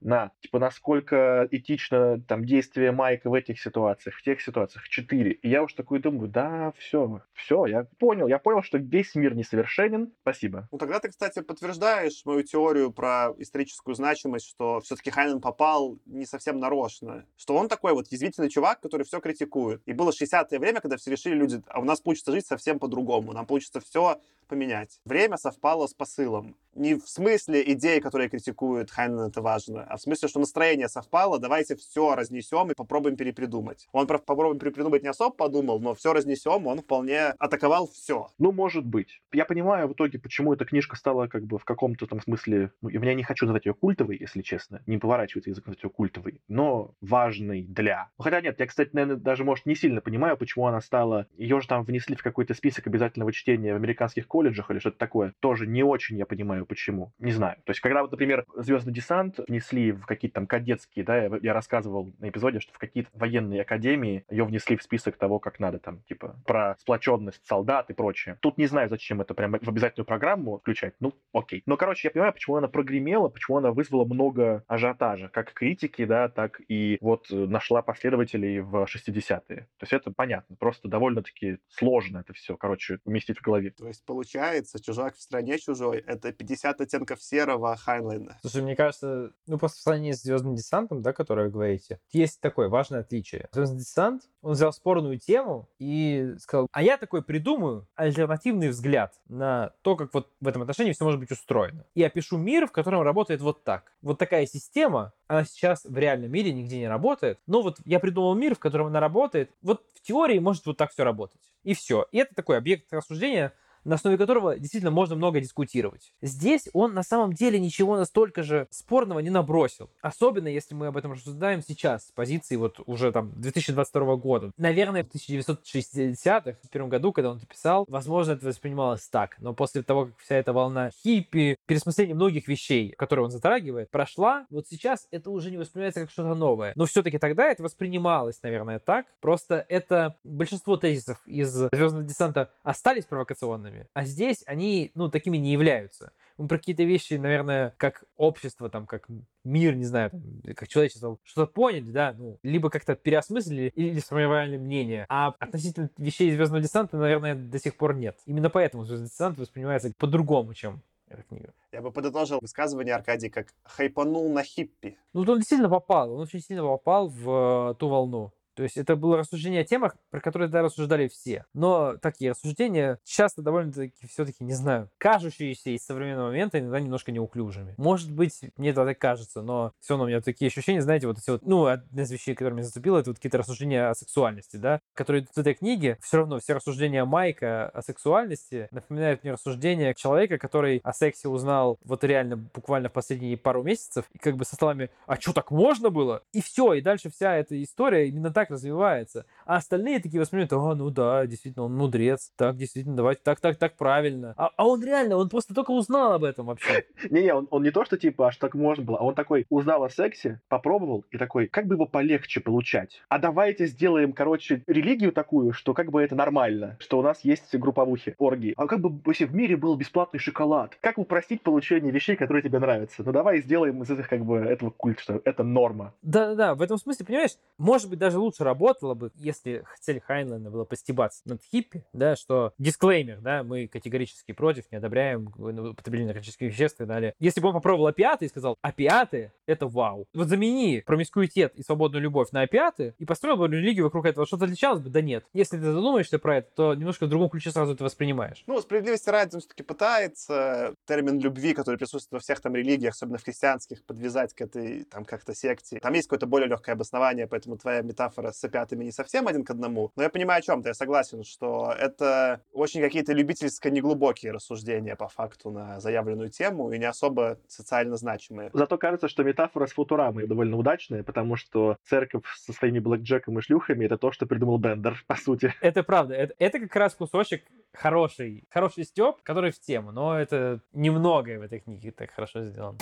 на, 0.00 0.32
типа, 0.40 0.58
насколько 0.58 1.48
этично 1.50 2.20
там 2.22 2.44
действие 2.44 2.92
Майка 2.92 3.30
в 3.30 3.34
этих 3.34 3.61
ситуациях, 3.61 4.16
в 4.16 4.22
тех 4.22 4.40
ситуациях, 4.40 4.88
четыре. 4.88 5.32
И 5.32 5.48
я 5.48 5.62
уж 5.62 5.74
такой 5.74 6.00
думаю, 6.00 6.28
да, 6.28 6.72
все, 6.78 7.22
все, 7.32 7.66
я 7.66 7.86
понял, 7.98 8.28
я 8.28 8.38
понял, 8.38 8.62
что 8.62 8.78
весь 8.78 9.14
мир 9.14 9.34
несовершенен, 9.34 10.12
спасибо. 10.22 10.68
Ну, 10.70 10.78
тогда 10.78 11.00
ты, 11.00 11.08
кстати, 11.08 11.40
подтверждаешь 11.40 12.22
мою 12.24 12.42
теорию 12.42 12.92
про 12.92 13.32
историческую 13.38 13.94
значимость, 13.94 14.48
что 14.48 14.80
все-таки 14.80 15.11
Хайнен 15.11 15.40
попал 15.40 15.98
не 16.06 16.26
совсем 16.26 16.58
нарочно. 16.58 17.26
Что 17.36 17.56
он 17.56 17.68
такой 17.68 17.92
вот 17.92 18.08
язвительный 18.08 18.50
чувак, 18.50 18.80
который 18.80 19.04
все 19.04 19.20
критикует. 19.20 19.82
И 19.86 19.92
было 19.92 20.11
60-е 20.11 20.58
время, 20.58 20.80
когда 20.80 20.96
все 20.96 21.11
решили 21.11 21.34
люди, 21.34 21.62
а 21.68 21.80
у 21.80 21.84
нас 21.84 22.00
получится 22.00 22.32
жить 22.32 22.46
совсем 22.46 22.78
по-другому. 22.78 23.32
Нам 23.32 23.46
получится 23.46 23.80
все 23.80 24.20
поменять. 24.48 25.00
Время 25.04 25.36
совпало 25.36 25.86
с 25.86 25.94
посылом. 25.94 26.56
Не 26.74 26.94
в 26.94 27.08
смысле 27.08 27.62
идей, 27.72 28.00
которые 28.00 28.28
критикуют 28.28 28.90
Хайнен, 28.90 29.20
это 29.20 29.42
важно, 29.51 29.84
а 29.88 29.96
в 29.96 30.01
смысле, 30.01 30.28
что 30.28 30.40
настроение 30.40 30.88
совпало, 30.88 31.38
давайте 31.38 31.74
все 31.74 32.14
разнесем 32.14 32.70
и 32.70 32.74
попробуем 32.74 33.16
перепридумать. 33.16 33.88
Он 33.92 34.07
про 34.07 34.18
попробуем 34.18 34.59
перепридумать 34.59 35.03
не 35.03 35.09
особо 35.09 35.34
подумал, 35.34 35.80
но 35.80 35.94
все 35.94 36.12
разнесем, 36.12 36.66
он 36.66 36.80
вполне 36.80 37.34
атаковал 37.38 37.88
все. 37.88 38.28
Ну, 38.38 38.53
может 38.53 38.84
быть. 38.84 39.20
Я 39.32 39.44
понимаю 39.44 39.88
в 39.88 39.92
итоге, 39.92 40.18
почему 40.18 40.53
эта 40.53 40.64
книжка 40.64 40.96
стала 40.96 41.26
как 41.26 41.44
бы 41.44 41.59
в 41.59 41.64
каком-то 41.64 42.07
там 42.07 42.20
смысле... 42.20 42.70
Ну, 42.80 42.90
я 42.90 43.14
не 43.14 43.22
хочу 43.24 43.46
называть 43.46 43.66
ее 43.66 43.74
культовой, 43.74 44.16
если 44.20 44.42
честно. 44.42 44.82
Не 44.86 44.98
поворачивается 44.98 45.51
язык 45.51 45.66
назвать 45.66 45.82
ее 45.82 45.90
культовой, 45.90 46.40
но 46.48 46.94
важной 47.01 47.62
для... 47.62 48.09
Ну, 48.18 48.24
Хотя 48.24 48.40
нет, 48.40 48.61
я, 48.61 48.66
кстати, 48.66 48.90
наверное, 48.92 49.16
даже, 49.16 49.44
может, 49.44 49.66
не 49.66 49.74
сильно 49.74 50.01
понимаю, 50.01 50.36
почему 50.36 50.66
она 50.66 50.80
стала... 50.80 51.26
Ее 51.36 51.61
же 51.61 51.66
там 51.66 51.82
внесли 51.82 52.14
в 52.14 52.22
какой-то 52.22 52.55
список 52.55 52.86
обязательного 52.86 53.32
чтения 53.32 53.72
в 53.72 53.76
американских 53.76 54.28
колледжах 54.28 54.70
или 54.70 54.78
что-то 54.78 54.98
такое. 54.98 55.34
Тоже 55.40 55.66
не 55.66 55.82
очень 55.82 56.18
я 56.18 56.26
понимаю, 56.26 56.66
почему. 56.66 57.12
Не 57.18 57.32
знаю. 57.32 57.57
То 57.64 57.70
есть, 57.70 57.80
когда 57.80 58.03
вот, 58.03 58.12
например, 58.12 58.44
Звездный 58.57 58.92
десант 58.92 59.30
внесли 59.39 59.93
в 59.93 60.07
какие-то 60.07 60.37
там 60.37 60.47
кадетские, 60.47 61.05
да, 61.05 61.16
я, 61.16 61.39
я 61.43 61.53
рассказывал 61.53 62.12
на 62.18 62.28
эпизоде, 62.28 62.61
что 62.61 62.72
в 62.72 62.78
какие-то 62.78 63.11
военные 63.14 63.62
академии 63.62 64.24
ее 64.31 64.45
внесли 64.45 64.76
в 64.76 64.83
список 64.83 65.16
того, 65.16 65.39
как 65.39 65.61
надо 65.61 65.78
там, 65.78 66.03
типа, 66.09 66.37
про 66.47 66.76
сплоченность 66.78 67.47
солдат 67.47 67.91
и 67.91 67.95
прочее. 67.95 68.39
Тут 68.41 68.59
не 68.59 68.66
знаю, 68.66 68.89
зачем 68.89 69.20
это 69.20 69.35
прям 69.35 69.53
в 69.53 69.68
обязательную 69.68 70.07
программу 70.07 70.59
включать. 70.59 70.95
Ну, 71.01 71.14
окей. 71.33 71.62
Но, 71.66 71.76
короче, 71.76 72.09
я 72.09 72.12
понимаю, 72.12 72.33
почему 72.33 72.57
она 72.57 72.68
прогремела, 72.68 73.28
почему 73.28 73.59
она 73.59 73.72
вызвала 73.72 74.05
много 74.05 74.64
ажиотажа, 74.66 75.28
как 75.28 75.53
критики, 75.53 76.05
да, 76.05 76.28
так 76.28 76.61
и 76.68 76.99
вот 77.01 77.31
э, 77.31 77.35
нашла 77.35 77.83
последователей 77.83 78.61
в 78.61 78.85
60-е. 78.85 79.57
То 79.57 79.83
есть 79.83 79.93
это 79.93 80.12
понятно. 80.12 80.57
Просто 80.57 80.89
довольно-таки 80.89 81.59
сложно 81.68 82.18
это 82.18 82.33
все, 82.33 82.57
короче, 82.57 82.99
уместить 83.05 83.39
в 83.39 83.43
голове. 83.43 83.70
То 83.70 83.87
есть, 83.89 84.05
получается, 84.05 84.83
чужак 84.83 85.16
в 85.16 85.20
стране 85.20 85.59
чужой— 85.59 85.99
это 86.07 86.33
50 86.33 86.81
оттенков 86.81 87.22
серого 87.22 87.76
Хайнлайна. 87.76 88.39
Слушай, 88.41 88.62
мне 88.62 88.76
кажется, 88.76 89.19
ну, 89.46 89.58
просто 89.58 89.78
в 89.78 89.82
сравнении 89.82 90.12
с 90.12 90.22
Звездным 90.22 90.54
десантом, 90.54 91.02
да, 91.02 91.12
который 91.12 91.46
вы 91.46 91.50
говорите, 91.50 92.00
есть 92.10 92.40
такое 92.40 92.68
важное 92.68 93.00
отличие. 93.00 93.48
Звездный 93.52 93.78
десант, 93.78 94.22
он 94.42 94.52
взял 94.52 94.72
спорную 94.72 95.18
тему 95.18 95.68
и 95.78 96.34
сказал, 96.38 96.68
а 96.72 96.82
я 96.82 96.96
такой 96.96 97.22
придумаю 97.22 97.86
альтернативный 97.94 98.68
взгляд 98.68 99.14
на 99.28 99.72
то, 99.82 99.96
как 99.96 100.14
вот 100.14 100.28
в 100.40 100.48
этом 100.48 100.62
отношении 100.62 100.92
все 100.92 101.04
может 101.04 101.20
быть 101.20 101.30
устроено. 101.30 101.84
И 101.94 102.02
опишу 102.02 102.36
мир, 102.36 102.66
в 102.66 102.72
котором 102.72 103.02
работает 103.02 103.40
вот 103.40 103.64
так. 103.64 103.92
Вот 104.02 104.18
такая 104.18 104.46
система, 104.46 105.12
она 105.26 105.44
сейчас 105.44 105.84
в 105.84 105.96
реальном 105.96 106.30
мире 106.30 106.52
нигде 106.52 106.78
не 106.78 106.88
работает, 106.88 107.38
но 107.46 107.62
вот 107.62 107.78
я 107.84 108.00
придумал 108.00 108.34
мир, 108.34 108.54
в 108.54 108.58
котором 108.58 108.88
она 108.88 109.00
работает. 109.00 109.50
Вот 109.62 109.84
в 109.94 110.00
теории 110.00 110.38
может 110.38 110.66
вот 110.66 110.76
так 110.76 110.90
все 110.92 111.04
работать. 111.04 111.40
И 111.62 111.74
все. 111.74 112.06
И 112.12 112.18
это 112.18 112.34
такой 112.34 112.56
объект 112.56 112.92
рассуждения, 112.92 113.52
на 113.85 113.97
основе 113.97 114.18
которого 114.18 114.59
действительно 114.59 114.91
можно 114.91 115.16
много 115.16 115.41
дискутировать. 115.41 116.12
Здесь 116.22 116.68
он 116.72 116.95
на 116.95 117.03
самом 117.03 117.33
деле 117.33 117.59
ничего 117.59 117.97
настолько 117.97 118.43
же 118.43 118.66
спорного 118.70 119.20
не 119.20 119.31
набросил. 119.31 119.91
Особенно, 120.01 120.49
если 120.49 120.74
мы 120.74 120.89
об 120.89 120.97
этом 120.97 121.12
рассуждаем 121.12 121.62
сейчас, 121.62 122.09
с 122.09 122.12
позиции 122.12 122.57
вот 122.57 122.81
уже 122.87 123.12
там 123.12 123.33
2022 123.37 124.16
года. 124.16 124.51
Наверное, 124.57 125.05
в 125.05 125.09
1960-х, 125.09 126.59
в 126.62 126.68
первом 126.70 126.89
году, 126.89 127.12
когда 127.12 127.31
он 127.31 127.39
это 127.39 127.47
писал, 127.47 127.85
возможно, 127.89 128.33
это 128.33 128.47
воспринималось 128.47 129.09
так. 129.09 129.37
Но 129.41 129.55
после 129.55 129.83
того, 129.83 130.07
как 130.07 130.18
вся 130.18 130.37
эта 130.37 130.53
волна 130.53 130.91
хиппи, 130.91 131.57
пересмысление 131.66 132.14
многих 132.14 132.49
вещей, 132.49 132.91
которые 132.97 133.24
он 133.24 133.31
затрагивает, 133.31 133.91
прошла, 133.91 134.47
вот 134.51 134.66
сейчас 134.68 135.07
это 135.11 135.31
уже 135.31 135.51
не 135.51 135.57
воспринимается 135.57 136.01
как 136.01 136.11
что-то 136.11 136.35
новое. 136.35 136.72
Но 136.76 136.87
все-таки 136.87 137.18
тогда 137.18 137.51
это 137.51 137.62
воспринималось, 137.62 138.43
наверное, 138.43 138.78
так. 138.78 139.07
Просто 139.20 139.64
это 139.68 140.16
большинство 140.24 140.76
тезисов 140.76 141.18
из 141.26 141.51
Звездного 141.51 142.05
десанта 142.05 142.51
остались 142.62 143.05
провокационными, 143.05 143.69
а 143.92 144.04
здесь 144.04 144.42
они, 144.46 144.90
ну, 144.94 145.10
такими 145.10 145.36
не 145.36 145.52
являются. 145.52 146.12
Мы 146.38 146.48
про 146.48 146.58
какие-то 146.58 146.84
вещи, 146.84 147.14
наверное, 147.14 147.74
как 147.76 148.04
общество, 148.16 148.70
там, 148.70 148.86
как 148.86 149.06
мир, 149.44 149.74
не 149.74 149.84
знаю, 149.84 150.10
там, 150.10 150.22
как 150.54 150.68
человечество, 150.68 151.18
что-то 151.22 151.52
поняли, 151.52 151.90
да, 151.90 152.14
ну, 152.16 152.38
либо 152.42 152.70
как-то 152.70 152.94
переосмыслили 152.94 153.72
или 153.74 153.98
сформировали 154.00 154.56
мнение. 154.56 155.06
А 155.08 155.34
относительно 155.38 155.90
вещей 155.98 156.32
Звездного 156.32 156.62
десанта, 156.62 156.96
наверное, 156.96 157.34
до 157.34 157.58
сих 157.58 157.76
пор 157.76 157.94
нет. 157.94 158.18
Именно 158.26 158.50
поэтому 158.50 158.84
Звездный 158.84 159.08
десант 159.08 159.38
воспринимается 159.38 159.92
по-другому, 159.98 160.54
чем 160.54 160.82
эта 161.10 161.22
книга. 161.24 161.52
Я 161.72 161.82
бы 161.82 161.92
подытожил 161.92 162.38
высказывание 162.40 162.94
Аркадий 162.94 163.28
как 163.28 163.48
«хайпанул 163.64 164.32
на 164.32 164.42
хиппи». 164.42 164.96
Ну, 165.12 165.22
он 165.22 165.42
сильно 165.42 165.68
попал, 165.68 166.12
он 166.12 166.20
очень 166.20 166.40
сильно 166.40 166.62
попал 166.62 167.08
в 167.08 167.72
э, 167.72 167.74
ту 167.74 167.88
волну. 167.88 168.32
То 168.55 168.62
есть 168.62 168.76
это 168.76 168.96
было 168.96 169.16
рассуждение 169.16 169.62
о 169.62 169.64
темах, 169.64 169.96
про 170.11 170.20
которые 170.20 170.48
тогда 170.48 170.62
рассуждали 170.62 171.09
все. 171.09 171.44
Но 171.55 171.96
такие 171.96 172.32
рассуждения 172.32 172.98
часто 173.05 173.42
довольно-таки 173.42 174.07
все-таки, 174.07 174.44
не 174.44 174.55
знаю, 174.55 174.90
кажущиеся 174.98 175.70
из 175.70 175.84
современного 175.84 176.28
момента 176.28 176.59
иногда 176.59 176.80
немножко 176.80 177.12
неуклюжими. 177.12 177.74
Может 177.76 178.11
быть, 178.12 178.40
мне 178.57 178.70
это 178.70 178.84
так 178.84 178.98
кажется, 178.98 179.42
но 179.42 179.72
все 179.80 179.94
равно 179.94 180.05
у 180.05 180.09
меня 180.09 180.20
такие 180.20 180.48
ощущения, 180.48 180.82
знаете, 180.82 181.07
вот 181.07 181.18
эти 181.18 181.30
вот, 181.30 181.46
ну, 181.46 181.66
одна 181.66 182.03
из 182.03 182.11
вещей, 182.11 182.34
которая 182.34 182.55
меня 182.55 182.64
зацепила, 182.64 182.98
это 182.98 183.11
вот 183.11 183.16
какие-то 183.16 183.38
рассуждения 183.38 183.88
о 183.88 183.94
сексуальности, 183.94 184.57
да, 184.57 184.80
которые 184.94 185.22
идут 185.22 185.34
в 185.34 185.38
этой 185.38 185.55
книге. 185.55 185.98
Все 186.01 186.18
равно 186.18 186.38
все 186.38 186.55
рассуждения 186.55 187.05
Майка 187.05 187.68
о 187.68 187.82
сексуальности 187.82 188.68
напоминают 188.70 189.22
мне 189.22 189.32
рассуждения 189.32 189.94
человека, 189.94 190.38
который 190.38 190.80
о 190.82 190.92
сексе 190.92 191.28
узнал 191.28 191.78
вот 191.84 192.05
реально 192.05 192.36
буквально 192.36 192.88
в 192.88 192.92
последние 192.92 193.36
пару 193.36 193.62
месяцев, 193.62 194.05
и 194.12 194.18
как 194.18 194.36
бы 194.36 194.44
со 194.44 194.57
словами 194.57 194.90
«А 195.07 195.16
что, 195.16 195.32
так 195.32 195.51
можно 195.51 195.90
было?» 195.90 196.22
И 196.32 196.40
все, 196.40 196.74
и 196.74 196.80
дальше 196.80 197.11
вся 197.11 197.36
эта 197.36 197.61
история 197.62 198.09
именно 198.09 198.32
так 198.32 198.39
развивается. 198.49 199.26
А 199.45 199.57
остальные 199.57 200.01
такие 200.01 200.20
воспринимают, 200.20 200.53
а, 200.53 200.74
ну 200.74 200.91
да, 200.91 201.26
действительно, 201.26 201.66
он 201.66 201.76
мудрец, 201.76 202.32
так, 202.36 202.57
действительно, 202.57 202.97
давайте, 202.97 203.20
так, 203.22 203.41
так, 203.41 203.59
так, 203.59 203.76
правильно. 203.76 204.32
А, 204.38 204.51
а 204.57 204.66
он 204.66 204.82
реально, 204.82 205.16
он 205.16 205.28
просто 205.28 205.53
только 205.53 205.72
узнал 205.72 206.12
об 206.12 206.24
этом 206.24 206.47
вообще. 206.47 206.86
Не-не, 207.11 207.34
он, 207.34 207.49
он 207.51 207.62
не 207.62 207.70
то, 207.70 207.84
что 207.84 207.99
типа, 207.99 208.28
аж 208.28 208.36
так 208.36 208.55
можно 208.55 208.84
было, 208.84 208.99
а 208.99 209.03
он 209.03 209.14
такой 209.14 209.47
узнал 209.51 209.84
о 209.84 209.91
сексе, 209.91 210.41
попробовал 210.49 211.05
и 211.11 211.18
такой, 211.18 211.49
как 211.49 211.66
бы 211.66 211.74
его 211.74 211.86
полегче 211.86 212.41
получать? 212.41 213.03
А 213.09 213.18
давайте 213.18 213.66
сделаем, 213.66 214.12
короче, 214.12 214.62
религию 214.66 215.12
такую, 215.12 215.53
что 215.53 215.74
как 215.74 215.91
бы 215.91 216.01
это 216.01 216.14
нормально, 216.14 216.76
что 216.78 216.99
у 216.99 217.03
нас 217.03 217.24
есть 217.24 217.55
групповухи, 217.57 218.14
оргии. 218.18 218.55
А 218.57 218.66
как 218.66 218.80
бы 218.80 219.01
если 219.11 219.24
в 219.24 219.34
мире 219.34 219.57
был 219.57 219.76
бесплатный 219.76 220.20
шоколад? 220.20 220.76
Как 220.80 220.99
упростить 220.99 221.43
получение 221.43 221.93
вещей, 221.93 222.16
которые 222.16 222.43
тебе 222.43 222.59
нравятся? 222.59 223.03
Ну 223.05 223.12
давай 223.12 223.41
сделаем 223.41 223.82
из 223.82 223.91
этих 223.91 224.09
как 224.09 224.24
бы 224.24 224.38
этого 224.38 224.70
культ, 224.70 225.01
что 225.01 225.20
это 225.24 225.43
норма. 225.43 225.95
Да-да-да, 226.03 226.55
в 226.55 226.62
этом 226.62 226.78
смысле, 226.78 227.07
понимаешь, 227.07 227.36
может 227.59 227.91
быть, 227.91 227.99
даже 227.99 228.18
лучше 228.18 228.30
работало 228.39 228.95
бы, 228.95 229.11
если 229.14 229.64
цель 229.81 230.01
Хайнлайна 230.01 230.51
была 230.51 230.64
постебаться 230.64 231.22
над 231.24 231.43
хиппи, 231.43 231.85
да, 231.93 232.14
что 232.14 232.53
дисклеймер, 232.59 233.20
да, 233.20 233.43
мы 233.43 233.66
категорически 233.66 234.33
против, 234.33 234.70
не 234.70 234.78
одобряем 234.78 235.26
употребление 235.26 236.09
наркотических 236.09 236.49
веществ 236.49 236.81
и 236.81 236.85
далее. 236.85 237.14
Если 237.18 237.41
бы 237.41 237.49
он 237.49 237.55
попробовал 237.55 237.89
опиаты 237.89 238.26
и 238.26 238.28
сказал, 238.28 238.57
опиаты— 238.62 239.33
это 239.47 239.66
вау. 239.66 240.07
Вот 240.14 240.28
замени 240.28 240.83
промискуитет 240.87 241.55
и 241.57 241.62
свободную 241.62 242.03
любовь 242.03 242.31
на 242.33 242.43
опиаты 242.43 242.95
и 242.99 243.05
построил 243.05 243.37
бы 243.37 243.49
религию 243.49 243.85
вокруг 243.85 244.07
этого. 244.07 244.26
Что-то 244.26 244.45
отличалось 244.45 244.81
бы? 244.81 244.91
Да 244.91 245.01
нет. 245.01 245.24
Если 245.33 245.57
ты 245.57 245.62
задумаешься 245.62 246.18
про 246.18 246.39
это, 246.39 246.51
то 246.55 246.74
немножко 246.74 247.07
в 247.07 247.09
другом 247.09 247.31
ключе 247.31 247.51
сразу 247.51 247.74
это 247.74 247.85
воспринимаешь. 247.85 248.43
Ну, 248.47 248.61
справедливости 248.61 249.09
ради, 249.09 249.35
он 249.35 249.41
все-таки 249.41 249.62
пытается 249.62 250.74
термин 250.87 251.18
любви, 251.18 251.55
который 251.55 251.76
присутствует 251.76 252.20
во 252.20 252.22
всех 252.22 252.41
там 252.41 252.55
религиях, 252.55 252.95
особенно 252.95 253.18
в 253.18 253.24
христианских, 253.24 253.85
подвязать 253.85 254.35
к 254.35 254.41
этой 254.41 254.85
там 254.85 255.05
как-то 255.05 255.35
секте. 255.35 255.78
Там 255.81 255.95
есть 255.95 256.09
какое-то 256.09 256.26
более 256.26 256.49
легкое 256.49 256.74
обоснование, 256.74 257.26
поэтому 257.26 257.57
твоя 257.57 257.83
метафора 257.83 258.19
с 258.28 258.42
опиатами 258.44 258.84
не 258.84 258.92
совсем 258.92 259.28
один 259.28 259.44
к 259.44 259.50
одному. 259.50 259.92
Но 259.96 260.02
я 260.02 260.10
понимаю, 260.10 260.38
о 260.38 260.42
чем 260.42 260.62
ты, 260.62 260.70
я 260.70 260.74
согласен, 260.74 261.24
что 261.24 261.74
это 261.78 262.42
очень 262.52 262.80
какие-то 262.80 263.12
любительско-неглубокие 263.12 264.32
рассуждения 264.32 264.96
по 264.96 265.08
факту 265.08 265.50
на 265.50 265.80
заявленную 265.80 266.30
тему 266.30 266.70
и 266.72 266.78
не 266.78 266.84
особо 266.84 267.38
социально 267.48 267.96
значимые. 267.96 268.50
Зато 268.52 268.78
кажется, 268.78 269.08
что 269.08 269.22
метафора 269.22 269.66
с 269.66 269.72
Футурамой 269.72 270.26
довольно 270.26 270.56
удачная, 270.56 271.02
потому 271.02 271.36
что 271.36 271.76
церковь 271.84 272.24
со 272.36 272.52
своими 272.52 272.78
блэкджеком 272.78 273.38
и 273.38 273.42
шлюхами— 273.42 273.84
это 273.86 273.98
то, 273.98 274.12
что 274.12 274.26
придумал 274.26 274.58
Бендер, 274.58 275.02
по 275.06 275.16
сути. 275.16 275.54
Это 275.60 275.82
правда. 275.82 276.14
Это, 276.14 276.34
это 276.38 276.58
как 276.60 276.76
раз 276.76 276.94
кусочек 276.94 277.44
хороший, 277.72 278.44
хороший 278.50 278.84
степ, 278.84 279.22
который 279.22 279.50
в 279.50 279.60
тему, 279.60 279.92
но 279.92 280.18
это 280.18 280.60
немногое 280.72 281.38
в 281.38 281.42
этой 281.42 281.60
книге 281.60 281.92
так 281.92 282.10
хорошо 282.10 282.44
сделано. 282.44 282.78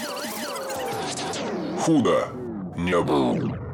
Худо 1.81 2.29
не 2.77 3.01
было. 3.03 3.68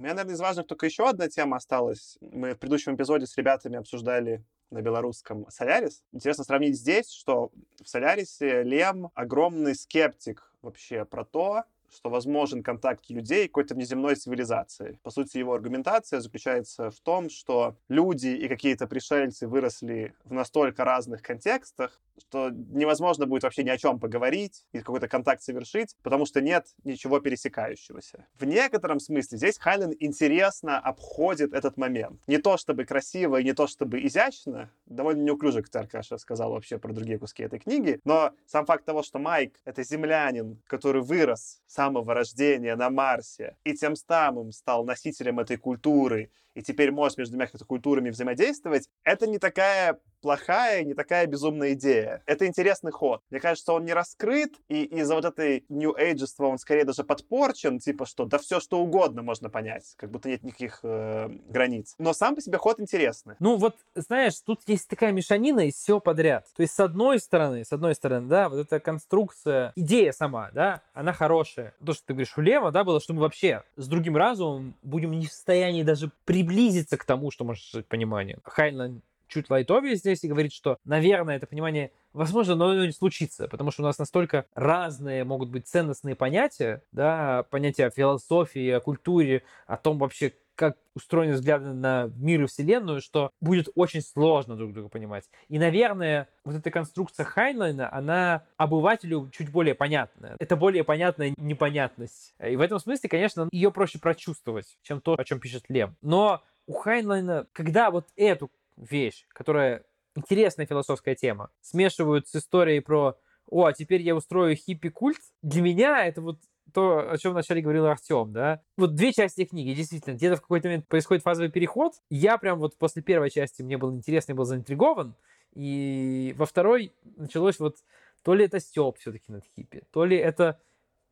У 0.00 0.02
меня, 0.02 0.14
наверное, 0.14 0.34
из 0.34 0.40
важных 0.40 0.66
только 0.66 0.86
еще 0.86 1.06
одна 1.06 1.28
тема 1.28 1.58
осталась. 1.58 2.16
Мы 2.22 2.54
в 2.54 2.58
предыдущем 2.58 2.94
эпизоде 2.94 3.26
с 3.26 3.36
ребятами 3.36 3.76
обсуждали 3.76 4.42
на 4.70 4.80
белорусском 4.80 5.44
Солярис. 5.50 6.02
Интересно 6.10 6.42
сравнить 6.42 6.78
здесь, 6.78 7.12
что 7.12 7.52
в 7.84 7.86
Солярисе 7.86 8.62
Лем 8.62 9.10
огромный 9.12 9.74
скептик 9.74 10.54
вообще 10.62 11.04
про 11.04 11.26
то, 11.26 11.64
что 11.94 12.10
возможен 12.10 12.62
контакт 12.62 13.08
людей 13.10 13.48
какой-то 13.48 13.74
внеземной 13.74 14.14
цивилизации. 14.14 14.98
По 15.02 15.10
сути, 15.10 15.38
его 15.38 15.54
аргументация 15.54 16.20
заключается 16.20 16.90
в 16.90 17.00
том, 17.00 17.30
что 17.30 17.76
люди 17.88 18.28
и 18.28 18.48
какие-то 18.48 18.86
пришельцы 18.86 19.46
выросли 19.46 20.14
в 20.24 20.32
настолько 20.32 20.84
разных 20.84 21.22
контекстах, 21.22 22.00
что 22.20 22.50
невозможно 22.50 23.26
будет 23.26 23.42
вообще 23.42 23.64
ни 23.64 23.70
о 23.70 23.78
чем 23.78 23.98
поговорить 23.98 24.64
и 24.72 24.78
какой-то 24.78 25.08
контакт 25.08 25.42
совершить, 25.42 25.96
потому 26.02 26.26
что 26.26 26.40
нет 26.40 26.66
ничего 26.84 27.20
пересекающегося. 27.20 28.26
В 28.38 28.44
некотором 28.44 29.00
смысле 29.00 29.38
здесь 29.38 29.58
Хайлен 29.58 29.94
интересно 29.98 30.78
обходит 30.78 31.52
этот 31.52 31.76
момент. 31.76 32.20
Не 32.26 32.38
то 32.38 32.56
чтобы 32.56 32.84
красиво 32.84 33.40
и 33.40 33.44
не 33.44 33.52
то 33.52 33.66
чтобы 33.66 34.04
изящно, 34.04 34.70
довольно 34.86 35.22
неуклюже, 35.22 35.62
как 35.62 35.74
Аркаша 35.76 36.18
сказал 36.18 36.52
вообще 36.52 36.78
про 36.78 36.92
другие 36.92 37.18
куски 37.18 37.42
этой 37.42 37.58
книги, 37.58 38.00
но 38.04 38.32
сам 38.46 38.66
факт 38.66 38.84
того, 38.84 39.02
что 39.02 39.18
Майк— 39.18 39.58
это 39.64 39.82
землянин, 39.82 40.60
который 40.66 41.02
вырос 41.02 41.62
с 41.66 41.78
самого 41.80 42.12
рождения 42.12 42.76
на 42.76 42.90
Марсе. 42.90 43.56
И 43.64 43.72
тем 43.72 43.96
самым 43.96 44.52
стал 44.52 44.84
носителем 44.84 45.40
этой 45.40 45.56
культуры 45.56 46.30
и 46.54 46.62
теперь 46.62 46.90
может 46.90 47.18
между 47.18 47.32
двумя 47.32 47.48
культурами 47.66 48.10
взаимодействовать, 48.10 48.88
это 49.04 49.26
не 49.26 49.38
такая 49.38 49.98
плохая, 50.20 50.84
не 50.84 50.94
такая 50.94 51.26
безумная 51.26 51.72
идея. 51.72 52.22
Это 52.26 52.46
интересный 52.46 52.92
ход. 52.92 53.22
Мне 53.30 53.40
кажется, 53.40 53.72
он 53.72 53.84
не 53.84 53.92
раскрыт, 53.92 54.54
и 54.68 54.84
из-за 54.84 55.14
вот 55.14 55.24
этой 55.24 55.64
New 55.68 55.92
age 55.92 56.24
он 56.38 56.58
скорее 56.58 56.84
даже 56.84 57.04
подпорчен, 57.04 57.78
типа 57.78 58.06
что, 58.06 58.24
да 58.24 58.38
все 58.38 58.60
что 58.60 58.80
угодно 58.80 59.22
можно 59.22 59.50
понять, 59.50 59.94
как 59.96 60.10
будто 60.10 60.28
нет 60.28 60.42
никаких 60.42 60.80
э, 60.82 61.28
границ. 61.48 61.94
Но 61.98 62.12
сам 62.12 62.34
по 62.34 62.42
себе 62.42 62.58
ход 62.58 62.80
интересный. 62.80 63.34
Ну 63.40 63.56
вот, 63.56 63.76
знаешь, 63.94 64.34
тут 64.44 64.60
есть 64.66 64.88
такая 64.88 65.12
мешанина 65.12 65.66
из 65.66 65.74
всего 65.74 66.00
подряд. 66.00 66.46
То 66.56 66.62
есть 66.62 66.74
с 66.74 66.80
одной 66.80 67.18
стороны, 67.18 67.64
с 67.64 67.72
одной 67.72 67.94
стороны, 67.94 68.28
да, 68.28 68.48
вот 68.48 68.58
эта 68.58 68.80
конструкция, 68.80 69.72
идея 69.76 70.12
сама, 70.12 70.50
да, 70.52 70.82
она 70.92 71.12
хорошая. 71.12 71.74
То, 71.84 71.92
что 71.94 72.06
ты 72.06 72.12
говоришь, 72.12 72.36
у 72.36 72.40
Лема, 72.40 72.70
да, 72.70 72.84
было, 72.84 73.00
что 73.00 73.14
мы 73.14 73.22
вообще 73.22 73.62
с 73.76 73.88
другим 73.88 74.16
разумом 74.16 74.74
будем 74.82 75.12
не 75.12 75.26
в 75.26 75.32
состоянии 75.32 75.82
даже 75.82 76.10
приблизиться 76.40 76.96
к 76.96 77.04
тому, 77.04 77.30
что 77.30 77.44
может 77.44 77.64
быть 77.74 77.86
понимание. 77.86 78.38
Хайнлайн 78.44 79.02
чуть 79.28 79.50
лайтовее 79.50 79.94
здесь 79.94 80.24
и 80.24 80.28
говорит, 80.28 80.52
что, 80.52 80.78
наверное, 80.84 81.36
это 81.36 81.46
понимание 81.46 81.92
возможно, 82.12 82.56
но 82.56 82.70
оно 82.70 82.86
не 82.86 82.92
случится, 82.92 83.46
потому 83.46 83.70
что 83.70 83.82
у 83.82 83.86
нас 83.86 83.98
настолько 83.98 84.46
разные 84.54 85.22
могут 85.24 85.50
быть 85.50 85.68
ценностные 85.68 86.16
понятия, 86.16 86.82
да, 86.92 87.44
понятия 87.50 87.86
о 87.86 87.90
философии, 87.90 88.70
о 88.70 88.80
культуре, 88.80 89.44
о 89.66 89.76
том 89.76 89.98
вообще, 89.98 90.32
как 90.60 90.76
устроены 90.94 91.32
взгляды 91.32 91.72
на 91.72 92.10
мир 92.16 92.42
и 92.42 92.46
вселенную, 92.46 93.00
что 93.00 93.30
будет 93.40 93.70
очень 93.76 94.02
сложно 94.02 94.56
друг 94.56 94.74
друга 94.74 94.90
понимать. 94.90 95.24
И, 95.48 95.58
наверное, 95.58 96.28
вот 96.44 96.54
эта 96.54 96.70
конструкция 96.70 97.24
Хайнлайна, 97.24 97.90
она 97.90 98.44
обывателю 98.58 99.30
чуть 99.32 99.50
более 99.50 99.74
понятная. 99.74 100.36
Это 100.38 100.56
более 100.56 100.84
понятная 100.84 101.32
непонятность. 101.38 102.34
И 102.46 102.56
в 102.56 102.60
этом 102.60 102.78
смысле, 102.78 103.08
конечно, 103.08 103.48
ее 103.52 103.72
проще 103.72 103.98
прочувствовать, 103.98 104.76
чем 104.82 105.00
то, 105.00 105.14
о 105.14 105.24
чем 105.24 105.40
пишет 105.40 105.64
Лем. 105.70 105.96
Но 106.02 106.42
у 106.66 106.74
Хайнлайна, 106.74 107.46
когда 107.52 107.90
вот 107.90 108.08
эту 108.16 108.50
вещь, 108.76 109.24
которая 109.30 109.84
интересная 110.14 110.66
философская 110.66 111.14
тема, 111.14 111.48
смешивают 111.62 112.28
с 112.28 112.36
историей 112.36 112.80
про 112.80 113.16
«О, 113.46 113.64
а 113.64 113.72
теперь 113.72 114.02
я 114.02 114.14
устрою 114.14 114.56
хиппи-культ», 114.56 115.22
для 115.40 115.62
меня 115.62 116.04
это 116.04 116.20
вот 116.20 116.36
то, 116.72 117.10
о 117.10 117.18
чем 117.18 117.32
вначале 117.32 117.62
говорил 117.62 117.86
Артем, 117.86 118.32
да. 118.32 118.62
Вот 118.76 118.94
две 118.94 119.12
части 119.12 119.44
книги, 119.44 119.74
действительно, 119.74 120.14
где-то 120.14 120.36
в 120.36 120.40
какой-то 120.40 120.68
момент 120.68 120.88
происходит 120.88 121.22
фазовый 121.22 121.50
переход. 121.50 121.94
Я 122.10 122.38
прям 122.38 122.58
вот 122.58 122.76
после 122.78 123.02
первой 123.02 123.30
части 123.30 123.62
мне 123.62 123.78
было 123.78 123.94
интересно, 123.94 124.32
я 124.32 124.36
был 124.36 124.44
заинтригован, 124.44 125.14
и 125.54 126.34
во 126.36 126.46
второй 126.46 126.92
началось 127.16 127.58
вот 127.58 127.76
то 128.22 128.34
ли 128.34 128.44
это 128.44 128.60
стёб 128.60 128.98
все-таки 128.98 129.32
над 129.32 129.44
хиппи, 129.56 129.82
то 129.92 130.04
ли 130.04 130.16
это 130.16 130.60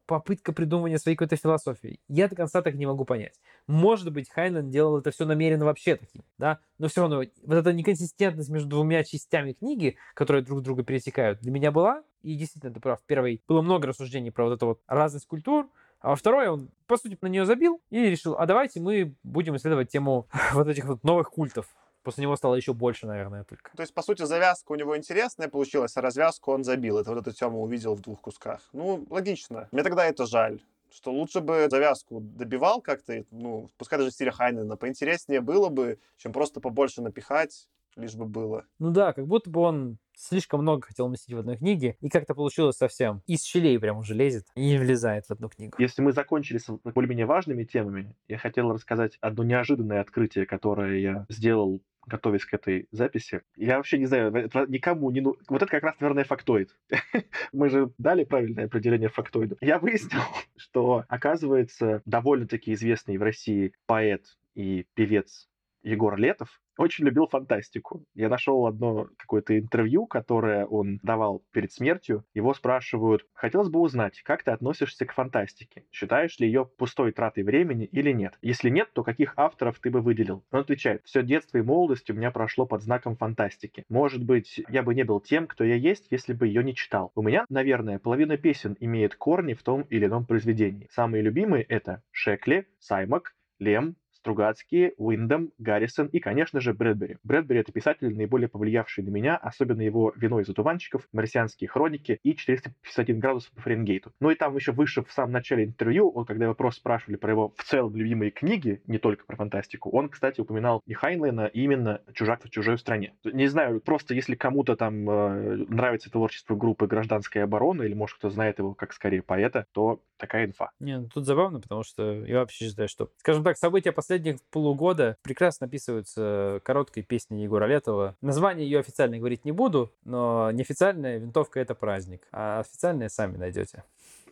попытка 0.09 0.55
придумывания 0.55 0.97
своей 0.97 1.17
какой-то 1.17 1.37
философии. 1.37 2.01
Я 2.09 2.29
до 2.29 2.35
конца 2.35 2.63
так 2.63 2.75
не 2.75 2.87
могу 2.87 3.05
понять. 3.05 3.35
Может 3.67 4.11
быть, 4.11 4.31
Хайнлайн 4.31 4.71
делал 4.71 4.99
это 4.99 5.11
все 5.11 5.27
намеренно 5.27 5.67
вообще 5.67 5.97
таким, 5.97 6.25
да, 6.39 6.61
но 6.79 6.89
все 6.89 7.03
равно 7.03 7.19
вот 7.19 7.55
эта 7.55 7.73
неконсистентность 7.75 8.49
между 8.49 8.71
двумя 8.71 9.05
частями 9.05 9.53
книги, 9.53 9.97
которые 10.15 10.43
друг 10.43 10.63
друга 10.63 10.83
пересекают, 10.83 11.41
для 11.41 11.53
меня 11.53 11.71
была, 11.71 12.03
и 12.23 12.35
действительно, 12.37 12.73
ты 12.73 12.81
прав, 12.81 13.01
в 13.01 13.05
первой 13.05 13.43
было 13.47 13.61
много 13.61 13.87
рассуждений 13.87 14.33
про 14.33 14.47
вот 14.47 14.55
эту 14.55 14.67
вот 14.67 14.81
разность 14.87 15.27
культур, 15.27 15.69
а 16.01 16.11
во 16.11 16.17
второй 16.17 16.49
он, 16.49 16.71
по 16.87 16.97
сути, 16.97 17.19
на 17.21 17.27
нее 17.27 17.45
забил 17.45 17.83
и 17.91 18.01
решил, 18.01 18.35
а 18.39 18.47
давайте 18.47 18.81
мы 18.81 19.15
будем 19.23 19.57
исследовать 19.57 19.91
тему 19.91 20.27
вот 20.55 20.69
этих 20.69 20.87
вот 20.87 21.05
новых 21.05 21.31
культов. 21.31 21.67
После 22.09 22.23
него 22.23 22.37
стало 22.37 22.55
еще 22.55 22.73
больше, 22.73 23.07
наверное, 23.07 23.45
только. 23.45 23.71
То 23.77 23.83
есть, 23.83 23.93
по 23.93 24.01
сути, 24.01 24.23
завязка 24.23 24.73
у 24.73 24.77
него 24.77 24.97
интересная 24.97 25.49
получилась, 25.49 25.95
а 25.95 26.01
развязку 26.01 26.53
он 26.53 26.65
забил. 26.65 26.97
Это 26.97 27.11
вот 27.11 27.21
это 27.21 27.37
Тёма 27.37 27.59
увидел 27.59 27.95
в 27.95 28.01
двух 28.01 28.23
кусках. 28.23 28.67
Ну, 28.73 29.05
логично. 29.11 29.69
Мне 29.73 29.83
тогда 29.83 30.07
это 30.07 30.25
жаль 30.25 30.63
что 30.91 31.13
лучше 31.13 31.43
бы 31.43 31.69
завязку 31.71 32.21
добивал 32.21 32.81
как-то, 32.81 33.23
ну, 33.31 33.69
пускай 33.77 33.99
даже 33.99 34.11
в 34.11 34.15
стиле 34.15 34.31
Хайнена, 34.31 34.79
поинтереснее 34.79 35.43
было 35.43 35.69
бы, 35.69 35.99
чем 36.17 36.33
просто 36.33 36.61
побольше 36.61 37.03
напихать, 37.03 37.69
лишь 37.99 38.15
бы 38.15 38.25
было. 38.25 38.65
Ну 38.79 38.91
да, 38.91 39.13
как 39.13 39.27
будто 39.27 39.51
бы 39.51 39.61
он 39.61 39.99
слишком 40.17 40.63
много 40.63 40.87
хотел 40.87 41.07
уместить 41.07 41.35
в 41.35 41.39
одной 41.39 41.57
книге, 41.57 41.97
и 42.01 42.09
как-то 42.09 42.35
получилось 42.35 42.77
совсем. 42.77 43.23
Из 43.27 43.43
щелей 43.43 43.79
прям 43.79 43.99
уже 43.99 44.15
лезет 44.15 44.47
и 44.55 44.61
не 44.61 44.79
влезает 44.79 45.27
в 45.27 45.31
одну 45.31 45.49
книгу. 45.49 45.77
Если 45.79 46.03
мы 46.03 46.13
закончили 46.13 46.59
с 46.59 46.69
более-менее 46.69 47.27
важными 47.27 47.65
темами, 47.65 48.15
я 48.27 48.39
хотел 48.39 48.73
рассказать 48.73 49.19
одно 49.21 49.45
неожиданное 49.45 50.01
открытие, 50.01 50.47
которое 50.47 50.99
я 50.99 51.27
сделал 51.29 51.81
готовясь 52.09 52.45
к 52.45 52.55
этой 52.55 52.89
записи. 52.91 53.43
Я 53.57 53.77
вообще 53.77 53.99
не 53.99 54.07
знаю, 54.07 54.33
никому 54.69 55.11
не... 55.11 55.21
Ну... 55.21 55.37
Вот 55.49 55.63
это 55.63 55.71
как 55.71 55.83
раз, 55.83 56.01
наверное, 56.01 56.25
фактоид. 56.25 56.77
Мы 57.53 57.69
же 57.69 57.93
дали 57.99 58.25
правильное 58.25 58.67
определение 58.67 59.09
фактоиду. 59.09 59.57
Я 59.61 59.79
выяснил, 59.79 60.21
что, 60.57 61.05
оказывается, 61.09 62.03
довольно-таки 62.05 62.73
известный 62.73 63.17
в 63.19 63.23
России 63.23 63.73
поэт 63.87 64.25
и 64.55 64.87
певец 64.95 65.49
Егор 65.83 66.17
Летов 66.17 66.61
очень 66.79 67.05
любил 67.05 67.27
фантастику. 67.27 68.05
Я 68.15 68.29
нашел 68.29 68.67
одно 68.67 69.09
какое-то 69.19 69.59
интервью, 69.59 70.07
которое 70.07 70.65
он 70.65 70.99
давал 71.03 71.43
перед 71.53 71.73
смертью. 71.73 72.25
Его 72.35 72.55
спрашивают, 72.55 73.27
хотелось 73.35 73.69
бы 73.69 73.81
узнать, 73.81 74.23
как 74.23 74.45
ты 74.45 74.53
относишься 74.53 75.05
к 75.05 75.13
фантастике? 75.13 75.85
Считаешь 75.91 76.39
ли 76.39 76.47
ее 76.47 76.65
пустой 76.65 77.13
тратой 77.13 77.43
времени 77.43 77.85
или 77.85 78.13
нет? 78.13 78.39
Если 78.43 78.71
нет, 78.71 78.89
то 78.93 79.03
каких 79.03 79.35
авторов 79.37 79.79
ты 79.81 79.91
бы 79.91 80.01
выделил? 80.01 80.45
Он 80.51 80.61
отвечает, 80.61 81.03
все 81.05 81.23
детство 81.23 81.59
и 81.59 81.63
молодость 81.63 82.11
у 82.11 82.15
меня 82.15 82.31
прошло 82.31 82.65
под 82.65 82.83
знаком 82.83 83.17
фантастики. 83.17 83.85
Может 83.89 84.25
быть, 84.25 84.61
я 84.69 84.83
бы 84.83 84.95
не 84.95 85.05
был 85.05 85.21
тем, 85.21 85.47
кто 85.47 85.65
я 85.65 85.75
есть, 85.75 86.07
если 86.11 86.33
бы 86.33 86.47
ее 86.47 86.63
не 86.63 86.75
читал. 86.75 87.11
У 87.15 87.23
меня, 87.23 87.45
наверное, 87.49 87.99
половина 87.99 88.37
песен 88.37 88.77
имеет 88.79 89.17
корни 89.17 89.55
в 89.55 89.63
том 89.63 89.83
или 89.83 90.07
ином 90.07 90.25
произведении. 90.27 90.89
Самые 90.91 91.23
любимые 91.23 91.65
это 91.65 92.03
Шекли, 92.13 92.67
Саймак, 92.79 93.35
Лем, 93.59 93.97
Стругацкий, 94.29 94.93
Уиндом, 94.99 95.53
Гаррисон 95.57 96.09
и, 96.09 96.21
конечно 96.21 96.61
же, 96.61 96.75
Брэдбери. 96.75 97.17
Брэдбери— 97.25 97.61
это 97.61 97.73
писатель, 97.73 98.15
наиболее 98.15 98.49
повлиявший 98.49 99.03
на 99.03 99.09
меня, 99.09 99.39
особенно 99.39 99.81
его 99.81 100.13
«Вино 100.17 100.41
из 100.41 100.51
одуванчиков», 100.51 101.09
«Марсианские 101.13 101.69
хроники» 101.69 102.19
и 102.23 102.35
«451 102.35 103.15
градус 103.15 103.47
по 103.47 103.63
Фаренгейту». 103.63 104.13
Ну 104.21 104.31
и 104.31 104.35
там 104.35 104.55
еще 104.55 104.73
выше, 104.73 105.03
в 105.03 105.11
самом 105.11 105.33
начале 105.33 105.65
интервью, 105.65 106.11
он, 106.11 106.27
когда 106.27 106.47
вопрос 106.47 106.77
спрашивали 106.77 107.17
про 107.17 107.31
его 107.31 107.55
в 107.57 107.65
целом 107.65 107.97
любимые 107.97 108.31
книги, 108.31 108.83
не 108.87 108.99
только 108.99 109.25
про 109.25 109.37
фантастику, 109.37 109.89
он, 109.97 110.11
кстати, 110.11 110.43
упоминал 110.43 110.83
и 110.85 110.93
Хайнлайна, 110.93 111.47
и 111.47 111.63
именно 111.63 112.03
«Чужак 112.13 112.45
в 112.45 112.51
чужой 112.51 112.77
стране». 112.77 113.15
Не 113.25 113.47
знаю, 113.47 113.81
просто 113.81 114.13
если 114.13 114.35
кому-то 114.35 114.77
там 114.77 115.09
э, 115.09 115.65
нравится 115.71 116.11
творчество 116.11 116.55
группы 116.55 116.87
«Гражданская 116.87 117.45
оборона», 117.45 117.85
или, 117.85 117.95
может, 117.95 118.19
кто 118.19 118.29
знает 118.29 118.59
его 118.59 118.75
как 118.75 118.93
скорее 118.93 119.23
поэта, 119.23 119.65
то 119.73 120.03
такая 120.19 120.45
инфа. 120.45 120.71
Не, 120.81 120.99
ну 120.99 121.09
тут 121.09 121.25
забавно, 121.25 121.61
потому 121.61 121.83
что 121.83 122.27
я 122.27 122.41
вообще 122.41 122.67
считаю, 122.67 122.89
что, 122.89 123.09
скажем 123.17 123.43
так, 123.43 123.57
события 123.57 123.93
последних 123.93 124.18
полугода 124.51 125.17
прекрасно 125.23 125.67
описываются 125.67 126.61
короткой 126.65 127.03
песней 127.03 127.43
Егора 127.43 127.67
Летова. 127.67 128.17
Название 128.21 128.69
ее 128.69 128.81
официально 128.81 129.19
говорить 129.19 129.45
не 129.45 129.53
буду, 129.53 129.93
но 130.05 130.51
неофициальная 130.51 131.19
винтовка— 131.19 131.61
это 131.61 131.75
праздник, 131.75 132.27
а 132.33 132.61
официальная 132.61 133.09
сами 133.09 133.37
найдете. 133.37 133.85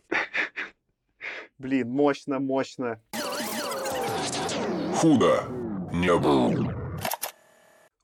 Блин, 1.57 1.89
мощно, 1.89 2.39
мощно. 2.39 3.01
Худо 4.95 5.43
не 5.91 6.15
было. 6.17 6.86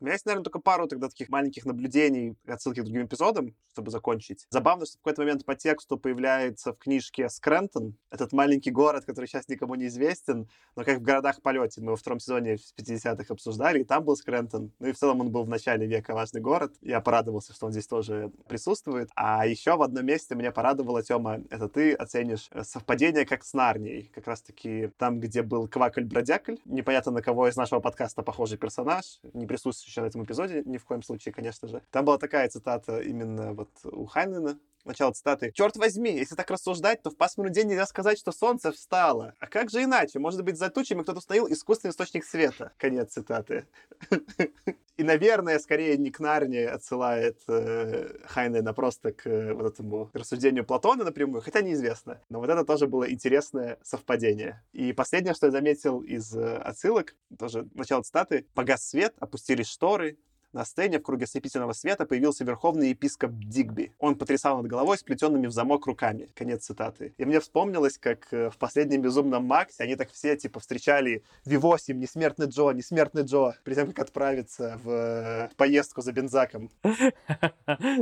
У 0.04 0.06
меня 0.06 0.16
есть, 0.16 0.26
наверное, 0.26 0.43
только 0.43 0.60
пару 0.60 0.86
тогда 0.89 1.08
таких 1.08 1.30
маленьких 1.30 1.64
наблюдений, 1.64 2.36
отсылки 2.45 2.82
к 2.82 2.84
другим 2.84 3.06
эпизодам, 3.06 3.56
чтобы 3.72 3.89
закончить. 3.89 4.45
Забавно, 4.49 4.86
что 4.86 4.97
в 4.97 4.97
какой-то 4.97 5.22
момент 5.22 5.45
по 5.45 5.56
тексту 5.56 5.97
появляется 5.97 6.74
в 6.74 6.78
книжке 6.78 7.30
Скрентон, 7.30 7.95
этот 8.12 8.34
маленький 8.34 8.70
город, 8.70 9.06
который 9.06 9.28
сейчас 9.28 9.47
никому 9.47 9.76
не 9.76 9.88
известен, 9.88 10.49
но 10.76 10.84
как 10.84 10.97
в 10.97 11.04
городах 11.04 11.41
полете. 11.41 11.80
Мы 11.80 11.91
во 11.91 11.95
втором 11.95 12.20
сезоне 12.20 12.58
в 12.58 12.78
50-х 12.78 13.34
обсуждали, 13.34 13.80
и 13.80 13.84
там 13.86 14.04
был 14.04 14.18
Скрентон. 14.18 14.74
Ну 14.80 14.88
и 14.88 14.91
в 14.91 14.97
целом 14.97 15.22
он 15.22 15.32
был 15.32 15.45
в 15.45 15.49
начале 15.49 15.88
века 15.88 16.14
важный 16.14 16.41
город. 16.41 16.74
Я 16.82 16.99
порадовался, 16.99 17.54
что 17.54 17.68
он 17.68 17.72
здесь 17.72 17.88
тоже 17.88 18.30
присутствует. 18.49 19.10
А 19.16 19.47
еще 19.47 19.78
в 19.78 19.84
одном 19.84 20.06
месте 20.06 20.36
меня 20.36 20.51
порадовало, 20.51 21.01
Тёма, 21.01 21.39
это 21.49 21.70
ты 21.70 21.93
оценишь 21.93 22.49
э, 22.51 22.64
совпадение 22.66 23.26
как 23.26 23.45
с 23.45 23.54
Нарнией. 23.54 24.12
Как 24.14 24.28
раз-таки 24.28 24.91
там, 24.97 25.22
где 25.22 25.43
был 25.43 25.70
Квакль-Бродякль. 25.70 26.58
Непонятно, 26.66 27.14
на 27.14 27.22
кого 27.22 27.47
из 27.47 27.56
нашего 27.56 27.80
подкаста 27.80 28.22
похожий 28.22 28.58
персонаж, 28.58 29.22
не 29.32 29.47
присутствующий 29.47 29.93
на 30.02 30.08
этом 30.08 30.24
эпизоде, 30.24 30.64
ни 30.66 30.78
в 30.78 30.86
коем 30.86 31.04
случае, 31.04 31.34
конечно 31.34 31.68
же. 31.68 31.82
Там 31.91 32.06
была 32.06 32.18
такая 32.18 32.50
цитата 32.50 33.00
именно 33.02 33.54
вот 33.54 33.70
у 33.84 34.06
Хайнена, 34.06 34.60
Начало 34.86 35.14
цитаты. 35.14 35.52
«Черт 35.54 35.78
возьми, 35.78 36.14
если 36.14 36.36
так 36.36 36.52
рассуждать, 36.52 37.02
то 37.02 37.10
в 37.10 37.16
пасмурный 37.16 37.54
день 37.54 37.68
нельзя 37.68 37.86
сказать, 37.86 38.20
что 38.20 38.34
солнце 38.34 38.72
встало. 38.72 39.34
А 39.40 39.48
как 39.48 39.70
же 39.70 39.82
иначе? 39.82 40.20
Может 40.20 40.44
быть, 40.44 40.58
за 40.58 40.70
тучами 40.70 41.04
кто-то 41.04 41.20
установил 41.20 41.48
искусственный 41.48 41.92
источник 41.92 42.26
света». 42.26 42.74
Конец 42.78 43.14
цитаты. 43.14 43.66
И, 44.98 45.04
наверное, 45.04 45.58
скорее 45.60 45.98
не 45.98 46.12
к 46.12 46.20
Нарне 46.20 46.68
отсылает 46.68 47.40
э, 47.48 48.16
Хайнена 48.26 48.74
просто 48.74 49.12
к 49.12 49.26
э, 49.26 49.54
вот 49.54 49.74
этому 49.74 50.12
рассуждению 50.14 50.66
Платона 50.66 51.04
напрямую, 51.04 51.42
хотя 51.42 51.62
неизвестно. 51.62 52.22
Но 52.30 52.40
вот 52.40 52.50
это 52.50 52.64
тоже 52.64 52.86
было 52.86 53.10
интересное 53.10 53.80
совпадение. 53.82 54.64
И 54.72 54.94
последнее, 54.94 55.34
что 55.34 55.48
я 55.48 55.52
заметил 55.52 56.02
из 56.02 56.36
э, 56.36 56.58
отсылок, 56.58 57.16
тоже 57.40 57.68
начало 57.74 58.04
цитаты. 58.04 58.46
«Погас 58.54 58.88
свет, 58.88 59.16
опустились 59.20 59.68
шторы, 59.68 60.20
на 60.54 60.66
сцене 60.66 60.99
в 60.99 61.04
круге 61.04 61.26
ослепительного 61.26 61.74
света 61.74 62.06
появился 62.06 62.43
верховный 62.43 62.89
епископ 62.89 63.32
Дигби. 63.34 63.93
Он 63.99 64.16
потрясал 64.16 64.58
над 64.58 64.68
головой 64.68 64.97
сплетенными 64.97 65.47
в 65.47 65.51
замок 65.51 65.86
руками. 65.88 66.30
Конец 66.36 66.66
цитаты. 66.66 67.14
И 67.18 67.26
мне 67.26 67.39
вспомнилось, 67.39 67.97
как 67.97 68.32
э, 68.32 68.49
в 68.49 68.58
последнем 68.58 69.01
«Безумном 69.01 69.45
Максе» 69.45 69.84
они 69.84 69.95
так 69.95 70.12
все, 70.12 70.38
типа, 70.38 70.60
встречали 70.60 71.24
V8, 71.45 71.93
несмертный 71.93 72.47
Джо, 72.47 72.72
несмертный 72.72 73.24
Джо, 73.24 73.56
перед 73.64 73.78
тем, 73.78 73.88
как 73.88 73.99
отправиться 73.99 74.80
в 74.84 74.89
э, 74.89 75.49
поездку 75.58 76.01
за 76.01 76.12
бензаком. 76.12 76.70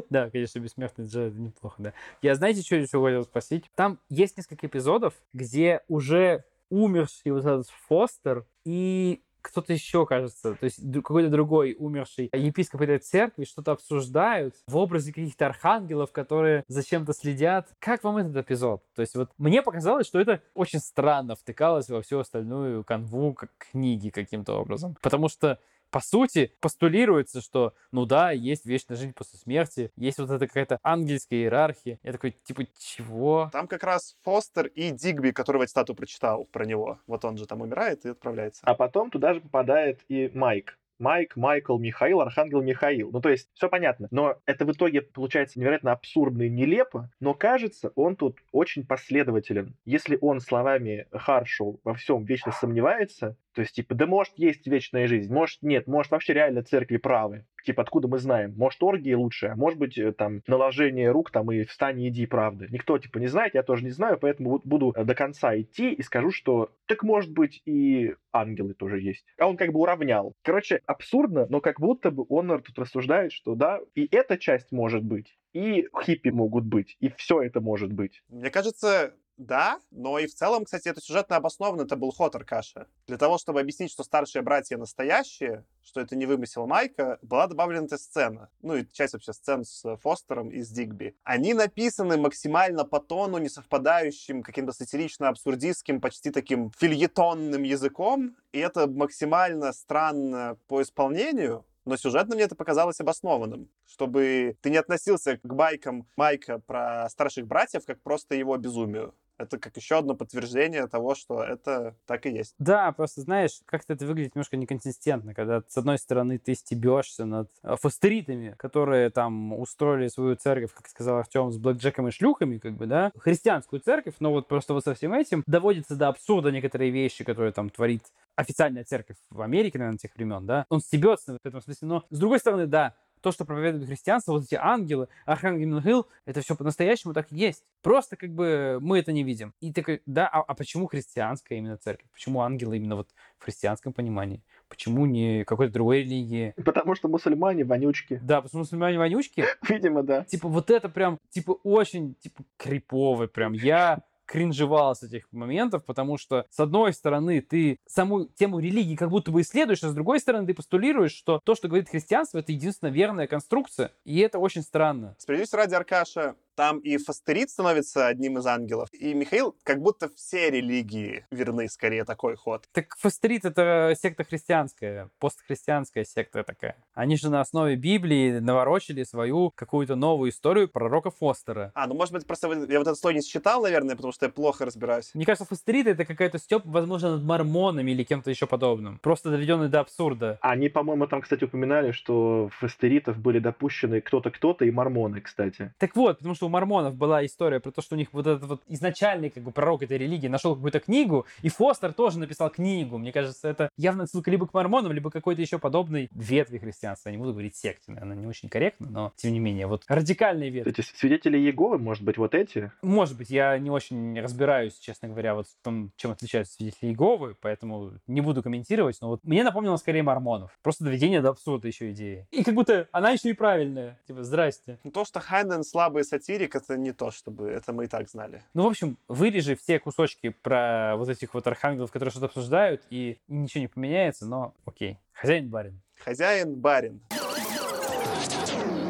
Да, 0.09 0.29
конечно, 0.29 0.59
бессмертный 0.59 1.05
Джо, 1.05 1.21
это 1.21 1.37
неплохо, 1.37 1.75
да. 1.79 1.93
Я, 2.21 2.35
знаете, 2.35 2.61
что 2.61 2.75
еще 2.75 3.03
хотел 3.03 3.23
спросить? 3.23 3.65
Там 3.75 3.99
есть 4.09 4.37
несколько 4.37 4.67
эпизодов, 4.67 5.13
где 5.33 5.81
уже 5.87 6.43
умерший 6.69 7.31
вот 7.31 7.45
этот 7.45 7.69
Фостер 7.87 8.45
и 8.65 9.21
кто-то 9.41 9.73
еще, 9.73 10.05
кажется, 10.05 10.55
то 10.55 10.63
есть 10.63 10.79
какой-то 10.93 11.29
другой 11.29 11.75
умерший 11.77 12.29
епископ 12.33 12.81
этой 12.81 12.99
церкви 12.99 13.45
что-то 13.45 13.71
обсуждают 13.71 14.55
в 14.67 14.77
образе 14.77 15.11
каких-то 15.11 15.47
архангелов, 15.47 16.11
которые 16.11 16.63
зачем-то 16.67 17.13
следят. 17.13 17.69
Как 17.79 18.03
вам 18.03 18.17
этот 18.17 18.37
эпизод? 18.37 18.83
То 18.95 19.01
есть 19.01 19.15
вот 19.15 19.31
мне 19.37 19.61
показалось, 19.61 20.07
что 20.07 20.19
это 20.19 20.41
очень 20.53 20.79
странно 20.79 21.35
втыкалось 21.35 21.89
во 21.89 22.01
всю 22.01 22.19
остальную 22.19 22.83
канву 22.83 23.33
как 23.33 23.51
книги 23.57 24.09
каким-то 24.09 24.53
образом. 24.53 24.95
Потому 25.01 25.29
что 25.29 25.59
по 25.91 25.99
сути, 25.99 26.53
постулируется, 26.61 27.41
что, 27.41 27.73
ну 27.91 28.05
да, 28.05 28.31
есть 28.31 28.65
вечная 28.65 28.97
жизнь 28.97 29.13
после 29.13 29.37
смерти, 29.37 29.91
есть 29.97 30.17
вот 30.17 30.29
эта 30.31 30.47
какая-то 30.47 30.79
ангельская 30.83 31.39
иерархия. 31.39 31.99
Я 32.01 32.13
такой, 32.13 32.31
типа, 32.43 32.65
чего? 32.77 33.49
Там 33.51 33.67
как 33.67 33.83
раз 33.83 34.15
Фостер 34.23 34.67
и 34.67 34.91
Дигби, 34.91 35.31
которого 35.31 35.63
я 35.63 35.67
стату 35.67 35.93
прочитал 35.93 36.45
про 36.45 36.65
него. 36.65 36.99
Вот 37.07 37.25
он 37.25 37.37
же 37.37 37.45
там 37.45 37.61
умирает 37.61 38.05
и 38.05 38.09
отправляется. 38.09 38.61
А 38.63 38.73
потом 38.73 39.11
туда 39.11 39.33
же 39.33 39.41
попадает 39.41 39.99
и 40.07 40.31
Майк. 40.33 40.77
Майк, 41.01 41.35
Майкл, 41.35 41.79
Михаил, 41.79 42.21
Архангел 42.21 42.61
Михаил. 42.61 43.09
Ну, 43.11 43.21
то 43.21 43.29
есть, 43.29 43.49
все 43.55 43.69
понятно. 43.69 44.07
Но 44.11 44.37
это 44.45 44.65
в 44.65 44.71
итоге 44.71 45.01
получается 45.01 45.59
невероятно 45.59 45.91
абсурдно 45.91 46.43
и 46.43 46.49
нелепо, 46.49 47.09
но 47.19 47.33
кажется, 47.33 47.91
он 47.95 48.15
тут 48.15 48.37
очень 48.51 48.85
последователен. 48.85 49.75
Если 49.83 50.19
он 50.21 50.39
словами 50.39 51.07
Харшоу 51.11 51.79
во 51.83 51.95
всем 51.95 52.23
вечно 52.23 52.51
сомневается, 52.51 53.35
то 53.53 53.61
есть, 53.61 53.75
типа, 53.75 53.95
да 53.95 54.05
может 54.05 54.33
есть 54.37 54.65
вечная 54.67 55.07
жизнь, 55.07 55.31
может 55.31 55.61
нет, 55.61 55.87
может 55.87 56.11
вообще 56.11 56.33
реально 56.33 56.63
церкви 56.63 56.97
правы. 56.97 57.45
Типа, 57.63 57.83
откуда 57.83 58.07
мы 58.07 58.17
знаем? 58.17 58.53
Может, 58.57 58.81
оргии 58.81 59.13
лучше, 59.13 59.47
а 59.47 59.55
может 59.55 59.77
быть, 59.77 59.97
э, 59.97 60.13
там, 60.13 60.41
наложение 60.47 61.11
рук 61.11 61.31
там 61.31 61.51
и 61.51 61.63
встань 61.63 62.01
и 62.01 62.07
иди 62.07 62.25
правды. 62.25 62.67
Никто, 62.71 62.97
типа, 62.97 63.19
не 63.19 63.27
знает, 63.27 63.53
я 63.53 63.63
тоже 63.63 63.83
не 63.83 63.91
знаю, 63.91 64.17
поэтому 64.19 64.61
буду 64.63 64.93
до 64.97 65.15
конца 65.15 65.59
идти 65.59 65.91
и 65.93 66.01
скажу, 66.01 66.31
что 66.31 66.71
так 66.87 67.03
может 67.03 67.31
быть 67.31 67.61
и 67.65 68.15
ангелы 68.31 68.73
тоже 68.73 68.99
есть. 68.99 69.25
А 69.37 69.47
он 69.47 69.57
как 69.57 69.71
бы 69.71 69.79
уравнял. 69.79 70.33
Короче, 70.43 70.81
абсурдно, 70.85 71.45
но 71.49 71.61
как 71.61 71.79
будто 71.79 72.11
бы 72.11 72.25
он 72.29 72.47
тут 72.61 72.77
рассуждает, 72.79 73.31
что 73.31 73.55
да, 73.55 73.79
и 73.95 74.07
эта 74.11 74.37
часть 74.37 74.71
может 74.71 75.03
быть, 75.03 75.37
и 75.53 75.87
хиппи 76.03 76.29
могут 76.29 76.65
быть, 76.65 76.95
и 76.99 77.09
все 77.09 77.41
это 77.41 77.61
может 77.61 77.91
быть. 77.91 78.23
Мне 78.29 78.49
кажется, 78.49 79.13
да, 79.41 79.79
но 79.89 80.19
и 80.19 80.27
в 80.27 80.35
целом, 80.35 80.65
кстати, 80.65 80.87
это 80.87 81.01
сюжетно 81.01 81.35
обосновано, 81.35 81.81
это 81.81 81.95
был 81.95 82.11
ход 82.11 82.35
Аркаша. 82.35 82.87
Для 83.07 83.17
того, 83.17 83.37
чтобы 83.37 83.59
объяснить, 83.59 83.91
что 83.91 84.03
старшие 84.03 84.43
братья 84.43 84.77
настоящие, 84.77 85.65
что 85.83 85.99
это 85.99 86.15
не 86.15 86.27
вымысел 86.27 86.67
Майка, 86.67 87.17
была 87.23 87.47
добавлена 87.47 87.85
эта 87.85 87.97
сцена. 87.97 88.49
Ну 88.61 88.75
и 88.75 88.85
часть 88.91 89.13
вообще 89.13 89.33
сцен 89.33 89.65
с 89.65 89.97
Фостером 89.97 90.49
и 90.49 90.61
с 90.61 90.69
Дигби. 90.69 91.15
Они 91.23 91.55
написаны 91.55 92.17
максимально 92.17 92.85
по 92.85 92.99
тону, 92.99 93.39
не 93.39 93.49
совпадающим 93.49 94.43
каким-то 94.43 94.73
сатирично-абсурдистским, 94.73 96.01
почти 96.01 96.29
таким 96.29 96.71
фильетонным 96.77 97.63
языком, 97.63 98.35
и 98.51 98.59
это 98.59 98.87
максимально 98.87 99.73
странно 99.73 100.57
по 100.67 100.83
исполнению, 100.83 101.65
но 101.85 101.97
сюжетно 101.97 102.35
мне 102.35 102.43
это 102.43 102.55
показалось 102.55 102.99
обоснованным, 102.99 103.69
чтобы 103.87 104.55
ты 104.61 104.69
не 104.69 104.77
относился 104.77 105.37
к 105.37 105.53
байкам 105.53 106.07
Майка 106.15 106.59
про 106.59 107.09
старших 107.09 107.47
братьев 107.47 107.85
как 107.85 107.99
просто 108.01 108.35
его 108.35 108.55
безумию. 108.57 109.15
Это 109.37 109.57
как 109.57 109.75
еще 109.75 109.97
одно 109.97 110.15
подтверждение 110.15 110.87
того, 110.87 111.15
что 111.15 111.43
это 111.43 111.95
так 112.05 112.25
и 112.25 112.29
есть. 112.29 112.53
Да, 112.59 112.91
просто 112.91 113.21
знаешь, 113.21 113.59
как-то 113.65 113.93
это 113.93 114.05
выглядит 114.05 114.35
немножко 114.35 114.57
неконсистентно, 114.57 115.33
когда 115.33 115.63
с 115.67 115.77
одной 115.77 115.97
стороны 115.97 116.37
ты 116.37 116.53
стебешься 116.53 117.25
над 117.25 117.49
э, 117.63 117.75
фастеритами, 117.79 118.55
которые 118.57 119.09
там 119.09 119.53
устроили 119.53 120.07
свою 120.09 120.35
церковь, 120.35 120.73
как 120.73 120.87
сказал 120.87 121.17
Артем, 121.17 121.51
с 121.51 121.57
блэкджеком 121.57 122.07
и 122.07 122.11
шлюхами, 122.11 122.57
как 122.57 122.73
бы, 122.73 122.85
да, 122.85 123.11
христианскую 123.17 123.79
церковь, 123.79 124.15
но 124.19 124.31
вот 124.31 124.47
просто 124.47 124.73
вот 124.73 124.83
со 124.83 124.93
всем 124.93 125.13
этим 125.13 125.43
доводится 125.47 125.95
до 125.95 126.09
абсурда 126.09 126.51
некоторые 126.51 126.91
вещи, 126.91 127.23
которые 127.23 127.51
там 127.51 127.69
творит 127.69 128.03
официальная 128.35 128.83
церковь 128.83 129.17
в 129.29 129.41
Америке, 129.41 129.77
наверное, 129.77 129.97
тех 129.97 130.15
времен, 130.15 130.45
да, 130.45 130.65
он 130.69 130.81
стебется 130.81 131.37
в 131.41 131.45
этом 131.45 131.61
смысле, 131.61 131.87
но 131.87 132.05
с 132.09 132.19
другой 132.19 132.39
стороны, 132.39 132.67
да, 132.67 132.95
то, 133.21 133.31
что 133.31 133.45
проповедует 133.45 133.87
христианство, 133.87 134.33
вот 134.33 134.43
эти 134.43 134.55
ангелы, 134.55 135.07
Архангел 135.25 135.67
Михаил, 135.67 136.07
это 136.25 136.41
все 136.41 136.55
по-настоящему 136.55 137.13
так 137.13 137.31
и 137.31 137.35
есть. 137.35 137.63
Просто 137.81 138.15
как 138.15 138.31
бы 138.31 138.79
мы 138.81 138.99
это 138.99 139.11
не 139.11 139.23
видим. 139.23 139.53
И 139.59 139.71
такой, 139.71 140.01
да, 140.05 140.27
а, 140.27 140.41
а 140.41 140.53
почему 140.53 140.87
христианская 140.87 141.57
именно 141.57 141.77
церковь? 141.77 142.07
Почему 142.11 142.41
ангелы 142.41 142.77
именно 142.77 142.95
вот 142.95 143.09
в 143.37 143.43
христианском 143.43 143.93
понимании? 143.93 144.43
Почему 144.67 145.05
не 145.05 145.43
какой-то 145.45 145.73
другой 145.73 145.99
религии? 146.03 146.53
Потому 146.63 146.95
что 146.95 147.07
мусульмане 147.07 147.63
вонючки. 147.63 148.19
Да, 148.23 148.37
потому 148.37 148.49
что 148.49 148.57
мусульмане 148.59 148.97
вонючки. 148.97 149.45
Видимо, 149.67 150.03
да. 150.03 150.23
Типа 150.25 150.47
вот 150.47 150.69
это 150.69 150.89
прям, 150.89 151.17
типа 151.29 151.51
очень, 151.63 152.15
типа 152.15 152.43
криповый 152.57 153.27
прям. 153.27 153.53
Я 153.53 154.01
кринжевал 154.31 154.95
с 154.95 155.03
этих 155.03 155.27
моментов, 155.31 155.83
потому 155.85 156.17
что, 156.17 156.45
с 156.49 156.59
одной 156.59 156.93
стороны, 156.93 157.41
ты 157.41 157.77
саму 157.85 158.25
тему 158.25 158.59
религии 158.59 158.95
как 158.95 159.09
будто 159.09 159.31
бы 159.31 159.41
исследуешь, 159.41 159.83
а 159.83 159.89
с 159.89 159.93
другой 159.93 160.19
стороны, 160.19 160.47
ты 160.47 160.53
постулируешь, 160.53 161.11
что 161.11 161.41
то, 161.43 161.53
что 161.53 161.67
говорит 161.67 161.89
христианство, 161.89 162.39
это 162.39 162.51
единственная 162.53 162.93
верная 162.93 163.27
конструкция, 163.27 163.91
и 164.05 164.19
это 164.19 164.39
очень 164.39 164.61
странно. 164.61 165.15
Справедливости 165.19 165.55
ради, 165.55 165.75
Аркаша, 165.75 166.35
там 166.55 166.79
и 166.79 166.97
Фастерит 166.97 167.49
становится 167.49 168.07
одним 168.07 168.37
из 168.37 168.45
ангелов, 168.45 168.89
и 168.93 169.13
Михаил, 169.13 169.55
как 169.63 169.81
будто 169.81 170.09
все 170.15 170.49
религии 170.49 171.25
верны, 171.31 171.67
скорее, 171.69 172.05
такой 172.05 172.35
ход. 172.35 172.65
Так 172.71 172.95
Фастерит— 172.97 173.45
это 173.45 173.93
секта 173.99 174.23
христианская, 174.23 175.09
постхристианская 175.19 176.05
секта 176.05 176.43
такая. 176.43 176.75
Они 176.93 177.17
же 177.17 177.29
на 177.29 177.41
основе 177.41 177.75
Библии 177.75 178.39
наворочили 178.39 179.03
свою 179.03 179.51
какую-то 179.51 179.95
новую 179.95 180.31
историю 180.31 180.69
пророка 180.69 181.11
Фостера. 181.11 181.71
А, 181.75 181.87
ну, 181.87 181.95
может 181.95 182.13
быть, 182.13 182.25
просто 182.25 182.47
я 182.47 182.79
вот 182.79 182.87
этот 182.87 182.97
слой 182.97 183.13
не 183.13 183.21
считал, 183.21 183.63
наверное, 183.63 183.95
потому 183.95 184.13
что 184.13 184.25
я 184.25 184.31
плохо 184.31 184.65
разбираюсь. 184.65 185.11
Мне 185.13 185.25
кажется, 185.25 185.45
Фастерит— 185.45 185.87
это 185.87 186.05
какая-то 186.05 186.37
степ, 186.37 186.63
возможно, 186.65 187.11
над 187.17 187.23
мормонами 187.23 187.91
или 187.91 188.03
кем-то 188.03 188.29
еще 188.29 188.47
подобным. 188.47 188.99
Просто 188.99 189.29
доведенный 189.29 189.69
до 189.69 189.79
абсурда. 189.79 190.37
Они, 190.41 190.69
по-моему, 190.69 191.07
там, 191.07 191.21
кстати, 191.21 191.43
упоминали, 191.43 191.91
что 191.91 192.49
фастеритов 192.59 193.17
были 193.17 193.39
допущены 193.39 194.01
кто-то, 194.01 194.31
кто-то 194.31 194.65
и 194.65 194.71
мормоны, 194.71 195.21
кстати. 195.21 195.73
Так 195.77 195.95
вот, 195.95 196.17
потому 196.17 196.35
что 196.35 196.40
у 196.45 196.49
мормонов 196.49 196.95
была 196.95 197.25
история 197.25 197.59
про 197.59 197.71
то, 197.71 197.81
что 197.81 197.95
у 197.95 197.97
них 197.97 198.09
вот 198.11 198.27
этот 198.27 198.43
вот 198.47 198.61
изначальный 198.67 199.29
как 199.29 199.43
бы 199.43 199.51
пророк 199.51 199.83
этой 199.83 199.97
религии 199.97 200.27
нашел 200.27 200.55
какую-то 200.55 200.79
книгу, 200.79 201.25
и 201.41 201.49
Фостер 201.49 201.93
тоже 201.93 202.19
написал 202.19 202.49
книгу. 202.49 202.97
Мне 202.97 203.11
кажется, 203.11 203.47
это 203.47 203.69
явно 203.77 204.07
ссылка 204.07 204.31
либо 204.31 204.47
к 204.47 204.53
мормонам, 204.53 204.91
либо 204.91 205.11
какой-то 205.11 205.41
еще 205.41 205.59
подобной 205.59 206.09
ветви 206.13 206.57
христианства. 206.57 207.09
Я 207.09 207.15
не 207.15 207.19
буду 207.19 207.33
говорить 207.33 207.55
секте, 207.55 207.91
наверное, 207.91 208.15
не 208.15 208.27
очень 208.27 208.49
корректно, 208.49 208.87
но 208.89 209.13
тем 209.15 209.33
не 209.33 209.39
менее, 209.39 209.67
вот 209.67 209.83
радикальные 209.87 210.49
ветви. 210.49 210.71
Эти 210.71 210.81
свидетели 210.81 211.37
Иеговы, 211.37 211.77
может 211.77 212.03
быть, 212.03 212.17
вот 212.17 212.35
эти? 212.35 212.71
Может 212.81 213.17
быть, 213.17 213.29
я 213.29 213.57
не 213.57 213.69
очень 213.69 214.19
разбираюсь, 214.19 214.77
честно 214.79 215.07
говоря, 215.07 215.35
вот 215.35 215.47
в 215.47 215.63
том, 215.63 215.91
чем 215.95 216.11
отличаются 216.11 216.53
свидетели 216.55 216.89
Иеговы, 216.89 217.35
поэтому 217.39 217.93
не 218.07 218.21
буду 218.21 218.43
комментировать, 218.43 218.97
но 219.01 219.09
вот 219.09 219.23
мне 219.23 219.43
напомнило 219.43 219.77
скорее 219.77 220.03
мормонов. 220.03 220.57
Просто 220.61 220.83
доведение 220.83 221.21
до 221.21 221.29
абсурда 221.29 221.67
еще 221.67 221.91
идеи. 221.91 222.27
И 222.31 222.43
как 222.43 222.55
будто 222.55 222.87
она 222.91 223.11
еще 223.11 223.29
и 223.29 223.33
правильная. 223.33 223.99
Типа, 224.07 224.23
здрасте. 224.23 224.79
То, 224.93 225.05
что 225.05 225.19
Хайнен 225.19 225.63
слабый 225.63 226.03
сатирик, 226.31 226.55
это 226.55 226.77
не 226.77 226.91
то, 226.93 227.11
чтобы 227.11 227.49
это 227.49 227.73
мы 227.73 227.85
и 227.85 227.87
так 227.87 228.09
знали. 228.09 228.43
Ну, 228.53 228.63
в 228.63 228.67
общем, 228.67 228.97
вырежи 229.07 229.55
все 229.55 229.79
кусочки 229.79 230.29
про 230.29 230.95
вот 230.97 231.09
этих 231.09 231.33
вот 231.33 231.45
архангелов, 231.47 231.91
которые 231.91 232.11
что-то 232.11 232.27
обсуждают, 232.27 232.81
и 232.89 233.19
ничего 233.27 233.61
не 233.61 233.67
поменяется, 233.67 234.25
но 234.25 234.53
окей. 234.65 234.97
Хозяин 235.13 235.49
барин. 235.49 235.81
Хозяин, 236.03 236.55
барин. 236.55 237.01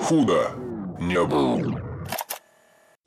Худо 0.03 0.51
не 0.99 1.23
было. 1.25 1.90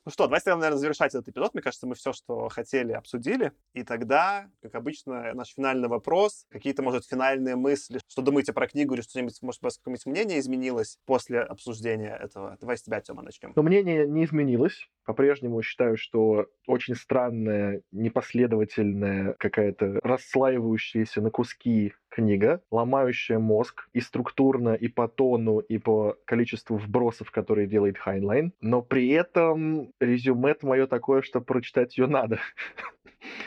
Ну 0.06 0.12
что, 0.12 0.26
давайте, 0.26 0.54
наверное, 0.54 0.76
завершать 0.76 1.14
этот 1.14 1.28
эпизод. 1.28 1.54
Мне 1.54 1.62
кажется, 1.62 1.86
мы 1.86 1.94
все, 1.94 2.12
что 2.12 2.48
хотели, 2.50 2.92
обсудили. 2.92 3.52
И 3.72 3.84
тогда, 3.84 4.50
как 4.60 4.74
обычно, 4.74 5.32
наш 5.32 5.54
финальный 5.54 5.88
вопрос, 5.88 6.46
какие-то, 6.50 6.82
может, 6.82 7.06
финальные 7.06 7.56
мысли, 7.56 8.00
что 8.06 8.20
думаете 8.20 8.52
про 8.52 8.68
книгу 8.68 8.92
или 8.94 9.00
что-нибудь, 9.00 9.40
может, 9.40 9.62
у 9.62 9.66
вас 9.66 9.78
какое-нибудь 9.78 10.04
мнение 10.04 10.40
изменилось 10.40 10.98
после 11.06 11.40
обсуждения 11.40 12.14
этого? 12.14 12.58
Давай 12.60 12.76
с 12.76 12.82
тебя, 12.82 13.00
Тёма, 13.00 13.22
начнем. 13.22 13.52
Но 13.56 13.62
мнение 13.62 14.06
не 14.06 14.26
изменилось. 14.26 14.88
По-прежнему 15.06 15.62
считаю, 15.62 15.96
что 15.96 16.46
очень 16.66 16.94
странная, 16.94 17.80
непоследовательная, 17.90 19.34
какая-то 19.38 20.00
расслаивающаяся 20.02 21.22
на 21.22 21.30
куски 21.30 21.94
книга, 22.14 22.60
ломающая 22.70 23.40
мозг 23.40 23.88
и 23.92 24.00
структурно, 24.00 24.74
и 24.74 24.86
по 24.86 25.08
тону, 25.08 25.58
и 25.58 25.78
по 25.78 26.16
количеству 26.24 26.76
вбросов, 26.76 27.32
которые 27.32 27.66
делает 27.66 27.98
Хайнлайн. 27.98 28.52
Но 28.60 28.82
при 28.82 29.08
этом 29.08 29.92
резюме 29.98 30.54
мое 30.62 30.86
такое, 30.86 31.22
что 31.22 31.40
прочитать 31.40 31.98
ее 31.98 32.06
надо. 32.06 32.38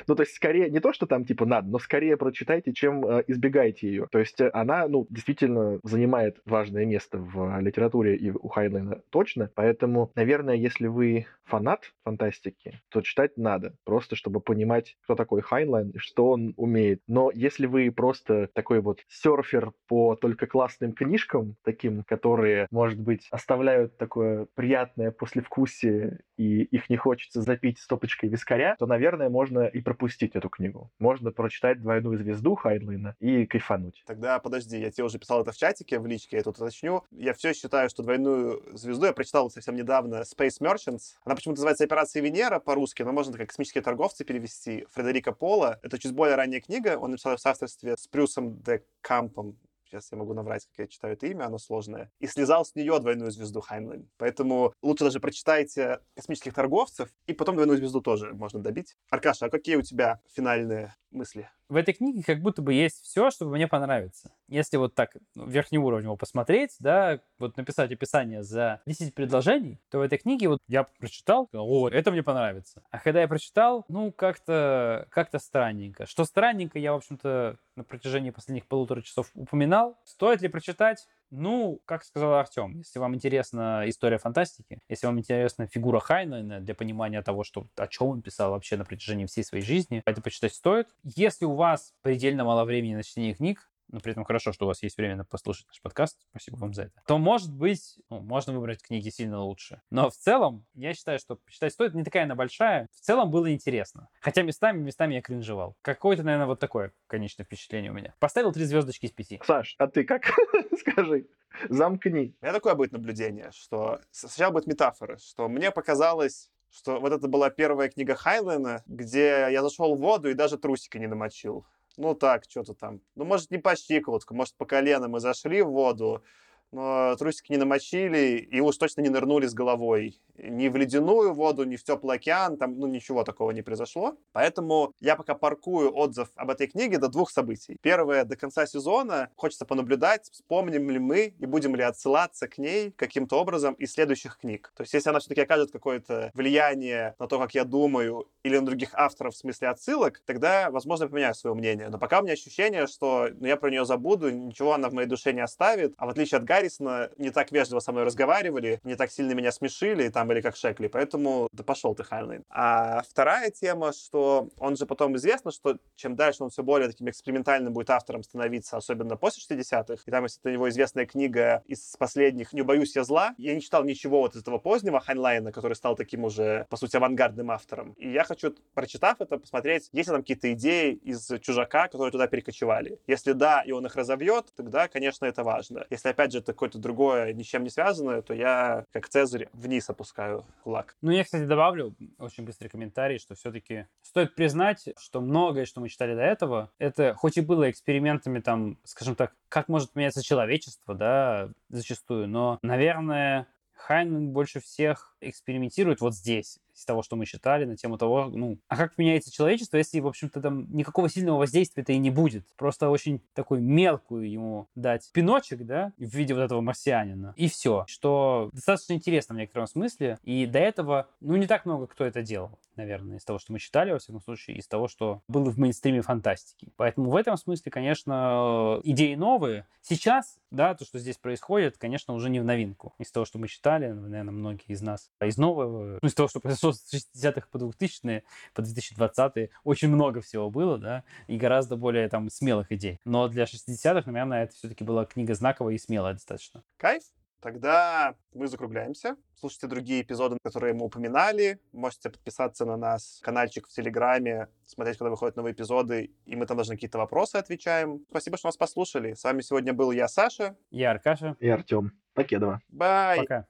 Ну, 0.07 0.15
то 0.15 0.23
есть, 0.23 0.35
скорее, 0.35 0.69
не 0.69 0.79
то, 0.79 0.93
что 0.93 1.05
там, 1.05 1.25
типа, 1.25 1.45
надо, 1.45 1.69
но 1.69 1.79
скорее 1.79 2.17
прочитайте, 2.17 2.73
чем 2.73 3.05
э, 3.05 3.23
избегайте 3.27 3.87
ее. 3.87 4.07
То 4.11 4.19
есть, 4.19 4.39
э, 4.41 4.49
она, 4.53 4.87
ну, 4.87 5.05
действительно 5.09 5.79
занимает 5.83 6.39
важное 6.45 6.85
место 6.85 7.19
в 7.19 7.59
литературе 7.59 8.15
и 8.15 8.31
у 8.31 8.47
Хайнлайна 8.47 9.01
точно. 9.09 9.51
Поэтому, 9.53 10.11
наверное, 10.15 10.55
если 10.55 10.87
вы 10.87 11.27
фанат 11.43 11.91
фантастики, 12.03 12.81
то 12.89 13.01
читать 13.01 13.37
надо. 13.37 13.75
Просто, 13.83 14.15
чтобы 14.15 14.41
понимать, 14.41 14.97
кто 15.03 15.15
такой 15.15 15.41
Хайнлайн 15.41 15.91
и 15.91 15.97
что 15.97 16.31
он 16.31 16.53
умеет. 16.57 17.01
Но 17.07 17.31
если 17.33 17.65
вы 17.65 17.91
просто 17.91 18.49
такой 18.57 18.81
вот 18.81 19.01
серфер 19.07 19.71
по 19.87 20.15
только 20.15 20.47
классным 20.47 20.91
книжкам, 20.91 21.57
таким, 21.63 22.03
которые, 22.03 22.65
может 22.71 22.99
быть, 22.99 23.27
оставляют 23.29 23.99
такое 23.99 24.47
приятное 24.55 25.11
послевкусие, 25.11 26.21
и 26.37 26.63
их 26.63 26.89
не 26.89 26.97
хочется 26.97 27.43
запить 27.43 27.77
стопочкой 27.77 28.29
вискаря, 28.29 28.75
то, 28.79 28.87
наверное, 28.87 29.29
можно 29.29 29.67
и 29.67 29.79
пропустить 29.79 30.35
эту 30.35 30.49
книгу. 30.49 30.89
Можно 30.97 31.31
прочитать 31.31 31.79
«Двойную 31.83 32.17
звезду» 32.17 32.55
Хайнлайна 32.55 33.15
и 33.19 33.45
кайфануть. 33.45 34.03
Тогда 34.07 34.39
подожди, 34.39 34.79
я 34.79 34.89
тебе 34.89 35.03
уже 35.03 35.19
писал 35.19 35.43
это 35.43 35.51
в 35.51 35.55
чатике, 35.55 35.99
в 35.99 36.07
личке, 36.07 36.37
я 36.37 36.43
тут 36.43 36.57
уточню. 36.57 37.03
Я 37.11 37.35
все 37.35 37.53
считаю, 37.53 37.89
что 37.89 38.01
«Двойную 38.01 38.63
звезду» 38.75 39.05
я 39.05 39.13
прочитал 39.13 39.51
совсем 39.51 39.75
недавно 39.75 40.23
Space 40.23 40.59
Merchants. 40.59 41.17
Она 41.23 41.35
почему-то 41.35 41.59
называется 41.59 41.83
«Операция 41.83 42.23
Венера» 42.23 42.57
по-русски, 42.57 43.03
но 43.03 43.11
можно 43.11 43.37
как 43.37 43.49
«Космические 43.49 43.83
торговцы» 43.83 44.25
перевести. 44.25 44.87
Фредерика 44.93 45.31
Пола. 45.31 45.79
Это 45.83 45.99
чуть 45.99 46.13
более 46.13 46.35
ранняя 46.35 46.59
книга. 46.59 46.97
Он 46.97 47.11
написал 47.11 47.33
ее 47.33 47.37
в 47.37 47.41
соавторстве 47.41 47.95
с 47.97 48.07
Брюсом 48.07 48.46
де 48.51 48.83
Кампом 49.01 49.57
сейчас 49.87 50.11
я 50.11 50.17
могу 50.17 50.33
наврать, 50.33 50.65
как 50.67 50.79
я 50.79 50.87
читаю 50.87 51.13
это 51.13 51.27
имя, 51.27 51.45
оно 51.45 51.57
сложное, 51.57 52.11
и 52.19 52.27
слезал 52.27 52.65
с 52.65 52.75
нее 52.75 52.99
двойную 52.99 53.31
звезду 53.31 53.61
Хайнлайн. 53.61 54.09
Поэтому 54.17 54.73
лучше 54.81 55.05
даже 55.05 55.19
прочитайте 55.19 55.99
«Космических 56.15 56.53
торговцев», 56.53 57.09
и 57.25 57.33
потом 57.33 57.55
двойную 57.55 57.77
звезду 57.77 58.01
тоже 58.01 58.33
можно 58.33 58.59
добить. 58.59 58.95
Аркаша, 59.09 59.45
а 59.45 59.49
какие 59.49 59.75
у 59.75 59.81
тебя 59.81 60.19
финальные 60.33 60.95
мысли? 61.11 61.49
В 61.69 61.75
этой 61.75 61.93
книге 61.93 62.23
как 62.23 62.41
будто 62.41 62.61
бы 62.61 62.73
есть 62.73 63.03
все, 63.03 63.29
чтобы 63.29 63.51
мне 63.51 63.67
понравиться. 63.67 64.31
Если 64.47 64.77
вот 64.77 64.95
так 64.95 65.15
ну, 65.35 65.45
верхнеуровнево 65.45 66.15
посмотреть, 66.15 66.75
да, 66.79 67.19
вот 67.39 67.57
написать 67.57 67.91
описание 67.91 68.43
за 68.43 68.81
10 68.85 69.13
предложений, 69.13 69.79
то 69.89 69.99
в 69.99 70.01
этой 70.01 70.17
книге 70.17 70.47
вот 70.47 70.59
я 70.67 70.83
прочитал, 70.83 71.49
о, 71.53 71.89
это 71.89 72.11
мне 72.11 72.23
понравится. 72.23 72.83
А 72.89 72.99
когда 72.99 73.21
я 73.21 73.27
прочитал, 73.27 73.85
ну, 73.89 74.11
как-то 74.11 75.07
как 75.09 75.29
странненько. 75.39 76.05
Что 76.05 76.25
странненько, 76.25 76.79
я, 76.79 76.93
в 76.93 76.97
общем-то, 76.97 77.57
на 77.75 77.83
протяжении 77.83 78.31
последних 78.31 78.65
полутора 78.65 79.01
часов 79.01 79.29
упоминал. 79.35 79.97
Стоит 80.03 80.41
ли 80.41 80.47
прочитать? 80.47 81.07
Ну, 81.29 81.81
как 81.85 82.05
сказал 82.05 82.35
Артем, 82.35 82.77
если 82.77 82.99
вам 82.99 83.13
интересна 83.13 83.83
история 83.85 84.17
фантастики, 84.17 84.79
если 84.87 85.07
вам 85.07 85.19
интересна 85.19 85.67
фигура 85.67 85.99
Хайнлайна 85.99 86.61
для 86.61 86.73
понимания 86.73 87.21
того, 87.21 87.43
что, 87.43 87.67
о 87.75 87.87
чем 87.87 88.07
он 88.07 88.21
писал 88.21 88.51
вообще 88.51 88.77
на 88.77 88.85
протяжении 88.85 89.25
всей 89.25 89.43
своей 89.43 89.63
жизни, 89.63 90.01
это 90.05 90.21
почитать 90.21 90.53
стоит. 90.53 90.87
Если 91.03 91.43
у 91.43 91.55
вас 91.55 91.93
предельно 92.01 92.45
мало 92.45 92.63
времени 92.63 92.95
на 92.95 93.03
чтение 93.03 93.33
книг, 93.33 93.69
но 93.89 93.99
при 93.99 94.11
этом 94.11 94.25
хорошо, 94.25 94.51
что 94.51 94.65
у 94.65 94.67
вас 94.67 94.83
есть 94.83 94.97
время 94.97 95.23
послушать 95.23 95.67
наш 95.67 95.81
подкаст, 95.81 96.17
спасибо 96.29 96.57
вам 96.57 96.73
за 96.73 96.83
это, 96.83 97.01
то, 97.05 97.17
может 97.17 97.53
быть, 97.53 97.99
ну, 98.09 98.21
можно 98.21 98.53
выбрать 98.53 98.81
книги 98.81 99.09
сильно 99.09 99.41
лучше. 99.41 99.81
Но 99.89 100.09
в 100.09 100.15
целом, 100.15 100.65
я 100.73 100.93
считаю, 100.93 101.19
что 101.19 101.35
почитать 101.35 101.73
стоит, 101.73 101.93
не 101.93 102.03
такая 102.03 102.23
она 102.23 102.35
большая. 102.35 102.87
В 102.93 103.01
целом 103.01 103.31
было 103.31 103.51
интересно. 103.53 104.09
Хотя 104.21 104.43
местами, 104.43 104.79
местами 104.79 105.15
я 105.15 105.21
кринжевал. 105.21 105.75
Какое-то, 105.81 106.23
наверное, 106.23 106.47
вот 106.47 106.59
такое 106.59 106.93
конечное 107.07 107.45
впечатление 107.45 107.91
у 107.91 107.93
меня. 107.93 108.13
Поставил 108.19 108.51
три 108.51 108.65
звездочки 108.65 109.05
из 109.05 109.11
пяти. 109.11 109.39
Саш, 109.45 109.75
а 109.77 109.87
ты 109.87 110.03
как? 110.03 110.23
Скажи. 110.79 111.27
Замкни. 111.69 112.35
У 112.41 112.45
меня 112.45 112.53
такое 112.53 112.75
будет 112.75 112.91
наблюдение, 112.91 113.51
что 113.51 113.99
сначала 114.11 114.51
будет 114.51 114.67
метафора, 114.67 115.17
что 115.17 115.47
мне 115.47 115.71
показалось, 115.71 116.51
что 116.69 116.99
вот 116.99 117.11
это 117.11 117.27
была 117.27 117.49
первая 117.49 117.89
книга 117.89 118.15
Хайлена, 118.15 118.83
где 118.85 119.47
я 119.51 119.61
зашел 119.61 119.95
в 119.95 119.99
воду 119.99 120.29
и 120.29 120.33
даже 120.33 120.57
трусика 120.57 120.99
не 120.99 121.07
намочил. 121.07 121.65
Ну 121.97 122.13
так, 122.13 122.43
что-то 122.47 122.73
там. 122.75 123.01
Ну, 123.15 123.25
может, 123.25 123.49
не 123.51 123.57
по 123.57 123.75
щиколотку, 123.75 124.35
может, 124.35 124.55
по 124.55 124.65
колено 124.65 125.07
мы 125.07 125.19
зашли 125.19 125.63
в 125.63 125.69
воду, 125.69 126.23
но 126.71 127.15
трусики 127.15 127.51
не 127.51 127.57
намочили 127.57 128.37
и 128.37 128.59
уж 128.59 128.77
точно 128.77 129.01
не 129.01 129.09
нырнули 129.09 129.45
с 129.47 129.53
головой 129.53 130.19
ни 130.37 130.67
в 130.67 130.75
ледяную 130.75 131.33
воду, 131.33 131.63
ни 131.63 131.75
в 131.75 131.83
теплый 131.83 132.17
океан, 132.17 132.57
там, 132.57 132.79
ну, 132.79 132.87
ничего 132.87 133.23
такого 133.23 133.51
не 133.51 133.61
произошло. 133.61 134.17
Поэтому 134.33 134.93
я 134.99 135.15
пока 135.15 135.35
паркую 135.35 135.95
отзыв 135.95 136.29
об 136.35 136.49
этой 136.49 136.67
книге 136.67 136.97
до 136.97 137.09
двух 137.09 137.31
событий. 137.31 137.77
Первое, 137.81 138.23
до 138.23 138.35
конца 138.35 138.65
сезона 138.65 139.29
хочется 139.35 139.65
понаблюдать, 139.65 140.29
вспомним 140.31 140.89
ли 140.89 140.99
мы 140.99 141.33
и 141.39 141.45
будем 141.45 141.75
ли 141.75 141.83
отсылаться 141.83 142.47
к 142.47 142.57
ней 142.57 142.91
каким-то 142.91 143.39
образом 143.39 143.73
из 143.75 143.93
следующих 143.93 144.37
книг. 144.37 144.71
То 144.75 144.83
есть, 144.83 144.93
если 144.93 145.09
она 145.09 145.19
все-таки 145.19 145.41
окажет 145.41 145.71
какое-то 145.71 146.31
влияние 146.33 147.15
на 147.19 147.27
то, 147.27 147.39
как 147.39 147.53
я 147.55 147.63
думаю, 147.63 148.27
или 148.43 148.57
на 148.57 148.65
других 148.65 148.89
авторов 148.93 149.33
в 149.33 149.37
смысле 149.37 149.69
отсылок, 149.69 150.21
тогда, 150.25 150.69
возможно, 150.69 151.07
поменяю 151.07 151.33
свое 151.33 151.55
мнение. 151.55 151.89
Но 151.89 151.97
пока 151.97 152.19
у 152.19 152.23
меня 152.23 152.33
ощущение, 152.33 152.87
что 152.87 153.29
ну, 153.33 153.47
я 153.47 153.57
про 153.57 153.69
нее 153.69 153.85
забуду, 153.85 154.29
ничего 154.29 154.73
она 154.73 154.89
в 154.89 154.93
моей 154.93 155.07
душе 155.07 155.33
не 155.33 155.41
оставит. 155.41 155.93
А 155.97 156.05
в 156.05 156.09
отличие 156.09 156.37
от 156.37 156.43
Гаррисона, 156.57 157.09
не 157.17 157.29
так 157.29 157.51
вежливо 157.51 157.79
со 157.79 157.91
мной 157.91 158.03
разговаривали, 158.03 158.79
не 158.83 158.95
так 158.95 159.11
сильно 159.11 159.33
меня 159.33 159.51
смешили, 159.51 160.09
там 160.09 160.27
были 160.27 160.41
как 160.41 160.55
Шекли. 160.55 160.87
Поэтому 160.87 161.47
да 161.51 161.63
пошел 161.63 161.93
ты, 161.93 162.03
Хайнлайн. 162.03 162.43
А 162.49 163.03
вторая 163.07 163.51
тема, 163.51 163.93
что 163.93 164.49
он 164.57 164.75
же 164.75 164.85
потом 164.85 165.15
известно, 165.17 165.51
что 165.51 165.77
чем 165.95 166.15
дальше 166.15 166.43
он 166.43 166.49
все 166.49 166.63
более 166.63 166.89
таким 166.89 167.09
экспериментальным 167.09 167.73
будет 167.73 167.89
автором 167.91 168.23
становиться, 168.23 168.77
особенно 168.77 169.17
после 169.17 169.57
60-х. 169.57 170.03
И 170.05 170.11
там, 170.11 170.23
если 170.23 170.39
это 170.41 170.49
его 170.49 170.67
известная 170.69 171.05
книга 171.05 171.63
из 171.67 171.95
последних 171.97 172.53
«Не 172.53 172.63
боюсь 172.63 172.95
я 172.95 173.03
зла», 173.03 173.35
я 173.37 173.53
не 173.53 173.61
читал 173.61 173.83
ничего 173.83 174.21
вот 174.21 174.35
из 174.35 174.41
этого 174.41 174.57
позднего 174.57 174.99
Хайнлайна, 174.99 175.51
который 175.51 175.75
стал 175.75 175.95
таким 175.95 176.23
уже, 176.23 176.65
по 176.69 176.77
сути, 176.77 176.95
авангардным 176.95 177.51
автором. 177.51 177.93
И 177.93 178.09
я 178.09 178.23
хочу, 178.23 178.55
прочитав 178.73 179.21
это, 179.21 179.37
посмотреть, 179.37 179.89
есть 179.91 180.09
ли 180.09 180.13
там 180.13 180.21
какие-то 180.21 180.51
идеи 180.53 180.93
из 180.93 181.27
«Чужака», 181.41 181.87
которые 181.87 182.11
туда 182.11 182.27
перекочевали. 182.27 182.99
Если 183.05 183.33
да, 183.33 183.61
и 183.61 183.71
он 183.71 183.85
их 183.85 183.95
разовьет, 183.95 184.47
тогда, 184.55 184.87
конечно, 184.87 185.25
это 185.25 185.43
важно. 185.43 185.85
Если, 185.89 186.09
опять 186.09 186.31
же, 186.31 186.41
это 186.47 186.53
какое-то 186.53 186.79
другое, 186.79 187.33
ничем 187.33 187.63
не 187.63 187.69
связанное, 187.69 188.21
то 188.21 188.33
я, 188.33 188.85
как 188.91 189.09
Цезарь, 189.09 189.49
вниз 189.53 189.89
опускаю 189.89 190.45
кулак. 190.63 190.95
Ну, 191.01 191.11
я, 191.11 191.23
кстати, 191.23 191.43
добавлю 191.43 191.95
очень 192.17 192.45
быстрый 192.45 192.69
комментарий, 192.69 193.19
что 193.19 193.35
все-таки 193.35 193.87
стоит 194.01 194.35
признать, 194.35 194.89
что 194.97 195.21
многое, 195.21 195.65
что 195.65 195.81
мы 195.81 195.89
читали 195.89 196.15
до 196.15 196.21
этого, 196.21 196.71
это 196.79 197.13
хоть 197.13 197.37
и 197.37 197.41
было 197.41 197.69
экспериментами, 197.69 198.39
там, 198.39 198.77
скажем 198.83 199.15
так, 199.15 199.33
как 199.49 199.67
может 199.67 199.95
меняться 199.95 200.23
человечество, 200.23 200.95
да, 200.95 201.49
зачастую, 201.69 202.27
но, 202.27 202.59
наверное, 202.61 203.47
Хайнен 203.77 204.31
больше 204.31 204.59
всех 204.59 205.15
экспериментирует 205.21 206.01
вот 206.01 206.15
здесь, 206.15 206.59
из 206.75 206.85
того, 206.85 207.01
что 207.01 207.15
мы 207.15 207.25
читали, 207.25 207.65
на 207.65 207.75
тему 207.75 207.97
того, 207.97 208.25
ну, 208.25 208.59
а 208.67 208.77
как 208.77 208.97
меняется 208.97 209.31
человечество, 209.31 209.77
если, 209.77 209.99
в 209.99 210.07
общем-то, 210.07 210.41
там 210.41 210.71
никакого 210.71 211.09
сильного 211.09 211.39
воздействия-то 211.39 211.91
и 211.91 211.97
не 211.97 212.11
будет. 212.11 212.45
Просто 212.55 212.89
очень 212.89 213.21
такой 213.33 213.61
мелкую 213.61 214.29
ему 214.29 214.67
дать 214.75 215.09
пиночек, 215.11 215.65
да, 215.65 215.93
в 215.97 216.03
виде 216.03 216.33
вот 216.33 216.41
этого 216.41 216.61
марсианина. 216.61 217.33
И 217.35 217.49
все. 217.49 217.85
Что 217.87 218.49
достаточно 218.53 218.93
интересно 218.93 219.35
в 219.35 219.37
некотором 219.39 219.67
смысле. 219.67 220.19
И 220.23 220.45
до 220.45 220.59
этого, 220.59 221.07
ну, 221.19 221.35
не 221.35 221.47
так 221.47 221.65
много 221.65 221.87
кто 221.87 222.05
это 222.05 222.21
делал 222.21 222.59
наверное, 222.77 223.17
из 223.17 223.25
того, 223.25 223.39
что 223.39 223.51
мы 223.51 223.59
читали, 223.59 223.91
во 223.91 223.99
всяком 223.99 224.21
случае, 224.21 224.57
из 224.57 224.67
того, 224.67 224.87
что 224.87 225.21
было 225.27 225.49
в 225.49 225.57
мейнстриме 225.57 226.01
фантастики. 226.01 226.69
Поэтому 226.77 227.09
в 227.09 227.15
этом 227.15 227.35
смысле, 227.35 227.71
конечно, 227.71 228.79
идеи 228.83 229.15
новые. 229.15 229.67
Сейчас, 229.81 230.37
да, 230.51 230.75
то, 230.75 230.85
что 230.85 230.99
здесь 230.99 231.17
происходит, 231.17 231.77
конечно, 231.77 232.13
уже 232.13 232.29
не 232.29 232.39
в 232.39 232.45
новинку. 232.45 232.93
Из 232.99 233.11
того, 233.11 233.25
что 233.25 233.39
мы 233.39 233.47
читали, 233.47 233.87
наверное, 233.87 234.31
многие 234.31 234.67
из 234.67 234.81
нас. 234.81 235.06
А 235.19 235.25
из 235.25 235.37
нового, 235.37 235.97
ну, 236.01 236.07
из 236.07 236.13
того, 236.13 236.27
что 236.27 236.39
произошло 236.39 236.73
с 236.73 236.93
60-х 236.93 237.47
по 237.51 237.57
2000-е, 237.57 238.23
по 238.53 238.61
2020-е, 238.61 239.49
очень 239.63 239.89
много 239.89 240.21
всего 240.21 240.49
было, 240.51 240.77
да, 240.77 241.03
и 241.27 241.37
гораздо 241.37 241.75
более 241.75 242.07
там 242.07 242.29
смелых 242.29 242.71
идей. 242.71 242.99
Но 243.03 243.27
для 243.27 243.45
60-х, 243.45 244.11
наверное, 244.11 244.43
это 244.43 244.53
все-таки 244.53 244.83
была 244.83 245.05
книга 245.05 245.33
знаковая 245.33 245.73
и 245.73 245.79
смелая 245.79 246.13
достаточно. 246.13 246.63
Кайф? 246.77 247.03
Тогда 247.39 248.15
мы 248.33 248.47
закругляемся. 248.47 249.15
Слушайте 249.35 249.67
другие 249.67 250.01
эпизоды, 250.01 250.37
которые 250.43 250.73
мы 250.73 250.85
упоминали. 250.85 251.59
Можете 251.71 252.09
подписаться 252.09 252.65
на 252.65 252.77
нас, 252.77 253.19
каналчик 253.21 253.67
в 253.67 253.71
Телеграме, 253.71 254.49
смотреть, 254.65 254.97
когда 254.97 255.11
выходят 255.11 255.35
новые 255.35 255.53
эпизоды, 255.53 256.11
и 256.25 256.35
мы 256.35 256.47
там 256.47 256.57
даже 256.57 256.71
на 256.71 256.75
какие-то 256.75 256.97
вопросы 256.97 257.35
отвечаем. 257.35 258.03
Спасибо, 258.09 258.37
что 258.37 258.47
нас 258.47 258.57
послушали. 258.57 259.13
С 259.13 259.23
вами 259.23 259.41
сегодня 259.41 259.73
был 259.73 259.91
я, 259.91 260.07
Саша. 260.07 260.57
Я 260.71 260.91
Аркаша. 260.91 261.37
И 261.39 261.47
Артем. 261.47 261.91
Покедова. 262.15 262.59
Бай! 262.69 263.19
Пока. 263.19 263.45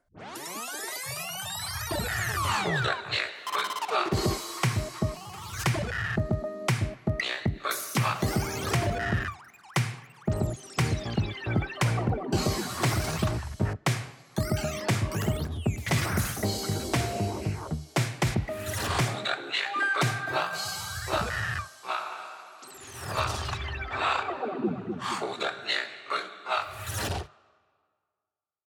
hold 2.68 2.84
that. 2.84 3.27